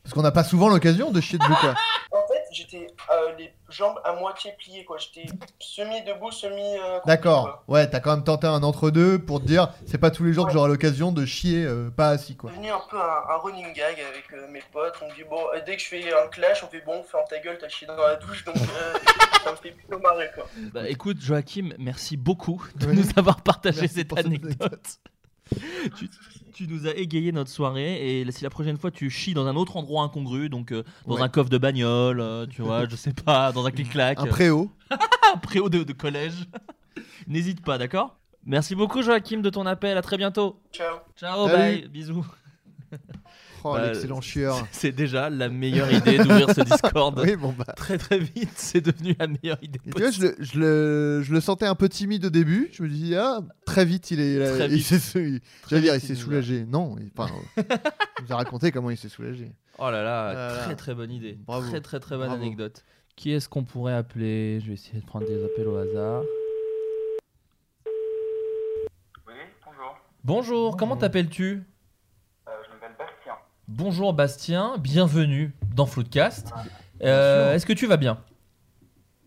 Parce 0.03 0.15
qu'on 0.15 0.23
n'a 0.23 0.31
pas 0.33 0.45
souvent 0.45 0.69
l'occasion 0.69 1.11
de 1.11 1.21
chier 1.21 1.39
debout 1.39 1.55
quoi. 1.61 1.75
J'étais 2.55 2.87
euh, 3.13 3.33
les 3.39 3.53
jambes 3.69 3.99
à 4.05 4.13
moitié 4.15 4.53
pliées, 4.59 4.85
quoi. 4.85 4.97
J'étais 4.99 5.27
semi-debout, 5.59 6.31
semi. 6.31 6.79
euh, 6.79 7.01
D'accord. 7.07 7.63
Ouais, 7.69 7.89
t'as 7.91 8.01
quand 8.01 8.15
même 8.15 8.25
tenté 8.25 8.47
un 8.47 8.63
entre-deux 8.63 9.19
pour 9.19 9.41
te 9.41 9.47
dire, 9.47 9.73
c'est 9.87 9.99
pas 9.99 10.11
tous 10.11 10.25
les 10.25 10.33
jours 10.33 10.47
que 10.47 10.53
j'aurai 10.53 10.69
l'occasion 10.69 11.13
de 11.13 11.25
chier 11.27 11.65
euh, 11.65 11.91
pas 11.91 12.09
assis, 12.11 12.37
quoi. 12.37 12.51
devenu 12.51 12.71
un 12.71 12.81
peu 12.91 12.97
un, 12.99 13.25
un 13.35 13.37
running 13.39 13.73
gag 13.75 13.99
avec 14.01 14.25
euh, 14.33 14.47
mes 14.49 14.63
potes. 14.73 14.95
On 15.03 15.09
me 15.11 15.15
dit, 15.15 15.25
bon, 15.29 15.41
dès 15.67 15.77
que 15.77 15.83
je 15.83 15.89
fais 15.89 16.13
un 16.13 16.29
clash, 16.29 16.63
on 16.63 16.69
fait 16.69 16.83
bon, 16.85 17.03
ferme 17.03 17.25
ta 17.29 17.39
gueule, 17.41 17.59
t'as 17.61 17.69
chié 17.69 17.87
dans 17.87 17.97
la 17.97 18.17
douche, 18.17 18.45
donc 18.45 18.57
euh, 18.57 18.95
ça 19.45 19.51
me 19.53 19.57
fait 19.57 19.73
plutôt 19.73 19.99
marrer, 19.99 20.31
quoi. 20.35 20.47
Bah, 20.73 20.89
écoute, 20.89 21.21
Joachim, 21.21 21.71
merci 21.79 22.17
beaucoup 22.17 22.63
de 22.77 22.87
Oui. 22.87 22.97
nous 22.97 23.09
avoir 23.17 23.41
partagé 23.43 23.81
Merci 23.83 23.97
cette 23.97 24.09
pour 24.09 24.19
cette 24.19 24.27
anecdote. 24.29 24.99
tu, 25.97 26.09
tu 26.55 26.67
nous 26.69 26.87
as 26.87 26.95
égayé 26.95 27.33
notre 27.33 27.51
soirée 27.51 28.21
et 28.21 28.31
si 28.33 28.43
la 28.45 28.51
prochaine 28.51 28.77
fois 28.79 28.91
tu 28.91 29.11
chies 29.11 29.35
dans 29.35 29.47
un 29.47 29.57
autre 29.57 29.77
endroit 29.77 30.03
incongru, 30.03 30.49
donc 30.49 30.73
euh, 30.73 30.83
dans 31.07 31.17
Ouais. 31.17 31.23
un 31.23 31.29
coffre 31.29 31.51
de 31.51 31.59
bagnole, 31.59 32.21
euh, 32.21 32.47
tu 32.47 32.63
vois, 32.63 32.89
je 32.89 32.97
sais 32.97 33.13
pas, 33.13 33.53
dans 33.53 33.67
un 33.67 33.71
clic-clac, 33.73 34.19
Un 34.21 34.27
préau. 34.27 34.71
un 35.35 35.39
préau 35.39 35.69
de, 35.69 35.83
de 35.83 35.93
collège, 35.93 36.47
n'hésite 37.27 37.63
pas, 37.65 37.77
d'accord? 37.79 38.17
Merci 38.47 38.75
beaucoup 38.75 39.03
Joachim 39.03 39.41
de 39.41 39.51
ton 39.51 39.65
appel, 39.67 39.97
à 39.97 40.03
très 40.03 40.17
bientôt. 40.19 40.61
Ciao. 40.73 40.99
Ciao, 41.17 41.47
Salut. 41.49 41.81
bye, 41.81 41.89
bisous. 41.89 42.27
Oh, 43.67 43.73
Bah, 43.73 43.87
l'excellent 43.87 44.21
chieur. 44.21 44.67
C'est 44.73 44.93
déjà 44.93 45.31
la 45.31 45.49
meilleure 45.49 45.91
idée 45.91 46.19
d'ouvrir 46.19 46.51
ce 46.55 46.61
Discord. 46.61 47.19
Oui, 47.25 47.35
bon 47.37 47.53
bah. 47.57 47.65
Très 47.77 47.97
très 47.97 48.19
vite, 48.19 48.51
c'est 48.57 48.83
devenu 48.83 49.17
la 49.19 49.27
meilleure 49.27 49.57
idée 49.63 49.81
Et 49.87 49.91
tu 49.91 50.03
vois, 50.03 50.11
je 50.11 50.21
le, 50.23 50.37
je, 50.39 50.59
le, 50.59 51.23
je 51.23 51.33
le 51.33 51.41
sentais 51.41 51.65
un 51.67 51.75
peu 51.75 51.89
timide 51.89 52.27
au 52.27 52.31
début. 52.31 52.69
Je 52.73 52.83
me 52.83 52.89
dis, 52.89 53.15
ah, 53.17 53.41
très 53.65 53.85
vite, 53.87 54.11
il 54.11 54.21
est. 54.21 54.39
Très 54.55 54.67
il 54.67 54.75
vite. 54.75 54.87
s'est- 54.87 55.23
il- 55.23 55.41
Très 55.63 55.71
J'allais 55.71 55.83
dire, 55.83 55.95
il 55.95 55.99
vite, 56.01 56.07
s'est 56.09 56.15
soulagé. 56.15 56.67
Non, 56.67 56.97
il, 57.01 57.11
enfin, 57.17 57.33
il 57.57 58.25
nous 58.27 58.33
a 58.33 58.37
raconté 58.37 58.71
comment 58.71 58.91
il 58.91 58.99
s'est 58.99 59.09
soulagé. 59.09 59.51
Oh 59.79 59.91
là 59.91 60.03
là, 60.05 60.59
très 60.65 60.77
très 60.77 60.95
bonne 60.95 61.11
idée. 61.11 61.39
Bravo. 61.47 61.69
Très 61.71 61.81
très 61.81 62.01
très 62.01 62.17
bonne 62.17 62.27
Bravo. 62.29 62.43
anecdote. 62.43 62.85
Qui 63.17 63.33
est-ce 63.33 63.49
qu'on 63.49 63.65
pourrait 63.65 63.95
appeler? 63.95 64.61
Je 64.61 64.67
vais 64.69 64.75
essayer 64.75 65.01
de 65.01 65.07
prendre 65.07 65.27
des 65.27 65.43
appels 65.43 65.69
au 65.69 65.77
hasard. 65.77 66.23
Oui, 69.27 69.33
bonjour. 69.65 69.97
Bonjour, 70.25 70.77
comment 70.77 70.97
t'appelles-tu 70.97 71.63
Euh, 72.47 72.51
je 72.67 72.73
m'appelle 72.73 72.95
Bastien. 72.99 73.35
Bonjour 73.69 74.13
Bastien, 74.13 74.77
bienvenue 74.79 75.55
dans 75.75 75.87
Floodcast. 75.87 76.53
Euh, 77.03 77.55
Est-ce 77.55 77.67
que 77.67 77.73
tu 77.73 77.87
vas 77.87 77.97
bien? 77.97 78.19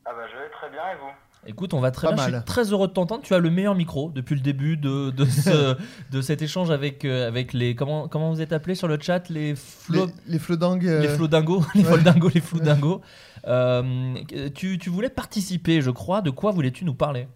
Ah 0.06 0.12
bah 0.16 0.26
je 0.32 0.38
vais 0.38 0.50
très 0.52 0.70
bien 0.70 0.82
et 0.92 0.96
vous? 0.96 1.12
Écoute, 1.50 1.74
on 1.74 1.80
va 1.80 1.92
très 1.92 2.08
Pas 2.08 2.14
bien. 2.14 2.26
Je 2.26 2.32
mal. 2.32 2.40
suis 2.42 2.46
très 2.46 2.72
heureux 2.72 2.88
de 2.88 2.94
t'entendre. 2.94 3.24
Tu 3.24 3.34
as 3.34 3.40
le 3.40 3.50
meilleur 3.50 3.74
micro 3.76 4.10
depuis 4.12 4.36
le 4.36 4.42
début 4.42 4.78
de, 4.78 5.10
de, 5.12 5.26
ce- 5.26 5.76
de 6.12 6.22
cet 6.22 6.42
échange 6.42 6.70
avec, 6.72 7.04
euh, 7.06 7.28
avec 7.28 7.54
les. 7.54 7.76
Comment, 7.76 8.08
comment 8.08 8.30
vous 8.32 8.42
êtes 8.42 8.54
appelés 8.54 8.76
sur 8.76 8.88
le 8.88 9.00
chat? 9.02 9.28
Les 9.30 9.50
Les, 9.50 9.56
flo... 9.56 10.08
les 10.28 10.40
flodingues. 10.40 10.88
euh, 10.88 11.02
Les 11.02 11.08
flodingos, 11.08 11.64
les 11.76 11.84
ouais. 11.84 11.90
foldingos, 11.90 12.30
les 12.34 12.42
floudingos. 12.42 13.02
Euh, 13.48 14.16
tu, 14.56 14.78
tu 14.78 14.90
voulais 14.90 15.10
participer, 15.10 15.82
je 15.82 15.90
crois. 15.92 16.22
De 16.22 16.30
quoi 16.30 16.52
voulais-tu 16.52 16.86
nous 16.86 16.96
parler? 16.96 17.28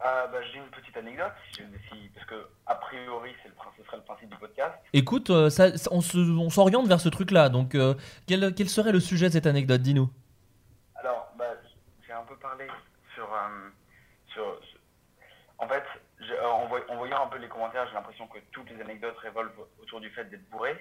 Ah 0.00 0.26
bah 0.30 0.38
j'ai 0.52 0.58
une 0.58 0.70
petite 0.70 0.96
anecdote, 0.96 1.32
si, 1.52 1.62
si- 1.90 2.08
parce 2.14 2.26
que 2.26 2.36
a 2.66 2.74
priori 2.76 3.30
c'est 3.42 3.48
le, 3.48 3.54
prin- 3.54 3.70
ce 3.76 3.77
serait 3.88 3.96
le 3.98 4.02
principe 4.04 4.28
du 4.30 4.36
podcast. 4.36 4.74
Écoute, 4.92 5.30
euh, 5.30 5.50
ça, 5.50 5.76
ça- 5.76 5.90
on 5.92 6.00
se- 6.00 6.16
on 6.18 6.50
s'oriente 6.50 6.86
vers 6.86 7.00
ce 7.00 7.08
truc-là. 7.08 7.48
Donc, 7.48 7.74
euh, 7.74 7.94
quel, 8.26 8.54
quel 8.54 8.68
serait 8.68 8.92
le 8.92 9.00
sujet 9.00 9.26
de 9.28 9.32
cette 9.32 9.46
anecdote 9.46 9.82
Dis-nous? 9.82 10.08
Alors 10.94 11.32
bah 11.38 11.44
j'ai 12.06 12.12
un 12.12 12.22
peu 12.28 12.36
parlé 12.36 12.66
sur... 13.14 13.24
euh, 13.24 13.68
sur, 14.32 14.42
sur- 14.62 14.78
en 15.58 15.66
fait, 15.68 15.82
j'ai- 16.20 16.32
euh, 16.38 16.48
en, 16.48 16.66
voy- 16.68 16.82
en 16.88 16.96
voyant 16.96 17.24
un 17.24 17.28
peu 17.28 17.38
les 17.38 17.48
commentaires, 17.48 17.86
j'ai 17.88 17.94
l'impression 17.94 18.26
que 18.28 18.38
toutes 18.52 18.68
les 18.70 18.80
anecdotes 18.82 19.16
révolvent 19.22 19.50
autour 19.82 20.00
du 20.00 20.10
fait 20.10 20.24
d'être 20.30 20.48
bourré. 20.50 20.76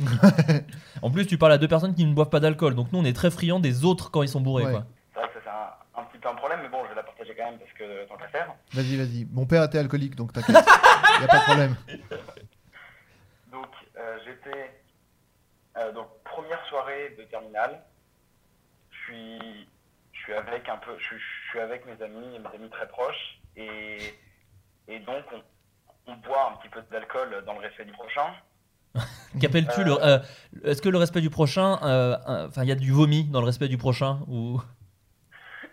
En 1.02 1.10
plus, 1.10 1.26
tu 1.26 1.36
parles 1.38 1.52
à 1.52 1.58
deux 1.58 1.68
personnes 1.68 1.94
qui 1.94 2.04
ne 2.06 2.14
boivent 2.14 2.30
pas 2.30 2.40
d'alcool. 2.40 2.74
Donc, 2.74 2.90
nous, 2.92 2.98
on 2.98 3.04
est 3.04 3.12
très 3.12 3.30
friands 3.30 3.60
des 3.60 3.84
autres 3.84 4.10
quand 4.10 4.22
ils 4.22 4.28
sont 4.28 4.40
bourrés. 4.40 4.64
Ouais. 4.64 4.70
Quoi. 4.72 4.84
C'est 5.12 5.20
vrai 5.20 5.28
que 5.28 5.34
ça 5.34 5.40
c'est 5.44 5.50
un, 5.50 6.02
un 6.02 6.04
petit 6.06 6.18
peu 6.18 6.28
un 6.28 6.34
problème, 6.34 6.60
mais 6.62 6.68
bon 6.68 6.78
je 6.84 6.88
vais 6.88 6.94
la 6.96 7.02
partager 7.02 7.34
quand 7.36 7.44
même 7.44 7.58
parce 7.58 7.72
que 7.72 8.08
tant 8.08 8.16
qu'à 8.16 8.28
faire. 8.28 8.52
Vas-y, 8.72 8.96
vas-y. 8.96 9.26
Mon 9.32 9.46
père 9.46 9.62
était 9.64 9.78
alcoolique, 9.78 10.16
donc 10.16 10.32
t'inquiète. 10.32 10.56
y 11.20 11.24
a 11.24 11.28
pas 11.28 11.38
de 11.38 11.44
problème. 11.44 11.76
Euh, 14.04 14.18
j'étais 14.24 14.80
euh, 15.78 15.92
donc 15.92 16.08
première 16.24 16.62
soirée 16.66 17.14
de 17.18 17.24
terminale. 17.24 17.82
Je 18.90 18.96
suis 19.04 19.68
je 20.12 20.18
suis 20.20 20.32
avec 20.34 20.68
un 20.68 20.76
peu 20.76 20.92
je, 20.98 21.04
suis- 21.04 21.16
je 21.18 21.48
suis 21.50 21.60
avec 21.60 21.84
mes 21.86 22.00
amis 22.04 22.38
mes 22.38 22.54
amis 22.54 22.70
très 22.70 22.86
proches 22.88 23.40
et 23.56 24.14
et 24.88 24.98
donc 25.00 25.24
on, 25.32 26.12
on 26.12 26.16
boit 26.16 26.52
un 26.52 26.56
petit 26.58 26.68
peu 26.68 26.82
d'alcool 26.90 27.42
dans 27.46 27.54
le 27.54 27.60
respect 27.60 27.84
du 27.86 27.92
prochain. 27.92 28.26
Qu'appelles-tu 29.40 29.82
le. 29.84 29.96
euh, 30.04 30.18
Est-ce 30.64 30.82
que 30.82 30.88
le 30.90 30.98
respect 30.98 31.20
du 31.22 31.30
prochain. 31.30 31.78
euh, 31.82 32.16
euh, 32.28 32.46
Enfin, 32.48 32.62
il 32.62 32.68
y 32.68 32.72
a 32.72 32.76
du 32.76 32.92
vomi 32.92 33.24
dans 33.24 33.40
le 33.40 33.46
respect 33.46 33.68
du 33.68 33.78
prochain 33.78 34.20
ou... 34.28 34.60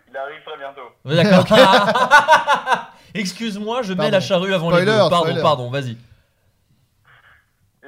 Il 0.10 0.18
arrive 0.18 0.42
très 0.44 0.58
bientôt. 0.58 0.82
Ouais, 1.06 1.16
D'accord. 1.16 1.46
Excuse-moi, 3.14 3.82
je 3.84 3.92
mets 3.94 3.98
Pardon. 3.98 4.12
la 4.14 4.20
charrue 4.22 4.54
avant 4.54 4.72
les 4.72 4.86
deux. 4.86 4.98
Pardon, 4.98 5.18
spoiler. 5.20 5.42
pardon, 5.42 5.70
vas-y. 5.70 5.98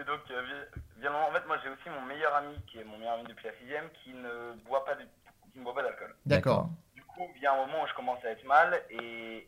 Et 0.04 0.06
donc 0.06 0.20
euh, 0.32 0.66
finalement, 0.96 1.28
en 1.30 1.32
fait 1.32 1.46
moi 1.48 1.58
j'ai 1.64 1.70
aussi 1.70 1.90
mon 1.90 2.02
meilleur 2.02 2.36
ami 2.36 2.56
qui 2.68 2.80
est 2.80 2.84
mon 2.84 2.98
meilleur 2.98 3.14
ami 3.14 3.24
depuis 3.24 3.46
la 3.48 3.54
sixième 3.58 3.90
qui 4.04 4.14
ne 4.14 4.54
boit 4.68 4.84
pas 4.84 4.96
de- 4.96 5.08
qui 5.54 5.60
ne 5.60 5.64
boit 5.64 5.74
pas 5.76 5.84
d'alcool. 5.84 6.14
D'accord. 6.26 6.68
Du 6.94 7.04
coup, 7.04 7.26
vient 7.40 7.54
un 7.54 7.66
moment 7.68 7.84
où 7.84 7.88
je 7.88 7.94
commence 7.94 8.24
à 8.26 8.30
être 8.32 8.44
mal 8.46 8.82
et, 8.90 8.98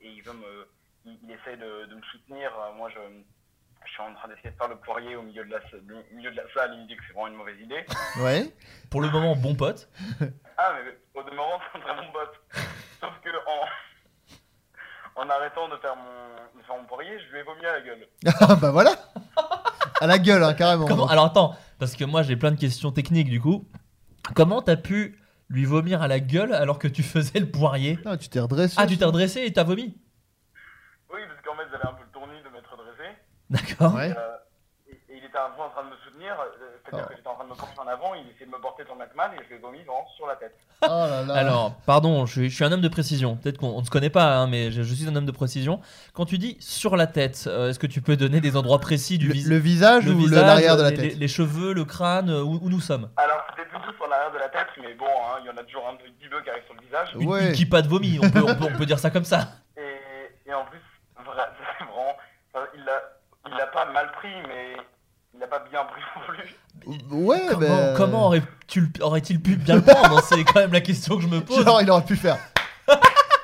et 0.01 0.07
il 0.07 0.21
veut 0.23 0.33
me, 0.33 0.67
il, 1.03 1.17
il 1.23 1.31
essaie 1.31 1.57
de, 1.57 1.85
de 1.87 1.95
me 1.95 2.01
soutenir. 2.03 2.51
Moi, 2.75 2.89
je, 2.91 2.99
je 3.85 3.91
suis 3.91 4.01
en 4.03 4.13
train 4.13 4.27
d'essayer 4.27 4.51
de 4.51 4.55
faire 4.55 4.67
le 4.67 4.75
poirier 4.77 5.15
au 5.15 5.23
milieu 5.23 5.43
de 5.43 5.51
la, 5.51 5.59
milieu 6.11 6.29
de 6.31 6.37
la 6.37 6.43
salle. 6.53 6.73
Il 6.75 6.81
me 6.83 6.87
dit 6.87 6.95
que 6.95 7.01
c'est 7.07 7.13
vraiment 7.13 7.27
une 7.27 7.33
mauvaise 7.35 7.59
idée. 7.59 7.83
Ouais. 8.21 8.53
Pour 8.91 9.01
le 9.01 9.09
moment, 9.09 9.35
bon 9.35 9.55
pote. 9.55 9.89
Ah, 10.57 10.73
mais 10.73 10.97
au 11.19 11.21
demeurant, 11.23 11.59
c'est 11.73 11.79
un 11.79 11.81
très 11.81 11.95
bon 11.95 12.11
pote. 12.13 12.39
Sauf 13.01 13.11
que 13.21 13.29
en, 13.45 15.21
en 15.23 15.29
arrêtant 15.29 15.67
de 15.67 15.75
faire 15.77 15.95
mon, 15.97 16.59
de 16.59 16.63
faire 16.65 16.77
mon 16.77 16.85
poirier, 16.85 17.19
je 17.19 17.31
lui 17.33 17.39
ai 17.39 17.43
vomi 17.43 17.65
à 17.65 17.73
la 17.73 17.81
gueule. 17.81 18.07
Ah 18.39 18.55
bah 18.55 18.71
voilà. 18.71 18.91
À 20.01 20.07
la 20.07 20.19
gueule, 20.19 20.43
hein, 20.43 20.53
carrément. 20.53 20.85
Comment 20.85 21.07
Alors 21.07 21.25
attends, 21.25 21.55
parce 21.79 21.95
que 21.95 22.03
moi 22.03 22.23
j'ai 22.23 22.35
plein 22.35 22.51
de 22.51 22.59
questions 22.59 22.91
techniques 22.91 23.29
du 23.29 23.39
coup. 23.39 23.67
Comment 24.35 24.61
t'as 24.61 24.75
pu 24.75 25.19
lui 25.49 25.65
vomir 25.65 26.01
à 26.01 26.07
la 26.07 26.19
gueule 26.19 26.53
alors 26.53 26.79
que 26.79 26.87
tu 26.87 27.03
faisais 27.03 27.39
le 27.39 27.49
poirier? 27.49 27.99
Ah, 28.05 28.17
tu 28.17 28.29
t'es 28.29 28.39
redressé. 28.39 28.75
Ah, 28.77 28.87
tu 28.87 28.97
t'es 28.97 29.05
redressé 29.05 29.41
et 29.45 29.53
t'as 29.53 29.63
vomi? 29.63 29.95
Oui, 31.13 31.19
parce 31.27 31.41
qu'en 31.41 31.55
fait, 31.55 31.69
j'avais 31.71 31.85
un 31.85 31.93
peu 31.93 32.03
le 32.03 32.11
tournis 32.11 32.41
de 32.43 32.49
m'être 32.49 32.71
redressé. 32.71 33.09
D'accord. 33.49 33.93
Ouais. 33.95 34.11
Euh, 34.11 34.37
était 35.35 35.43
un 35.43 35.49
peu 35.55 35.61
en 35.63 35.69
train 35.69 35.83
de 35.83 35.89
me 35.89 35.97
soutenir, 36.03 36.31
euh, 36.39 36.45
c'est-à-dire 36.85 37.05
Oh. 37.05 37.09
que 37.09 37.15
j'étais 37.17 37.27
en 37.27 37.35
train 37.35 37.43
de 37.43 37.49
me 37.49 37.55
porter 37.55 37.79
en 37.79 37.87
avant, 37.87 38.13
il 38.15 38.21
essayait 38.31 38.45
de 38.45 38.51
me 38.51 38.61
porter 38.61 38.85
sur 38.85 38.95
McMahon 38.95 39.33
et 39.33 39.43
je 39.43 39.53
l'ai 39.53 39.59
vomi 39.59 39.79
vraiment 39.79 40.07
sur 40.15 40.27
la 40.27 40.35
tête. 40.37 40.55
Oh 40.83 40.87
là 40.87 41.23
là. 41.23 41.33
Alors, 41.33 41.73
pardon, 41.85 42.25
je 42.25 42.31
suis, 42.31 42.49
je 42.49 42.55
suis 42.55 42.63
un 42.63 42.71
homme 42.71 42.81
de 42.81 42.87
précision. 42.87 43.35
Peut-être 43.35 43.57
qu'on 43.57 43.67
on 43.75 43.81
ne 43.81 43.85
se 43.85 43.89
connaît 43.89 44.09
pas, 44.09 44.37
hein, 44.37 44.47
mais 44.47 44.71
je, 44.71 44.81
je 44.83 44.93
suis 44.93 45.07
un 45.09 45.15
homme 45.15 45.25
de 45.25 45.31
précision. 45.31 45.81
Quand 46.13 46.25
tu 46.25 46.37
dis 46.37 46.55
sur 46.61 46.95
la 46.95 47.07
tête, 47.07 47.45
euh, 47.47 47.69
est-ce 47.69 47.79
que 47.79 47.87
tu 47.87 48.01
peux 48.01 48.15
donner 48.15 48.39
des 48.39 48.55
endroits 48.55 48.79
précis 48.79 49.17
du 49.17 49.27
le, 49.27 49.33
vis- 49.33 49.49
le 49.49 49.57
visage 49.57 50.05
le 50.05 50.11
ou 50.13 50.15
le- 50.15 50.19
visage, 50.27 50.45
l'arrière 50.45 50.77
de 50.77 50.83
la 50.83 50.89
les, 50.91 50.95
tête 50.95 51.05
les- 51.13 51.15
les 51.15 51.27
cheveux, 51.27 51.73
le 51.73 51.83
crâne, 51.85 52.29
euh, 52.29 52.41
où, 52.43 52.59
où 52.61 52.69
nous 52.69 52.79
sommes 52.81 53.09
Alors, 53.17 53.43
c'était 53.49 53.67
plutôt 53.69 53.91
sur 53.97 54.07
l'arrière 54.07 54.31
de 54.31 54.37
la 54.37 54.49
tête, 54.49 54.67
mais 54.81 54.93
bon, 54.93 55.05
hein, 55.05 55.39
il 55.41 55.47
y 55.47 55.49
en 55.49 55.57
a 55.57 55.63
toujours 55.63 55.87
un 55.89 55.95
petit 55.95 56.29
peu 56.29 56.41
qui 56.41 56.49
arrive 56.49 56.63
sur 56.65 56.75
le 56.75 56.81
visage. 56.81 57.09
Une, 57.19 57.27
Ouais. 57.27 57.47
une 57.47 57.53
kippa 57.53 57.81
de 57.81 57.87
vomi, 57.89 58.19
on 58.23 58.29
peut, 58.29 58.41
on, 58.47 58.55
peut, 58.55 58.67
on 58.73 58.77
peut 58.77 58.85
dire 58.85 58.99
ça 58.99 59.09
comme 59.09 59.25
ça. 59.25 59.49
Et, 59.77 60.49
et 60.49 60.53
en 60.53 60.63
plus, 60.65 60.79
vraiment, 61.25 62.15
il 62.73 62.83
l'a 62.85 63.01
il 63.47 63.55
l'a 63.55 63.67
pas 63.67 63.85
mal 63.91 64.11
pris, 64.13 64.33
mais 64.47 64.75
l'a 65.51 65.59
pas 65.59 65.65
bien 65.69 65.83
pris 65.85 66.01
non 66.15 66.21
plus. 66.27 66.55
Ouais, 67.11 67.41
Comment, 67.49 67.59
ben. 67.59 67.93
comment 67.95 68.25
aurait-il 69.01 69.41
pu 69.41 69.55
bien 69.55 69.75
le 69.75 69.81
prendre 69.81 70.21
C'est 70.23 70.43
quand 70.43 70.59
même 70.59 70.73
la 70.73 70.81
question 70.81 71.15
que 71.17 71.23
je 71.23 71.27
me 71.27 71.41
pose. 71.41 71.63
Genre, 71.63 71.81
il 71.81 71.89
aurait 71.89 72.03
pu 72.05 72.15
faire. 72.15 72.37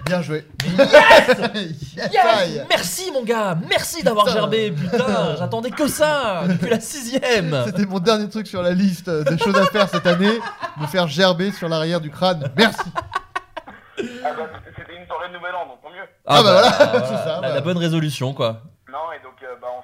Bien 0.06 0.22
joué. 0.22 0.45
Yes 0.68 1.78
Yes 1.95 2.10
Yes 2.14 2.66
Merci 2.68 3.12
mon 3.14 3.24
gars 3.24 3.56
Merci 3.70 4.04
d'avoir 4.04 4.28
gerbé 4.28 4.72
Putain 4.72 5.36
J'attendais 5.38 5.70
que 5.70 5.88
ça 5.88 6.43
Depuis 6.47 6.70
la 6.70 6.80
sixième 6.80 7.64
C'était 7.68 7.86
mon 7.86 7.99
dernier 7.99 8.28
truc 8.28 8.47
sur 8.47 8.62
la 8.64 8.72
liste 8.72 9.10
des 9.10 9.38
choses 9.38 9.56
à 9.58 9.66
faire 9.68 9.88
cette 9.88 10.08
année, 10.08 10.39
me 10.80 10.88
faire 10.88 11.08
gerber 11.08 11.52
sur 11.52 11.70
l'arrière 11.70 12.02
du 12.02 12.10
crâne. 12.10 12.52
Merci. 12.58 12.82
Ah 14.26 14.34
bah, 14.36 14.49
c'était- 14.76 14.99
une 14.99 15.06
soirée 15.08 15.30
de 15.30 15.34
nouvel 15.34 15.54
an, 15.56 15.68
donc 15.68 15.82
tant 15.82 15.89
mieux. 15.89 16.08
Ah 16.26 16.41
bah 16.43 16.52
voilà, 16.52 17.06
c'est 17.06 17.24
ça, 17.24 17.39
La, 17.41 17.49
bah. 17.49 17.54
la 17.56 17.62
bonne 17.62 17.78
résolution 17.78 18.34
quoi. 18.34 18.62
Non, 18.91 19.12
et 19.18 19.24
donc, 19.24 19.36
euh, 19.43 19.56
bah, 19.62 19.68
on 19.78 19.84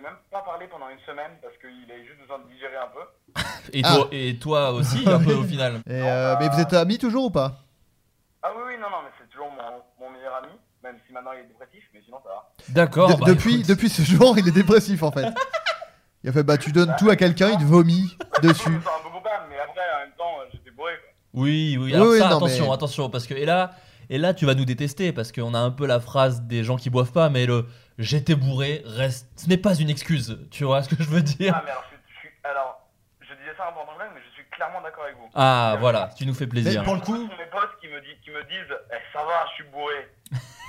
même 0.00 0.16
pas 0.30 0.42
parlé 0.42 0.66
pendant 0.68 0.88
une 0.88 0.98
semaine 1.06 1.32
parce 1.42 1.54
qu'il 1.58 1.90
avait 1.90 2.04
juste 2.04 2.20
besoin 2.20 2.38
de 2.40 2.48
digérer 2.52 2.76
un 2.76 2.88
peu. 2.92 3.04
Et 3.72 3.82
Ah. 3.84 3.94
toi, 3.96 4.08
et 4.10 4.36
toi 4.38 4.70
aussi 4.72 5.04
un 5.08 5.18
peu 5.18 5.34
au 5.34 5.44
final. 5.44 5.76
Et 5.86 6.00
euh, 6.02 6.34
mais 6.40 6.48
vous 6.48 6.60
êtes 6.60 6.72
amis 6.72 6.98
toujours 6.98 7.26
ou 7.26 7.30
pas? 7.30 7.52
Ah 8.42 8.48
oui, 8.56 8.62
oui, 8.68 8.74
non, 8.80 8.88
non, 8.90 9.02
mais 9.04 9.10
c'est 9.20 9.28
toujours 9.30 9.48
mon, 9.50 10.04
mon 10.04 10.10
meilleur 10.12 10.34
ami, 10.36 10.52
même 10.82 10.96
si 11.06 11.12
maintenant 11.12 11.32
il 11.34 11.40
est 11.44 11.48
dépressif, 11.48 11.84
mais 11.92 12.00
sinon 12.04 12.18
ça 12.24 12.30
va. 12.30 12.48
D'accord. 12.70 13.08
De- 13.14 13.20
bah, 13.20 13.26
depuis, 13.26 13.56
écoute. 13.56 13.68
depuis 13.68 13.88
ce 13.90 14.02
jour, 14.02 14.34
il 14.38 14.48
est 14.48 14.52
dépressif 14.52 15.02
en 15.02 15.12
fait. 15.12 15.26
Il 16.24 16.30
a 16.30 16.32
fait 16.32 16.42
bah 16.42 16.56
tu 16.58 16.72
donnes 16.72 16.94
tout 16.98 17.08
à 17.10 17.16
quelqu'un, 17.16 17.50
il 17.50 17.58
te 17.58 17.64
vomit 17.64 18.16
dessus. 18.42 18.68
Un 18.68 18.72
peu 18.80 19.18
mais 19.48 19.58
après, 19.58 19.80
en 19.96 20.00
même 20.06 20.14
temps, 20.18 20.36
j'étais 20.52 20.70
bourré, 20.70 20.92
quoi. 21.02 21.10
Oui, 21.34 21.76
oui. 21.78 21.84
Oui, 21.84 21.94
Alors 21.94 22.08
oui, 22.08 22.18
ça, 22.18 22.28
non, 22.28 22.36
attention, 22.38 22.66
mais- 22.68 22.72
attention, 22.74 23.10
parce 23.10 23.26
que 23.26 23.34
et 23.34 23.44
là, 23.46 23.70
et 24.08 24.18
là, 24.18 24.34
tu 24.34 24.44
vas 24.46 24.54
nous 24.54 24.64
détester 24.64 25.12
parce 25.12 25.30
qu'on 25.32 25.54
a 25.54 25.58
un 25.58 25.70
peu 25.70 25.86
la 25.86 26.00
phrase 26.00 26.42
des 26.42 26.64
gens 26.64 26.76
qui 26.76 26.90
boivent 26.90 27.12
pas, 27.12 27.28
mais 27.30 27.46
le 27.46 27.66
j'étais 28.00 28.34
bourré 28.34 28.82
reste. 28.84 29.28
Ce 29.36 29.48
n'est 29.48 29.56
pas 29.56 29.74
une 29.76 29.90
excuse. 29.90 30.38
Tu 30.50 30.64
vois 30.64 30.82
ce 30.82 30.88
que 30.88 31.00
je 31.02 31.08
veux 31.08 31.22
dire? 31.22 31.54
Ah, 31.56 31.62
mais 31.64 31.70
alors, 31.70 31.84
je, 31.90 31.96
je 32.14 32.18
suis. 32.18 32.28
Alors, 32.42 32.80
je 33.20 33.26
disais 33.34 33.54
ça 33.56 33.68
un 33.68 33.72
peu 33.72 33.78
en 33.80 33.86
que 33.86 33.96
blague, 33.96 34.10
mais 34.14 34.20
je 34.28 34.34
suis 34.34 34.44
clairement 34.50 34.80
d'accord 34.82 35.04
avec 35.04 35.16
vous. 35.16 35.28
Ah, 35.34 35.76
voilà, 35.80 36.10
tu 36.16 36.26
nous 36.26 36.34
fais 36.34 36.46
plaisir. 36.46 36.80
Mais 36.80 36.84
pour 36.84 36.94
le 36.94 37.00
coup, 37.00 37.16
mes 37.16 37.46
potes 37.50 37.78
qui 37.80 37.88
me, 37.88 38.00
disent, 38.00 38.18
qui 38.24 38.30
me 38.30 38.42
disent, 38.44 38.74
eh, 38.90 38.96
ça 39.12 39.20
va, 39.24 39.46
je 39.50 39.54
suis 39.54 39.64
bourré. 39.70 40.08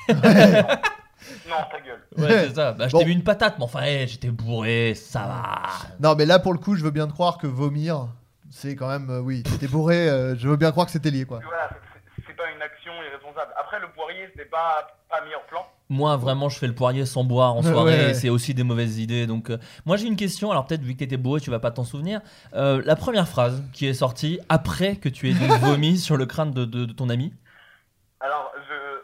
non, 1.49 1.55
ta 1.71 1.79
gueule. 1.79 2.01
Ouais, 2.17 2.47
c'est 2.47 2.55
ça. 2.55 2.71
Bah, 2.73 2.87
je 2.87 2.93
Bon. 2.93 2.99
t'ai 2.99 3.05
mis 3.05 3.13
une 3.13 3.23
patate, 3.23 3.57
mais 3.57 3.63
enfin, 3.65 3.81
hey, 3.83 4.07
j'étais 4.07 4.29
bourré, 4.29 4.93
ça 4.95 5.21
va. 5.21 5.53
Non, 5.99 6.15
mais 6.15 6.25
là, 6.25 6.39
pour 6.39 6.53
le 6.53 6.59
coup, 6.59 6.75
je 6.75 6.83
veux 6.83 6.91
bien 6.91 7.07
te 7.07 7.13
croire 7.13 7.37
que 7.37 7.47
vomir, 7.47 8.07
c'est 8.49 8.75
quand 8.75 8.87
même. 8.87 9.09
euh, 9.09 9.19
oui, 9.19 9.43
t'es 9.59 9.67
bourré, 9.67 10.09
euh, 10.09 10.35
je 10.35 10.47
veux 10.47 10.57
bien 10.57 10.71
croire 10.71 10.85
que 10.87 10.91
c'était 10.91 11.11
lié, 11.11 11.25
quoi. 11.25 11.39
Voilà, 11.43 11.69
c'est 12.27 12.35
pas 12.35 12.49
une 12.55 12.61
action 12.61 12.91
irresponsable. 13.07 13.51
Après, 13.59 13.79
le 13.79 13.89
poirier, 13.91 14.27
c'était 14.31 14.49
pas, 14.49 14.87
pas 15.09 15.21
mis 15.25 15.35
en 15.35 15.41
plan. 15.47 15.65
Moi, 15.91 16.15
vraiment, 16.15 16.47
je 16.47 16.57
fais 16.57 16.67
le 16.67 16.73
poirier 16.73 17.05
sans 17.05 17.25
boire 17.25 17.53
en 17.53 17.61
soirée, 17.61 18.05
ouais. 18.07 18.13
c'est 18.13 18.29
aussi 18.29 18.53
des 18.53 18.63
mauvaises 18.63 18.97
idées. 18.97 19.27
Donc, 19.27 19.49
euh, 19.49 19.57
moi, 19.85 19.97
j'ai 19.97 20.07
une 20.07 20.15
question. 20.15 20.49
Alors, 20.49 20.65
peut-être, 20.65 20.83
vu 20.83 20.93
que 20.93 20.99
t'étais 20.99 21.17
bourré, 21.17 21.41
tu 21.41 21.49
vas 21.51 21.59
pas 21.59 21.69
t'en 21.71 21.83
souvenir. 21.83 22.21
Euh, 22.53 22.81
la 22.85 22.95
première 22.95 23.27
phrase 23.27 23.61
qui 23.73 23.87
est 23.87 23.93
sortie 23.93 24.39
après 24.47 24.95
que 24.95 25.09
tu 25.09 25.29
aies 25.29 25.33
donc 25.33 25.51
vomi 25.59 25.97
sur 25.97 26.15
le 26.15 26.25
crâne 26.25 26.51
de, 26.51 26.63
de- 26.63 26.85
de 26.85 26.93
ton 26.93 27.09
ami? 27.09 27.33
Alors, 28.21 28.53
je. 28.69 29.01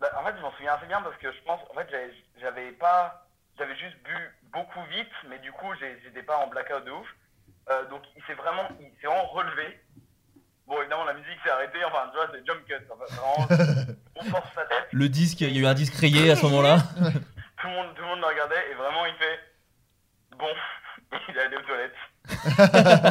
bah, 0.00 0.08
en 0.18 0.24
fait, 0.24 0.34
je 0.38 0.40
m'en 0.42 0.50
souviens 0.52 0.72
assez 0.72 0.86
bien 0.86 1.02
parce 1.02 1.16
que 1.18 1.30
je 1.30 1.38
pense. 1.44 1.60
En 1.70 1.74
fait, 1.78 1.86
j'avais- 2.40 2.72
pas. 2.72 3.26
J'avais 3.58 3.76
juste 3.76 3.96
bu 4.04 4.16
beaucoup 4.54 4.80
vite, 4.90 5.12
mais 5.28 5.38
du 5.40 5.52
coup, 5.52 5.66
j'étais 5.78 6.22
pas 6.22 6.38
en 6.38 6.48
blackout 6.48 6.84
de 6.86 6.92
ouf. 6.92 7.08
Euh, 7.70 7.88
donc, 7.90 8.00
il 8.16 8.22
s'est 8.24 8.34
vraiment. 8.40 8.64
Il 8.80 8.88
s'est 9.02 9.06
vraiment 9.06 9.26
relevé. 9.28 9.80
Bon, 10.66 10.74
évidemment, 10.80 11.04
la 11.04 11.14
musique 11.14 11.38
s'est 11.44 11.50
arrêtée. 11.50 11.78
Enfin, 11.86 12.10
tu 12.10 12.16
vois, 12.16 12.26
c'est 12.32 12.44
jump 12.46 12.64
cut. 12.66 12.74
Enfin, 12.90 13.04
vraiment, 13.06 13.94
on 14.16 14.24
force 14.24 14.48
sa 14.54 14.62
tête. 14.62 14.88
Le 14.92 15.08
disque, 15.08 15.40
il 15.40 15.52
y 15.52 15.58
a 15.58 15.60
eu 15.60 15.66
un 15.66 15.74
disque 15.74 15.94
rayé 15.94 16.30
à 16.30 16.36
ce 16.36 16.42
moment-là. 16.46 16.78
Tout 17.60 17.68
le 17.68 17.72
monde, 17.72 17.86
tout 17.96 18.02
le 18.02 18.08
monde 18.08 18.18
le 18.20 18.26
regardait 18.26 18.70
et 18.70 18.74
vraiment, 18.74 19.06
il 19.06 19.14
fait. 19.14 20.36
Bon, 20.38 20.46
il 21.28 21.36
est 21.36 21.40
allé 21.40 21.56
aux 21.56 21.62
toilettes. 21.62 23.02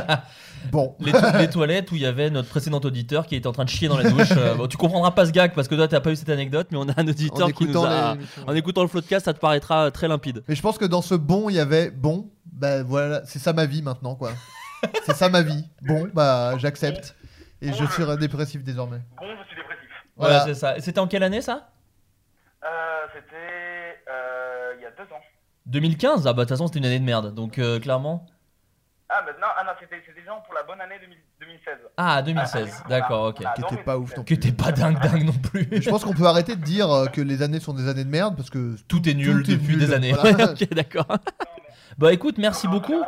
Bon. 0.72 0.96
Les, 1.00 1.12
to- 1.12 1.38
les 1.40 1.50
toilettes 1.50 1.92
où 1.92 1.96
il 1.96 2.02
y 2.02 2.06
avait 2.06 2.30
notre 2.30 2.50
précédent 2.50 2.80
auditeur 2.84 3.26
qui 3.26 3.36
était 3.36 3.48
en 3.48 3.52
train 3.54 3.66
de 3.66 3.70
chier 3.70 3.88
dans 3.88 3.98
la 3.98 4.10
douche. 4.10 4.32
Euh, 4.38 4.54
bon, 4.56 4.68
tu 4.68 4.78
comprendras 4.78 5.12
pas 5.12 5.26
ce 5.26 5.32
gag 5.32 5.54
parce 5.54 5.68
que 5.68 5.76
toi, 5.76 5.88
t'as 5.88 6.00
pas 6.00 6.12
eu 6.12 6.16
cette 6.16 6.30
anecdote, 6.30 6.68
mais 6.72 6.78
on 6.78 6.88
a 6.90 6.94
un 7.00 7.08
auditeur 7.08 7.48
En 7.48 7.52
qui 7.52 7.66
nous 7.66 7.84
a. 7.84 8.14
l'émission. 8.14 8.44
En 8.48 8.54
écoutant 8.56 8.82
le 8.84 8.88
floodcast, 8.88 9.26
ça 9.26 9.34
te 9.34 9.40
paraîtra 9.40 9.90
très 9.92 10.08
limpide. 10.08 10.44
Mais 10.48 10.56
je 10.56 10.62
pense 10.62 10.78
que 10.78 10.86
dans 10.86 11.02
ce 11.02 11.16
bon, 11.16 11.50
il 11.50 11.56
y 11.56 11.60
avait 11.60 11.90
bon, 11.92 12.30
bah 12.52 12.84
voilà, 12.84 13.22
c'est 13.26 13.40
ça 13.40 13.54
ma 13.54 13.66
vie 13.66 13.82
maintenant, 13.82 14.16
quoi. 14.16 14.32
c'est 15.06 15.16
ça 15.16 15.30
ma 15.30 15.42
vie. 15.42 15.66
Bon, 15.82 16.08
bah 16.14 16.54
j'accepte. 16.60 17.16
Et 17.68 17.74
je 17.74 17.86
suis 17.86 18.04
dépressif 18.20 18.64
désormais. 18.64 19.00
Bon, 19.20 19.26
je 19.42 19.48
suis 19.48 19.56
dépressif. 19.56 19.90
Voilà, 20.16 20.40
Voilà. 20.40 20.46
c'est 20.54 20.60
ça. 20.60 20.78
Et 20.78 20.82
C'était 20.82 21.00
en 21.00 21.08
quelle 21.08 21.24
année 21.24 21.42
ça? 21.42 21.70
Euh, 22.64 22.68
c'était. 23.14 24.00
euh, 24.10 24.74
il 24.78 24.84
y 24.84 24.86
a 24.86 24.92
deux 24.92 25.12
ans. 25.14 25.22
2015 25.68 26.28
Ah 26.28 26.34
bah 26.34 26.44
de 26.44 26.48
toute 26.48 26.50
façon 26.50 26.68
c'était 26.68 26.80
une 26.80 26.86
année 26.86 27.00
de 27.00 27.06
merde, 27.06 27.34
donc 27.34 27.58
euh, 27.60 27.80
clairement... 27.80 28.26
Ah, 29.10 29.22
bah 29.26 29.34
non, 29.40 29.48
ah, 29.56 29.64
non 29.64 29.72
c'était 29.80 30.02
c'était 30.06 30.24
genre 30.26 30.42
pour 30.44 30.54
la 30.56 30.64
bonne 30.64 30.82
année 30.82 30.96
2000 31.00 31.18
2016. 31.40 31.78
Ah 31.98 32.22
2016, 32.24 32.84
d'accord, 32.90 33.26
ok. 33.28 33.38
Qui 33.56 33.62
était 33.62 33.84
pas 33.84 33.98
ouf 34.00 34.16
non 34.18 34.24
Que 34.24 34.34
t'es 34.34 34.52
pas 34.52 34.72
dingue 34.72 35.00
dingue 35.00 35.24
non 35.24 35.34
plus. 35.34 35.68
Je 35.82 35.90
pense 35.90 36.04
qu'on 36.04 36.14
peut 36.14 36.26
arrêter 36.26 36.56
de 36.56 36.62
dire 36.64 36.90
euh, 36.92 37.06
que 37.08 37.22
les 37.22 37.42
années 37.44 37.60
sont 37.60 37.74
des 37.74 37.88
années 37.88 38.04
de 38.04 38.10
merde 38.10 38.36
parce 38.36 38.50
que 38.50 38.76
Tout 38.88 39.08
est 39.08 39.14
nul 39.14 39.44
Tout 39.44 39.52
est 39.52 39.56
depuis 39.58 39.76
nul, 39.76 39.80
des 39.80 39.94
années. 39.94 40.12
voilà. 40.14 40.36
Ouais, 40.38 40.44
ok, 40.64 40.70
d'accord. 40.74 41.06
bah 42.00 42.14
écoute, 42.14 42.38
merci 42.40 42.68
beaucoup. 42.68 43.00
Ouais, 43.00 43.06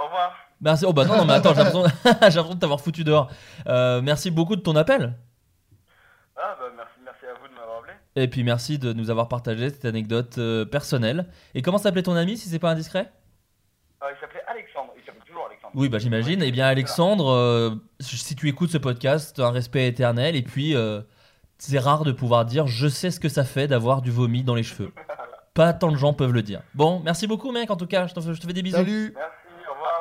au 0.00 0.04
revoir. 0.06 0.34
Merci. 0.62 0.84
Oh 0.86 0.92
bah 0.92 1.04
non, 1.04 1.18
non 1.18 1.24
mais 1.24 1.34
attends, 1.34 1.54
j'ai 1.54 1.62
l'impression 1.64 2.54
de 2.54 2.58
t'avoir 2.58 2.80
foutu 2.80 3.04
dehors. 3.04 3.30
Euh, 3.66 4.00
merci 4.00 4.30
beaucoup 4.30 4.56
de 4.56 4.62
ton 4.62 4.76
appel. 4.76 5.14
Ah, 6.36 6.56
bah 6.58 6.66
merci, 6.76 6.92
merci 7.04 7.26
à 7.26 7.34
vous 7.40 7.48
de 7.48 7.54
m'avoir 7.54 7.78
appelé. 7.78 7.92
Et 8.16 8.28
puis 8.28 8.44
merci 8.44 8.78
de 8.78 8.92
nous 8.92 9.10
avoir 9.10 9.28
partagé 9.28 9.68
cette 9.70 9.84
anecdote 9.84 10.38
euh, 10.38 10.64
personnelle. 10.64 11.26
Et 11.54 11.62
comment 11.62 11.78
s'appelait 11.78 12.02
ton 12.02 12.16
ami 12.16 12.36
si 12.36 12.48
c'est 12.48 12.58
pas 12.58 12.70
indiscret? 12.70 13.10
Euh, 14.02 14.06
il 14.16 14.20
s'appelait 14.20 14.42
Alexandre, 14.48 14.92
il 14.96 15.04
s'appelle 15.04 15.22
toujours 15.24 15.46
Alexandre. 15.46 15.72
Oui, 15.76 15.88
bah 15.88 15.98
j'imagine. 15.98 16.42
Eh 16.42 16.50
bien, 16.50 16.66
Alexandre, 16.66 17.30
euh, 17.30 17.70
si 18.00 18.34
tu 18.34 18.48
écoutes 18.48 18.70
ce 18.70 18.78
podcast, 18.78 19.38
un 19.38 19.50
respect 19.50 19.86
éternel. 19.86 20.34
Et 20.34 20.42
puis, 20.42 20.74
euh, 20.74 21.02
c'est 21.58 21.78
rare 21.78 22.02
de 22.02 22.10
pouvoir 22.10 22.44
dire 22.44 22.66
je 22.66 22.88
sais 22.88 23.10
ce 23.12 23.20
que 23.20 23.28
ça 23.28 23.44
fait 23.44 23.68
d'avoir 23.68 24.02
du 24.02 24.10
vomi 24.10 24.42
dans 24.42 24.56
les 24.56 24.64
cheveux. 24.64 24.92
Pas 25.54 25.72
tant 25.72 25.92
de 25.92 25.96
gens 25.96 26.14
peuvent 26.14 26.32
le 26.32 26.42
dire. 26.42 26.62
Bon, 26.74 27.00
merci 27.04 27.26
beaucoup, 27.26 27.52
mec, 27.52 27.70
en 27.70 27.76
tout 27.76 27.86
cas. 27.86 28.06
Je, 28.06 28.14
te 28.14 28.46
fais 28.46 28.52
des 28.52 28.62
bisous. 28.62 28.76
Salut 28.76 29.14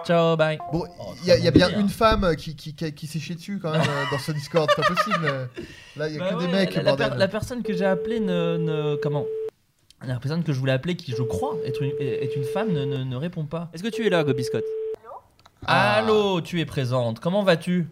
Ciao, 0.06 0.36
bye. 0.36 0.58
Bon, 0.72 0.86
il 1.22 1.28
y, 1.28 1.32
a- 1.32 1.38
il 1.38 1.44
y 1.44 1.48
a 1.48 1.52
bien 1.52 1.70
une 1.80 1.90
femme 1.90 2.36
qui, 2.36 2.56
qui, 2.56 2.74
qui, 2.76 2.94
qui 2.94 3.08
s'est 3.08 3.20
chiée 3.20 3.36
dessus 3.36 3.60
quand 3.62 3.72
même 3.72 3.82
euh, 3.82 4.04
dans 4.12 4.18
ce 4.20 4.32
Discord, 4.32 4.70
c'est 4.76 4.82
pas 4.82 4.88
possible. 4.88 5.50
Là, 5.96 6.08
il 6.08 6.16
y 6.16 6.18
a 6.18 6.20
Bah 6.20 6.30
que 6.34 6.40
des 6.40 6.48
mecs, 6.48 6.74
la, 6.76 6.84
la 6.84 6.92
per- 6.94 6.98
bordel. 7.04 7.20
la 7.20 7.28
personne 7.28 7.64
que 7.64 7.74
j'ai 7.74 7.86
appelée 7.86 8.20
ne, 8.20 8.58
ne- 8.58 8.96
Comment? 8.96 9.26
La 10.04 10.16
personne 10.16 10.44
que 10.44 10.52
je 10.54 10.60
voulais 10.60 10.72
appeler, 10.72 10.96
qui 10.96 11.12
je 11.12 11.22
crois 11.22 11.56
être 11.66 11.84
une, 11.84 11.92
est 12.00 12.36
une 12.36 12.44
femme, 12.44 12.72
ne, 12.72 12.86
ne- 12.86 13.04
ne 13.04 13.16
répond 13.16 13.46
pas. 13.46 13.70
Est-ce 13.74 13.84
que 13.84 13.90
tu 13.90 14.06
es 14.06 14.10
là, 14.10 14.24
Gobi 14.24 14.44
Scott? 14.44 14.64
Ah. 15.68 15.98
Allô, 15.98 16.42
tu 16.42 16.60
es 16.60 16.66
présente. 16.66 17.20
Comment 17.20 17.44
vas-tu? 17.44 17.88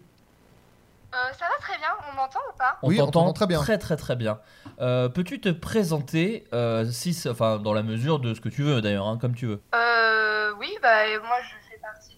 Euh, 1.12 1.16
ça 1.38 1.44
va 1.46 1.56
très 1.60 1.76
bien, 1.78 1.88
on 2.12 2.16
m'entend 2.16 2.40
ou 2.52 2.56
pas? 2.58 2.78
On 2.82 2.88
Oui, 2.88 3.00
on 3.00 3.06
t'entend 3.06 3.32
très 3.32 3.46
bien. 3.46 3.60
Très 3.60 3.78
très 3.78 3.96
très 3.96 4.16
bien. 4.16 4.38
Euh, 4.80 5.08
Peux-tu 5.08 5.40
te 5.40 5.48
présenter, 5.50 6.44
euh, 6.52 6.84
si, 6.90 7.16
enfin 7.28 7.58
dans 7.58 7.72
la 7.74 7.82
mesure 7.84 8.18
de 8.18 8.34
ce 8.34 8.40
que 8.40 8.48
tu 8.48 8.62
veux 8.64 8.80
d'ailleurs, 8.80 9.06
hein, 9.06 9.18
comme 9.20 9.34
tu 9.36 9.46
veux? 9.46 9.60
Euh, 9.74 10.52
oui, 10.58 10.68
bah 10.82 10.88
moi 11.24 11.36
je 11.42 11.59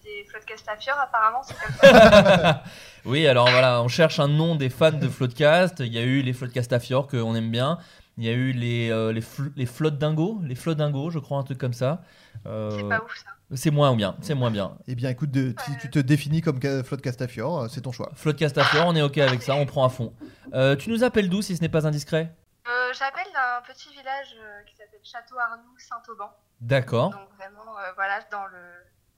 des 0.03 0.25
Floodcastafieurs 0.29 0.99
apparemment, 0.99 1.41
c'est 1.43 1.55
comme 1.55 1.75
ça. 1.81 2.63
oui, 3.05 3.25
alors 3.27 3.49
voilà, 3.49 3.81
on 3.81 3.87
cherche 3.87 4.19
un 4.19 4.27
nom 4.27 4.55
des 4.55 4.69
fans 4.69 4.91
de 4.91 5.07
Floodcast. 5.07 5.79
Il 5.79 5.93
y 5.93 5.97
a 5.97 6.03
eu 6.03 6.21
les 6.21 6.33
Floodcastafiors 6.33 7.07
qu'on 7.07 7.35
aime 7.35 7.49
bien. 7.51 7.77
Il 8.17 8.25
y 8.25 8.29
a 8.29 8.33
eu 8.33 8.51
les 8.51 8.91
euh, 8.91 9.11
les, 9.11 9.21
fl- 9.21 9.51
les 9.55 9.65
Flood 9.65 9.97
Dingo, 9.97 10.39
les 10.43 10.55
Flood 10.55 10.77
Dingo, 10.77 11.09
je 11.09 11.17
crois 11.19 11.39
un 11.39 11.43
truc 11.43 11.57
comme 11.57 11.73
ça. 11.73 12.01
Euh, 12.45 12.69
C'est 12.77 12.87
pas 12.89 13.03
ouf 13.03 13.15
ça. 13.17 13.29
C'est 13.55 13.71
moins 13.71 13.95
bien, 13.95 14.15
c'est 14.21 14.33
moins 14.35 14.49
bien. 14.51 14.77
Eh 14.87 14.95
bien, 14.95 15.09
écoute, 15.09 15.31
de- 15.31 15.53
si 15.65 15.77
tu 15.77 15.89
te 15.89 15.99
définis 15.99 16.41
comme 16.41 16.59
Flotte 16.83 17.01
Castafiore, 17.01 17.61
euh, 17.63 17.67
c'est 17.69 17.81
ton 17.81 17.91
choix. 17.91 18.11
Floodcastafior, 18.15 18.85
on 18.87 18.95
est 18.95 19.01
ok 19.01 19.17
avec 19.19 19.41
ça, 19.41 19.55
on 19.55 19.65
prend 19.65 19.85
à 19.85 19.89
fond. 19.89 20.13
Euh, 20.53 20.75
tu 20.75 20.89
nous 20.89 21.03
appelles 21.03 21.29
d'où 21.29 21.41
si 21.41 21.55
ce 21.57 21.61
n'est 21.61 21.69
pas 21.69 21.87
indiscret? 21.87 22.33
Euh, 22.67 22.93
J'appelle 22.97 23.31
d'un 23.33 23.61
petit 23.73 23.89
village 23.89 24.35
qui 24.67 24.75
s'appelle 24.75 24.99
Château 25.03 25.35
Arnoux 25.39 25.75
Saint-Auban. 25.77 26.31
D'accord. 26.61 27.11
Donc 27.11 27.27
vraiment, 27.37 27.77
euh, 27.79 27.91
voilà, 27.95 28.19
dans 28.31 28.45
le 28.45 28.57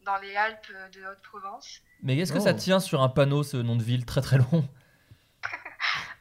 dans 0.05 0.17
les 0.17 0.35
Alpes 0.35 0.67
de 0.93 1.01
Haute-Provence. 1.11 1.81
Mais 2.03 2.17
est-ce 2.17 2.31
que 2.33 2.37
Oh. 2.39 2.41
ça 2.41 2.53
tient 2.53 2.79
sur 2.79 3.01
un 3.01 3.09
panneau 3.09 3.43
ce 3.43 3.57
nom 3.57 3.75
de 3.75 3.83
ville 3.83 4.05
très 4.05 4.21
très 4.21 4.37
long? 4.37 4.67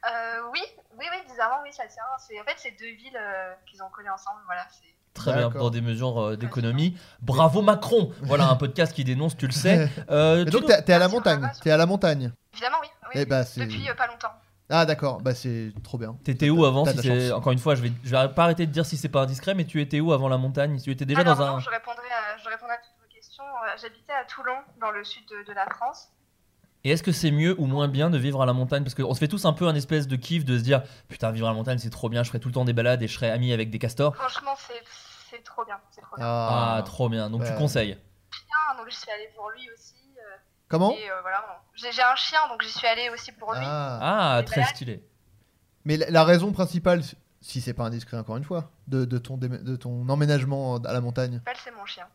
Euh, 0.07 0.43
oui, 0.53 0.61
oui, 0.99 1.07
oui, 1.11 1.19
bizarrement, 1.31 1.63
oui, 1.63 1.73
ça 1.73 1.85
tient. 1.87 2.03
C'est 2.19 2.39
en 2.39 2.45
fait 2.45 2.55
c'est 2.59 2.73
deux 2.79 2.95
villes 2.95 3.17
euh, 3.19 3.55
qu'ils 3.65 3.83
ont 3.83 3.89
collées 3.89 4.11
ensemble. 4.11 4.41
Voilà, 4.45 4.67
c'est. 4.71 4.85
Très 5.15 5.33
bien, 5.33 5.49
pour 5.51 5.71
des 5.71 5.81
mesures 5.81 6.21
euh, 6.21 6.37
d'économie. 6.37 6.99
Bravo 7.23 7.63
Macron 7.63 8.13
Voilà 8.23 8.49
un 8.51 8.57
podcast 8.57 8.93
qui 8.93 9.05
dénonce, 9.05 9.35
tu 9.37 9.47
le 9.47 9.53
sais. 9.53 9.89
Euh, 10.11 10.45
Mais 10.45 10.51
donc, 10.51 10.63
nous- 10.63 10.69
t'es 10.85 10.93
à 10.93 10.99
la 10.99 11.09
montagne. 11.09 11.51
T'es 11.63 11.71
à 11.71 11.77
la 11.79 11.87
montagne. 11.87 12.33
Évidemment, 12.53 12.77
oui. 12.83 12.89
oui. 13.07 13.11
Eh 13.23 13.25
bah, 13.25 13.45
c'est- 13.45 13.65
Depuis 13.65 13.89
euh, 13.89 13.95
pas 13.95 14.07
longtemps. 14.09 14.33
Ah, 14.69 14.85
d'accord, 14.87 15.21
bah 15.21 15.35
c'est 15.35 15.73
trop 15.83 15.99
bien. 15.99 16.17
T'étais 16.25 16.51
où 16.51 16.65
avant 16.65 16.85
si. 16.87 17.33
Encore 17.33 17.53
une 17.53 17.59
fois, 17.59 17.75
je 17.75 17.83
vais, 17.83 17.93
je 18.03 18.15
vais 18.17 18.29
pas 18.35 18.45
arrêter 18.45 18.67
de 18.67 18.73
dire 18.73 18.85
si 18.85 18.97
c'est 18.97 19.09
pas 19.11 19.23
indiscret, 19.23 19.55
mais 19.55 19.65
tu 19.67 19.81
étais 19.81 20.01
où 20.01 20.13
avant 20.13 20.29
la 20.29 20.37
montagne? 20.39 20.81
Tu 20.83 20.91
étais 20.91 21.05
déjà 21.07 21.21
Alors, 21.21 21.37
dans 21.37 21.47
non, 21.47 21.57
un. 21.57 21.61
je 21.61 21.71
répondrai 21.71 22.07
à, 22.11 22.37
je 22.43 22.49
répondrai 22.49 22.75
à. 22.75 22.77
Euh, 22.77 22.79
J'habitais 23.81 24.13
à 24.13 24.25
Toulon, 24.25 24.57
dans 24.81 24.91
le 24.91 25.05
sud 25.05 25.23
de, 25.29 25.47
de 25.47 25.53
la 25.53 25.67
France. 25.67 26.09
Et 26.87 26.91
est-ce 26.91 27.03
que 27.03 27.13
c'est 27.13 27.31
mieux 27.31 27.59
ou 27.59 27.65
moins 27.67 27.89
bien 27.89 28.11
de 28.11 28.19
vivre 28.19 28.43
à 28.43 28.47
la 28.47 28.53
montagne? 28.53 28.83
Parce 28.85 28.95
qu'on 28.95 29.15
se 29.15 29.19
fait 29.19 29.29
tous 29.29 29.47
un 29.47 29.55
peu 29.55 29.67
un 29.67 29.75
espèce 29.75 30.07
de 30.07 30.17
kiff 30.17 30.45
de 30.45 30.59
se 30.59 30.63
dire 30.63 30.83
Putain, 31.09 31.31
vivre 31.31 31.47
à 31.47 31.51
la 31.51 31.57
montagne 31.57 31.79
c'est 31.79 31.89
trop 31.91 32.11
bien, 32.11 32.23
je 32.23 32.29
ferai 32.29 32.41
tout 32.41 32.49
le 32.49 32.55
temps 32.55 32.67
des 32.67 32.75
balades 32.75 33.03
et 33.03 33.09
je 33.09 33.15
serai 33.15 33.31
ami 33.31 33.53
avec 33.55 33.71
des 33.71 33.79
castors. 33.79 34.15
Franchement, 34.15 34.55
c'est 34.59 34.83
c'est 35.31 35.43
trop 35.43 35.65
bien. 35.65 35.81
C'est 35.91 36.03
trop 36.03 36.17
bien. 36.17 36.27
Ah, 36.27 36.83
trop 36.85 37.09
bien, 37.09 37.31
donc 37.31 37.45
tu 37.45 37.55
conseilles? 37.55 37.99
Chien, 38.31 38.77
donc 38.79 38.89
j'y 38.91 38.97
suis 38.97 39.11
allée 39.11 39.31
pour 39.35 39.51
lui 39.51 39.69
aussi. 39.73 39.95
euh, 40.19 40.37
Comment? 40.69 40.93
euh, 40.93 41.21
voilà, 41.23 41.63
j'ai 41.75 41.89
un 42.03 42.15
chien, 42.17 42.39
donc 42.49 42.63
j'y 42.63 42.71
suis 42.71 42.87
allée 42.87 43.09
aussi 43.11 43.33
pour 43.33 43.53
lui. 43.53 43.61
Ah. 43.65 44.37
Ah, 44.37 44.43
très 44.45 44.61
balades. 44.61 44.75
stylé. 44.75 45.03
Mais 45.87 45.97
la, 45.97 46.11
la 46.11 46.25
raison 46.25 46.53
principale, 46.53 47.03
si 47.41 47.61
c'est 47.61 47.75
pas 47.75 47.85
indiscret 47.85 48.17
encore 48.19 48.37
une 48.37 48.45
fois, 48.45 48.71
de, 48.87 49.05
de 49.05 49.19
ton, 49.19 49.37
de 49.39 49.77
ton 49.77 50.09
emménagement 50.09 50.77
à 50.77 50.93
la 50.93 51.01
montagne? 51.01 51.41
C'est 51.65 51.75
mon 51.75 51.85
chien. 51.87 52.07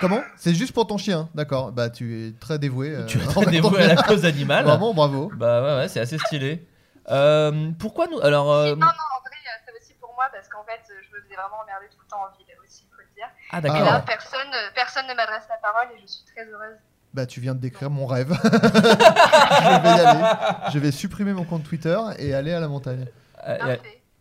Comment? 0.00 0.22
C'est 0.36 0.54
juste 0.54 0.72
pour 0.72 0.86
ton 0.86 0.96
chien, 0.98 1.28
d'accord. 1.34 1.72
Bah 1.72 1.90
tu 1.90 2.28
es 2.28 2.32
très 2.38 2.58
dévoué. 2.58 2.90
euh, 2.90 3.06
Tu 3.06 3.18
es 3.18 3.24
très 3.24 3.38
envers 3.38 3.44
ton 3.46 3.50
dévoué 3.70 3.82
à 3.82 3.86
la 3.88 3.94
chien. 3.96 4.02
cause 4.04 4.24
animale. 4.24 4.64
Vraiment, 4.64 4.94
bravo. 4.94 5.30
Bah 5.34 5.62
ouais, 5.62 5.76
ouais, 5.82 5.88
c'est 5.88 6.00
assez 6.00 6.18
stylé. 6.18 6.66
Euh, 7.10 7.70
pourquoi 7.78 8.06
nous. 8.06 8.20
Alors. 8.20 8.52
euh, 8.52 8.70
Non, 8.74 8.76
non, 8.76 8.86
en 8.86 9.20
vrai, 9.20 9.36
euh, 9.46 9.58
c'est 9.66 9.72
aussi 9.80 9.94
pour 10.00 10.14
moi 10.14 10.26
parce 10.32 10.48
qu'en 10.48 10.64
fait, 10.64 10.80
euh, 10.90 10.94
je 11.02 11.16
me 11.16 11.22
faisais 11.22 11.34
vraiment 11.34 11.58
emmerder 11.62 11.86
tout 11.90 11.98
le 12.02 12.08
temps 12.08 12.22
en 12.22 12.36
ville 12.36 12.46
aussi, 12.64 12.84
faut 12.94 13.00
le 13.02 13.14
dire. 13.14 13.26
Ah, 13.50 13.58
Et 13.58 13.60
d'accord. 13.62 13.84
là, 13.84 14.00
personne, 14.06 14.40
euh, 14.54 14.68
personne 14.74 15.06
ne 15.08 15.14
m'adresse 15.14 15.44
la 15.48 15.56
parole 15.56 15.88
et 15.96 16.00
je 16.00 16.06
suis 16.06 16.24
très 16.32 16.44
heureuse. 16.46 16.76
Bah 17.14 17.26
tu 17.26 17.40
viens 17.40 17.54
de 17.54 17.60
décrire 17.60 17.90
mon 17.90 18.06
rêve. 18.06 18.32
je 18.42 19.82
vais 19.82 19.88
y 19.96 20.00
aller. 20.06 20.24
Je 20.72 20.78
vais 20.78 20.90
supprimer 20.92 21.32
mon 21.32 21.44
compte 21.44 21.64
Twitter 21.64 21.98
et 22.18 22.34
aller 22.34 22.52
à 22.54 22.60
la 22.60 22.68
montagne. 22.68 23.06
Euh, 23.46 23.58
euh, 23.66 23.76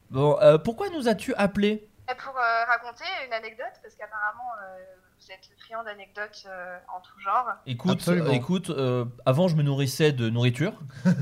bon, 0.10 0.38
euh, 0.42 0.58
pourquoi 0.58 0.90
nous 0.90 1.08
as-tu 1.08 1.34
appelé 1.36 1.88
Et 2.12 2.16
pour 2.16 2.36
euh, 2.38 2.66
raconter 2.68 3.06
une 3.28 3.34
anecdote, 3.34 3.72
parce 3.82 3.96
qu'apparemment, 3.96 4.50
euh, 4.62 4.84
êtes 5.32 5.50
friand 5.60 5.84
d'anecdotes 5.84 6.44
euh, 6.48 6.78
en 6.96 7.00
tout 7.02 7.20
genre. 7.24 7.48
Écoute, 7.66 7.92
Absolument. 7.92 8.30
euh, 8.30 8.34
écoute 8.34 8.70
euh, 8.70 9.06
avant 9.26 9.48
je 9.48 9.56
me 9.56 9.64
nourrissais 9.64 10.12
de 10.12 10.30
nourriture. 10.30 10.74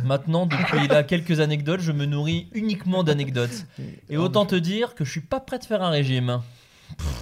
Maintenant, 0.03 0.45
depuis 0.45 0.87
là 0.87 1.03
quelques 1.03 1.39
anecdotes, 1.39 1.79
je 1.81 1.91
me 1.91 2.05
nourris 2.05 2.49
uniquement 2.53 3.03
d'anecdotes. 3.03 3.65
Et 4.09 4.17
autant 4.17 4.45
te 4.45 4.55
dire 4.55 4.95
que 4.95 5.05
je 5.05 5.11
suis 5.11 5.21
pas 5.21 5.39
prêt 5.39 5.59
de 5.59 5.65
faire 5.65 5.81
un 5.83 5.89
régime. 5.91 6.41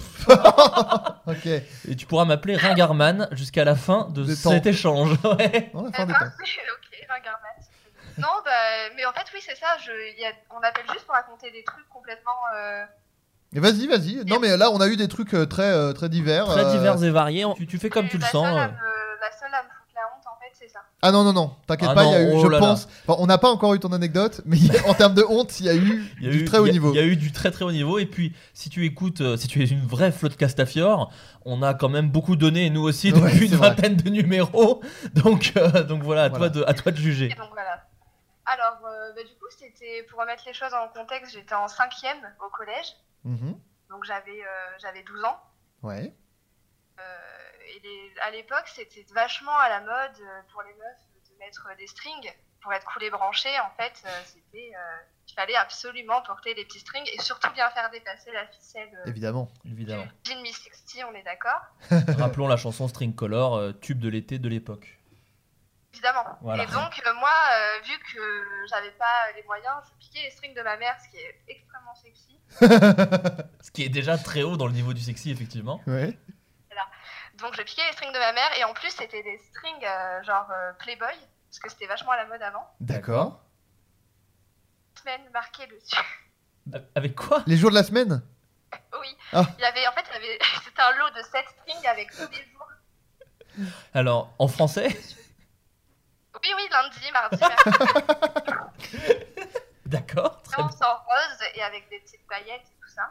Ok. 1.26 1.46
Et 1.46 1.96
tu 1.96 2.06
pourras 2.06 2.24
m'appeler 2.24 2.56
Ringarman 2.56 3.28
jusqu'à 3.32 3.64
la 3.64 3.76
fin 3.76 4.08
de 4.10 4.24
Des 4.24 4.34
cet 4.34 4.62
temps. 4.62 4.68
échange. 4.70 5.10
Ouais. 5.24 5.70
On 5.74 5.82
va 5.82 5.88
Eh 5.92 5.96
faire 5.96 6.06
des 6.06 6.12
ben, 6.12 6.18
temps. 6.18 6.26
ok, 6.40 7.06
Ringarman. 7.08 7.52
Non, 8.18 8.42
bah, 8.44 8.50
mais 8.96 9.04
en 9.06 9.12
fait, 9.12 9.26
oui, 9.34 9.40
c'est 9.42 9.54
ça. 9.56 9.76
Je, 9.84 9.90
il 10.16 10.20
y 10.20 10.24
a- 10.26 10.32
on 10.50 10.60
appelle 10.62 10.84
juste 10.92 11.04
pour 11.04 11.14
raconter 11.14 11.50
des 11.50 11.62
trucs 11.64 11.88
complètement. 11.88 12.32
Vas-y, 13.52 13.86
vas-y. 13.86 14.24
Non, 14.26 14.38
mais 14.40 14.56
là, 14.56 14.70
on 14.70 14.80
a 14.80 14.88
eu 14.88 14.96
des 14.96 15.08
trucs 15.08 15.32
euh, 15.34 15.46
très, 15.46 15.62
euh, 15.70 15.92
très 15.92 16.08
divers. 16.08 16.44
Très 16.46 16.64
euh, 16.66 16.70
divers 16.72 17.02
et 17.02 17.10
variés. 17.10 17.46
Tu, 17.56 17.66
tu 17.66 17.78
fais 17.78 17.88
comme 17.88 18.08
tu 18.08 18.18
le 18.18 18.22
la 18.22 18.28
sens. 18.28 18.46
Seule 18.46 18.58
à 18.58 18.68
me- 18.68 18.72
la 18.72 19.32
seule 19.32 19.54
à 19.54 19.62
me 19.62 19.68
foutre 19.68 19.94
la 19.94 20.02
honte, 20.14 20.24
en 20.26 20.38
fait, 20.38 20.50
c'est 20.52 20.68
ça. 20.68 20.80
Ah 21.00 21.12
non, 21.12 21.24
non, 21.24 21.32
non, 21.32 21.56
t'inquiète 21.66 21.88
Ah 21.90 21.94
pas, 21.94 22.04
il 22.04 22.10
y 22.10 22.14
a 22.14 22.22
eu, 22.22 22.30
oh 22.34 22.40
je 22.42 22.46
là 22.48 22.58
là. 22.60 22.66
pense. 22.66 22.88
Enfin, 23.06 23.16
on 23.22 23.26
n'a 23.26 23.38
pas 23.38 23.48
encore 23.48 23.72
eu 23.74 23.80
ton 23.80 23.92
anecdote, 23.92 24.42
mais 24.44 24.58
en 24.86 24.92
termes 24.94 25.14
de 25.14 25.24
honte, 25.26 25.58
il 25.60 25.66
y 25.66 25.68
a 25.70 25.74
eu 25.74 26.04
Il 26.20 26.26
y 26.26 26.28
a 26.28 26.32
du 26.32 26.40
eu 26.40 26.44
très 26.44 26.58
haut 26.58 26.66
il 26.66 26.68
y 26.68 26.70
a- 26.70 26.72
niveau. 26.74 26.92
Il 26.92 26.96
y 26.96 27.00
a 27.00 27.04
eu 27.04 27.16
du 27.16 27.32
très 27.32 27.50
très 27.50 27.64
haut 27.64 27.72
niveau. 27.72 27.98
Et 27.98 28.06
puis, 28.06 28.34
si 28.52 28.68
tu 28.68 28.84
écoutes, 28.84 29.22
euh, 29.22 29.36
si 29.38 29.48
tu 29.48 29.62
es 29.62 29.66
une 29.66 29.86
vraie 29.86 30.12
flotte 30.12 30.36
Castafiore, 30.36 31.10
on 31.46 31.62
a 31.62 31.72
quand 31.72 31.88
même 31.88 32.10
beaucoup 32.10 32.36
donné, 32.36 32.68
nous 32.68 32.82
aussi, 32.82 33.12
depuis 33.12 33.46
une 33.46 33.54
vrai. 33.56 33.70
vingtaine 33.70 33.96
de 33.96 34.10
numéros. 34.10 34.82
Donc, 35.14 35.52
euh, 35.56 35.84
donc 35.84 36.02
voilà, 36.02 36.24
à, 36.24 36.28
Voilà. 36.28 36.50
Toi 36.50 36.60
de, 36.60 36.64
à 36.68 36.74
toi 36.74 36.92
de 36.92 36.96
juger. 36.98 37.26
Et 37.26 37.34
donc 37.34 37.48
voilà. 37.52 37.82
Alors, 38.44 38.78
euh, 38.86 39.12
bah, 39.16 39.22
du 39.22 39.34
coup, 39.38 39.46
c'était 39.58 40.06
pour 40.10 40.20
remettre 40.20 40.42
les 40.46 40.52
choses 40.54 40.72
en 40.74 40.88
contexte, 40.98 41.32
j'étais 41.34 41.54
en 41.54 41.68
cinquième 41.68 42.18
au 42.44 42.50
collège, 42.54 42.94
Mhm. 43.24 43.58
donc 43.90 44.04
j'avais 44.04 44.42
euh, 44.42 44.78
j'avais 44.78 45.02
12 45.02 45.24
ans. 45.24 45.40
Ouais. 45.82 46.14
Euh, 46.98 47.02
et 47.76 47.80
les- 47.80 48.14
à 48.22 48.30
l'époque, 48.30 48.66
c'était 48.68 49.06
vachement 49.14 49.56
à 49.58 49.68
la 49.68 49.80
mode 49.80 50.20
euh, 50.20 50.40
pour 50.52 50.62
les 50.62 50.74
meufs 50.74 51.30
de 51.30 51.36
mettre 51.38 51.68
des 51.78 51.86
strings 51.86 52.32
pour 52.60 52.72
être 52.72 52.86
coulé 52.86 53.10
branché. 53.10 53.48
En 53.60 53.70
fait, 53.76 54.02
euh, 54.04 54.08
c'était 54.24 54.72
euh, 54.74 54.96
il 55.28 55.34
fallait 55.34 55.54
absolument 55.56 56.20
porter 56.22 56.54
des 56.54 56.64
petits 56.64 56.80
strings 56.80 57.08
et 57.12 57.20
surtout 57.20 57.50
bien 57.52 57.70
faire 57.70 57.90
dépasser 57.90 58.32
la 58.32 58.46
ficelle. 58.48 58.90
euh, 59.06 59.08
Évidemment. 59.10 59.48
Évidemment. 59.64 60.06
Jean 60.24 60.40
Miss 60.42 60.58
60, 60.86 61.10
on 61.10 61.14
est 61.14 61.22
d'accord 61.22 61.60
Rappelons 62.18 62.48
la 62.48 62.56
chanson 62.56 62.88
String 62.88 63.14
Color, 63.14 63.54
euh, 63.54 63.72
tube 63.72 64.00
de 64.00 64.08
l'été 64.08 64.38
de 64.38 64.48
l'époque. 64.48 64.98
Évidemment. 65.92 66.24
Voilà. 66.42 66.62
Et 66.64 66.66
donc, 66.66 67.00
euh, 67.06 67.14
moi, 67.14 67.30
euh, 67.52 67.80
vu 67.82 67.98
que 68.12 68.66
j'avais 68.70 68.90
pas 68.92 69.32
les 69.36 69.42
moyens, 69.44 69.74
je 69.86 69.94
piquais 69.98 70.22
les 70.22 70.30
strings 70.30 70.54
de 70.54 70.62
ma 70.62 70.76
mère, 70.76 70.96
ce 71.00 71.08
qui 71.10 71.16
est 71.18 71.40
extrêmement 71.48 71.94
sexy. 71.94 72.37
Ce 72.60 73.70
qui 73.72 73.84
est 73.84 73.88
déjà 73.88 74.18
très 74.18 74.42
haut 74.42 74.56
dans 74.56 74.66
le 74.66 74.72
niveau 74.72 74.92
du 74.92 75.00
sexy, 75.00 75.30
effectivement. 75.30 75.80
Ouais. 75.86 76.18
Donc, 77.38 77.54
je 77.56 77.62
piquais 77.62 77.82
les 77.86 77.92
strings 77.92 78.12
de 78.12 78.18
ma 78.18 78.32
mère, 78.32 78.50
et 78.58 78.64
en 78.64 78.74
plus, 78.74 78.90
c'était 78.90 79.22
des 79.22 79.38
strings 79.38 79.84
euh, 79.84 80.22
genre 80.24 80.50
euh, 80.50 80.72
Playboy, 80.80 81.14
parce 81.48 81.60
que 81.60 81.70
c'était 81.70 81.86
vachement 81.86 82.10
à 82.10 82.16
la 82.16 82.26
mode 82.26 82.42
avant. 82.42 82.66
D'accord. 82.80 83.40
Semaine 84.98 85.20
marquée 85.32 85.66
dessus. 85.68 86.82
Avec 86.96 87.14
quoi? 87.14 87.44
Les 87.46 87.56
jours 87.56 87.70
de 87.70 87.76
la 87.76 87.84
semaine? 87.84 88.22
Oui. 89.00 89.16
Ah. 89.32 89.44
Il 89.56 89.62
y 89.62 89.64
avait, 89.64 89.86
en 89.86 89.92
fait, 89.92 90.04
il 90.10 90.14
y 90.14 90.16
avait, 90.16 90.38
c'était 90.64 90.82
un 90.82 90.96
lot 90.98 91.10
de 91.10 91.22
7 91.22 91.44
strings 91.60 91.86
avec 91.86 92.10
tous 92.10 92.28
les 92.32 92.44
jours. 92.50 93.70
Alors, 93.94 94.34
en 94.38 94.48
français? 94.48 94.88
Oui, 96.42 96.50
oui, 96.56 96.68
lundi, 96.70 97.12
mardi, 97.12 97.38
mercredi. 97.40 99.24
D'accord. 99.88 100.42
très 100.42 100.62
en 100.62 100.66
rose 100.98 101.42
et 101.54 101.62
avec 101.62 101.88
des 101.88 102.00
petites 102.00 102.26
paillettes 102.26 102.62
et 102.66 102.80
tout 102.80 102.88
ça. 102.88 103.08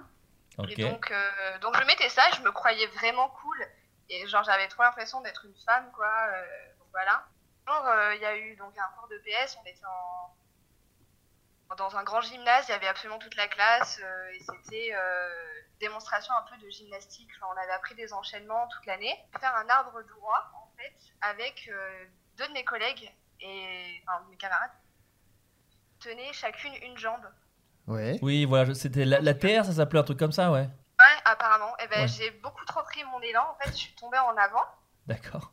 Ok. 0.58 0.70
Et 0.70 0.76
donc, 0.76 1.12
euh, 1.12 1.60
donc 1.60 1.76
je 1.80 1.86
mettais 1.86 2.10
ça, 2.10 2.24
je 2.36 2.42
me 2.42 2.52
croyais 2.52 2.88
vraiment 2.88 3.30
cool. 3.30 3.68
Et 4.10 4.28
genre, 4.28 4.44
j'avais 4.44 4.68
trop 4.68 4.84
l'impression 4.84 5.22
d'être 5.22 5.46
une 5.46 5.56
femme, 5.66 5.92
quoi. 5.92 6.08
euh, 6.08 6.46
donc 6.80 6.88
voilà. 6.92 7.26
Jour, 7.68 7.86
euh, 7.88 8.16
il 8.16 8.22
y 8.22 8.26
a 8.26 8.38
eu 8.38 8.56
donc 8.56 8.74
un 8.78 8.90
cours 8.98 9.08
de 9.10 9.18
PS, 9.18 9.58
on 9.62 9.66
était 9.66 9.86
en... 9.86 11.76
dans 11.76 11.98
un 11.98 12.04
grand 12.04 12.22
gymnase, 12.22 12.66
il 12.70 12.72
y 12.72 12.76
avait 12.76 12.88
absolument 12.88 13.20
toute 13.20 13.36
la 13.36 13.48
classe, 13.48 14.00
euh, 14.02 14.30
et 14.30 14.40
c'était 14.40 14.92
euh, 14.94 15.30
démonstration 15.80 16.34
un 16.36 16.44
peu 16.44 16.58
de 16.58 16.70
gymnastique. 16.70 17.30
Enfin, 17.36 17.54
on 17.54 17.62
avait 17.62 17.74
appris 17.74 17.96
des 17.96 18.14
enchaînements 18.14 18.68
toute 18.68 18.86
l'année. 18.86 19.14
Faire 19.40 19.56
un 19.56 19.68
arbre 19.70 20.02
droit, 20.04 20.50
en 20.56 20.72
fait, 20.78 20.96
avec 21.22 21.70
euh, 21.72 22.06
deux 22.38 22.48
de 22.48 22.54
mes 22.54 22.64
collègues 22.64 23.12
et 23.42 24.02
enfin, 24.08 24.24
mes 24.30 24.38
camarades. 24.38 24.72
Tenaient 26.08 26.32
chacune 26.32 26.74
une 26.84 26.98
jambe. 26.98 27.28
Ouais. 27.86 28.18
Oui, 28.22 28.46
voilà, 28.46 28.64
je- 28.66 28.74
c'était 28.74 29.04
la, 29.04 29.20
la 29.20 29.34
TR, 29.34 29.66
ça 29.66 29.74
s'appelait 29.74 30.00
un 30.00 30.04
truc 30.04 30.18
comme 30.20 30.32
ça, 30.32 30.52
ouais. 30.52 30.62
Ouais, 30.62 31.22
apparemment. 31.26 31.78
Et 31.80 31.88
ben, 31.88 32.02
Ouais. 32.04 32.08
j'ai 32.08 32.32
beaucoup 32.32 32.64
trop 32.64 32.82
pris 32.84 33.04
mon 33.04 33.20
élan. 33.22 33.46
En 33.52 33.56
fait, 33.62 33.72
je 33.72 33.76
suis 33.78 33.94
tombée 33.96 34.18
en 34.18 34.36
avant. 34.38 34.64
D'accord. 35.06 35.52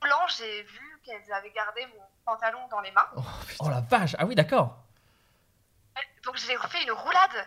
Blanc, 0.00 0.26
j'ai 0.36 0.62
vu 0.64 1.00
qu'elles 1.04 1.32
avaient 1.32 1.52
gardé 1.52 1.86
mon 1.86 2.02
pantalon 2.24 2.58
dans 2.72 2.80
les 2.80 2.90
mains. 2.90 3.06
Oh 3.60 3.68
la 3.68 3.80
vache, 3.82 4.16
ah 4.18 4.26
oui, 4.26 4.34
d'accord. 4.34 4.78
Donc, 6.24 6.36
j'ai 6.38 6.56
fait 6.68 6.82
une 6.82 6.90
roulade. 6.92 7.46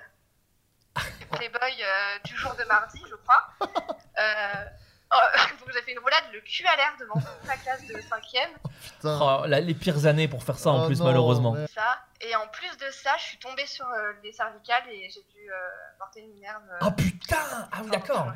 Playboy 1.31 1.83
euh, 1.83 2.19
du 2.23 2.35
jour 2.37 2.55
de 2.55 2.63
mardi, 2.63 3.01
je 3.09 3.15
crois. 3.15 3.49
Euh, 3.61 4.65
oh, 4.65 4.84
donc, 5.59 5.69
j'ai 5.73 5.81
fait 5.81 5.91
une 5.93 5.99
roulade 5.99 6.23
le 6.33 6.41
cul 6.41 6.65
à 6.67 6.75
l'air 6.75 6.93
devant 6.99 7.15
toute 7.15 7.47
la 7.47 7.55
classe 7.57 7.81
de 7.85 7.93
5ème. 7.93 8.49
Putain. 8.83 9.19
Oh, 9.21 9.47
la- 9.47 9.59
les 9.61 9.73
pires 9.73 10.05
années 10.05 10.27
pour 10.27 10.43
faire 10.43 10.57
ça 10.59 10.69
en 10.71 10.83
Oh 10.83 10.87
plus, 10.87 10.99
non, 10.99 11.05
malheureusement. 11.05 11.55
Ça. 11.73 11.99
Et 12.21 12.35
en 12.35 12.47
plus 12.47 12.75
de 12.77 12.91
ça, 12.91 13.11
je 13.19 13.23
suis 13.23 13.37
tombée 13.39 13.65
sur 13.65 13.85
euh, 13.87 14.13
les 14.23 14.31
cervicales 14.31 14.83
et 14.91 15.09
j'ai 15.09 15.21
dû 15.33 15.49
euh, 15.51 15.55
porter 15.99 16.21
une 16.21 16.29
minerve. 16.33 16.63
euh, 16.71 16.77
Ah 16.81 16.91
putain 16.91 17.37
Ah 17.71 17.79
oui, 17.83 17.89
d'accord. 17.91 18.27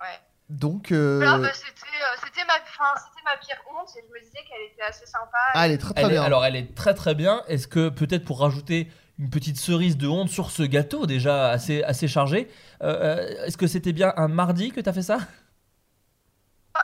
Ouais. 0.00 0.20
Donc. 0.50 0.92
euh, 0.92 1.18
Voilà, 1.22 1.38
bah, 1.38 1.52
c'était 1.54 2.42
euh, 2.42 2.44
ma, 3.24 3.36
pire 3.38 3.56
honte 3.70 3.88
et 3.96 4.04
je 4.06 4.12
me 4.12 4.20
disais 4.20 4.38
qu'elle 4.48 4.70
était 4.72 4.82
assez 4.82 5.06
sympa. 5.06 5.38
Ah, 5.54 5.66
elle 5.66 5.72
est 5.72 5.78
très 5.78 5.94
très 5.94 6.02
Elle 6.04 6.10
est- 6.10 6.12
bien. 6.14 6.22
alors, 6.22 6.44
elle 6.44 6.56
est 6.56 6.74
très 6.74 6.94
très 6.94 7.14
bien. 7.14 7.42
Est-ce 7.48 7.66
que 7.66 7.88
peut-être 7.88 8.24
pour 8.24 8.40
rajouter 8.40 8.90
une 9.18 9.30
petite 9.30 9.56
cerise 9.58 9.96
de 9.96 10.06
honte 10.08 10.28
sur 10.28 10.50
ce 10.50 10.62
gâteau 10.64 11.06
déjà 11.06 11.48
assez, 11.50 11.82
assez 11.84 12.08
chargé, 12.08 12.50
euh, 12.82 13.44
est-ce 13.46 13.56
que 13.56 13.66
c'était 13.68 13.92
bien 13.92 14.12
un 14.16 14.28
mardi 14.28 14.70
que 14.72 14.80
t'as 14.80 14.92
fait 14.92 15.02
ça? 15.02 15.18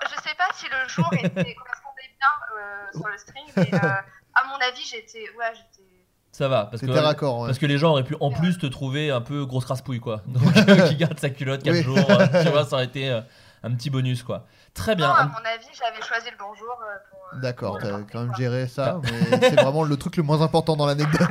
Je 0.05 0.15
sais 0.23 0.35
pas 0.37 0.49
si 0.55 0.67
le 0.67 0.89
jour 0.89 1.09
était, 1.13 1.55
correspondait 1.55 2.11
bien 2.19 2.33
euh, 2.59 2.99
sur 2.99 3.09
le 3.09 3.19
string, 3.19 3.45
mais 3.57 3.75
euh, 3.75 3.79
à 4.35 4.47
mon 4.49 4.57
avis, 4.67 4.83
j'étais. 4.85 5.25
Ouais, 5.39 5.53
j'étais. 5.55 5.89
Ça 6.33 6.49
va, 6.49 6.67
parce 6.67 6.81
que, 6.83 6.91
raccord, 6.91 7.41
ouais. 7.41 7.47
parce 7.49 7.59
que 7.59 7.67
les 7.67 7.77
gens 7.77 7.91
auraient 7.91 8.05
pu 8.05 8.17
en 8.21 8.31
plus 8.31 8.57
te 8.57 8.67
trouver 8.67 9.11
un 9.11 9.21
peu 9.21 9.45
grosse 9.45 9.65
craspouille, 9.65 9.99
quoi. 10.01 10.23
Donc, 10.27 10.57
euh, 10.57 10.89
qui 10.89 10.97
garde 10.97 11.19
sa 11.19 11.29
culotte 11.31 11.63
4 11.63 11.75
Oui. 11.75 11.83
jours, 11.83 11.99
euh, 11.99 12.43
tu 12.45 12.49
vois, 12.51 12.65
ça 12.65 12.77
aurait 12.77 12.85
été 12.85 13.09
un 13.63 13.71
petit 13.75 13.91
bonus, 13.91 14.23
quoi. 14.23 14.47
Très 14.73 14.95
bien. 14.95 15.09
Non, 15.09 15.15
à 15.15 15.25
mon 15.25 15.35
avis, 15.39 15.67
j'avais 15.77 16.01
choisi 16.01 16.31
le 16.31 16.37
bonjour 16.39 16.79
pour. 17.11 17.41
D'accord, 17.41 17.79
t'as 17.81 18.01
quand 18.11 18.21
même 18.25 18.35
géré 18.37 18.69
ça, 18.69 19.01
mais 19.03 19.41
c'est 19.41 19.61
vraiment 19.61 19.83
le 19.83 19.97
truc 19.97 20.17
le 20.17 20.23
moins 20.23 20.41
important 20.43 20.77
dans 20.77 20.87
l'anecdote. 20.87 21.29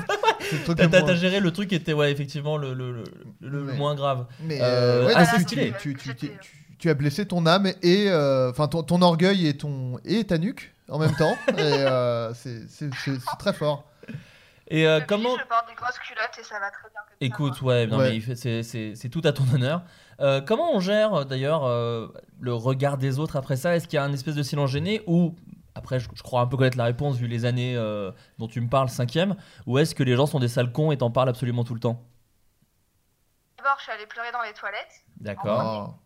T'as 0.65 0.87
moins- 1.01 1.15
géré 1.15 1.39
le 1.39 1.51
truc 1.51 1.69
qui 1.69 1.75
était, 1.75 1.93
ouais, 1.93 2.11
effectivement, 2.11 2.57
le, 2.57 2.73
le, 2.73 2.91
le, 2.91 3.03
le 3.41 3.63
Mais- 3.63 3.73
moins 3.77 3.95
grave. 3.95 4.25
Mais 4.41 4.59
Euh, 4.61 5.07
ouais, 5.07 5.13
assez 5.15 5.37
tu- 5.37 5.41
stylé. 5.43 5.73
Tu, 5.79 5.95
tu, 5.95 6.15
tu, 6.15 6.31
tu- 6.79 6.89
as 6.89 6.93
blessé 6.93 7.25
ton 7.27 7.45
âme 7.45 7.67
et 7.81 8.09
euh, 8.09 8.49
enfin 8.49 8.67
ton, 8.67 8.83
ton 8.83 9.01
orgueil 9.01 9.47
et 9.47 9.57
ton 9.57 9.99
et 10.05 10.25
ta 10.25 10.37
nuque 10.37 10.73
en 10.89 10.97
même 10.99 11.13
temps. 11.15 11.35
et 11.49 11.61
euh, 11.61 12.33
c'est 12.33 12.89
très 13.37 13.53
fort. 13.53 13.83
Et 14.71 14.87
euh, 14.87 14.99
comment. 15.07 15.35
Je 15.37 15.43
porte 15.45 15.67
des 15.67 15.73
grosses 15.75 15.97
culottes 15.99 16.37
et 16.39 16.43
ça 16.43 16.59
va 16.59 16.69
très 16.69 16.89
bien 16.89 17.01
comme 17.07 17.17
Écoute, 17.21 17.61
ouais, 17.63 17.87
non, 17.87 17.97
Ouais. 17.97 18.19
fait- 18.19 18.63
c'est- 18.63 19.09
tout 19.09 19.21
à 19.23 19.31
ton 19.33 19.43
honneur. 19.53 19.83
Euh, 20.19 20.41
comment 20.41 20.71
on 20.73 20.79
gère 20.79 21.25
d'ailleurs 21.25 21.65
euh, 21.65 22.07
le 22.39 22.53
regard 22.53 22.97
des 22.97 23.19
autres 23.19 23.35
après 23.35 23.55
ça? 23.55 23.75
Est-ce 23.75 23.87
qu'il 23.87 23.95
y 23.95 23.99
a 23.99 24.03
un 24.03 24.13
espèce 24.13 24.35
de 24.35 24.43
silence 24.43 24.69
gêné 24.71 25.01
ou 25.07 25.35
après 25.75 25.99
je, 25.99 26.07
je 26.13 26.21
crois 26.23 26.41
un 26.41 26.47
peu 26.47 26.57
connaître 26.57 26.77
la 26.77 26.83
réponse 26.85 27.15
vu 27.17 27.27
les 27.27 27.45
années 27.45 27.75
euh, 27.77 28.11
dont 28.37 28.47
tu 28.47 28.59
me 28.61 28.69
parles, 28.69 28.89
cinquième, 28.89 29.35
ou 29.65 29.77
est-ce 29.79 29.95
que 29.95 30.03
les 30.03 30.15
gens 30.15 30.25
sont 30.27 30.39
des 30.39 30.47
sales 30.49 30.71
cons 30.71 30.91
et 30.91 30.97
t'en 30.97 31.09
parlent 31.09 31.29
absolument 31.29 31.63
tout 31.63 31.73
le 31.73 31.79
temps? 31.79 32.03
Ça. 33.57 33.63
D'abord, 33.63 33.75
je 33.79 33.83
suis 33.83 33.91
allée 33.91 34.05
pleurer 34.07 34.31
dans 34.31 34.41
les 34.43 34.53
toilettes. 34.53 35.03
D'accord. 35.19 35.97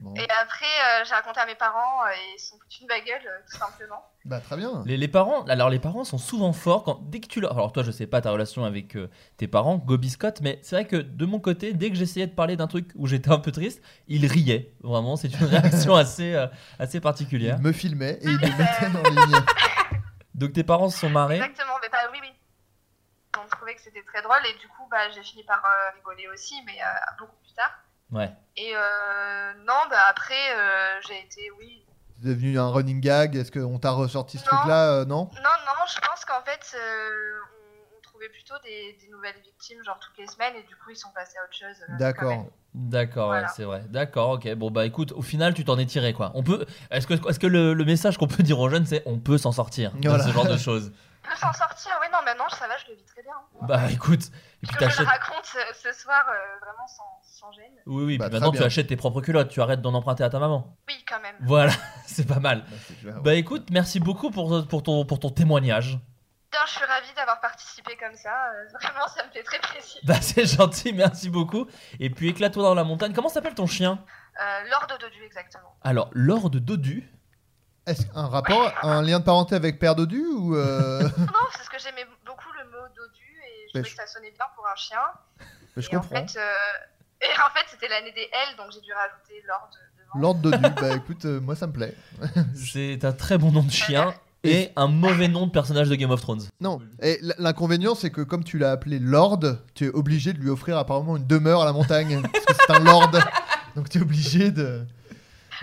Bon. 0.00 0.14
Et 0.14 0.26
après, 0.40 0.64
euh, 0.64 1.04
j'ai 1.04 1.14
raconté 1.14 1.40
à 1.40 1.46
mes 1.46 1.54
parents 1.54 2.04
euh, 2.06 2.10
et 2.10 2.34
ils 2.34 2.40
sont 2.40 2.56
foutus 2.58 2.82
de 2.82 2.86
ma 2.86 3.00
gueule, 3.00 3.20
euh, 3.26 3.38
tout 3.50 3.58
simplement. 3.58 4.02
Bah 4.24 4.40
très 4.40 4.56
bien. 4.56 4.82
Les, 4.86 4.96
les 4.96 5.08
parents, 5.08 5.44
alors 5.44 5.68
les 5.68 5.78
parents 5.78 6.04
sont 6.04 6.18
souvent 6.18 6.52
forts 6.52 6.84
quand 6.84 7.00
dès 7.02 7.20
que 7.20 7.26
tu 7.26 7.40
leur, 7.40 7.52
alors 7.52 7.72
toi 7.72 7.82
je 7.82 7.90
sais 7.90 8.06
pas 8.06 8.20
ta 8.20 8.30
relation 8.30 8.64
avec 8.64 8.96
euh, 8.96 9.10
tes 9.36 9.46
parents, 9.46 9.76
Gobi 9.76 10.10
Scott, 10.10 10.40
mais 10.42 10.58
c'est 10.62 10.76
vrai 10.76 10.86
que 10.86 10.96
de 10.96 11.26
mon 11.26 11.38
côté, 11.38 11.74
dès 11.74 11.90
que 11.90 11.96
j'essayais 11.96 12.26
de 12.26 12.34
parler 12.34 12.56
d'un 12.56 12.66
truc 12.66 12.90
où 12.96 13.06
j'étais 13.06 13.30
un 13.30 13.38
peu 13.38 13.52
triste, 13.52 13.82
ils 14.08 14.26
riaient. 14.26 14.72
Vraiment, 14.80 15.16
c'est 15.16 15.28
une 15.28 15.46
réaction 15.46 15.94
assez 15.96 16.34
euh, 16.34 16.46
assez 16.78 17.00
particulière. 17.00 17.56
Il 17.58 17.62
me 17.62 17.72
filmait 17.72 18.18
et 18.22 18.24
il 18.24 18.32
me 18.32 18.58
mettait 18.58 18.86
en 18.86 19.10
ligne. 19.10 19.44
Donc 20.34 20.54
tes 20.54 20.64
parents 20.64 20.88
se 20.88 20.98
sont 20.98 21.10
marrés. 21.10 21.36
Exactement, 21.36 21.76
mais 21.82 21.88
bah 21.90 21.98
oui, 22.12 22.18
oui. 22.22 22.32
On 23.38 23.46
trouvait 23.48 23.74
que 23.74 23.80
c'était 23.80 24.02
très 24.02 24.22
drôle 24.22 24.40
et 24.46 24.58
du 24.58 24.68
coup, 24.68 24.86
bah, 24.90 25.10
j'ai 25.14 25.22
fini 25.22 25.44
par 25.44 25.62
euh, 25.64 25.96
rigoler 25.96 26.28
aussi, 26.28 26.54
mais 26.66 26.78
euh, 26.80 27.14
beaucoup 27.18 27.36
plus 27.42 27.52
tard. 27.52 27.70
Ouais. 28.12 28.30
Et 28.56 28.72
euh, 28.74 29.52
non, 29.66 29.74
bah 29.90 29.96
après, 30.08 30.34
euh, 30.56 31.00
j'ai 31.06 31.18
été, 31.20 31.50
oui. 31.58 31.84
C'est 32.22 32.28
devenu 32.28 32.58
un 32.58 32.68
running 32.68 33.00
gag. 33.00 33.36
Est-ce 33.36 33.50
qu'on 33.52 33.78
t'a 33.78 33.92
ressorti 33.92 34.38
ce 34.38 34.44
truc-là 34.44 34.92
euh, 34.92 35.04
Non? 35.04 35.30
Non, 35.36 35.40
non, 35.66 35.86
je 35.86 35.98
pense 36.06 36.24
qu'en 36.26 36.42
fait, 36.44 36.60
euh, 36.76 37.38
on, 37.92 37.96
on 37.98 38.00
trouvait 38.02 38.28
plutôt 38.28 38.54
des, 38.62 38.98
des 39.00 39.08
nouvelles 39.10 39.40
victimes, 39.42 39.82
genre 39.84 39.98
toutes 40.00 40.18
les 40.18 40.26
semaines, 40.26 40.54
et 40.56 40.62
du 40.64 40.74
coup, 40.76 40.90
ils 40.90 40.96
sont 40.96 41.08
passés 41.14 41.38
à 41.40 41.44
autre 41.44 41.54
chose. 41.56 41.82
euh, 41.88 41.96
D'accord. 41.98 42.46
D'accord, 42.74 43.26
Voilà. 43.28 43.46
ouais, 43.46 43.52
c'est 43.56 43.64
vrai. 43.64 43.82
D'accord, 43.88 44.30
ok. 44.30 44.52
Bon 44.54 44.70
bah 44.70 44.86
écoute, 44.86 45.10
au 45.12 45.22
final, 45.22 45.54
tu 45.54 45.64
t'en 45.64 45.76
es 45.78 45.86
tiré 45.86 46.12
quoi. 46.12 46.30
On 46.34 46.42
peut. 46.44 46.66
Est-ce 46.92 47.06
que, 47.08 47.14
est-ce 47.28 47.40
que 47.40 47.48
le, 47.48 47.74
le 47.74 47.84
message 47.84 48.16
qu'on 48.16 48.28
peut 48.28 48.44
dire 48.44 48.60
aux 48.60 48.68
jeunes, 48.68 48.86
c'est 48.86 49.02
on 49.06 49.18
peut 49.18 49.38
s'en 49.38 49.50
sortir 49.50 49.90
de 49.92 50.18
ce 50.18 50.28
genre 50.30 50.46
de 50.46 50.56
choses? 50.58 50.92
Peut 51.30 51.36
s'en 51.36 51.52
sortir. 51.52 51.92
Oui, 52.00 52.06
non, 52.12 52.18
maintenant, 52.24 52.48
ça 52.48 52.66
va, 52.68 52.76
je 52.78 52.90
le 52.90 52.96
vis 52.96 53.04
très 53.04 53.22
bien. 53.22 53.32
Bah 53.62 53.90
écoute, 53.90 54.22
et 54.62 54.66
puis 54.66 54.76
Que 54.76 54.80
je 54.80 55.00
le 55.00 55.04
t'achètes. 55.04 55.06
raconte 55.06 55.46
ce 55.74 55.92
soir 55.92 56.24
euh, 56.28 56.58
vraiment 56.64 56.86
sans, 56.86 57.20
sans 57.22 57.52
gêne. 57.52 57.72
Oui, 57.86 58.04
oui, 58.04 58.18
Bah, 58.18 58.26
puis 58.26 58.34
maintenant 58.34 58.50
bien. 58.50 58.60
tu 58.60 58.66
achètes 58.66 58.88
tes 58.88 58.96
propres 58.96 59.20
culottes, 59.20 59.48
tu 59.48 59.60
arrêtes 59.62 59.80
d'en 59.82 59.94
emprunter 59.94 60.24
à 60.24 60.30
ta 60.30 60.38
maman. 60.38 60.76
Oui, 60.88 61.04
quand 61.08 61.20
même. 61.20 61.36
Voilà, 61.40 61.72
c'est 62.06 62.26
pas 62.26 62.40
mal. 62.40 62.64
ouais. 63.04 63.12
Bah 63.22 63.34
écoute, 63.34 63.68
merci 63.70 64.00
beaucoup 64.00 64.30
pour, 64.30 64.66
pour, 64.68 64.82
ton, 64.82 65.04
pour 65.04 65.18
ton 65.20 65.30
témoignage. 65.30 65.98
Bien, 66.52 66.60
je 66.66 66.72
suis 66.72 66.84
ravie 66.84 67.12
d'avoir 67.14 67.40
participé 67.40 67.96
comme 67.96 68.16
ça. 68.16 68.30
euh, 68.54 68.66
vraiment, 68.82 69.06
ça 69.06 69.24
me 69.24 69.30
fait 69.30 69.44
très 69.44 69.60
plaisir. 69.60 70.00
Bah 70.04 70.20
c'est 70.20 70.46
gentil, 70.46 70.92
merci 70.92 71.30
beaucoup. 71.30 71.66
Et 72.00 72.10
puis 72.10 72.28
éclate-toi 72.30 72.62
dans 72.64 72.74
la 72.74 72.82
montagne. 72.84 73.12
Comment 73.12 73.28
s'appelle 73.28 73.54
ton 73.54 73.66
chien? 73.68 74.02
Euh, 74.40 74.68
Lord 74.70 74.86
Dodu, 74.98 75.22
exactement. 75.24 75.76
Alors, 75.82 76.08
Lord 76.12 76.50
Dodu? 76.50 77.08
Est-ce 77.90 78.02
un 78.14 78.28
rapport, 78.28 78.72
un 78.82 79.02
lien 79.02 79.18
de 79.18 79.24
parenté 79.24 79.54
avec 79.56 79.78
Père 79.78 79.94
Dodu 79.96 80.22
ou 80.24 80.54
euh, 80.54 81.02
non, 81.02 81.08
c'est 81.08 81.58
parce 81.58 81.68
que 81.68 81.78
j'aimais 81.80 82.06
beaucoup 82.24 82.48
le 82.56 82.64
mot 82.70 82.86
Dodu 82.96 83.24
et 83.24 83.66
je 83.66 83.68
trouvais 83.70 83.84
je- 83.90 83.96
que 83.96 84.00
ça 84.02 84.06
sonnait 84.06 84.30
bien 84.30 84.46
pour 84.54 84.64
un 84.66 84.76
chien. 84.76 84.98
Mais 85.76 85.82
je 85.82 85.90
et 85.90 85.96
en 85.96 86.00
comprends. 86.00 86.26
fait, 86.26 86.38
euh, 86.38 86.42
et 87.22 87.32
en 87.40 87.50
fait, 87.52 87.66
c'était 87.70 87.88
l'année 87.88 88.12
des 88.12 88.22
L, 88.32 88.56
donc 88.56 88.66
j'ai 88.72 88.80
dû 88.80 88.92
rajouter 88.92 89.42
Lord 89.48 89.70
devant. 89.98 90.20
Lord 90.20 90.34
Dodu, 90.36 90.74
bah 90.80 90.94
écoute, 90.96 91.24
euh, 91.24 91.40
moi 91.40 91.56
ça 91.56 91.66
me 91.66 91.72
plaît. 91.72 91.94
C'est 92.54 93.04
un 93.04 93.12
très 93.12 93.38
bon 93.38 93.50
nom 93.50 93.62
de 93.64 93.70
chien 93.72 94.14
et 94.44 94.70
un 94.76 94.86
mauvais 94.86 95.28
nom 95.28 95.46
de 95.46 95.50
personnage 95.52 95.88
de 95.88 95.94
Game 95.96 96.10
of 96.12 96.20
Thrones. 96.20 96.42
Non, 96.60 96.80
et 97.02 97.18
l'inconvénient 97.38 97.94
c'est 97.96 98.10
que 98.10 98.20
comme 98.22 98.44
tu 98.44 98.58
l'as 98.58 98.70
appelé 98.70 98.98
Lord, 99.00 99.40
tu 99.74 99.86
es 99.86 99.90
obligé 99.90 100.32
de 100.32 100.38
lui 100.38 100.48
offrir 100.50 100.78
apparemment 100.78 101.16
une 101.16 101.26
demeure 101.26 101.62
à 101.62 101.64
la 101.64 101.72
montagne, 101.72 102.22
parce 102.22 102.44
que 102.44 102.54
c'est 102.54 102.70
un 102.72 102.78
Lord. 102.80 103.10
Donc 103.76 103.88
tu 103.88 103.98
es 103.98 104.00
obligé 104.02 104.50
de... 104.50 104.86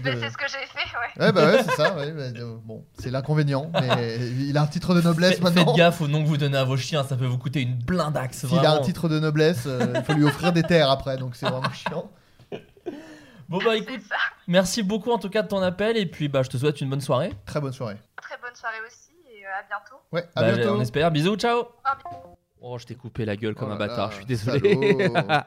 De- 0.04 0.12
c'est 0.20 0.30
ce 0.30 0.38
que 0.38 0.46
j'ai 0.48 0.66
fait, 0.68 0.98
ouais. 1.20 1.26
Ouais 1.26 1.32
bah 1.32 1.46
ouais 1.52 1.64
c'est 1.64 1.72
ça, 1.76 1.96
ouais, 1.96 2.12
euh, 2.16 2.56
bon, 2.64 2.86
c'est 3.00 3.10
l'inconvénient, 3.10 3.72
mais 3.74 4.18
il 4.40 4.56
a 4.58 4.62
un 4.62 4.68
titre 4.68 4.94
de 4.94 5.02
noblesse 5.02 5.34
Faites, 5.34 5.42
maintenant. 5.42 5.66
faites 5.66 5.76
gaffe 5.76 6.02
au 6.02 6.08
nom 6.08 6.22
que 6.24 6.28
vous 6.28 6.38
donnez 6.38 6.58
à 6.58 6.64
vos 6.64 6.78
chiens, 6.78 7.04
ça 7.04 7.16
peut 7.16 7.26
vous 7.26 7.38
coûter 7.40 7.62
une 7.62 7.76
blindaxe. 7.76 8.46
S'il 8.46 8.58
a 8.58 8.60
un 8.60 8.64
vraiment. 8.64 8.82
titre 8.82 9.10
de 9.10 9.20
noblesse, 9.20 9.64
euh, 9.66 9.94
il 9.96 10.04
faut 10.04 10.14
lui 10.14 10.24
offrir 10.26 10.54
des 10.54 10.64
terres 10.64 10.92
après, 10.92 11.18
donc 11.18 11.36
c'est 11.36 11.48
vraiment 11.50 11.72
chiant. 11.72 12.10
Bon 13.50 13.60
bah 13.64 13.78
écoute, 13.78 14.02
merci 14.48 14.84
beaucoup 14.84 15.10
en 15.10 15.18
tout 15.18 15.30
cas 15.30 15.42
de 15.42 15.48
ton 15.48 15.62
appel 15.62 15.96
et 15.96 16.06
puis 16.06 16.28
bah 16.28 16.44
je 16.44 16.50
te 16.50 16.58
souhaite 16.58 16.82
une 16.82 16.90
bonne 16.90 17.00
soirée. 17.00 17.32
Très 17.46 17.62
bonne 17.62 17.72
soirée. 17.72 17.96
Très 18.22 18.36
bonne 18.42 18.54
soirée 18.54 18.76
aussi 18.86 19.12
et 19.32 19.46
euh, 19.46 19.50
à 19.58 19.64
bientôt. 19.70 19.96
Ouais, 20.12 20.26
à 20.36 20.42
Bah, 20.42 20.52
bientôt. 20.52 20.76
On 20.78 20.82
espère. 20.82 21.12
Bisous, 21.12 21.38
ciao. 21.38 21.64
Oh, 22.60 22.78
je 22.78 22.86
t'ai 22.86 22.96
coupé 22.96 23.24
la 23.24 23.38
gueule 23.38 23.56
comme 23.56 23.70
Oh 23.70 23.76
un 23.76 23.78
là 23.80 23.88
bâtard, 23.88 24.08
là, 24.08 24.12
je 24.12 24.16
suis 24.18 24.26
désolé. 24.26 24.98
salaud. 24.98 25.14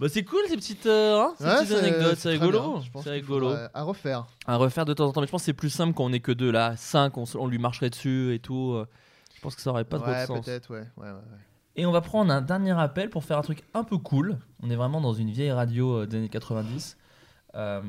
bah 0.00 0.08
c'est 0.08 0.24
cool 0.24 0.40
ces 0.48 0.56
petites, 0.56 0.86
euh, 0.86 1.18
hein, 1.20 1.34
ces 1.38 1.44
Ouais, 1.44 1.54
petites 1.56 1.68
c'est- 1.68 1.78
anecdotes, 1.78 2.08
c'est 2.16 2.30
c'est 2.32 2.36
très 2.38 2.46
rigolo. 2.46 2.72
bien. 2.72 2.80
Je 2.82 2.90
pense 2.90 3.04
C'est 3.04 3.10
qu'il 3.10 3.20
rigolo. 3.20 3.52
À 3.74 3.82
refaire. 3.82 4.26
À 4.46 4.56
refaire 4.56 4.84
de 4.86 4.94
temps 4.94 5.06
en 5.06 5.12
temps, 5.12 5.20
mais 5.20 5.26
je 5.26 5.30
pense 5.32 5.42
que 5.42 5.46
c'est 5.46 5.52
plus 5.52 5.70
simple 5.70 5.94
quand 5.94 6.04
on 6.04 6.12
est 6.12 6.20
que 6.20 6.32
deux 6.32 6.50
là, 6.50 6.74
5 6.76 7.16
on, 7.18 7.26
se- 7.26 7.38
on 7.38 7.46
lui 7.46 7.58
marcherait 7.58 7.90
dessus 7.90 8.34
et 8.34 8.38
tout. 8.40 8.72
euh, 8.74 8.86
Je 9.36 9.40
pense 9.42 9.54
que 9.54 9.62
ça 9.62 9.70
aurait 9.70 9.84
pas 9.84 9.98
trop 9.98 10.08
de 10.08 10.12
Ouais, 10.12 10.26
sens. 10.26 10.44
peut-être, 10.44 10.70
ouais. 10.70 10.80
ouais, 10.96 11.04
ouais, 11.08 11.10
ouais. 11.12 11.38
Et 11.76 11.86
on 11.86 11.92
va 11.92 12.00
prendre 12.00 12.32
un 12.32 12.40
dernier 12.42 12.72
appel 12.78 13.08
pour 13.10 13.24
faire 13.24 13.38
un 13.38 13.42
truc 13.42 13.62
un 13.74 13.84
peu 13.84 13.96
cool. 13.96 14.38
On 14.62 14.68
est 14.70 14.74
vraiment 14.76 15.00
dans 15.00 15.12
une 15.14 15.30
vieille 15.30 15.52
radio 15.52 16.00
euh, 16.00 16.06
des 16.06 16.16
années 16.18 16.28
90. 16.28 16.96
Euh, 17.56 17.80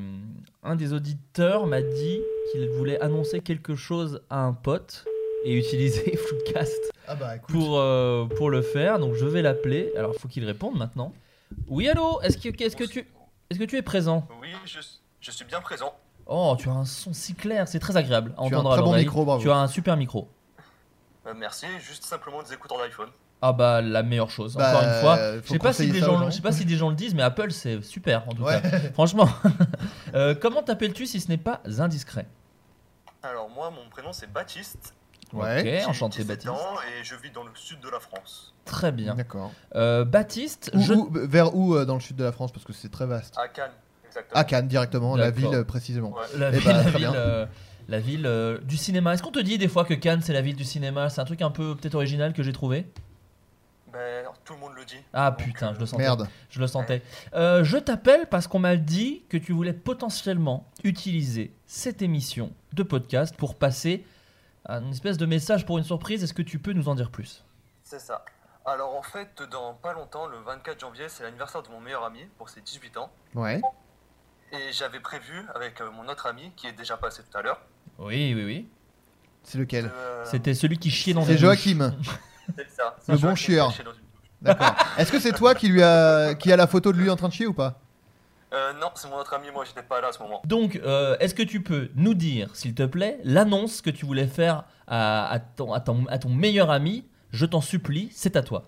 un 0.64 0.76
des 0.76 0.94
auditeurs 0.94 1.68
m'a 1.68 1.82
dit 1.82 2.20
qu'il 2.52 2.68
voulait 2.70 3.00
annoncer 3.02 3.42
quelque 3.42 3.76
chose 3.76 4.22
à 4.30 4.44
un 4.46 4.54
pote 4.54 5.06
et 5.46 5.54
utiliser 5.58 6.16
Floodcast 6.28 6.92
Ah 7.08 7.16
bah 7.16 7.36
écoute. 7.36 7.50
pour, 7.54 7.80
euh, 7.80 8.26
pour 8.26 8.50
le 8.50 8.62
faire. 8.62 8.98
Donc 9.00 9.16
je 9.16 9.26
vais 9.26 9.42
l'appeler. 9.42 9.92
Alors 9.98 10.14
il 10.16 10.20
faut 10.20 10.28
qu'il 10.28 10.46
réponde 10.46 10.78
maintenant. 10.78 11.14
Oui, 11.68 11.88
allô 11.90 12.22
Est-ce 12.22 12.38
que, 12.38 12.50
est-ce 12.64 12.76
que, 12.76 12.84
tu, 12.84 13.00
est-ce 13.50 13.60
que 13.60 13.64
tu 13.66 13.78
es 13.78 13.82
présent 13.82 14.28
Oui, 14.42 14.50
je, 14.66 14.80
je 15.20 15.32
suis 15.32 15.46
bien 15.46 15.62
présent. 15.62 15.94
Oh, 16.26 16.56
tu 16.58 16.70
as 16.70 16.74
un 16.74 16.86
son 16.86 17.14
si 17.14 17.34
clair, 17.34 17.68
c'est 17.68 17.80
très 17.80 17.98
agréable 17.98 18.34
à 18.38 18.48
Tu 18.48 18.54
as 18.54 18.58
un 18.58 18.60
entendre 18.60 18.72
à 18.72 18.74
très 18.76 18.82
bon 18.82 18.88
l'oreille. 18.92 19.04
micro, 19.06 19.26
bravo. 19.26 19.42
Tu 19.42 19.50
as 19.52 19.58
un 19.58 19.68
super 19.68 19.98
micro. 19.98 20.30
Euh, 21.28 21.34
merci, 21.36 21.66
juste 21.80 22.04
simplement 22.04 22.42
des 22.44 22.54
écouteurs 22.54 22.78
d'iPhone. 22.80 23.10
Ah 23.44 23.54
bah 23.54 23.82
la 23.82 24.04
meilleure 24.04 24.30
chose. 24.30 24.56
Bah, 24.56 24.70
Encore 24.70 24.84
une 24.84 25.02
fois, 25.02 25.18
je 25.44 25.48
sais 25.50 25.58
pas 25.58 25.74
si 25.74 25.90
des 25.90 26.00
gens, 26.00 26.16
aux 26.16 26.20
gens. 26.20 26.30
je 26.30 26.36
sais 26.36 26.42
pas 26.44 26.52
si 26.52 26.64
des 26.64 26.76
gens 26.78 26.90
le 26.90 26.96
disent, 26.96 27.16
mais 27.16 27.24
Apple 27.24 27.52
c'est 27.52 27.82
super 27.82 28.28
en 28.30 28.34
tout 28.34 28.44
Ouais. 28.44 28.62
cas. 28.62 28.80
Franchement. 28.94 29.28
Euh, 30.14 30.36
comment 30.36 30.62
t'appelles-tu 30.62 31.06
si 31.06 31.22
ce 31.22 31.30
n'est 31.30 31.38
pas 31.38 31.62
indiscret? 31.80 32.28
Alors 33.24 33.50
moi, 33.50 33.70
mon 33.72 33.90
prénom 33.90 34.12
c'est 34.12 34.30
Baptiste. 34.32 34.94
Ouais. 35.34 35.80
Ok, 35.84 35.90
enchanté 35.90 36.18
17 36.24 36.28
Baptiste. 36.28 36.50
ans 36.50 36.76
et 37.00 37.04
je 37.04 37.16
vis 37.16 37.32
dans 37.32 37.44
le 37.44 37.52
sud 37.56 37.80
de 37.80 37.90
la 37.90 38.00
France. 38.00 38.54
Très 38.66 38.92
bien. 38.92 39.16
D'accord. 39.16 39.52
Euh, 39.76 40.04
Baptiste, 40.06 40.72
Où- 40.74 40.82
je... 40.82 40.94
où- 40.94 41.10
vers 41.12 41.56
où 41.56 41.76
euh, 41.76 41.86
dans 41.86 41.96
le 41.96 42.00
sud 42.02 42.16
de 42.18 42.24
la 42.24 42.32
France? 42.32 42.52
Parce 42.52 42.66
que 42.66 42.74
c'est 42.74 42.90
très 42.92 43.06
vaste. 43.06 43.36
À 43.38 43.48
Cannes, 43.48 43.72
exactement. 44.06 44.40
À 44.40 44.44
Cannes 44.44 44.68
directement, 44.68 45.16
la 45.16 45.32
D'accord. 45.32 45.50
ville 45.52 45.60
euh, 45.60 45.64
précisément. 45.64 46.12
Ouais. 46.14 46.26
la 46.38 46.50
Eh 46.50 46.58
ville, 46.58 46.64
bah, 46.66 46.74
la 46.74 46.82
très 46.84 46.92
ville, 46.92 47.00
bien. 47.00 47.14
euh, 47.16 47.46
la 47.88 48.00
ville 48.00 48.26
euh, 48.26 48.58
du 48.60 48.78
cinéma. 48.78 49.14
Est-ce 49.14 49.24
qu'on 49.24 49.32
te 49.32 49.40
dit 49.40 49.58
des 49.58 49.68
fois 49.68 49.86
que 49.86 49.94
Cannes 49.94 50.22
c'est 50.22 50.34
la 50.34 50.42
ville 50.42 50.56
du 50.56 50.64
cinéma? 50.66 51.10
C'est 51.10 51.22
un 51.22 51.26
truc 51.26 51.42
un 51.42 51.52
peu 51.52 51.76
peut-être 51.76 51.96
original 51.96 52.34
que 52.34 52.44
j'ai 52.44 52.54
trouvé? 52.54 52.86
Ben, 53.92 54.26
tout 54.46 54.54
le 54.54 54.60
monde 54.60 54.72
le 54.78 54.86
dit. 54.86 54.96
Ah 55.14 55.32
Donc, 55.32 55.40
putain, 55.46 55.74
je 55.74 55.80
le 55.80 55.86
sentais. 55.86 56.04
Merde. 56.04 56.28
Je 56.50 56.60
le 56.62 56.68
sentais. 56.68 57.02
Euh, 57.34 57.64
je 57.66 57.78
t'appelle 57.78 58.28
parce 58.30 58.48
qu'on 58.48 58.60
m'a 58.60 58.78
dit 58.78 59.24
que 59.28 59.36
tu 59.38 59.52
voulais 59.52 59.74
potentiellement 59.74 60.66
utiliser 60.86 61.52
cette 61.68 62.02
émission 62.02 62.52
de 62.74 62.84
podcast 62.84 63.36
pour 63.36 63.56
passer 63.56 64.06
à 64.66 64.78
une 64.78 64.92
espèce 64.92 65.18
de 65.18 65.26
message 65.26 65.66
pour 65.66 65.78
une 65.78 65.84
surprise. 65.84 66.24
Est-ce 66.24 66.34
que 66.34 66.42
tu 66.42 66.60
peux 66.60 66.74
nous 66.74 66.90
en 66.90 66.96
dire 66.96 67.12
plus? 67.12 67.44
C'est 67.84 68.00
ça. 68.00 68.24
Alors 68.66 68.96
en 68.96 69.02
fait, 69.02 69.42
dans 69.52 69.74
pas 69.74 69.94
longtemps, 69.94 70.28
le 70.28 70.38
24 70.38 70.80
janvier, 70.80 71.10
c'est 71.10 71.24
l'anniversaire 71.24 71.64
de 71.64 71.70
mon 71.70 71.80
meilleur 71.80 72.04
ami 72.04 72.20
pour 72.38 72.50
ses 72.50 72.62
18 72.62 72.98
ans. 72.98 73.12
Ouais. 73.34 73.60
Et 74.52 74.72
j'avais 74.72 75.00
prévu 75.00 75.46
avec 75.56 75.82
euh, 75.82 75.90
mon 75.92 76.08
autre 76.08 76.28
ami 76.28 76.52
qui 76.56 76.68
est 76.68 76.74
déjà 76.74 76.98
passé 76.98 77.24
tout 77.24 77.38
à 77.38 77.42
l'heure. 77.42 77.62
Oui, 77.98 78.34
oui, 78.36 78.44
oui. 78.46 78.70
C'est 79.44 79.58
lequel? 79.58 79.92
Euh, 79.94 80.24
C'était 80.26 80.54
celui 80.54 80.78
qui 80.78 80.92
chiait 80.92 81.14
dans 81.14 81.24
C'est 81.26 81.34
une 81.34 81.38
Joachim. 81.40 81.96
C'est 82.58 82.70
ça. 82.70 82.96
Le 83.08 83.16
C'est 83.18 83.22
bon 83.22 83.36
chieur. 83.36 83.74
D'accord. 84.42 84.74
Est-ce 84.98 85.12
que 85.12 85.20
c'est 85.20 85.34
toi 85.34 85.54
qui 85.56 85.68
lui 85.68 85.84
a 85.84 86.34
qui 86.36 86.52
a 86.52 86.58
la 86.58 86.68
photo 86.68 86.92
de 86.92 86.98
lui 86.98 87.10
en 87.10 87.16
train 87.16 87.28
de 87.30 87.34
chier 87.34 87.46
ou 87.48 87.54
pas? 87.54 87.80
Euh, 88.54 88.74
non, 88.74 88.90
c'est 88.96 89.10
mon 89.10 89.16
autre 89.18 89.34
ami, 89.34 89.50
moi 89.52 89.64
j'étais 89.66 89.84
pas 89.84 90.02
là 90.02 90.10
à 90.10 90.12
ce 90.12 90.20
moment. 90.20 90.42
Donc, 90.46 90.76
euh, 90.84 91.16
est-ce 91.20 91.34
que 91.34 91.44
tu 91.44 91.62
peux 91.64 91.90
nous 91.96 92.14
dire, 92.14 92.54
s'il 92.56 92.76
te 92.76 92.84
plaît, 92.84 93.20
l'annonce 93.24 93.82
que 93.82 93.90
tu 93.90 94.06
voulais 94.06 94.28
faire 94.28 94.66
à, 94.88 95.32
à 95.32 95.40
ton, 95.40 95.72
à, 95.74 95.80
ton, 95.80 96.06
à 96.08 96.18
ton 96.18 96.30
meilleur 96.30 96.70
ami? 96.70 97.06
Je 97.32 97.46
t'en 97.46 97.62
supplie, 97.62 98.10
c'est 98.14 98.36
à 98.36 98.42
toi. 98.44 98.64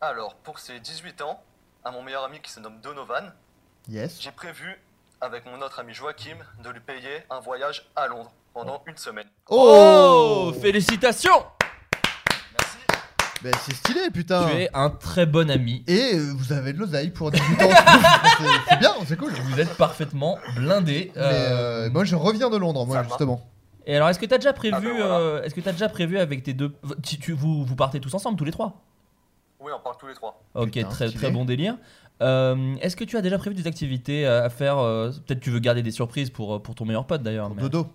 Alors, 0.00 0.34
pour 0.36 0.58
ses 0.58 0.80
18 0.80 1.22
ans, 1.22 1.40
à 1.84 1.92
mon 1.92 2.02
meilleur 2.02 2.24
ami 2.24 2.40
qui 2.40 2.50
se 2.50 2.58
nomme 2.58 2.80
Donovan, 2.82 3.32
Yes. 3.88 4.20
j'ai 4.20 4.32
prévu, 4.32 4.80
avec 5.20 5.46
mon 5.46 5.60
autre 5.62 5.78
ami 5.78 5.94
Joachim, 5.94 6.36
de 6.64 6.70
lui 6.70 6.80
payer 6.80 7.22
un 7.30 7.38
voyage 7.40 7.88
à 7.94 8.08
Londres 8.08 8.32
pendant 8.52 8.82
une 8.86 8.96
semaine. 8.96 9.28
Oh, 9.48 10.52
Félicitations 10.60 11.44
Ben, 13.42 13.52
c'est 13.64 13.74
stylé, 13.74 14.10
putain. 14.12 14.46
Tu 14.50 14.56
es 14.56 14.70
un 14.74 14.90
très 14.90 15.24
bon 15.24 15.50
ami. 15.50 15.82
Et 15.86 16.14
euh, 16.14 16.32
vous 16.36 16.52
avez 16.52 16.72
de 16.74 16.78
l'oseille 16.78 17.10
pour 17.10 17.30
18 17.30 17.62
ans. 17.62 17.68
c'est 18.38 18.44
c'est 18.68 18.78
bien, 18.78 18.90
c'est 19.06 19.16
cool. 19.16 19.32
Vous 19.32 19.60
êtes 19.60 19.74
parfaitement 19.76 20.38
blindé. 20.56 21.10
Mais 21.16 21.22
euh, 21.24 21.90
moi, 21.90 22.04
je 22.04 22.16
reviens 22.16 22.50
de 22.50 22.56
Londres, 22.58 22.84
moi, 22.86 23.02
justement. 23.02 23.40
Et 23.86 23.96
alors, 23.96 24.10
est-ce 24.10 24.18
que 24.18 24.26
tu 24.26 24.34
as 24.34 24.38
déjà 24.38 24.52
prévu, 24.52 24.74
Ah 24.76 24.80
ben 24.80 24.92
voilà. 24.96 25.18
euh, 25.18 25.42
est-ce 25.42 25.54
que 25.54 25.60
t'as 25.62 25.72
déjà 25.72 25.88
prévu 25.88 26.18
avec 26.18 26.42
tes 26.42 26.52
deux, 26.52 26.72
tu, 27.02 27.18
tu- 27.18 27.32
vous, 27.32 27.64
vous 27.64 27.76
partez 27.76 27.98
tous 27.98 28.12
ensemble, 28.14 28.36
tous 28.38 28.44
les 28.44 28.52
trois? 28.52 28.82
Oui, 29.58 29.72
on 29.74 29.82
parle 29.82 29.96
tous 29.98 30.06
les 30.06 30.14
trois. 30.14 30.42
Ok, 30.54 30.70
Putain, 30.72 30.88
très 30.88 31.08
stylé. 31.08 31.22
très 31.22 31.30
bon 31.32 31.44
délire. 31.46 31.76
Euh, 32.22 32.74
est-ce 32.82 32.94
que 32.94 33.04
tu 33.04 33.16
as 33.16 33.22
déjà 33.22 33.38
prévu 33.38 33.56
des 33.56 33.66
activités 33.66 34.26
à 34.26 34.44
à 34.44 34.50
faire 34.50 34.76
euh, 34.78 35.10
Peut-être 35.26 35.40
tu 35.40 35.50
veux 35.50 35.58
garder 35.58 35.82
des 35.82 35.90
surprises 35.90 36.28
pour, 36.28 36.56
euh, 36.56 36.58
pour 36.58 36.74
ton 36.74 36.84
meilleur 36.84 37.06
pote 37.06 37.22
d'ailleurs. 37.22 37.48
mais- 37.54 37.62
Dodo. 37.62 37.86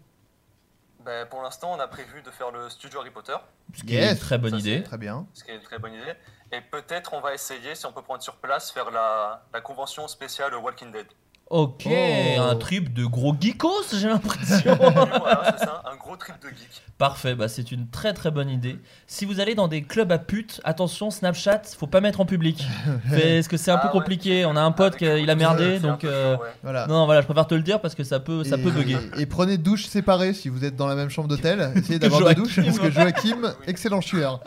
Ben, 1.05 1.27
pour 1.27 1.41
l'instant, 1.43 1.71
on 1.71 1.79
a 1.79 1.87
prévu 1.87 2.23
de 2.23 2.31
faire 2.31 2.49
le 2.51 2.67
studio 2.69 2.99
Harry 2.99 3.11
Potter, 3.11 3.35
Ce 3.75 3.83
qui 3.83 3.95
est 3.95 4.11
une 4.11 4.17
très 4.17 4.39
bonne 4.39 4.51
Ça, 4.51 4.57
idée. 4.57 4.81
Très 4.83 4.97
bien. 4.97 5.27
ce 5.33 5.43
qui 5.43 5.51
est 5.51 5.55
une 5.55 5.61
très 5.61 5.77
bonne 5.77 5.93
idée. 5.93 6.13
Et 6.51 6.61
peut-être 6.61 7.13
on 7.13 7.21
va 7.21 7.33
essayer, 7.35 7.75
si 7.75 7.85
on 7.85 7.93
peut 7.93 8.01
prendre 8.01 8.23
sur 8.23 8.37
place, 8.37 8.71
faire 8.71 8.89
la, 8.89 9.45
la 9.53 9.61
convention 9.61 10.07
spéciale 10.07 10.55
Walking 10.55 10.91
Dead. 10.91 11.05
Ok, 11.49 11.87
Oh. 11.87 12.41
un 12.41 12.55
trip 12.55 12.91
de 12.93 13.05
gros 13.05 13.35
geekos, 13.39 13.69
j'ai 13.93 14.07
l'impression. 14.07 14.75
voilà, 14.79 15.55
c'est 15.59 15.65
ça, 15.65 15.83
un 15.91 15.95
gros 15.95 16.15
trip 16.15 16.35
de 16.41 16.49
geek. 16.49 16.81
Parfait, 16.97 17.35
bah 17.35 17.49
c'est 17.49 17.71
une 17.71 17.87
très 17.89 18.13
très 18.13 18.31
bonne 18.31 18.49
idée. 18.49 18.79
Si 19.05 19.25
vous 19.25 19.39
allez 19.41 19.53
dans 19.53 19.67
des 19.67 19.83
clubs 19.83 20.11
à 20.11 20.17
putes, 20.17 20.61
attention, 20.63 21.11
Snapchat, 21.11 21.61
faut 21.77 21.87
pas 21.87 21.99
mettre 22.01 22.21
en 22.21 22.25
public. 22.25 22.65
Parce 23.09 23.47
que 23.47 23.57
c'est 23.57 23.69
un 23.69 23.75
Ah 23.75 23.79
peu 23.79 23.87
ouais. 23.87 23.91
compliqué. 23.91 24.45
On 24.45 24.55
a 24.55 24.61
un 24.61 24.71
pote 24.71 24.95
Avec 25.01 25.17
qui 25.17 25.23
il 25.23 25.29
a 25.29 25.35
merdé, 25.35 25.79
donc 25.79 26.03
euh, 26.03 26.35
chaud, 26.35 26.41
ouais. 26.41 26.49
Voilà. 26.63 26.87
non, 26.87 27.05
voilà, 27.05 27.21
je 27.21 27.25
préfère 27.25 27.45
te 27.47 27.53
le 27.53 27.61
dire 27.61 27.81
parce 27.81 27.95
que 27.95 28.03
ça 28.05 28.19
peut 28.19 28.43
ça 28.45 28.55
et, 28.55 28.61
peut 28.61 28.71
bugger. 28.71 28.97
Et 29.17 29.25
prenez 29.25 29.57
douche 29.57 29.85
séparée 29.87 30.33
si 30.33 30.47
vous 30.49 30.63
êtes 30.63 30.75
dans 30.77 30.87
la 30.87 30.95
même 30.95 31.09
chambre 31.09 31.27
d'hôtel. 31.27 31.69
Essayez 31.75 31.99
d'avoir 31.99 32.21
deux 32.21 32.33
douches 32.33 32.59
parce 32.63 32.79
que 32.79 32.89
Joachim, 32.89 33.53
excellent 33.67 34.01
chieur. 34.01 34.39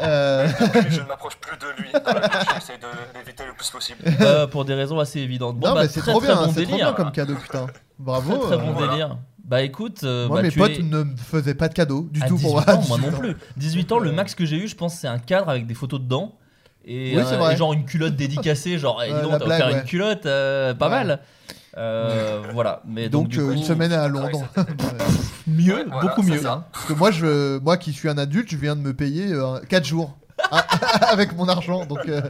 Euh, 0.00 0.46
je 0.90 1.00
ne 1.00 1.06
m'approche 1.06 1.36
plus 1.38 1.56
de 1.56 1.82
lui. 1.82 1.90
Douche, 1.90 2.04
J'essaie 2.54 2.78
de 2.78 3.18
l'éviter 3.18 3.44
le 3.46 3.54
plus 3.54 3.70
possible. 3.70 3.98
Bah, 4.20 4.46
pour 4.46 4.64
des 4.64 4.74
raisons 4.74 5.00
assez 5.00 5.20
évidentes. 5.20 5.56
Bon, 5.58 5.68
non, 5.68 5.74
bah, 5.74 5.82
mais 5.82 5.88
c'est 5.88 6.00
trop 6.02 6.20
très 6.34 6.36
bien, 6.40 6.46
bon 6.46 6.52
c'est 6.54 6.62
trop 6.62 6.70
délire. 6.72 6.86
bien 6.86 6.92
comme 6.94 7.12
cadeau, 7.12 7.34
putain. 7.34 7.66
Bravo. 7.98 8.36
Très, 8.36 8.46
très 8.48 8.56
bon 8.58 8.68
euh, 8.68 8.72
Voilà. 8.74 8.92
délire. 8.92 9.16
Bah 9.44 9.62
écoute, 9.62 10.00
euh, 10.04 10.28
Moi, 10.28 10.36
bah, 10.38 10.42
mes 10.42 10.50
tu 10.50 10.58
potes 10.58 10.70
es- 10.78 10.82
ne 10.82 11.02
me 11.04 11.16
faisaient 11.16 11.54
pas 11.54 11.68
de 11.68 11.74
cadeaux 11.74 12.06
du 12.10 12.22
à 12.22 12.28
tout 12.28 12.36
18 12.36 12.46
pour 12.46 12.54
moi. 12.66 12.70
ans, 12.74 12.82
moi 12.88 12.98
18 12.98 13.10
non 13.10 13.18
plus. 13.18 13.36
18 13.56 13.92
ans, 13.92 13.98
le 13.98 14.12
max 14.12 14.34
que 14.34 14.44
j'ai 14.44 14.56
eu, 14.56 14.68
je 14.68 14.76
pense, 14.76 14.94
c'est 14.94 15.08
un 15.08 15.18
cadre 15.18 15.48
avec 15.48 15.66
des 15.66 15.74
photos 15.74 16.00
dedans. 16.00 16.34
Et, 16.84 17.16
Oui, 17.16 17.22
c'est 17.26 17.34
euh, 17.34 17.38
vrai. 17.38 17.54
et 17.54 17.56
genre 17.56 17.72
une 17.72 17.84
culotte 17.84 18.14
dédicacée, 18.16 18.78
genre, 18.78 19.02
eh, 19.02 19.08
dis 19.12 19.20
donc, 19.22 19.32
t'as 19.32 19.38
blague, 19.44 19.60
offert 19.60 19.66
ouais. 19.74 19.80
une 19.80 19.84
culotte, 19.86 20.26
euh, 20.26 20.74
pas 20.74 20.86
Ouais. 20.86 20.90
mal. 21.04 21.20
Euh, 21.76 22.42
voilà. 22.52 22.82
Mais 22.86 23.08
donc, 23.08 23.24
Donc, 23.24 23.28
du 23.30 23.40
euh, 23.40 23.46
coup, 23.46 23.52
une 23.52 23.62
semaine 23.62 23.92
à 23.92 24.06
Londres. 24.08 24.42
mieux, 25.46 25.84
voilà, 25.86 26.00
beaucoup 26.08 26.22
mieux. 26.22 26.38
ça. 26.38 26.52
hein. 26.52 26.64
Parce 26.72 26.84
que 26.86 26.92
moi, 26.92 27.10
je, 27.10 27.58
moi 27.58 27.76
qui 27.76 27.92
suis 27.92 28.08
un 28.08 28.18
adulte, 28.18 28.50
je 28.50 28.56
viens 28.56 28.76
de 28.76 28.80
me 28.80 28.92
payer 28.94 29.32
4 29.68 29.84
jours 29.84 30.16
Ah, 30.50 30.66
avec 31.10 31.34
mon 31.36 31.48
argent. 31.48 31.84
Donc, 31.86 32.00
euh, 32.08 32.20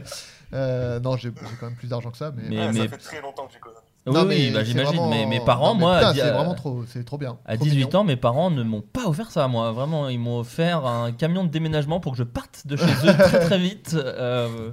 euh, 0.53 0.99
non, 0.99 1.17
j'ai 1.17 1.31
quand 1.59 1.65
même 1.67 1.75
plus 1.75 1.87
d'argent 1.87 2.11
que 2.11 2.17
ça. 2.17 2.31
Mais, 2.35 2.43
Mais- 2.49 2.57
Ouais, 2.59 2.71
mais- 2.73 2.79
Ça 2.83 2.87
fait 2.89 2.97
très 2.97 3.21
longtemps 3.21 3.45
que 3.47 3.53
j'économise. 3.53 3.81
Oui, 4.05 4.13
Non, 4.13 4.21
oui, 4.21 4.27
mais 4.47 4.51
bah, 4.51 4.63
j'imagine. 4.63 4.93
vraiment- 4.95 5.09
Mais 5.09 5.25
mes 5.25 5.39
parents, 5.41 5.73
non, 5.73 5.75
mais 5.75 5.79
moi, 6.01 6.13
c'est 6.13 6.31
vraiment 6.31 6.55
trop, 6.55 6.83
c'est 6.87 7.03
trop 7.03 7.17
bien. 7.17 7.37
À 7.45 7.55
Trop 7.55 7.65
18 7.65 7.85
mignon. 7.85 7.99
ans, 7.99 8.03
mes 8.03 8.15
parents 8.15 8.49
ne 8.49 8.63
m'ont 8.63 8.81
pas 8.81 9.05
offert 9.07 9.29
ça 9.29 9.47
moi. 9.47 9.71
Vraiment, 9.71 10.07
ils 10.09 10.19
m'ont 10.19 10.39
offert 10.39 10.85
un 10.85 11.11
camion 11.11 11.43
de 11.43 11.49
déménagement 11.49 11.99
pour 11.99 12.13
que 12.13 12.17
je 12.17 12.23
parte 12.23 12.65
de 12.65 12.75
chez 12.77 12.85
eux 12.85 13.13
très 13.13 13.39
très 13.41 13.57
vite. 13.59 13.93
Euh, 13.95 14.71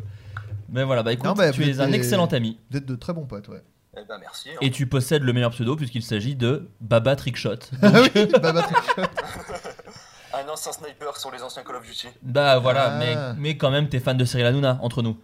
mais 0.71 0.85
voilà, 0.85 1.03
bah 1.03 1.13
écoute, 1.13 1.27
Non, 1.27 1.33
bah, 1.35 1.51
tu 1.51 1.69
es 1.69 1.81
un 1.81 1.93
excellent 1.93 2.27
ami. 2.27 2.59
Vous 2.71 2.79
êtes 2.79 2.87
de 2.87 2.95
très 2.97 3.13
bons 3.13 3.27
potes, 3.27 3.49
ouais. 3.49 3.63
Eh 3.99 4.05
ben 4.09 4.19
merci. 4.21 4.51
hein. 4.51 4.59
Et 4.61 4.71
tu 4.71 4.87
possèdes 4.87 5.23
le 5.23 5.33
meilleur 5.33 5.51
pseudo 5.53 5.75
puisqu'il 5.75 6.03
s'agit 6.03 6.35
de 6.37 6.69
Baba 6.81 7.17
Trickshot. 7.17 7.57
Ah 7.83 7.91
Donc, 7.91 8.11
oui, 8.15 8.27
Baba 8.41 8.63
Trickshot. 8.63 9.03
Un 10.35 10.49
ancien 10.51 10.71
sniper 10.73 11.17
sur 11.17 11.31
les 11.33 11.43
anciens 11.43 11.63
Call 11.63 11.77
of 11.77 11.83
Duty. 11.87 12.09
bah 12.23 12.59
voilà, 12.59 12.93
Ah. 12.95 12.99
mais, 12.99 13.17
mais 13.39 13.57
quand 13.57 13.71
même, 13.71 13.89
t'es 13.89 14.01
fan 14.01 14.17
de 14.19 14.25
Cyril 14.27 14.45
Hanouna 14.47 14.79
entre 14.83 15.03
nous. 15.03 15.17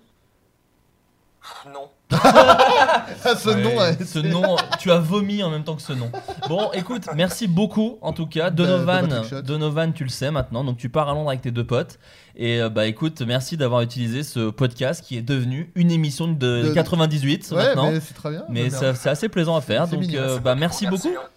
Non. 1.73 1.89
Ah, 3.25 3.37
ce 3.37 3.51
Ouais, 3.51 3.63
nom, 3.63 3.77
ouais, 3.79 3.97
ce 4.05 4.19
nom, 4.19 4.57
tu 4.81 4.91
as 4.91 4.99
vomi 4.99 5.43
en 5.43 5.51
même 5.51 5.63
temps 5.63 5.77
que 5.77 5.83
ce 5.83 5.93
nom. 5.93 6.11
Bon, 6.49 6.71
écoute, 6.73 7.05
merci 7.15 7.47
beaucoup 7.47 7.99
en 8.03 8.13
tout 8.13 8.27
cas. 8.27 8.51
Bah, 8.51 8.51
Donovan. 8.51 9.23
Donovan, 9.45 9.93
tu 9.93 10.03
le 10.05 10.11
sais 10.11 10.31
maintenant, 10.31 10.65
donc 10.65 10.77
tu 10.77 10.89
pars 10.89 11.09
à 11.09 11.13
Londres 11.13 11.29
avec 11.29 11.43
tes 11.43 11.51
deux 11.53 11.65
potes. 11.65 11.99
Et 12.37 12.61
euh, 12.61 12.69
bah 12.69 12.87
écoute, 12.87 13.23
merci 13.23 13.57
d'avoir 13.57 13.83
utilisé 13.83 14.23
ce 14.23 14.51
podcast 14.51 15.05
qui 15.05 15.17
est 15.19 15.23
devenu 15.23 15.71
une 15.75 15.91
émission 15.91 16.27
de, 16.29 16.35
De- 16.65 16.73
98 16.75 17.51
Ouais, 17.53 17.57
maintenant. 17.67 17.91
mais 17.93 18.01
c'est 18.01 18.15
très 18.15 18.31
bien. 18.31 18.43
Mais 18.49 18.71
Bah, 18.71 18.95
c'est 18.95 19.09
assez 19.11 19.29
plaisant 19.29 19.57
à 19.57 19.61
faire. 19.61 19.87
Donc 19.87 20.01
mignon, 20.01 20.21
euh, 20.21 20.39
bah 20.39 20.55
merci 20.55 20.87
Merci, 20.87 21.09
beaucoup. 21.09 21.17
hein. 21.17 21.29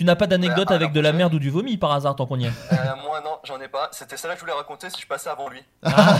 Tu 0.00 0.06
n'as 0.06 0.16
pas 0.16 0.26
d'anecdote 0.26 0.70
à 0.70 0.74
avec 0.76 0.92
de 0.92 1.00
la 1.00 1.12
merde 1.12 1.34
ou 1.34 1.38
du 1.38 1.50
vomi 1.50 1.76
par 1.76 1.92
hasard 1.92 2.16
tant 2.16 2.24
qu'on 2.24 2.38
y 2.38 2.46
est 2.46 2.52
Euh, 2.72 2.76
moi 3.04 3.20
non, 3.22 3.36
j'en 3.44 3.60
ai 3.60 3.68
pas. 3.68 3.90
C'était 3.92 4.16
celle-là 4.16 4.34
que 4.34 4.40
je 4.40 4.46
voulais 4.46 4.56
raconter 4.56 4.88
si 4.88 4.98
je 4.98 5.06
passais 5.06 5.28
avant 5.28 5.50
lui. 5.50 5.60
Alors, 5.82 6.14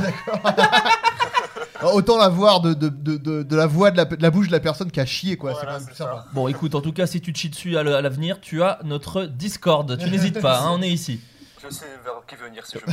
Autant 1.94 2.18
la 2.18 2.28
voir 2.28 2.60
de, 2.60 2.74
de, 2.74 2.90
de, 2.90 3.16
de, 3.16 3.42
de 3.42 3.56
la 3.56 3.66
voix 3.66 3.90
de 3.90 3.96
la, 3.96 4.04
de 4.04 4.20
la 4.22 4.30
bouche 4.30 4.48
de 4.48 4.52
la 4.52 4.60
personne 4.60 4.90
qui 4.90 5.00
a 5.00 5.06
chié, 5.06 5.38
quoi. 5.38 5.52
c'est 5.54 5.64
Voilà, 5.64 5.70
quand 5.70 5.78
même 5.78 5.80
c'est 5.80 5.86
plus 5.86 5.96
ça. 5.96 6.04
sympa. 6.04 6.26
Bon 6.34 6.46
écoute, 6.48 6.74
en 6.74 6.82
tout 6.82 6.92
cas, 6.92 7.06
si 7.06 7.22
tu 7.22 7.32
te 7.32 7.38
chies 7.38 7.48
dessus 7.48 7.78
à 7.78 7.82
le- 7.82 7.94
à 7.96 8.02
l'avenir, 8.02 8.38
tu 8.42 8.62
as 8.62 8.80
notre 8.84 9.22
Discord. 9.24 9.96
Tu 9.96 10.10
n'hésites 10.10 10.42
pas, 10.42 10.58
hein, 10.60 10.72
on 10.72 10.82
est 10.82 10.90
ici. 10.90 11.18
Je 11.66 11.72
sais 11.72 11.86
vers 12.04 12.20
qui 12.28 12.34
venir 12.36 12.66
si 12.66 12.76
je 12.78 12.84
veux. 12.86 12.92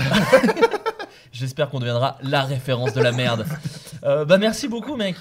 J'espère 1.34 1.69
qu'on 1.69 1.80
deviendra 1.80 2.18
la 2.22 2.43
référence 2.43 2.93
de 2.93 3.01
la 3.01 3.11
merde. 3.11 3.45
Euh, 4.05 4.23
bah 4.23 4.38
merci 4.38 4.69
beaucoup 4.69 4.95
mec. 4.95 5.18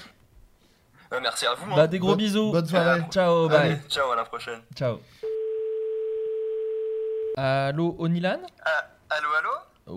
Euh, 1.11 1.19
merci 1.21 1.45
à 1.45 1.55
vous. 1.55 1.69
hein. 1.73 1.75
Bah 1.75 1.87
des 1.87 1.99
gros 1.99 2.11
Bonne- 2.11 2.19
bisous. 2.19 2.51
bonne 2.53 2.65
soirée. 2.67 3.01
Ciao, 3.11 3.49
Allez, 3.49 3.73
bye. 3.75 3.81
ciao, 3.89 4.09
à 4.11 4.15
la 4.15 4.23
prochaine. 4.23 4.61
Ciao. 4.73 4.99
Allô 7.37 7.95
Onilan 7.99 8.39
Ah, 8.65 8.85
allô, 9.11 9.27
allô 9.37 9.49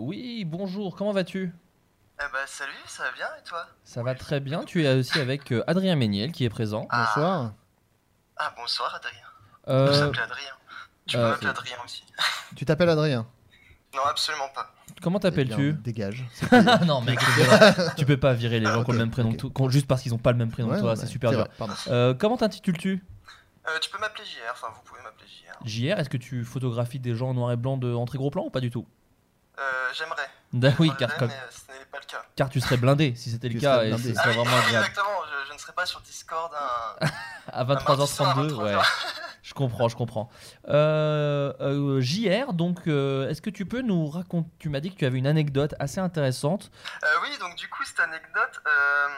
Oui, 0.07 0.45
bonjour, 0.45 0.95
comment 0.95 1.13
vas-tu? 1.13 1.51
Eh 2.21 2.23
bah 2.31 2.39
salut, 2.47 2.73
ça 2.87 3.05
va 3.05 3.13
bien 3.13 3.27
et 3.39 3.43
toi? 3.49 3.67
Ça 3.83 4.03
va 4.03 4.15
très 4.15 4.41
bien, 4.41 4.63
tu 4.65 4.85
es 4.85 4.95
aussi 4.95 5.19
avec 5.19 5.51
euh, 5.53 5.65
Adrien 5.67 5.97
Méniel 5.97 6.33
qui 6.33 6.45
est 6.45 6.51
présent. 6.51 6.87
Bonsoir. 6.93 7.55
Ah 8.37 8.53
bonsoir 8.59 8.95
Adrien. 8.95 9.17
Euh, 9.69 9.91
Je 9.91 10.05
m'appelle 10.05 10.23
Adrien. 10.25 10.53
Tu 11.07 11.17
peux 11.17 11.23
euh, 11.23 11.31
m'appeler 11.31 11.49
Adrien 11.49 11.77
aussi. 11.83 12.05
Tu 12.57 12.67
t'appelles 12.67 12.91
Adrien? 12.91 13.27
Non, 13.95 14.03
absolument 14.05 14.49
pas. 14.55 14.75
Comment 15.01 15.19
Eh 15.19 15.23
t'appelles-tu 15.23 15.73
Dégage. 15.73 16.27
Non 16.85 17.01
mec, 17.01 17.19
tu 17.97 18.05
peux 18.05 18.19
pas 18.19 18.35
virer 18.35 18.61
les 18.61 18.67
gens 18.67 18.85
qui 18.85 18.91
ont 18.91 18.93
le 18.93 18.99
même 18.99 19.11
prénom 19.11 19.33
que 19.33 19.37
toi, 19.39 19.51
qu'on- 19.55 19.71
juste 19.71 19.87
parce 19.87 20.03
qu'ils 20.03 20.13
ont 20.13 20.19
pas 20.19 20.33
le 20.33 20.39
même 20.39 20.51
prénom 20.51 20.69
Ouais, 20.69 20.75
que 20.77 20.81
toi, 20.81 20.91
ouais, 20.91 20.97
c'est 20.97 21.07
super 21.07 21.31
dur. 21.31 21.47
Euh, 21.89 22.13
comment 22.13 22.37
t'intitules-tu? 22.37 23.03
Euh, 23.71 23.79
tu 23.81 23.91
peux 23.91 23.99
m'appeler 23.99 24.25
JR, 24.25 24.51
enfin 24.53 24.69
vous 24.75 24.83
pouvez 24.83 25.01
m'appeler 25.03 25.27
JR. 25.29 25.55
JR, 25.67 25.99
est-ce 26.01 26.09
que 26.09 26.17
tu 26.17 26.45
photographies 26.45 26.99
des 26.99 27.15
gens 27.15 27.31
en 27.31 27.35
noir 27.35 27.53
et 27.53 27.57
blanc 27.57 27.77
de, 27.77 27.93
en 27.95 28.05
très 28.07 28.19
gros 28.19 28.31
plan 28.31 28.43
ou 28.45 28.51
pas 28.51 28.61
du 28.61 28.71
tout? 28.71 28.87
Euh, 29.59 29.63
j'aimerais. 29.93 30.29
Bah 30.53 30.71
oui, 30.79 30.91
car, 30.99 31.15
comme- 31.17 31.29
mais 31.29 31.39
ce 31.51 31.71
n'est 31.73 31.85
pas 31.87 31.99
le 32.01 32.07
cas. 32.07 32.23
car 32.35 32.49
tu 32.49 32.61
serais 32.61 32.77
blindé 32.79 33.15
si 33.15 33.31
c'était 33.31 33.49
le 33.49 33.61
cas 33.61 33.75
serais 33.77 33.91
et 33.91 33.99
ce 33.99 34.09
Ah 34.19 34.23
serait 34.23 34.33
vraiment 34.35 34.57
agréable. 34.57 34.87
exactement, 34.87 35.21
je, 35.31 35.49
je 35.49 35.53
ne 35.53 35.59
serai 35.59 35.73
pas 35.75 35.87
sur 35.87 36.01
Discord 36.01 36.53
un... 36.55 37.07
À 37.53 37.65
mardi 37.65 37.85
soir 38.07 38.31
à 38.31 38.35
23h32, 38.43 38.51
23h. 38.53 38.63
ouais. 38.77 38.83
Je 39.43 39.55
comprends, 39.55 39.89
je 39.89 39.97
comprends. 39.97 40.29
Euh, 40.69 41.53
euh, 41.61 42.01
JR, 42.03 42.53
donc, 42.53 42.87
euh, 42.87 43.29
est-ce 43.31 43.41
que 43.43 43.49
tu 43.51 43.65
peux 43.67 43.81
nous 43.81 44.07
raconter 44.07 44.49
Tu 44.59 44.69
m'as 44.69 44.81
dit 44.81 44.93
que 44.93 44.97
tu 44.99 45.07
avais 45.07 45.19
une 45.19 45.27
anecdote 45.27 45.75
assez 45.81 45.99
intéressante. 45.99 46.71
Euh, 47.03 47.07
oui, 47.23 47.37
donc 47.39 47.57
du 47.57 47.67
coup, 47.69 47.83
cette 47.85 47.99
anecdote, 48.01 48.61
euh, 48.67 49.09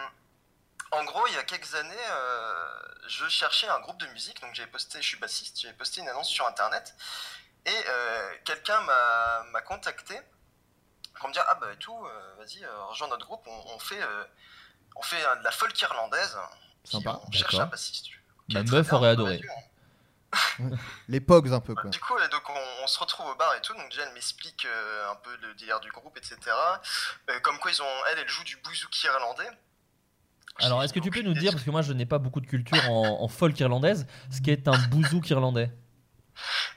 en 0.93 1.05
gros, 1.05 1.27
il 1.29 1.35
y 1.35 1.39
a 1.39 1.43
quelques 1.43 1.75
années, 1.75 1.95
euh, 2.11 2.65
je 3.09 3.29
cherchais 3.29 3.69
un 3.69 3.81
groupe 3.81 3.99
de 3.99 4.07
musique, 4.09 4.41
donc 4.41 4.55
j'avais 4.55 4.71
posté, 4.71 5.01
je 5.03 5.07
suis 5.09 5.19
bassiste, 5.19 5.61
j'avais 5.61 5.75
posté 5.75 6.01
une 6.01 6.09
annonce 6.09 6.29
sur 6.29 6.47
Internet, 6.47 6.95
et 7.67 7.71
euh, 7.89 8.35
quelqu'un 8.45 8.81
m'a 8.81 9.61
contacté 9.63 10.21
pour 11.19 11.29
me 11.29 11.33
dire, 11.35 11.45
ah 11.49 11.55
bah 11.57 11.73
et 11.73 11.77
tout, 11.77 12.05
euh, 12.07 12.35
vas-y, 12.39 12.65
euh, 12.65 12.85
rejoins 12.87 13.09
notre 13.09 13.27
groupe, 13.27 13.43
on, 13.47 13.75
on 13.75 13.79
fait, 13.79 14.03
euh, 14.03 14.25
on 14.97 15.03
fait 15.03 15.25
euh, 15.25 15.37
de 15.37 15.45
la 15.45 15.53
folk 15.53 15.81
irlandaise, 15.81 16.37
Sympa. 16.85 17.21
on 17.27 17.31
cherche 17.33 17.55
un 17.55 17.67
bassiste. 17.67 18.07
Ma 18.49 18.65
très 18.65 18.77
meuf 18.77 18.89
bien, 18.89 18.99
aurait 18.99 19.09
adoré. 19.11 19.37
dire. 19.39 19.51
Les 21.09 21.21
pogs 21.21 21.53
un 21.53 21.61
peu, 21.61 21.75
quoi. 21.75 21.91
Du 21.91 22.01
coup, 22.01 22.19
donc 22.31 22.49
on, 22.51 22.61
on 22.83 22.87
se 22.87 22.99
retrouve 22.99 23.27
au 23.27 23.35
bar 23.35 23.55
et 23.55 23.61
tout. 23.61 23.75
Donc 23.75 23.89
déjà, 23.91 24.03
elle 24.03 24.13
m'explique 24.15 24.65
euh, 24.65 25.11
un 25.11 25.15
peu 25.17 25.35
le 25.37 25.55
délire 25.55 25.79
du 25.81 25.91
groupe, 25.91 26.17
etc. 26.17 26.37
Euh, 27.31 27.39
comme 27.41 27.59
quoi, 27.59 27.71
ils 27.71 27.83
ont, 27.83 28.05
elle, 28.11 28.19
elle 28.19 28.29
joue 28.29 28.43
du 28.45 28.57
bouzouki 28.57 29.07
irlandais. 29.07 29.49
Alors, 30.61 30.83
est-ce 30.83 30.93
que 30.93 31.01
tu 31.01 31.11
peux 31.11 31.23
nous 31.23 31.35
dire, 31.35 31.51
parce 31.53 31.65
que 31.65 31.71
moi 31.71 31.83
je 31.83 31.93
n'ai 31.93 32.07
pas 32.07 32.19
beaucoup 32.19 32.41
de 32.41 32.47
culture 32.47 32.79
en, 32.91 33.23
en 33.23 33.29
folk 33.29 33.59
irlandaise, 33.59 34.07
ce 34.31 34.41
qu'est 34.41 34.69
un 34.69 34.79
bouzouk 34.89 35.29
irlandais 35.31 35.71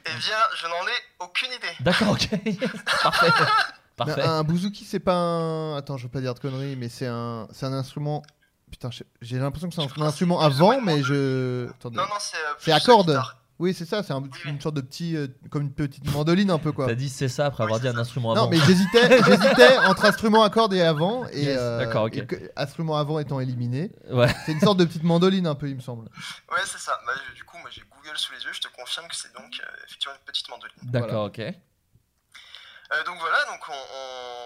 Eh 0.05 0.09
bien, 0.09 0.37
je 0.57 0.65
n'en 0.67 0.87
ai 0.87 1.25
aucune 1.25 1.49
idée. 1.49 1.75
D'accord, 1.81 2.11
ok. 2.11 2.29
Parfait. 3.03 3.27
Un 4.23 4.43
bouzouki, 4.43 4.83
c'est 4.83 4.99
pas 4.99 5.15
un. 5.15 5.77
Attends, 5.77 5.95
je 5.95 6.03
veux 6.03 6.09
pas 6.09 6.19
dire 6.19 6.33
de 6.33 6.39
conneries, 6.39 6.75
mais 6.75 6.89
c'est 6.89 7.07
un, 7.07 7.47
c'est 7.53 7.65
un 7.65 7.71
instrument. 7.71 8.23
Putain, 8.69 8.89
j'ai 9.21 9.39
l'impression 9.39 9.69
que 9.69 9.75
c'est 9.75 9.81
un, 9.81 10.03
un 10.03 10.07
instrument 10.07 10.41
avant, 10.41 10.81
mais 10.81 11.01
je. 11.01 11.69
Attendez. 11.69 11.95
Non, 11.95 12.03
non, 12.03 12.15
c'est. 12.19 12.35
euh, 12.35 12.53
C'est 12.59 12.71
à 12.73 12.79
cordes. 12.81 13.17
Oui, 13.57 13.73
c'est 13.73 13.85
ça, 13.85 14.03
c'est 14.03 14.11
un- 14.11 14.21
une 14.45 14.59
sorte 14.59 14.75
de 14.75 14.81
petit. 14.81 15.15
euh, 15.15 15.27
comme 15.49 15.61
une 15.61 15.73
petite 15.73 16.11
mandoline 16.11 16.51
un 16.51 16.59
peu, 16.59 16.73
quoi. 16.73 16.87
T'as 16.87 16.95
dit 16.95 17.07
c'est 17.07 17.29
ça 17.29 17.45
après 17.45 17.63
avoir 17.63 17.79
dit 17.79 17.87
un 17.87 17.97
instrument 17.97 18.33
avant. 18.33 18.43
Non, 18.43 18.49
mais 18.49 18.57
j'hésitais, 18.59 19.07
j'hésitais 19.25 19.77
entre 19.77 20.03
instrument 20.05 20.43
à 20.43 20.49
cordes 20.49 20.73
et 20.73 20.81
avant. 20.81 21.25
Et, 21.29 21.43
Yes, 21.45 21.57
euh, 21.57 21.77
d'accord, 21.79 22.03
ok. 22.05 22.17
et 22.17 22.25
que- 22.27 22.51
instrument 22.57 22.97
avant 22.97 23.17
étant 23.19 23.39
éliminé. 23.39 23.91
Ouais. 24.09 24.27
C'est 24.45 24.51
une 24.51 24.59
sorte 24.59 24.77
de 24.77 24.83
petite 24.85 25.03
mandoline 25.03 25.47
un 25.47 25.55
peu, 25.55 25.69
il 25.69 25.75
me 25.75 25.81
semble. 25.81 26.03
Ouais, 26.51 26.59
c'est 26.65 26.79
ça. 26.79 26.99
Bah, 27.05 27.13
je- 27.29 27.35
du 27.35 27.43
coup, 27.45 27.57
moi, 27.59 27.69
j'ai 27.71 27.81
Google 27.81 28.17
sous 28.17 28.33
les 28.33 28.43
yeux. 28.43 28.51
Je 28.51 28.59
te 28.61 28.67
confirme 28.67 29.07
que 29.07 29.15
c'est 29.15 29.33
donc 29.33 29.45
euh, 29.61 29.65
effectivement 29.85 30.15
une 30.15 30.25
petite 30.25 30.49
mandoline. 30.49 30.75
D'accord, 30.83 31.25
ok. 31.27 31.39
Euh, 31.39 33.03
donc 33.05 33.17
voilà, 33.19 33.37
donc 33.45 33.61
on, 33.69 33.71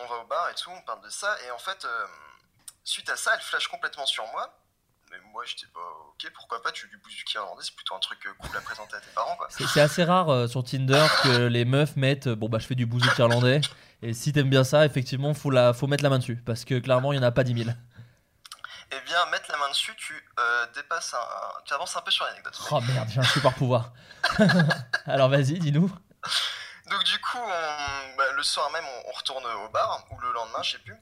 on 0.06 0.08
va 0.08 0.24
au 0.24 0.28
bar 0.28 0.50
et 0.52 0.56
tout, 0.56 0.70
on 0.70 0.82
parle 0.86 1.04
de 1.04 1.10
ça, 1.10 1.36
et 1.46 1.52
en 1.52 1.58
fait, 1.58 1.84
euh, 1.84 2.06
suite 2.86 3.10
à 3.10 3.16
ça, 3.18 3.32
elle 3.36 3.42
flash 3.42 3.68
complètement 3.68 4.06
sur 4.06 4.24
moi. 4.32 4.56
Mais 5.12 5.18
moi, 5.34 5.44
j'étais 5.46 5.68
pas 5.74 5.80
ok, 6.10 6.32
pourquoi 6.36 6.62
pas, 6.62 6.72
tu 6.72 6.82
joues 6.84 6.90
du 6.90 6.98
bouzouki 6.98 7.36
irlandais, 7.36 7.64
c'est 7.64 7.76
plutôt 7.76 7.96
un 7.96 8.00
truc 8.00 8.20
euh, 8.26 8.34
cool 8.40 8.56
à 8.58 8.62
présenter 8.62 8.96
à 8.96 9.00
tes 9.00 9.10
parents, 9.16 9.36
quoi. 9.38 9.48
C'est 9.50 9.80
assez 9.82 10.04
rare 10.04 10.30
euh, 10.30 10.48
sur 10.48 10.64
Tinder 10.64 11.06
que 11.24 11.48
les 11.48 11.66
meufs 11.66 11.96
mettent 11.96 12.28
euh, 12.28 12.36
bon 12.36 12.48
bah 12.50 12.60
je 12.60 12.68
fais 12.68 12.76
du 12.76 12.86
bouzouk 12.86 13.18
irlandais 13.18 13.62
et 14.02 14.14
si 14.14 14.32
t'aimes 14.34 14.50
bien 14.50 14.64
ça 14.64 14.86
effectivement 14.86 15.34
faut 15.34 15.50
la 15.52 15.74
faut 15.74 15.88
mettre 15.88 16.04
la 16.04 16.10
main 16.10 16.20
dessus 16.20 16.38
parce 16.46 16.64
que 16.66 16.78
clairement 16.80 17.12
il 17.14 17.18
y 17.18 17.20
en 17.20 17.24
a 17.24 17.32
pas 17.32 17.44
10 17.44 17.64
000. 17.64 17.76
Eh 18.92 19.00
bien, 19.06 19.24
mettre 19.28 19.52
la 19.52 19.58
main 19.58 19.70
dessus, 19.70 19.96
tu 19.98 20.14
euh, 20.40 20.66
dépasses 20.76 21.14
un. 21.14 21.62
Tu 21.64 21.74
avances 21.76 21.96
un 21.96 22.02
peu 22.02 22.10
sur 22.10 22.26
l'anecdote. 22.26 22.60
Oh 22.72 22.82
merde 22.82 23.08
j'ai 23.12 23.20
un 23.20 23.24
super 23.24 23.54
pouvoir. 23.54 23.92
Alors 25.06 25.30
vas-y 25.30 25.60
dis-nous. 25.60 25.92
Donc, 26.90 27.04
du 27.04 27.20
coup, 27.20 27.38
on- 27.38 28.18
bah, 28.18 28.32
le 28.36 28.42
soir 28.42 28.72
même, 28.72 28.84
on, 28.84 29.10
on 29.10 29.12
retourne 29.12 29.44
au 29.46 29.70
bar, 29.70 30.04
ou 30.12 30.20
le 30.22 30.32
lendemain, 30.34 30.64
je 30.64 30.72
sais 30.72 30.80
plus. 30.80 30.96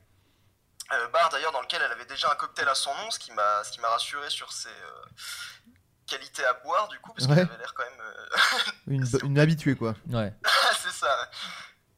Euh, 0.94 1.08
bar 1.10 1.30
d'ailleurs 1.30 1.52
dans 1.52 1.62
lequel 1.62 1.82
elle 1.82 1.92
avait 1.92 2.06
déjà 2.06 2.32
un 2.32 2.36
cocktail 2.36 2.68
à 2.70 2.76
son 2.76 2.94
nom, 2.96 3.12
ce 3.12 3.20
qui 3.20 3.32
m'a 3.34 3.64
ce 3.64 3.72
qui 3.72 3.82
m'a 3.82 3.90
rassuré 3.90 4.30
sur 4.30 4.52
ses 4.54 4.70
euh, 4.70 5.06
qualités 6.06 6.46
à 6.46 6.54
boire, 6.54 6.88
du 6.88 6.98
coup, 7.00 7.14
parce 7.14 7.28
Ouais. 7.28 7.36
qu'elle 7.36 7.46
avait 7.50 7.58
l'air 7.58 7.74
quand 7.74 7.84
même. 7.84 8.00
euh, 8.02 8.28
Une, 8.88 9.06
une 9.24 9.40
habituée, 9.40 9.76
quoi. 9.76 9.96
Ouais. 10.10 10.34
c'est 10.82 10.92
ça. 10.92 11.30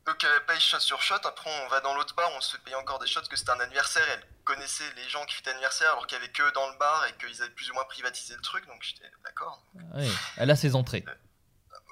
Donc 0.05 0.23
elle 0.23 0.43
paye 0.47 0.59
shot 0.59 0.79
sur 0.79 0.99
shot, 1.03 1.19
après 1.23 1.51
on 1.63 1.67
va 1.67 1.81
dans 1.81 1.93
l'autre 1.93 2.15
bar, 2.15 2.27
on 2.35 2.41
se 2.41 2.51
fait 2.57 2.63
payer 2.63 2.75
encore 2.77 2.97
des 2.97 3.05
shots, 3.05 3.19
parce 3.19 3.29
que 3.29 3.35
c'était 3.35 3.51
un 3.51 3.59
anniversaire, 3.59 4.07
et 4.07 4.11
elle 4.13 4.25
connaissait 4.43 4.91
les 4.95 5.07
gens 5.07 5.23
qui 5.27 5.35
fêtaient 5.35 5.51
l'anniversaire 5.51 5.91
alors 5.91 6.07
qu'il 6.07 6.17
y 6.17 6.21
avait 6.21 6.31
que 6.31 6.41
eux 6.41 6.51
dans 6.53 6.67
le 6.71 6.77
bar 6.79 7.05
et 7.05 7.13
qu'ils 7.17 7.39
avaient 7.43 7.51
plus 7.51 7.69
ou 7.69 7.75
moins 7.75 7.83
privatisé 7.85 8.33
le 8.35 8.41
truc, 8.41 8.65
donc 8.65 8.81
j'étais 8.81 9.05
d'accord. 9.23 9.61
Oui, 9.93 10.11
elle 10.37 10.49
a 10.49 10.55
ses 10.55 10.73
entrées. 10.73 11.05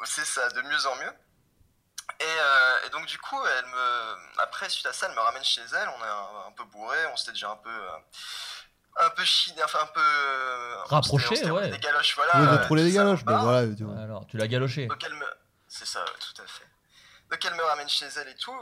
C'est 0.05 0.25
ça, 0.25 0.49
de 0.49 0.61
mieux 0.63 0.85
en 0.87 0.95
mieux. 0.95 1.11
Et, 2.19 2.23
euh, 2.23 2.85
et 2.87 2.89
donc 2.89 3.05
du 3.05 3.17
coup, 3.19 3.39
elle 3.45 3.65
me, 3.65 4.41
après 4.41 4.69
suite 4.69 4.85
à 4.87 4.93
ça, 4.93 5.07
elle 5.07 5.15
me 5.15 5.19
ramène 5.19 5.43
chez 5.43 5.61
elle. 5.61 5.89
On 5.89 6.03
est 6.03 6.07
un, 6.07 6.47
un 6.47 6.51
peu 6.51 6.63
bourré, 6.65 6.97
on 7.07 7.17
s'était 7.17 7.33
déjà 7.33 7.51
un 7.51 7.55
peu, 7.57 7.69
euh, 7.69 7.89
un 9.05 9.09
peu 9.11 9.23
chiné, 9.23 9.63
enfin 9.63 9.79
un 9.83 9.87
peu 9.87 10.01
euh, 10.01 10.83
Rapproché, 10.85 11.49
ouais. 11.51 11.69
Des 11.69 11.77
galoches, 11.79 12.15
voilà. 12.15 12.31
Oui, 12.39 12.47
vous 12.47 12.53
euh, 12.53 12.63
trouvez 12.65 12.89
ça, 12.89 12.95
galoches, 12.97 13.23
bah 13.23 13.39
voilà. 13.43 13.75
tu 13.75 13.83
vois. 13.83 14.01
Alors 14.01 14.25
tu 14.27 14.37
l'as 14.37 14.47
galoché. 14.47 14.87
Donc 14.87 15.03
elle 15.03 15.13
me, 15.13 15.25
c'est 15.67 15.85
ça, 15.85 16.03
ouais, 16.03 16.11
tout 16.19 16.41
à 16.41 16.47
fait. 16.47 16.65
Donc 17.29 17.43
elle 17.45 17.53
me 17.55 17.63
ramène 17.63 17.89
chez 17.89 18.05
elle 18.07 18.29
et 18.29 18.35
tout. 18.35 18.55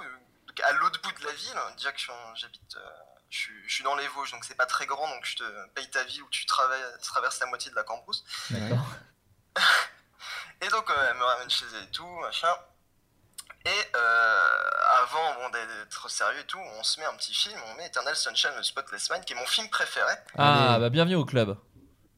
Donc 0.47 0.59
à 0.59 0.71
l'autre 0.73 0.99
bout 1.01 1.11
de 1.21 1.25
la 1.25 1.31
ville, 1.31 1.55
direction, 1.77 2.13
j'habite, 2.35 2.75
euh, 2.75 2.89
je 3.29 3.49
je, 3.67 3.73
suis- 3.73 3.83
dans 3.83 3.95
les 3.95 4.07
Vosges, 4.09 4.31
donc 4.31 4.43
c'est 4.43 4.55
pas 4.55 4.65
très 4.65 4.85
grand, 4.85 5.07
donc 5.07 5.23
je 5.25 5.37
te 5.37 5.67
paye 5.75 5.89
ta 5.91 6.03
vie 6.03 6.21
où 6.21 6.29
tu 6.29 6.45
travailles, 6.45 6.81
traverses 7.03 7.39
la 7.39 7.45
moitié 7.45 7.71
de 7.71 7.75
la 7.75 7.83
Cambrousse. 7.83 8.23
D'accord. 8.49 8.85
Et 10.61 10.67
donc, 10.69 10.89
euh, 10.89 11.07
elle 11.09 11.17
me 11.17 11.23
ramène 11.23 11.49
chez 11.49 11.65
elle 11.75 11.83
et 11.83 11.91
tout, 11.91 12.07
machin. 12.21 12.53
Et 13.65 13.69
euh, 13.69 15.01
avant 15.03 15.41
bon, 15.41 15.49
d'être 15.49 16.09
sérieux 16.09 16.39
et 16.41 16.45
tout, 16.45 16.59
on 16.79 16.83
se 16.83 16.99
met 16.99 17.05
un 17.05 17.15
petit 17.15 17.33
film, 17.33 17.57
on 17.71 17.77
met 17.77 17.87
Eternal 17.87 18.15
Sunshine 18.15 18.51
of 18.59 18.63
Spotless 18.65 19.09
Mind, 19.09 19.25
qui 19.25 19.33
est 19.33 19.35
mon 19.35 19.45
film 19.45 19.67
préféré. 19.69 20.11
Ah, 20.37 20.77
bah 20.79 20.89
bienvenue 20.89 21.15
au 21.15 21.25
club. 21.25 21.57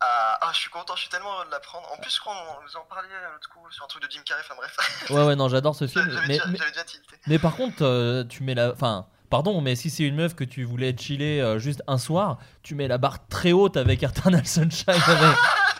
Ah, 0.01 0.37
ah, 0.41 0.49
je 0.53 0.59
suis 0.59 0.69
content, 0.69 0.95
je 0.95 1.01
suis 1.01 1.09
tellement 1.09 1.33
heureux 1.37 1.45
de 1.45 1.51
l'apprendre. 1.51 1.87
En 1.91 1.97
plus, 1.97 2.13
je 2.13 2.19
crois 2.19 2.33
qu'on 2.33 2.65
vous 2.67 2.75
en 2.77 2.81
parlait 2.87 3.07
l'autre 3.33 3.49
coup 3.49 3.59
sur 3.71 3.83
un 3.85 3.87
truc 3.87 4.03
de 4.03 4.11
Jim 4.11 4.19
Carrey, 4.25 4.41
enfin 4.43 4.55
bref. 4.57 4.75
Ouais, 5.09 5.23
ouais, 5.25 5.35
non, 5.35 5.47
j'adore 5.47 5.73
ce 5.75 5.87
film. 5.87 6.05
J'avais 6.11 6.27
Mais, 6.27 6.33
déjà- 6.33 6.45
mais, 6.47 6.57
j'avais 6.57 6.71
déjà 6.71 6.83
tilté. 6.83 7.15
mais 7.27 7.39
par 7.39 7.55
contre, 7.55 7.77
euh, 7.83 8.23
tu 8.25 8.43
mets 8.43 8.53
la. 8.53 8.71
Enfin, 8.73 9.07
pardon, 9.29 9.59
mais 9.61 9.75
si 9.75 9.89
c'est 9.89 10.03
une 10.03 10.15
meuf 10.17 10.35
que 10.35 10.43
tu 10.43 10.65
voulais 10.65 10.95
chiller 10.97 11.41
euh, 11.41 11.57
juste 11.59 11.81
un 11.87 11.97
soir, 11.97 12.37
tu 12.61 12.75
mets 12.75 12.87
la 12.89 12.97
barre 12.97 13.25
très 13.29 13.53
haute 13.53 13.77
avec 13.77 14.03
Eternal 14.03 14.45
Sunshine. 14.45 14.83
avec- 15.07 15.37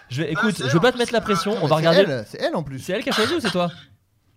Je 0.10 0.24
vais, 0.24 0.32
écoute, 0.32 0.56
je 0.58 0.64
veux 0.72 0.80
pas 0.80 0.94
te 0.94 0.98
mettre 0.98 1.12
la 1.14 1.22
pression, 1.22 1.52
on 1.62 1.68
va 1.68 1.76
C'est 1.76 1.88
regarder. 1.88 2.00
elle, 2.12 2.26
c'est 2.28 2.42
elle 2.42 2.56
en 2.56 2.64
plus. 2.64 2.80
C'est 2.80 2.94
elle 2.94 3.04
qui 3.04 3.10
a 3.10 3.14
choisi 3.14 3.34
ou 3.36 3.40
c'est 3.42 3.52
toi? 3.52 3.70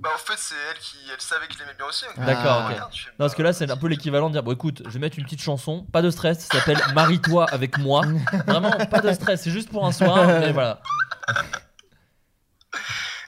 Bah, 0.01 0.09
en 0.15 0.19
fait, 0.19 0.39
c'est 0.39 0.55
elle 0.71 0.79
qui 0.79 0.97
elle 1.13 1.21
savait 1.21 1.47
que 1.47 1.53
je 1.55 1.59
l'aimais 1.59 1.75
bien 1.75 1.85
aussi. 1.87 2.07
donc, 2.07 2.25
D'accord, 2.25 2.65
ok. 2.65 2.73
regarde, 2.73 2.93
je 2.95 3.03
fais, 3.05 3.11
Non, 3.11 3.17
parce 3.19 3.35
que 3.35 3.43
là, 3.43 3.53
c'est 3.53 3.71
un 3.71 3.77
peu 3.77 3.87
l'équivalent 3.87 4.29
de 4.29 4.33
dire 4.33 4.43
Bon, 4.43 4.53
écoute, 4.53 4.81
je 4.87 4.91
vais 4.91 4.99
mettre 4.99 5.19
une 5.19 5.25
petite 5.25 5.43
chanson, 5.43 5.85
pas 5.93 6.01
de 6.01 6.11
stress, 6.11 6.41
ça 6.41 6.59
s'appelle 6.59 6.79
Marie-toi 6.95 7.45
avec 7.53 7.77
moi. 7.77 8.07
Vraiment, 8.47 8.87
pas 8.87 9.01
de 9.01 9.13
stress, 9.13 9.43
c'est 9.43 9.51
juste 9.51 9.69
pour 9.71 9.85
un 9.87 9.93
soir, 9.93 10.27
mais 10.27 10.53
voilà. 10.53 10.81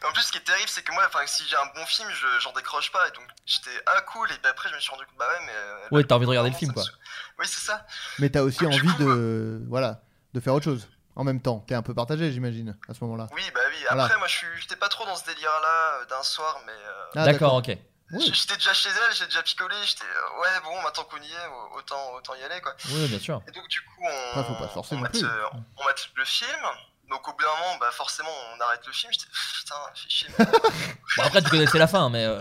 En 0.05 0.13
plus, 0.13 0.23
ce 0.23 0.33
qui 0.33 0.39
est 0.39 0.43
terrible, 0.45 0.69
c'est 0.69 0.83
que 0.83 0.93
moi, 0.93 1.05
enfin, 1.07 1.21
si 1.27 1.45
j'ai 1.49 1.57
un 1.57 1.67
bon 1.77 1.85
film, 1.87 2.09
je- 2.11 2.41
j'en 2.41 2.53
décroche 2.53 2.91
pas. 2.91 3.07
Et 3.09 3.13
donc, 3.13 3.25
j'étais 3.47 3.71
ah 3.87 4.01
cool. 4.13 4.29
Et 4.31 4.35
puis 4.35 4.51
après, 4.51 4.69
je 4.69 4.75
me 4.75 4.81
suis 4.81 4.91
rendu 4.91 5.05
compte, 5.07 5.17
bah 5.19 5.27
ouais, 5.29 5.47
mais. 5.47 5.53
euh, 5.55 5.89
Ouais, 5.93 6.05
t'as 6.05 6.17
envie 6.17 6.25
de 6.25 6.31
regarder 6.31 6.51
le 6.51 6.57
film, 6.57 6.73
quoi. 6.73 6.83
Oui, 7.39 7.47
c'est 7.47 7.61
ça. 7.65 7.87
Mais 8.19 8.29
t'as 8.29 8.43
aussi 8.43 8.67
envie 8.67 8.95
de, 8.99 9.63
voilà, 9.69 10.03
de 10.35 10.41
faire 10.41 10.55
autre 10.55 10.65
chose 10.65 10.89
en 11.17 11.25
même 11.25 11.41
temps. 11.41 11.65
T'es 11.67 11.75
un 11.75 11.83
peu 11.83 11.95
partagé, 11.95 12.33
j'imagine, 12.33 12.77
à 12.89 12.95
ce 12.95 13.03
moment-là. 13.05 13.29
Oui, 13.33 13.43
bah 13.55 13.61
oui. 13.71 13.77
Après, 13.87 13.97
Voilà. 13.97 14.19
moi, 14.19 14.27
je 14.29 14.37
suis- 14.37 14.61
j'étais 14.61 14.77
pas 14.77 14.89
trop 14.89 15.05
dans 15.07 15.17
ce 15.17 15.25
délire-là 15.27 16.01
euh, 16.01 16.05
d'un 16.07 16.23
soir, 16.23 16.61
mais. 16.67 16.73
euh, 16.73 17.05
Ah, 17.17 17.25
D'accord, 17.25 17.55
ok. 17.55 17.77
J'étais 18.19 18.57
déjà 18.57 18.75
chez 18.75 18.91
elle, 18.91 19.15
j'ai 19.15 19.25
déjà 19.25 19.43
picolé. 19.43 19.75
J'étais 19.85 20.05
euh, 20.05 20.41
ouais, 20.43 20.49
bon, 20.65 20.83
maintenant 20.83 21.05
qu'on 21.05 21.17
y 21.23 21.33
est, 21.33 21.47
au- 21.47 21.79
autant, 21.79 22.13
autant 22.13 22.35
y 22.35 22.43
aller, 22.43 22.61
quoi. 22.61 22.75
Oui, 22.91 23.09
bien 23.09 23.19
sûr. 23.19 23.41
Et 23.49 23.51
donc, 23.53 23.67
du 23.69 23.81
coup, 23.81 24.03
on. 24.03 24.39
Après, 24.39 24.45
faut 24.53 24.61
pas 24.61 24.69
se 24.69 24.75
forcer 24.75 24.95
on 24.95 24.99
non 24.99 25.03
mate, 25.05 25.13
plus. 25.13 25.25
euh, 25.25 25.45
on 25.79 25.85
mate 25.85 26.09
le 26.15 26.25
film. 26.27 26.61
Donc, 27.09 27.27
au 27.27 27.33
bout 27.33 27.43
d'un 27.43 27.51
moment, 27.51 27.77
bah, 27.81 27.91
forcément, 27.91 28.29
on 28.55 28.61
arrête 28.61 28.87
le 28.87 28.93
film. 28.93 29.11
J'étais 29.13 29.31
putain, 29.57 29.75
fait 29.95 30.11
chier. 30.11 30.29
Bon, 31.17 31.23
après, 31.25 31.41
tu 31.43 31.49
connaissais 31.51 31.79
la 31.79 31.87
fin, 31.87 32.09
mais. 32.11 32.25
euh, 32.27 32.41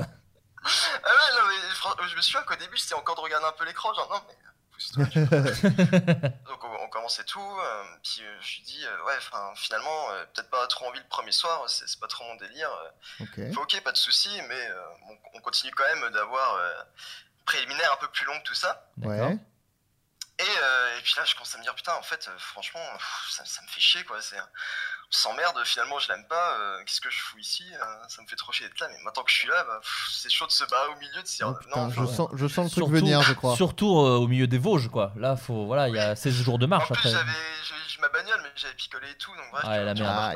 Ah 0.64 0.68
ouais, 0.68 1.36
non, 1.38 1.96
mais 2.02 2.08
je 2.10 2.16
me 2.18 2.22
souviens 2.22 2.42
qu'au 2.44 2.56
début, 2.56 2.76
j'étais 2.78 2.94
encore 2.94 3.16
de 3.16 3.22
regarder 3.22 3.46
un 3.48 3.52
peu 3.54 3.64
l'écran, 3.66 3.94
genre 3.94 4.10
non, 4.12 4.22
mais. 4.28 4.36
Donc 6.48 6.64
on, 6.64 6.88
et 7.20 7.26
tout, 7.26 7.40
euh, 7.40 7.84
puis 8.04 8.22
euh, 8.22 8.38
je 8.42 8.56
lui 8.58 8.64
dis, 8.64 8.86
euh, 8.86 9.06
ouais, 9.06 9.14
finalement, 9.56 10.12
euh, 10.12 10.24
peut-être 10.34 10.50
pas 10.50 10.66
trop 10.68 10.88
envie 10.88 11.00
le 11.00 11.08
premier 11.08 11.32
soir, 11.32 11.64
c'est 11.68 11.88
c'est 11.88 12.00
pas 12.00 12.08
trop 12.08 12.24
mon 12.26 12.36
délire. 12.36 12.70
euh. 12.72 13.24
Ok. 13.24 13.36
Fait, 13.36 13.58
ok, 13.58 13.82
pas 13.84 13.92
de 13.92 13.98
souci, 13.98 14.30
mais 14.48 14.70
euh, 14.70 14.82
on, 15.10 15.38
on 15.38 15.42
continue 15.42 15.72
quand 15.74 15.84
même 15.96 16.10
d'avoir 16.12 16.56
euh, 16.56 16.74
préliminaire 17.46 17.92
un 17.94 17.98
peu 17.98 18.08
plus 18.10 18.26
long 18.26 18.38
que 18.40 18.46
tout 18.46 18.56
ça. 18.56 18.88
Ouais. 19.02 19.38
Et, 20.40 20.44
euh, 20.44 20.98
et 20.98 21.02
puis 21.04 21.14
là, 21.18 21.24
je 21.26 21.36
commence 21.36 21.54
à 21.54 21.58
me 21.60 21.64
dire, 21.64 21.76
putain, 21.76 21.94
en 21.94 22.02
fait, 22.02 22.28
euh, 22.28 22.32
franchement, 22.40 22.80
pff, 22.94 23.28
ça, 23.30 23.46
ça 23.46 23.62
me 23.62 23.68
fait 23.68 23.80
chier, 23.82 24.04
quoi. 24.04 24.20
C'est, 24.22 24.40
on 24.40 25.12
s'emmerde, 25.12 25.62
finalement, 25.66 26.00
je 26.00 26.08
l'aime 26.08 26.26
pas. 26.28 26.58
euh, 26.58 26.84
Qu'est-ce 26.86 27.02
que 27.02 27.12
je 27.12 27.20
fous 27.20 27.38
ici 27.38 27.64
euh, 27.76 27.86
Ça 28.08 28.22
me 28.24 28.28
fait 28.28 28.36
trop 28.36 28.52
chier 28.52 28.68
d'être 28.68 28.80
là. 28.80 28.88
Mais 28.90 28.98
maintenant 29.04 29.24
que 29.24 29.30
je 29.32 29.36
suis 29.38 29.48
là, 29.48 29.64
bah, 29.66 29.80
pff, 29.82 30.08
c'est 30.12 30.30
chaud 30.32 30.48
de 30.48 30.52
se 30.52 30.64
barrer 30.64 30.88
au 30.88 30.96
milieu, 30.96 31.22
de 31.22 31.28
dire, 31.28 31.48
Oh, 31.48 31.52
non, 31.76 31.90
putain, 31.90 31.92
je 31.92 32.00
enfin, 32.08 32.14
sens, 32.16 32.30
je 32.34 32.48
sens 32.48 32.66
le 32.66 32.70
truc 32.72 32.74
surtout- 32.86 32.92
venir, 32.92 33.22
je 33.22 33.34
crois. 33.34 33.56
Surtout 33.56 34.00
euh, 34.00 34.18
au 34.18 34.28
milieu 34.28 34.48
des 34.48 34.58
Vosges, 34.58 34.90
quoi. 34.90 35.12
Là, 35.16 35.36
faut, 35.36 35.66
voilà, 35.68 35.90
il 35.90 35.96
y 35.96 36.00
a 36.00 36.16
16 36.16 36.34
jours 36.42 36.58
de 36.58 36.66
marche 36.66 36.90
En 36.90 36.96
plus, 36.96 37.10
après. 37.10 37.12
j'avais 37.12 37.38
ma 38.00 38.10
bagnole, 38.10 38.40
mais 38.42 38.50
j'avais 38.56 38.74
picolé 38.74 39.12
et 39.12 39.16
tout, 39.18 39.30
donc 39.36 39.46
bref. 39.52 39.64
Ah, 39.68 39.78
la 39.78 39.94
merde. 39.94 40.36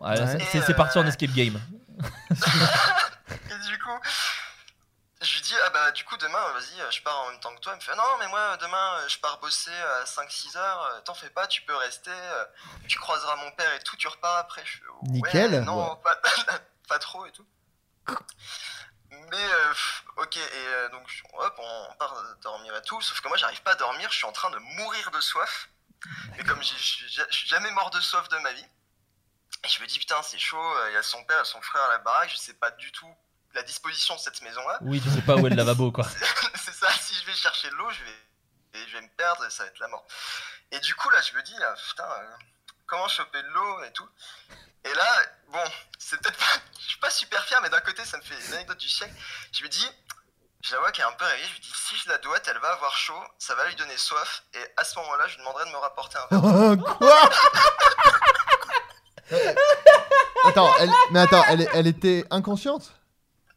Ouais, 0.00 0.16
là, 0.16 0.38
c'est- 0.50 0.62
c'est 0.62 0.74
parti 0.74 0.98
en 0.98 1.06
escape 1.06 1.32
game. 1.32 1.60
Et 2.00 3.68
du 3.68 3.78
coup, 3.78 3.90
je 5.24 5.34
lui 5.34 5.40
dis, 5.42 5.54
ah 5.64 5.70
bah 5.70 5.90
du 5.92 6.04
coup 6.04 6.16
demain, 6.16 6.52
vas-y, 6.52 6.92
je 6.92 7.02
pars 7.02 7.18
en 7.20 7.30
même 7.30 7.40
temps 7.40 7.54
que 7.54 7.60
toi. 7.60 7.72
Il 7.72 7.76
me 7.76 7.80
fait, 7.80 7.96
non, 7.96 8.18
mais 8.18 8.28
moi 8.28 8.56
demain, 8.58 9.08
je 9.08 9.18
pars 9.18 9.38
bosser 9.40 9.72
à 9.74 10.04
5-6 10.04 10.56
heures, 10.56 10.82
euh, 10.84 11.00
t'en 11.00 11.14
fais 11.14 11.30
pas, 11.30 11.46
tu 11.46 11.62
peux 11.62 11.74
rester, 11.74 12.10
euh, 12.12 12.44
tu 12.88 12.98
croiseras 12.98 13.36
mon 13.36 13.50
père 13.52 13.72
et 13.74 13.80
tout, 13.82 13.96
tu 13.96 14.06
repars 14.08 14.36
après. 14.38 14.64
Je 14.64 14.78
fais, 14.78 14.84
ouais, 14.86 15.08
Nickel. 15.10 15.60
non, 15.62 15.92
Ouais. 15.92 15.96
pas, 16.02 16.20
pas 16.88 16.98
trop 16.98 17.26
et 17.26 17.32
tout. 17.32 17.46
Mais 19.10 19.44
euh, 19.44 19.74
ok, 20.18 20.36
et 20.36 20.40
euh, 20.54 20.88
donc 20.90 21.08
hop, 21.34 21.54
on 21.58 21.94
part 21.98 22.22
dormir 22.42 22.76
et 22.76 22.82
tout, 22.82 23.00
sauf 23.00 23.20
que 23.20 23.28
moi 23.28 23.36
j'arrive 23.36 23.62
pas 23.62 23.72
à 23.72 23.76
dormir, 23.76 24.10
je 24.10 24.16
suis 24.16 24.26
en 24.26 24.32
train 24.32 24.50
de 24.50 24.58
mourir 24.58 25.10
de 25.10 25.20
soif. 25.20 25.68
Mais 26.36 26.44
comme 26.44 26.62
je 26.62 26.74
suis 26.74 27.46
jamais 27.48 27.70
mort 27.70 27.88
de 27.90 28.00
soif 28.00 28.28
de 28.28 28.36
ma 28.38 28.52
vie, 28.52 28.66
et 29.64 29.68
je 29.68 29.80
me 29.80 29.86
dis 29.86 29.98
putain 29.98 30.22
c'est 30.22 30.38
chaud, 30.38 30.74
il 30.88 30.92
y 30.92 30.96
a 30.96 31.02
son 31.02 31.24
père 31.24 31.40
et 31.40 31.44
son 31.46 31.62
frère 31.62 31.82
à 31.84 31.88
la 31.88 31.98
baraque, 31.98 32.28
je 32.30 32.36
sais 32.36 32.52
pas 32.54 32.70
du 32.72 32.92
tout 32.92 33.14
la 33.54 33.62
disposition 33.62 34.14
de 34.14 34.20
cette 34.20 34.42
maison-là. 34.42 34.78
Oui, 34.82 35.00
tu 35.00 35.08
sais 35.10 35.22
pas 35.22 35.36
où 35.36 35.46
est 35.46 35.50
le 35.50 35.56
lavabo, 35.56 35.92
quoi. 35.92 36.06
c'est 36.54 36.74
ça, 36.74 36.88
si 37.00 37.14
je 37.14 37.26
vais 37.26 37.34
chercher 37.34 37.70
de 37.70 37.74
l'eau, 37.74 37.90
je 37.90 38.04
vais, 38.04 38.24
et 38.74 38.88
je 38.88 38.96
vais 38.96 39.02
me 39.02 39.08
perdre 39.16 39.44
et 39.44 39.50
ça 39.50 39.62
va 39.62 39.68
être 39.70 39.78
la 39.78 39.88
mort. 39.88 40.06
Et 40.72 40.80
du 40.80 40.94
coup 40.94 41.08
là 41.10 41.20
je 41.20 41.36
me 41.36 41.42
dis 41.42 41.54
là, 41.58 41.74
putain, 41.88 42.04
euh, 42.04 42.36
comment 42.86 43.08
choper 43.08 43.42
de 43.42 43.48
l'eau 43.48 43.84
et 43.84 43.92
tout. 43.92 44.08
Et 44.84 44.92
là, 44.92 45.06
bon, 45.48 45.64
c'est 45.98 46.20
peut-être 46.20 46.38
pas, 46.38 46.60
je 46.80 46.88
suis 46.88 46.98
pas 46.98 47.10
super 47.10 47.42
fier, 47.44 47.60
mais 47.62 47.70
d'un 47.70 47.80
côté 47.80 48.04
ça 48.04 48.16
me 48.18 48.22
fait 48.22 48.34
une 48.46 48.54
anecdote 48.54 48.78
du 48.78 48.88
siècle. 48.88 49.14
Je 49.52 49.62
me 49.62 49.68
dis, 49.68 49.88
je 50.62 50.72
la 50.72 50.80
vois 50.80 50.92
qui 50.92 51.00
est 51.00 51.04
un 51.04 51.12
peu 51.12 51.24
réveillée, 51.24 51.46
je 51.48 51.54
me 51.54 51.60
dis 51.60 51.72
si 51.74 51.96
je 51.96 52.08
la 52.08 52.18
doite, 52.18 52.46
elle 52.48 52.58
va 52.58 52.72
avoir 52.72 52.96
chaud, 52.96 53.22
ça 53.38 53.54
va 53.54 53.66
lui 53.68 53.76
donner 53.76 53.96
soif, 53.96 54.42
et 54.54 54.66
à 54.76 54.84
ce 54.84 54.98
moment-là 54.98 55.26
je 55.28 55.36
lui 55.36 55.38
demanderai 55.38 55.64
de 55.66 55.70
me 55.70 55.76
rapporter 55.76 56.18
un 56.18 56.26
verre. 56.30 56.84
Quoi? 56.84 57.30
Attends, 60.46 60.74
elle, 60.78 60.90
mais 61.10 61.20
attends, 61.20 61.42
elle, 61.48 61.66
elle 61.72 61.86
était 61.86 62.26
inconsciente? 62.30 62.92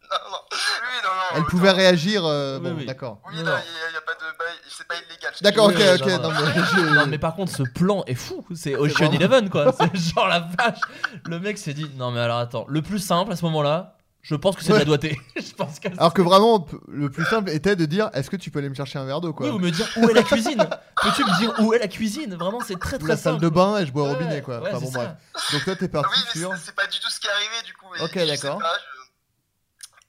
Non, 0.10 0.32
non, 0.32 0.38
oui, 0.52 0.58
non, 1.04 1.10
non. 1.10 1.38
Elle 1.38 1.44
pouvait 1.46 1.72
réagir. 1.72 2.26
euh, 2.26 2.60
bon, 2.60 2.76
oui. 2.78 2.86
d'accord. 2.86 3.20
Oui, 3.30 3.36
non, 3.38 3.42
il 3.42 3.92
n'y 3.92 3.98
a, 3.98 4.02
pas 4.02 4.14
de 4.14 4.38
bail, 4.38 4.56
c'est 4.70 4.88
pas 4.88 4.96
illégal. 4.96 5.34
D'accord, 5.42 5.66
ok, 5.68 5.76
ok. 5.76 6.22
Non, 6.22 6.32
mais 6.32 6.62
je- 6.74 6.96
Non, 6.96 7.06
mais 7.08 7.18
par 7.18 7.36
contre, 7.36 7.52
ce 7.56 7.64
plan 7.64 8.04
est 8.08 8.16
fou. 8.16 8.46
C'est 8.56 8.76
Ocean 8.76 8.94
vraiment- 8.94 9.12
Eleven, 9.14 9.50
quoi. 9.50 9.74
C'est 9.78 9.96
genre 10.16 10.28
la 10.28 10.40
vache. 10.40 10.80
Le 11.26 11.40
mec 11.40 11.58
s'est 11.58 11.74
dit 11.74 11.90
Non, 11.96 12.12
mais 12.12 12.20
alors 12.22 12.38
attends, 12.40 12.66
le 12.70 12.82
plus 12.82 13.00
simple 13.00 13.32
à 13.32 13.36
ce 13.36 13.44
moment-là, 13.46 13.96
je 14.22 14.36
pense 14.36 14.56
que 14.58 14.62
c'est 14.62 14.70
de 14.70 14.74
la 14.74 14.80
Ouais. 14.80 14.86
doigté. 14.86 15.18
je 15.38 15.54
pense 15.54 15.80
que 15.80 15.88
Alors 15.98 16.14
que 16.14 16.22
vraiment, 16.22 16.60
p- 16.62 16.76
le 16.90 17.10
plus 17.10 17.24
simple 17.26 17.50
était 17.50 17.76
de 17.78 17.86
dire 17.86 18.10
Est-ce 18.14 18.30
que 18.30 18.36
tu 18.36 18.52
peux 18.52 18.60
aller 18.60 18.68
me 18.70 18.76
chercher 18.76 19.00
un 19.00 19.06
verre 19.06 19.22
d'eau, 19.22 19.34
quoi 19.34 19.48
Oui, 19.48 19.54
ou 19.54 19.60
me 19.60 19.70
dire 19.72 19.88
où 19.98 20.10
est 20.10 20.14
la 20.14 20.24
cuisine? 20.24 20.68
Peux-tu 21.02 21.24
me 21.24 21.38
dire 21.40 21.54
où 21.60 21.74
est 21.74 21.80
la 21.80 21.88
cuisine? 21.88 22.36
Vraiment, 22.36 22.60
c'est 22.66 22.78
très 22.80 22.98
très 22.98 23.08
la 23.10 23.18
salle 23.18 23.34
simple. 23.34 23.44
de 23.44 23.50
bain 23.50 23.78
et 23.80 23.86
je 23.86 23.92
bois 23.92 24.04
au 24.04 24.06
Ouais, 24.08 24.14
robinet, 24.14 24.42
quoi. 24.42 24.60
ouais, 24.60 24.70
Enfin, 24.70 24.80
c'est 24.80 24.86
bon, 24.86 24.92
ça. 24.92 24.98
bref. 25.00 25.52
Donc 25.54 25.64
toi, 25.66 25.76
t'es 25.76 25.86
Ah 25.86 26.02
parti 26.02 26.20
oui, 26.20 26.26
mais 26.36 26.42
sur. 26.42 26.52
c'est- 26.54 26.62
c'est 26.66 26.76
pas 26.76 26.88
du 26.88 27.00
tout 27.00 27.10
ce 27.10 27.20
qui 27.20 27.28
est 27.28 27.32
arrivé 27.32 27.56
du 27.66 27.74
coup. 27.74 27.86
Ok, 28.02 28.12
je 28.16 28.20
sais 28.20 28.26
d'accord. 28.26 28.60
pas, 28.60 28.74
je- 28.78 28.97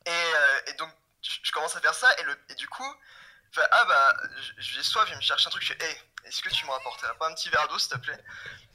Et, 0.08 0.10
euh, 0.10 0.60
et 0.68 0.72
donc 0.74 0.90
je, 1.22 1.52
commence 1.52 1.76
à 1.76 1.80
faire 1.80 1.94
ça 1.94 2.08
et, 2.18 2.22
le, 2.22 2.38
et 2.48 2.54
du 2.54 2.66
coup, 2.68 2.94
ah 3.56 3.84
bah 3.84 4.16
j'ai 4.58 4.82
soif, 4.82 5.04
je 5.06 5.10
vais 5.10 5.16
me 5.16 5.20
chercher 5.22 5.48
un 5.48 5.50
truc. 5.50 5.62
Je 5.62 5.72
fais, 5.74 5.84
hey, 5.84 5.96
est-ce 6.24 6.40
que 6.42 6.48
tu 6.50 6.64
me 6.64 6.70
rapporterais 6.70 7.14
pas 7.18 7.28
un 7.28 7.34
petit 7.34 7.48
verre 7.50 7.68
d'eau 7.68 7.78
s'il 7.78 7.90
te 7.90 7.98
plaît? 7.98 8.24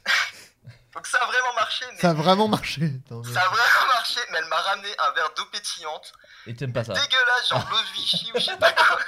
Donc 0.93 1.07
ça 1.07 1.17
a 1.17 1.25
vraiment 1.25 1.53
marché. 1.55 1.85
Mais 1.91 1.99
Ça 1.99 2.11
a 2.11 2.13
vraiment 2.13 2.47
marché. 2.47 2.81
Attends, 3.05 3.21
mais- 3.25 3.33
ça 3.33 3.41
a 3.41 3.47
vraiment 3.49 3.93
marché, 3.93 4.19
mais 4.31 4.37
elle 4.37 4.45
m'a 4.45 4.61
ramené 4.61 4.89
un 4.99 5.11
verre 5.11 5.33
d'eau 5.35 5.45
pétillante, 5.45 6.13
Et 6.45 6.55
t'aimes 6.55 6.73
pas 6.73 6.83
ça. 6.83 6.93
dégueulasse, 6.93 7.49
genre 7.49 7.67
l'eau 7.71 7.81
de 7.81 7.93
Vichy 7.93 8.31
ou 8.33 8.39
je 8.39 8.45
sais 8.45 8.57
pas 8.57 8.71
quoi. 8.73 8.99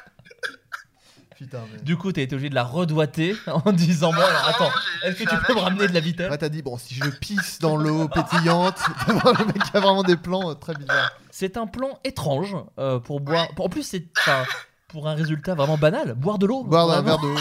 Putain, 1.37 1.63
mais. 1.71 1.81
Du 1.81 1.97
coup, 1.97 2.11
t'as 2.11 2.21
été 2.21 2.35
obligé 2.35 2.49
de 2.49 2.55
la 2.55 2.63
redoiter 2.63 3.35
en 3.47 3.71
disant 3.73 4.11
Bon, 4.13 4.21
alors 4.21 4.47
attends, 4.47 4.71
est-ce 5.03 5.21
que 5.21 5.29
tu 5.29 5.35
peux 5.45 5.53
me 5.53 5.59
ramener 5.59 5.87
de 5.87 5.93
la 5.93 5.99
vitesse 5.99 6.31
Ouais, 6.31 6.37
t'as 6.37 6.49
dit, 6.49 6.61
bon, 6.61 6.77
si 6.77 6.95
je 6.95 7.09
pisse 7.09 7.59
dans 7.59 7.75
l'eau 7.75 8.07
pétillante, 8.07 8.79
le 9.07 9.45
mec 9.45 9.61
a 9.73 9.79
vraiment 9.79 10.03
des 10.03 10.15
plans 10.15 10.51
euh, 10.51 10.53
très 10.53 10.73
bizarres. 10.73 11.11
C'est 11.31 11.57
un 11.57 11.67
plan 11.67 11.99
étrange 12.05 12.55
euh, 12.79 12.99
pour 12.99 13.19
boire. 13.19 13.49
En 13.57 13.67
plus, 13.67 13.83
c'est 13.83 14.05
enfin, 14.17 14.43
pour 14.87 15.07
un 15.07 15.15
résultat 15.15 15.55
vraiment 15.55 15.77
banal, 15.77 16.13
boire 16.13 16.37
de 16.37 16.45
l'eau. 16.45 16.63
Boire 16.63 16.89
un 16.91 17.01
verre 17.01 17.17
d'eau. 17.17 17.33
l'eau 17.33 17.37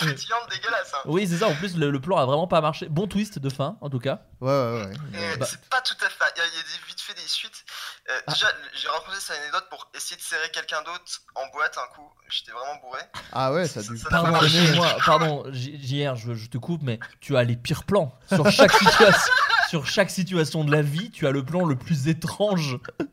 pétillante 0.00 0.42
dégueulasse. 0.50 0.92
Hein. 0.94 0.98
Oui, 1.06 1.26
c'est 1.28 1.38
ça. 1.38 1.48
En 1.48 1.54
plus, 1.54 1.76
le, 1.76 1.90
le 1.90 2.00
plan 2.00 2.16
a 2.16 2.26
vraiment 2.26 2.46
pas 2.48 2.60
marché. 2.60 2.88
Bon 2.88 3.06
twist 3.06 3.38
de 3.38 3.48
fin, 3.48 3.76
en 3.80 3.88
tout 3.88 4.00
cas. 4.00 4.22
Ouais, 4.40 4.50
ouais, 4.50 4.84
ouais. 4.86 4.92
Et 5.34 5.36
Bah. 5.38 5.46
C'est 5.48 5.60
pas 5.70 5.80
tout 5.80 5.94
à 6.04 6.08
fait. 6.08 6.24
Il 6.36 6.38
y 6.40 6.42
a, 6.42 6.46
il 6.46 6.56
y 6.56 6.58
a 6.58 6.62
des, 6.62 6.86
vite 6.88 7.00
fait 7.00 7.14
des 7.14 7.20
suites. 7.28 7.64
Euh, 8.10 8.12
Ah. 8.26 8.32
Déjà, 8.32 8.46
j'ai 8.74 8.88
raconté 8.88 9.16
cette 9.20 9.38
anecdote 9.38 9.64
pour 9.70 9.88
essayer 9.94 10.16
de 10.16 10.20
serrer 10.22 10.50
quelqu'un 10.52 10.82
d'autre 10.82 11.04
en 11.36 11.46
boîte 11.52 11.78
un 11.78 11.94
coup. 11.94 12.08
J'étais 12.28 12.52
vraiment 12.52 12.80
bourré. 12.82 13.00
Ah 13.32 13.52
ouais, 13.52 13.66
ça 13.68 13.80
a 13.80 13.82
dû. 13.82 13.96
Ça 13.96 14.04
n'a 14.04 14.10
pas 14.10 14.22
Pardon, 14.22 14.32
marché. 14.32 14.46
excuse-moi, 14.58 14.96
pardon, 15.06 15.44
J- 15.52 15.78
JR, 16.04 16.16
je, 16.16 16.34
je 16.34 16.48
te 16.48 16.58
coupe, 16.58 16.82
mais 16.82 16.98
tu 17.20 17.36
as 17.36 17.44
les 17.44 17.56
pires 17.56 17.84
plans. 17.84 18.12
Sur 18.32 18.50
chaque 18.50 18.72
situation, 18.72 19.32
sur 19.68 19.86
chaque 19.86 20.10
situation 20.10 20.64
de 20.64 20.72
la 20.72 20.82
vie, 20.82 21.10
tu 21.10 21.26
as 21.26 21.30
le 21.30 21.44
plan 21.44 21.64
le 21.64 21.76
plus 21.76 22.08
étrange. 22.08 22.74
Ouais, 22.98 23.06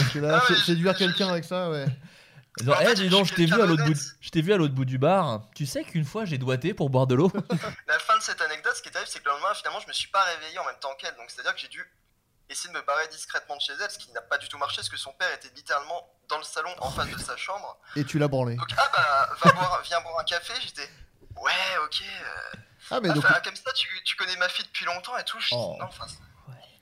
parce 0.00 0.12
que 0.12 0.18
là, 0.20 0.38
Ah, 0.40 0.44
mais 0.48 0.54
sé- 0.54 0.60
je- 0.60 0.66
séduire 0.66 0.94
quelqu'un 0.96 1.28
avec 1.28 1.44
ça, 1.44 1.68
ouais. 1.70 1.86
Genre, 2.64 2.74
En 2.76 2.78
fait, 2.78 2.92
eh, 2.92 2.94
dis 2.94 3.08
donc, 3.08 3.26
je 3.26 3.34
t'ai 3.34 3.46
vu 3.46 3.54
à 3.54 3.58
l'autre 3.66 3.82
bout, 3.84 3.92
d'honnête. 3.94 4.14
je 4.20 4.30
t'ai 4.30 4.42
vu 4.42 4.52
à 4.52 4.56
l'autre 4.56 4.74
bout 4.74 4.84
du 4.84 4.98
bar. 4.98 5.42
Tu 5.54 5.66
sais 5.66 5.84
qu'une 5.84 6.04
fois 6.04 6.24
j'ai 6.24 6.38
doigté 6.38 6.74
pour 6.74 6.90
boire 6.90 7.06
de 7.06 7.14
l'eau. 7.14 7.30
La 7.86 7.98
fin 7.98 8.16
de 8.16 8.22
cette 8.22 8.40
anecdote, 8.40 8.74
ce 8.76 8.82
qui 8.82 8.88
est 8.88 8.92
terrible, 8.92 9.10
c'est 9.10 9.20
que 9.20 9.24
le 9.26 9.30
lendemain, 9.32 9.54
finalement, 9.54 9.80
je 9.80 9.88
me 9.88 9.92
suis 9.92 10.08
pas 10.08 10.22
réveillé 10.24 10.58
en 10.58 10.64
même 10.64 10.78
temps 10.80 10.94
qu'elle. 10.98 11.14
Donc, 11.16 11.30
c'est-à-dire 11.30 11.54
que 11.54 11.60
j'ai 11.60 11.68
dû 11.68 11.84
essayer 12.50 12.72
de 12.72 12.78
me 12.78 12.84
barrer 12.86 13.06
discrètement 13.08 13.56
de 13.56 13.60
chez 13.60 13.72
elle, 13.82 13.90
ce 13.90 13.98
qui 13.98 14.10
n'a 14.12 14.22
pas 14.22 14.38
du 14.38 14.48
tout 14.48 14.56
marché, 14.58 14.76
parce 14.76 14.88
que 14.88 14.96
son 14.96 15.12
père 15.12 15.32
était 15.34 15.50
littéralement 15.54 16.08
dans 16.28 16.38
le 16.38 16.44
salon 16.44 16.70
en 16.78 16.90
face 16.90 17.08
de 17.10 17.18
sa 17.18 17.36
chambre. 17.36 17.76
Et 17.96 18.04
tu 18.04 18.18
l'as 18.18 18.28
branlé. 18.28 18.56
Donc, 18.56 18.70
ah 18.76 18.90
bah, 18.94 19.28
va 19.44 19.52
boire, 19.52 19.82
viens 19.84 20.00
boire 20.00 20.18
un 20.18 20.24
café. 20.24 20.54
J'étais, 20.62 20.88
ouais, 21.36 21.52
ok. 21.84 22.02
euh, 22.02 22.58
Ah, 22.90 23.00
mais 23.00 23.10
ah, 23.10 23.14
donc. 23.14 23.24
enfin, 23.24 23.40
comme 23.44 23.54
ça, 23.56 23.70
tu, 23.74 23.86
tu 24.04 24.16
connais 24.16 24.36
ma 24.36 24.48
fille 24.48 24.64
depuis 24.64 24.86
longtemps 24.86 25.16
et 25.18 25.24
tout. 25.24 25.38
Je 25.40 25.48
Oh. 25.52 25.76
non, 25.78 25.86
enfin, 25.86 26.06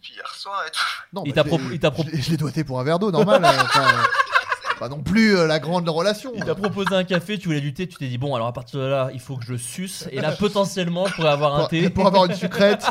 puis 0.02 0.12
hier 0.14 0.32
soir 0.34 0.64
et 0.66 0.70
tout. 0.70 0.80
Non, 1.12 1.24
Il 1.26 1.34
bah, 1.34 1.42
t'a 1.42 1.48
je 1.50 1.56
l'ai- 1.56 1.58
propo- 1.62 1.72
il 1.72 1.80
t'a 1.80 1.90
propo- 1.90 2.10
je 2.22 2.30
l'ai- 2.30 2.36
doigté 2.36 2.62
pour 2.62 2.78
un 2.78 2.84
verre 2.84 2.98
d'eau, 3.00 3.10
normal. 3.10 3.44
enfin, 3.44 3.88
euh, 3.88 4.02
pas 4.78 4.88
non 4.88 5.02
plus 5.02 5.36
euh, 5.36 5.46
la 5.46 5.58
grande 5.58 5.88
relation. 5.88 6.32
Il 6.34 6.44
t'a 6.44 6.54
proposé 6.54 6.94
un 6.94 7.04
café, 7.04 7.38
tu 7.38 7.48
voulais 7.48 7.60
du 7.60 7.72
thé, 7.74 7.88
tu 7.88 7.96
t'es 7.96 8.08
dit 8.08 8.18
bon 8.18 8.34
alors 8.34 8.46
à 8.48 8.52
partir 8.52 8.80
de 8.80 8.84
là 8.86 9.10
il 9.14 9.20
faut 9.20 9.36
que 9.36 9.44
je 9.44 9.54
suce 9.56 10.06
et 10.12 10.20
là 10.20 10.32
potentiellement 10.32 11.06
je 11.06 11.14
pourrais 11.14 11.30
avoir 11.30 11.54
un 11.54 11.58
Pour, 11.60 11.68
thé. 11.68 11.90
pour 11.90 12.06
avoir 12.06 12.24
une 12.26 12.34
sucrète. 12.34 12.84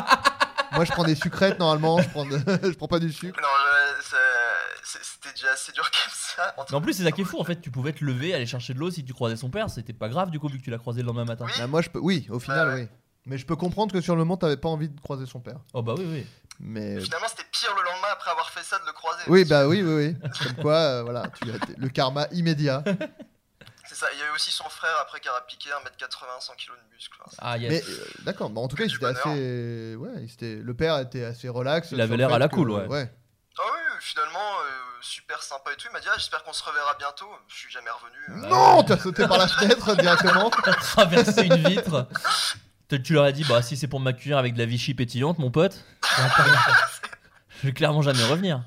Moi, 0.72 0.84
je 0.84 0.90
prends 0.92 1.04
des 1.04 1.14
sucrètes 1.14 1.58
normalement. 1.58 2.02
Je 2.02 2.08
prends, 2.10 2.26
de- 2.26 2.38
je 2.62 2.72
prends 2.76 2.88
pas 2.88 2.98
du 2.98 3.10
sucre. 3.10 3.40
Non, 3.40 3.48
je- 3.48 4.04
c'est- 4.04 4.16
c'est- 4.98 5.04
c'était 5.04 5.32
déjà 5.34 5.52
assez 5.54 5.72
dur 5.72 5.84
comme 5.84 6.12
ça. 6.12 6.54
Mais 6.70 6.74
en 6.76 6.80
plus 6.82 6.92
c'est 6.92 7.04
ça 7.04 7.12
qui 7.12 7.22
est 7.22 7.24
fou 7.24 7.40
en 7.40 7.44
fait, 7.44 7.60
tu 7.60 7.70
pouvais 7.70 7.92
te 7.92 8.04
lever, 8.04 8.34
aller 8.34 8.46
chercher 8.46 8.74
de 8.74 8.78
l'eau 8.80 8.90
si 8.90 9.04
tu 9.04 9.14
croisais 9.14 9.36
son 9.36 9.48
père, 9.48 9.70
c'était 9.70 9.92
pas 9.94 10.08
grave 10.08 10.30
du 10.30 10.38
coup 10.38 10.48
vu 10.48 10.58
que 10.58 10.64
tu 10.64 10.70
l'as 10.70 10.78
croisé 10.78 11.00
le 11.00 11.06
lendemain 11.06 11.24
matin. 11.24 11.46
Bah, 11.58 11.66
moi, 11.66 11.80
je 11.82 11.88
peux. 11.88 12.00
Oui, 12.00 12.26
au 12.30 12.38
final, 12.40 12.66
Bah, 12.68 12.74
ouais. 12.74 12.80
oui. 12.82 12.88
Mais 13.28 13.38
je 13.38 13.46
peux 13.46 13.56
comprendre 13.56 13.92
que 13.92 14.00
sur 14.00 14.14
le 14.14 14.20
moment, 14.20 14.36
t'avais 14.36 14.56
pas 14.56 14.68
envie 14.68 14.88
de 14.88 15.00
croiser 15.00 15.26
son 15.26 15.40
père. 15.40 15.56
Oh 15.72 15.82
bah 15.82 15.94
oui 15.98 16.04
oui. 16.06 16.26
Mais. 16.60 17.00
Finalement, 17.00 17.28
c'était 17.28 17.44
pire 17.52 17.74
le 17.76 17.82
lendemain 17.84 18.08
après 18.12 18.30
avoir 18.30 18.50
fait 18.50 18.62
ça 18.62 18.78
de 18.78 18.86
le 18.86 18.92
croiser. 18.92 19.22
Oui, 19.26 19.44
bah 19.44 19.66
oui, 19.68 19.82
oui, 19.82 19.94
oui. 20.22 20.28
Comme 20.42 20.62
quoi, 20.62 20.74
euh, 20.74 21.02
voilà, 21.02 21.24
tu 21.42 21.50
as 21.50 21.54
le 21.76 21.88
karma 21.88 22.26
immédiat. 22.32 22.82
C'est 23.88 23.94
ça, 23.94 24.06
il 24.12 24.18
y 24.18 24.22
a 24.22 24.26
eu 24.26 24.34
aussi 24.34 24.50
son 24.50 24.68
frère 24.68 24.96
après 25.00 25.20
qui 25.20 25.28
a 25.28 25.40
piqué 25.42 25.68
1m80, 25.70 26.40
100 26.40 26.52
kg 26.54 26.70
de 26.72 26.94
muscle. 26.94 27.18
Ah 27.38 27.56
Mais 27.58 27.82
euh, 27.82 28.06
d'accord, 28.24 28.50
bah, 28.50 28.60
en 28.60 28.68
tout 28.68 28.76
cas, 28.76 28.84
il 28.84 28.94
était 28.94 29.04
assez. 29.06 29.94
Ouais, 29.96 30.10
il 30.18 30.32
était- 30.32 30.60
le 30.62 30.74
père 30.74 30.98
était 30.98 31.24
assez 31.24 31.48
relax. 31.48 31.88
Il 31.92 32.00
avait 32.00 32.16
l'air 32.16 32.32
à 32.32 32.38
la 32.38 32.48
que- 32.48 32.54
cool, 32.54 32.70
ouais. 32.72 33.10
Ah 33.58 33.62
oui, 33.72 33.80
finalement, 34.00 34.38
euh, 34.60 34.70
super 35.00 35.42
sympa 35.42 35.72
et 35.72 35.76
tout. 35.76 35.86
Il 35.88 35.92
m'a 35.92 36.00
dit, 36.00 36.08
ah, 36.10 36.14
j'espère 36.16 36.42
qu'on 36.44 36.52
se 36.52 36.62
reverra 36.64 36.94
bientôt. 36.98 37.28
Je 37.48 37.54
suis 37.56 37.70
jamais 37.70 37.88
revenu. 37.90 38.44
euh. 38.44 38.48
Non, 38.48 38.82
t'as 38.82 38.98
sauté 38.98 39.26
par 39.26 39.38
la 39.38 39.48
fenêtre 39.48 39.94
directement. 39.96 40.50
T'as 40.64 40.74
traversé 40.74 41.42
une 41.46 41.56
vitre. 41.68 42.06
Tu 42.88 43.12
leur 43.14 43.24
as 43.24 43.32
dit 43.32 43.44
bah 43.48 43.62
si 43.62 43.76
c'est 43.76 43.88
pour 43.88 43.98
m'accueillir 44.00 44.38
avec 44.38 44.54
de 44.54 44.58
la 44.58 44.66
Vichy 44.66 44.94
pétillante 44.94 45.38
mon 45.38 45.50
pote. 45.50 45.84
Je 47.60 47.66
vais 47.68 47.72
clairement 47.72 48.02
jamais 48.02 48.22
revenir. 48.24 48.62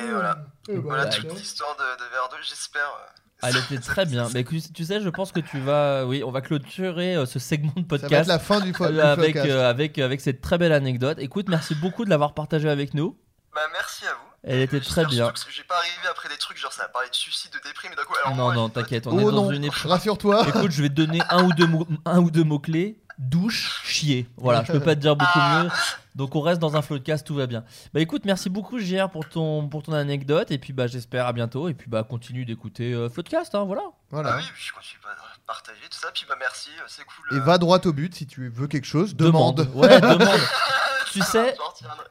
Et 0.00 0.06
voilà, 0.10 0.38
voilà 0.68 1.04
Bah, 1.06 1.10
toute 1.10 1.34
l'histoire 1.34 1.74
de, 1.76 1.82
de 2.04 2.10
Verre 2.10 2.28
2, 2.30 2.36
j'espère. 2.42 2.82
euh, 2.82 3.48
Elle 3.48 3.56
était 3.56 3.78
très 3.84 4.04
bien. 4.06 4.28
Mais 4.34 4.40
écoute, 4.40 4.72
tu 4.74 4.84
sais, 4.84 5.00
je 5.00 5.08
pense 5.08 5.32
que 5.32 5.40
tu 5.40 5.58
vas. 5.60 6.04
Oui, 6.06 6.22
on 6.24 6.30
va 6.30 6.40
clôturer 6.40 7.16
euh, 7.16 7.26
ce 7.26 7.38
segment 7.38 7.72
de 7.76 7.82
podcast. 7.84 8.12
va 8.12 8.18
être 8.20 8.26
la 8.28 8.38
fin 8.38 8.60
du 8.60 8.72
fo- 8.72 8.90
du 8.92 9.00
avec, 9.00 9.34
podcast. 9.34 9.50
euh, 9.50 9.68
avec, 9.68 9.98
avec 9.98 10.20
cette 10.20 10.40
très 10.40 10.58
belle 10.58 10.72
anecdote. 10.72 11.18
Écoute, 11.20 11.46
merci 11.48 11.74
beaucoup 11.74 12.04
de 12.04 12.10
l'avoir 12.10 12.34
partagé 12.34 12.68
avec 12.68 12.94
nous. 12.94 13.18
Bah, 13.54 13.62
merci 13.72 14.04
à 14.06 14.12
vous. 14.12 14.28
Elle 14.44 14.60
était 14.60 14.80
très 14.80 15.04
bien. 15.06 15.24
surtout 15.26 15.46
que 15.46 15.52
J'ai 15.52 15.64
pas 15.64 15.76
arrivé 15.78 16.08
après 16.10 16.28
des 16.28 16.36
trucs 16.36 16.58
genre 16.58 16.72
ça 16.72 16.84
a 16.84 16.88
parlé 16.88 17.08
de 17.10 17.14
suicide, 17.14 17.50
de 17.52 17.68
déprime 17.68 17.92
et 17.92 17.96
d'un 17.96 18.04
coup. 18.04 18.14
Alors 18.24 18.36
Non, 18.36 18.44
moi, 18.44 18.54
non, 18.54 18.68
je- 18.68 18.72
t'inquiète, 18.74 19.06
on 19.06 19.10
Oh 19.16 19.20
est 19.20 19.24
dans 19.24 19.44
non, 19.46 19.50
une 19.52 19.64
époque. 19.64 19.78
rassure-toi. 19.78 20.46
Écoute, 20.48 20.70
je 20.70 20.82
vais 20.82 20.88
te 20.90 20.94
donner 20.94 21.20
un 21.30 21.42
ou 21.44 21.52
deux 21.52 21.66
mots, 21.66 21.88
un 22.04 22.18
ou 22.20 22.30
deux 22.30 22.44
mots 22.44 22.60
clés. 22.60 23.00
Douche, 23.18 23.82
chier. 23.84 24.28
Voilà, 24.36 24.62
je 24.64 24.72
peux 24.72 24.80
pas 24.80 24.94
te 24.94 25.00
dire 25.00 25.16
beaucoup 25.16 25.30
Ah. 25.34 25.64
mieux. 25.64 25.70
Donc 26.14 26.34
on 26.36 26.40
reste 26.40 26.60
dans 26.60 26.76
un 26.76 26.82
floodcast, 26.82 27.26
tout 27.26 27.34
va 27.34 27.46
bien. 27.46 27.64
Bah 27.92 28.00
écoute, 28.00 28.24
merci 28.24 28.48
beaucoup 28.48 28.78
JR 28.78 29.08
pour 29.10 29.28
ton 29.28 29.68
pour 29.68 29.82
ton 29.82 29.92
anecdote 29.92 30.50
et 30.50 30.58
puis 30.58 30.72
bah 30.72 30.86
j'espère 30.86 31.26
à 31.26 31.32
bientôt 31.32 31.68
et 31.68 31.74
puis 31.74 31.88
bah 31.88 32.02
continue 32.02 32.44
d'écouter 32.44 32.92
euh, 32.92 33.08
floodcast, 33.08 33.54
hein, 33.54 33.64
voilà. 33.64 33.82
Voilà. 34.10 34.34
Ah 34.34 34.36
oui, 34.38 34.44
je 34.56 34.72
continue 34.72 35.00
pas 35.02 35.10
à 35.10 35.36
partager 35.46 35.80
tout 35.90 35.98
ça. 35.98 36.08
Puis 36.14 36.26
bah 36.28 36.36
merci, 36.38 36.70
euh, 36.78 36.84
c'est 36.86 37.04
cool. 37.04 37.36
Et 37.36 37.40
euh. 37.40 37.44
va 37.44 37.58
droit 37.58 37.80
au 37.84 37.92
but 37.92 38.14
si 38.14 38.26
tu 38.26 38.48
veux 38.48 38.66
quelque 38.66 38.86
chose. 38.86 39.14
Demande. 39.16 39.68
Ouais, 39.74 40.00
demande. 40.00 40.22
tu 41.12 41.20
sais, 41.20 41.56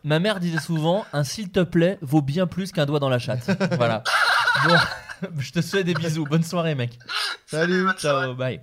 ma 0.03 0.19
mère 0.19 0.39
disait 0.39 0.59
souvent 0.59 1.05
un 1.13 1.23
s'il 1.23 1.51
te 1.51 1.61
plaît 1.61 1.97
vaut 2.01 2.21
bien 2.21 2.47
plus 2.47 2.71
qu'un 2.71 2.85
doigt 2.85 2.99
dans 2.99 3.09
la 3.09 3.19
chatte. 3.19 3.49
Voilà. 3.77 4.03
Bon, 4.67 4.75
je 5.39 5.51
te 5.51 5.61
souhaite 5.61 5.85
des 5.85 5.93
bisous. 5.93 6.23
Bonne 6.25 6.43
soirée, 6.43 6.73
mec. 6.73 6.97
Salut. 7.45 7.87
Ciao, 7.99 8.33
bye. 8.33 8.61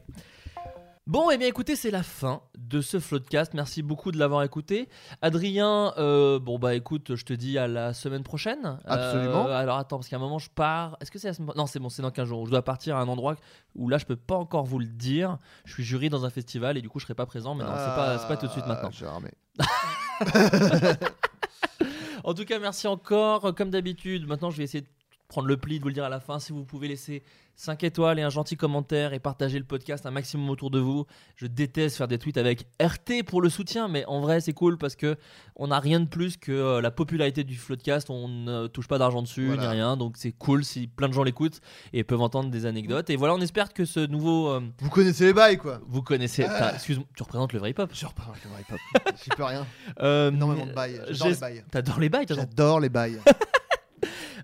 Bon, 1.06 1.28
et 1.30 1.36
bien 1.36 1.48
écoutez, 1.48 1.76
c'est 1.76 1.90
la 1.90 2.02
fin 2.02 2.40
de 2.56 2.80
ce 2.80 2.98
floodcast. 2.98 3.52
Merci 3.52 3.82
beaucoup 3.82 4.10
de 4.10 4.18
l'avoir 4.18 4.42
écouté. 4.42 4.88
Adrien, 5.20 5.92
euh, 5.98 6.38
bon 6.38 6.58
bah 6.58 6.74
écoute, 6.74 7.14
je 7.14 7.24
te 7.26 7.34
dis 7.34 7.58
à 7.58 7.68
la 7.68 7.92
semaine 7.92 8.22
prochaine. 8.22 8.78
Absolument. 8.86 9.46
Euh, 9.48 9.52
alors 9.54 9.76
attends, 9.76 9.98
parce 9.98 10.08
qu'à 10.08 10.16
un 10.16 10.20
moment 10.20 10.38
je 10.38 10.48
pars. 10.48 10.96
Est-ce 11.02 11.10
que 11.10 11.18
c'est 11.18 11.28
la 11.28 11.34
semaine 11.34 11.52
Non, 11.56 11.66
c'est 11.66 11.78
bon, 11.78 11.90
c'est 11.90 12.00
dans 12.00 12.10
15 12.10 12.26
jours. 12.26 12.46
Je 12.46 12.50
dois 12.50 12.62
partir 12.62 12.96
à 12.96 13.00
un 13.00 13.08
endroit 13.08 13.36
où 13.74 13.90
là 13.90 13.98
je 13.98 14.06
peux 14.06 14.16
pas 14.16 14.36
encore 14.36 14.64
vous 14.64 14.78
le 14.78 14.86
dire. 14.86 15.36
Je 15.66 15.74
suis 15.74 15.84
jury 15.84 16.08
dans 16.08 16.24
un 16.24 16.30
festival 16.30 16.78
et 16.78 16.80
du 16.80 16.88
coup 16.88 17.00
je 17.00 17.04
serai 17.04 17.14
pas 17.14 17.26
présent. 17.26 17.54
Mais 17.54 17.64
non, 17.64 17.70
c'est 17.72 17.84
pas, 17.84 18.18
pas 18.26 18.36
tout 18.38 18.46
de 18.46 18.52
suite 18.52 18.66
maintenant. 18.66 18.90
Gérard, 18.90 19.20
mais- 19.20 19.34
En 22.24 22.32
tout 22.32 22.46
cas, 22.46 22.58
merci 22.58 22.86
encore. 22.86 23.54
Comme 23.54 23.68
d'habitude, 23.68 24.26
maintenant 24.26 24.50
je 24.50 24.56
vais 24.56 24.64
essayer 24.64 24.80
de 24.80 24.88
prendre 25.28 25.48
le 25.48 25.58
pli 25.58 25.76
de 25.78 25.82
vous 25.82 25.88
le 25.88 25.94
dire 25.94 26.04
à 26.04 26.08
la 26.08 26.20
fin. 26.20 26.38
Si 26.38 26.52
vous 26.52 26.64
pouvez 26.64 26.88
laisser 26.88 27.22
5 27.56 27.84
étoiles 27.84 28.18
et 28.18 28.22
un 28.22 28.30
gentil 28.30 28.56
commentaire 28.56 29.12
et 29.12 29.18
partager 29.20 29.58
le 29.58 29.64
podcast 29.64 30.06
un 30.06 30.10
maximum 30.10 30.50
autour 30.50 30.70
de 30.70 30.78
vous. 30.80 31.06
Je 31.36 31.46
déteste 31.46 31.96
faire 31.96 32.08
des 32.08 32.18
tweets 32.18 32.36
avec 32.36 32.66
RT 32.82 33.22
pour 33.26 33.40
le 33.42 33.48
soutien, 33.48 33.88
mais 33.88 34.04
en 34.06 34.20
vrai 34.20 34.40
c'est 34.40 34.52
cool 34.52 34.76
parce 34.78 34.96
que 34.96 35.16
on 35.56 35.68
n'a 35.68 35.78
rien 35.78 36.00
de 36.00 36.06
plus 36.08 36.36
que 36.36 36.50
euh, 36.52 36.80
la 36.80 36.90
popularité 36.90 37.44
du 37.44 37.56
podcast. 37.56 38.10
On 38.10 38.26
ne 38.28 38.66
touche 38.66 38.88
pas 38.88 38.98
d'argent 38.98 39.22
dessus 39.22 39.46
Voilà. 39.46 39.62
ni 39.62 39.68
rien, 39.68 39.96
donc 39.96 40.16
c'est 40.16 40.32
cool 40.32 40.64
si 40.64 40.86
plein 40.88 41.08
de 41.08 41.12
gens 41.14 41.22
l'écoutent 41.22 41.60
et 41.92 42.02
peuvent 42.04 42.20
entendre 42.22 42.50
des 42.50 42.66
anecdotes. 42.66 43.08
Et 43.10 43.16
voilà, 43.16 43.34
on 43.34 43.40
espère 43.40 43.72
que 43.72 43.84
ce 43.84 44.00
nouveau. 44.06 44.48
euh, 44.50 44.60
Vous 44.80 44.90
connaissez 44.90 45.26
les 45.26 45.32
bails 45.32 45.58
quoi. 45.58 45.80
vous 45.86 46.02
connaissez. 46.02 46.44
Ah. 46.44 46.72
Excuse-moi, 46.74 47.06
tu 47.16 47.22
représentes 47.22 47.52
le 47.52 47.60
vrai 47.60 47.70
hip-hop. 47.70 47.90
Je 47.92 48.06
représente 48.06 48.36
le 48.44 48.50
vrai 48.50 48.62
hip-hop. 48.62 49.14
J'y 49.22 49.30
peux 49.30 49.44
rien. 49.44 49.64
Euh, 50.00 50.30
Énormément 50.32 50.66
de 50.66 50.72
bails. 50.72 51.00
J'adore 51.10 51.28
les 51.30 51.36
bails. 51.38 51.64
T'adores 51.70 52.00
les 52.00 52.08
bails, 52.08 52.26
J'adore 52.28 52.80
les 52.80 52.88
bails. 52.88 53.20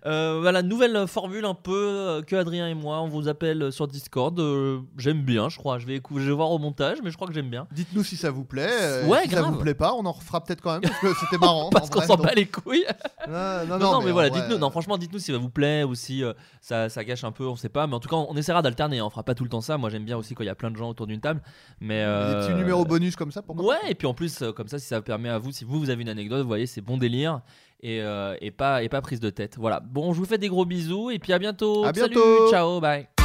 Euh, 0.06 0.38
voilà, 0.40 0.62
nouvelle 0.62 1.06
formule 1.06 1.44
un 1.44 1.54
peu 1.54 1.72
euh, 1.74 2.22
que 2.22 2.34
Adrien 2.36 2.68
et 2.68 2.74
moi, 2.74 3.00
on 3.02 3.08
vous 3.08 3.28
appelle 3.28 3.70
sur 3.70 3.86
Discord. 3.86 4.38
Euh, 4.40 4.80
j'aime 4.96 5.22
bien, 5.22 5.48
je 5.50 5.58
crois. 5.58 5.78
Je 5.78 5.86
vais, 5.86 6.00
je 6.16 6.20
vais 6.22 6.32
voir 6.32 6.50
au 6.50 6.58
montage, 6.58 6.98
mais 7.04 7.10
je 7.10 7.16
crois 7.16 7.28
que 7.28 7.34
j'aime 7.34 7.50
bien. 7.50 7.66
Dites-nous 7.72 8.02
si 8.02 8.16
ça 8.16 8.30
vous 8.30 8.44
plaît. 8.44 8.66
euh, 8.70 9.06
Ouais, 9.06 9.24
si 9.24 9.30
ça 9.30 9.40
grave. 9.40 9.52
vous 9.52 9.58
plaît 9.60 9.74
pas, 9.74 9.92
on 9.94 10.06
en 10.06 10.12
refera 10.12 10.42
peut-être 10.42 10.62
quand 10.62 10.72
même 10.72 10.80
parce 10.80 10.98
que 11.00 11.14
c'était 11.20 11.38
marrant. 11.38 11.68
Parce 11.80 11.90
qu'on 11.90 12.00
s'en 12.00 12.16
bat 12.16 12.32
les 12.34 12.46
couilles. 12.46 12.84
Non, 13.28 13.64
non, 13.68 13.78
non, 13.78 13.92
non, 13.92 13.98
mais, 14.00 14.06
mais 14.06 14.12
voilà, 14.12 14.30
dites-nous. 14.30 14.58
Non, 14.58 14.70
franchement, 14.70 14.96
dites-nous 14.98 15.18
si 15.20 15.30
ça 15.30 15.38
vous 15.38 15.50
plaît 15.50 15.84
ou 15.84 15.94
si 15.94 16.24
euh, 16.24 16.32
ça, 16.60 16.88
ça 16.88 17.04
gâche 17.04 17.22
un 17.22 17.30
peu, 17.30 17.46
on 17.46 17.54
sait 17.54 17.68
pas. 17.68 17.86
Mais 17.86 17.94
en 17.94 18.00
tout 18.00 18.08
cas, 18.08 18.16
on 18.16 18.34
essaiera 18.36 18.60
d'alterner. 18.62 18.98
hein. 18.98 19.04
On 19.04 19.10
fera 19.10 19.22
pas 19.22 19.34
tout 19.34 19.44
le 19.44 19.50
temps 19.50 19.60
ça. 19.60 19.76
Moi, 19.78 19.88
j'aime 19.90 20.04
bien 20.04 20.16
aussi 20.16 20.34
quand 20.34 20.42
il 20.42 20.46
y 20.46 20.50
a 20.50 20.54
plein 20.54 20.70
de 20.70 20.76
gens 20.76 20.88
autour 20.88 21.06
d'une 21.06 21.20
table. 21.20 21.40
Mais 21.80 21.98
Des 21.98 22.04
euh, 22.06 22.46
petits 22.46 22.54
numéros 22.56 22.84
bonus 22.84 23.14
comme 23.16 23.30
ça. 23.30 23.42
Pourquoi 23.42 23.64
Ouais, 23.74 23.90
et 23.90 23.94
puis 23.94 24.06
en 24.08 24.14
plus, 24.14 24.42
euh, 24.42 24.52
comme 24.52 24.66
ça, 24.68 24.78
si 24.78 24.86
ça 24.86 25.00
permet 25.02 25.28
à 25.28 25.38
vous, 25.38 25.52
si 25.52 25.64
vous, 25.64 25.78
vous 25.78 25.90
avez 25.90 26.02
une 26.02 26.08
anecdote, 26.08 26.40
vous 26.40 26.48
voyez, 26.48 26.66
c'est 26.66 26.80
bon 26.80 26.96
délire 26.96 27.40
et, 27.82 28.00
euh, 28.02 28.36
et, 28.40 28.50
pas, 28.50 28.82
et 28.82 28.88
pas 28.88 29.00
prise 29.00 29.20
de 29.20 29.30
tête. 29.30 29.56
Voilà. 29.58 29.80
Bon, 29.80 30.12
je 30.12 30.18
vous 30.18 30.26
fais 30.26 30.38
des 30.38 30.48
gros 30.48 30.64
bisous 30.64 31.10
et 31.10 31.18
puis 31.18 31.32
à 31.32 31.38
bientôt. 31.38 31.84
À 31.84 31.92
Salut, 31.94 32.14
bientôt. 32.14 32.50
ciao, 32.50 32.80
bye. 32.80 33.19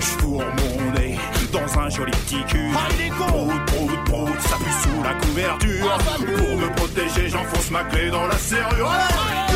Je 0.00 0.06
fourre 0.20 0.44
mon 0.44 0.92
nez 0.98 1.18
dans 1.52 1.78
un 1.78 1.88
joli 1.88 2.12
petit 2.12 2.44
cul. 2.48 2.70
Prout, 3.16 3.52
prout, 3.66 4.04
prout, 4.04 4.40
ça 4.40 4.56
pue 4.56 4.72
sous 4.82 5.02
la 5.02 5.14
couverture. 5.14 5.98
Pour 6.36 6.56
me 6.56 6.74
protéger, 6.74 7.28
j'enfonce 7.28 7.70
ma 7.70 7.84
clé 7.84 8.10
dans 8.10 8.26
la 8.26 8.36
serrure. 8.36 8.90
Pute, 9.08 9.53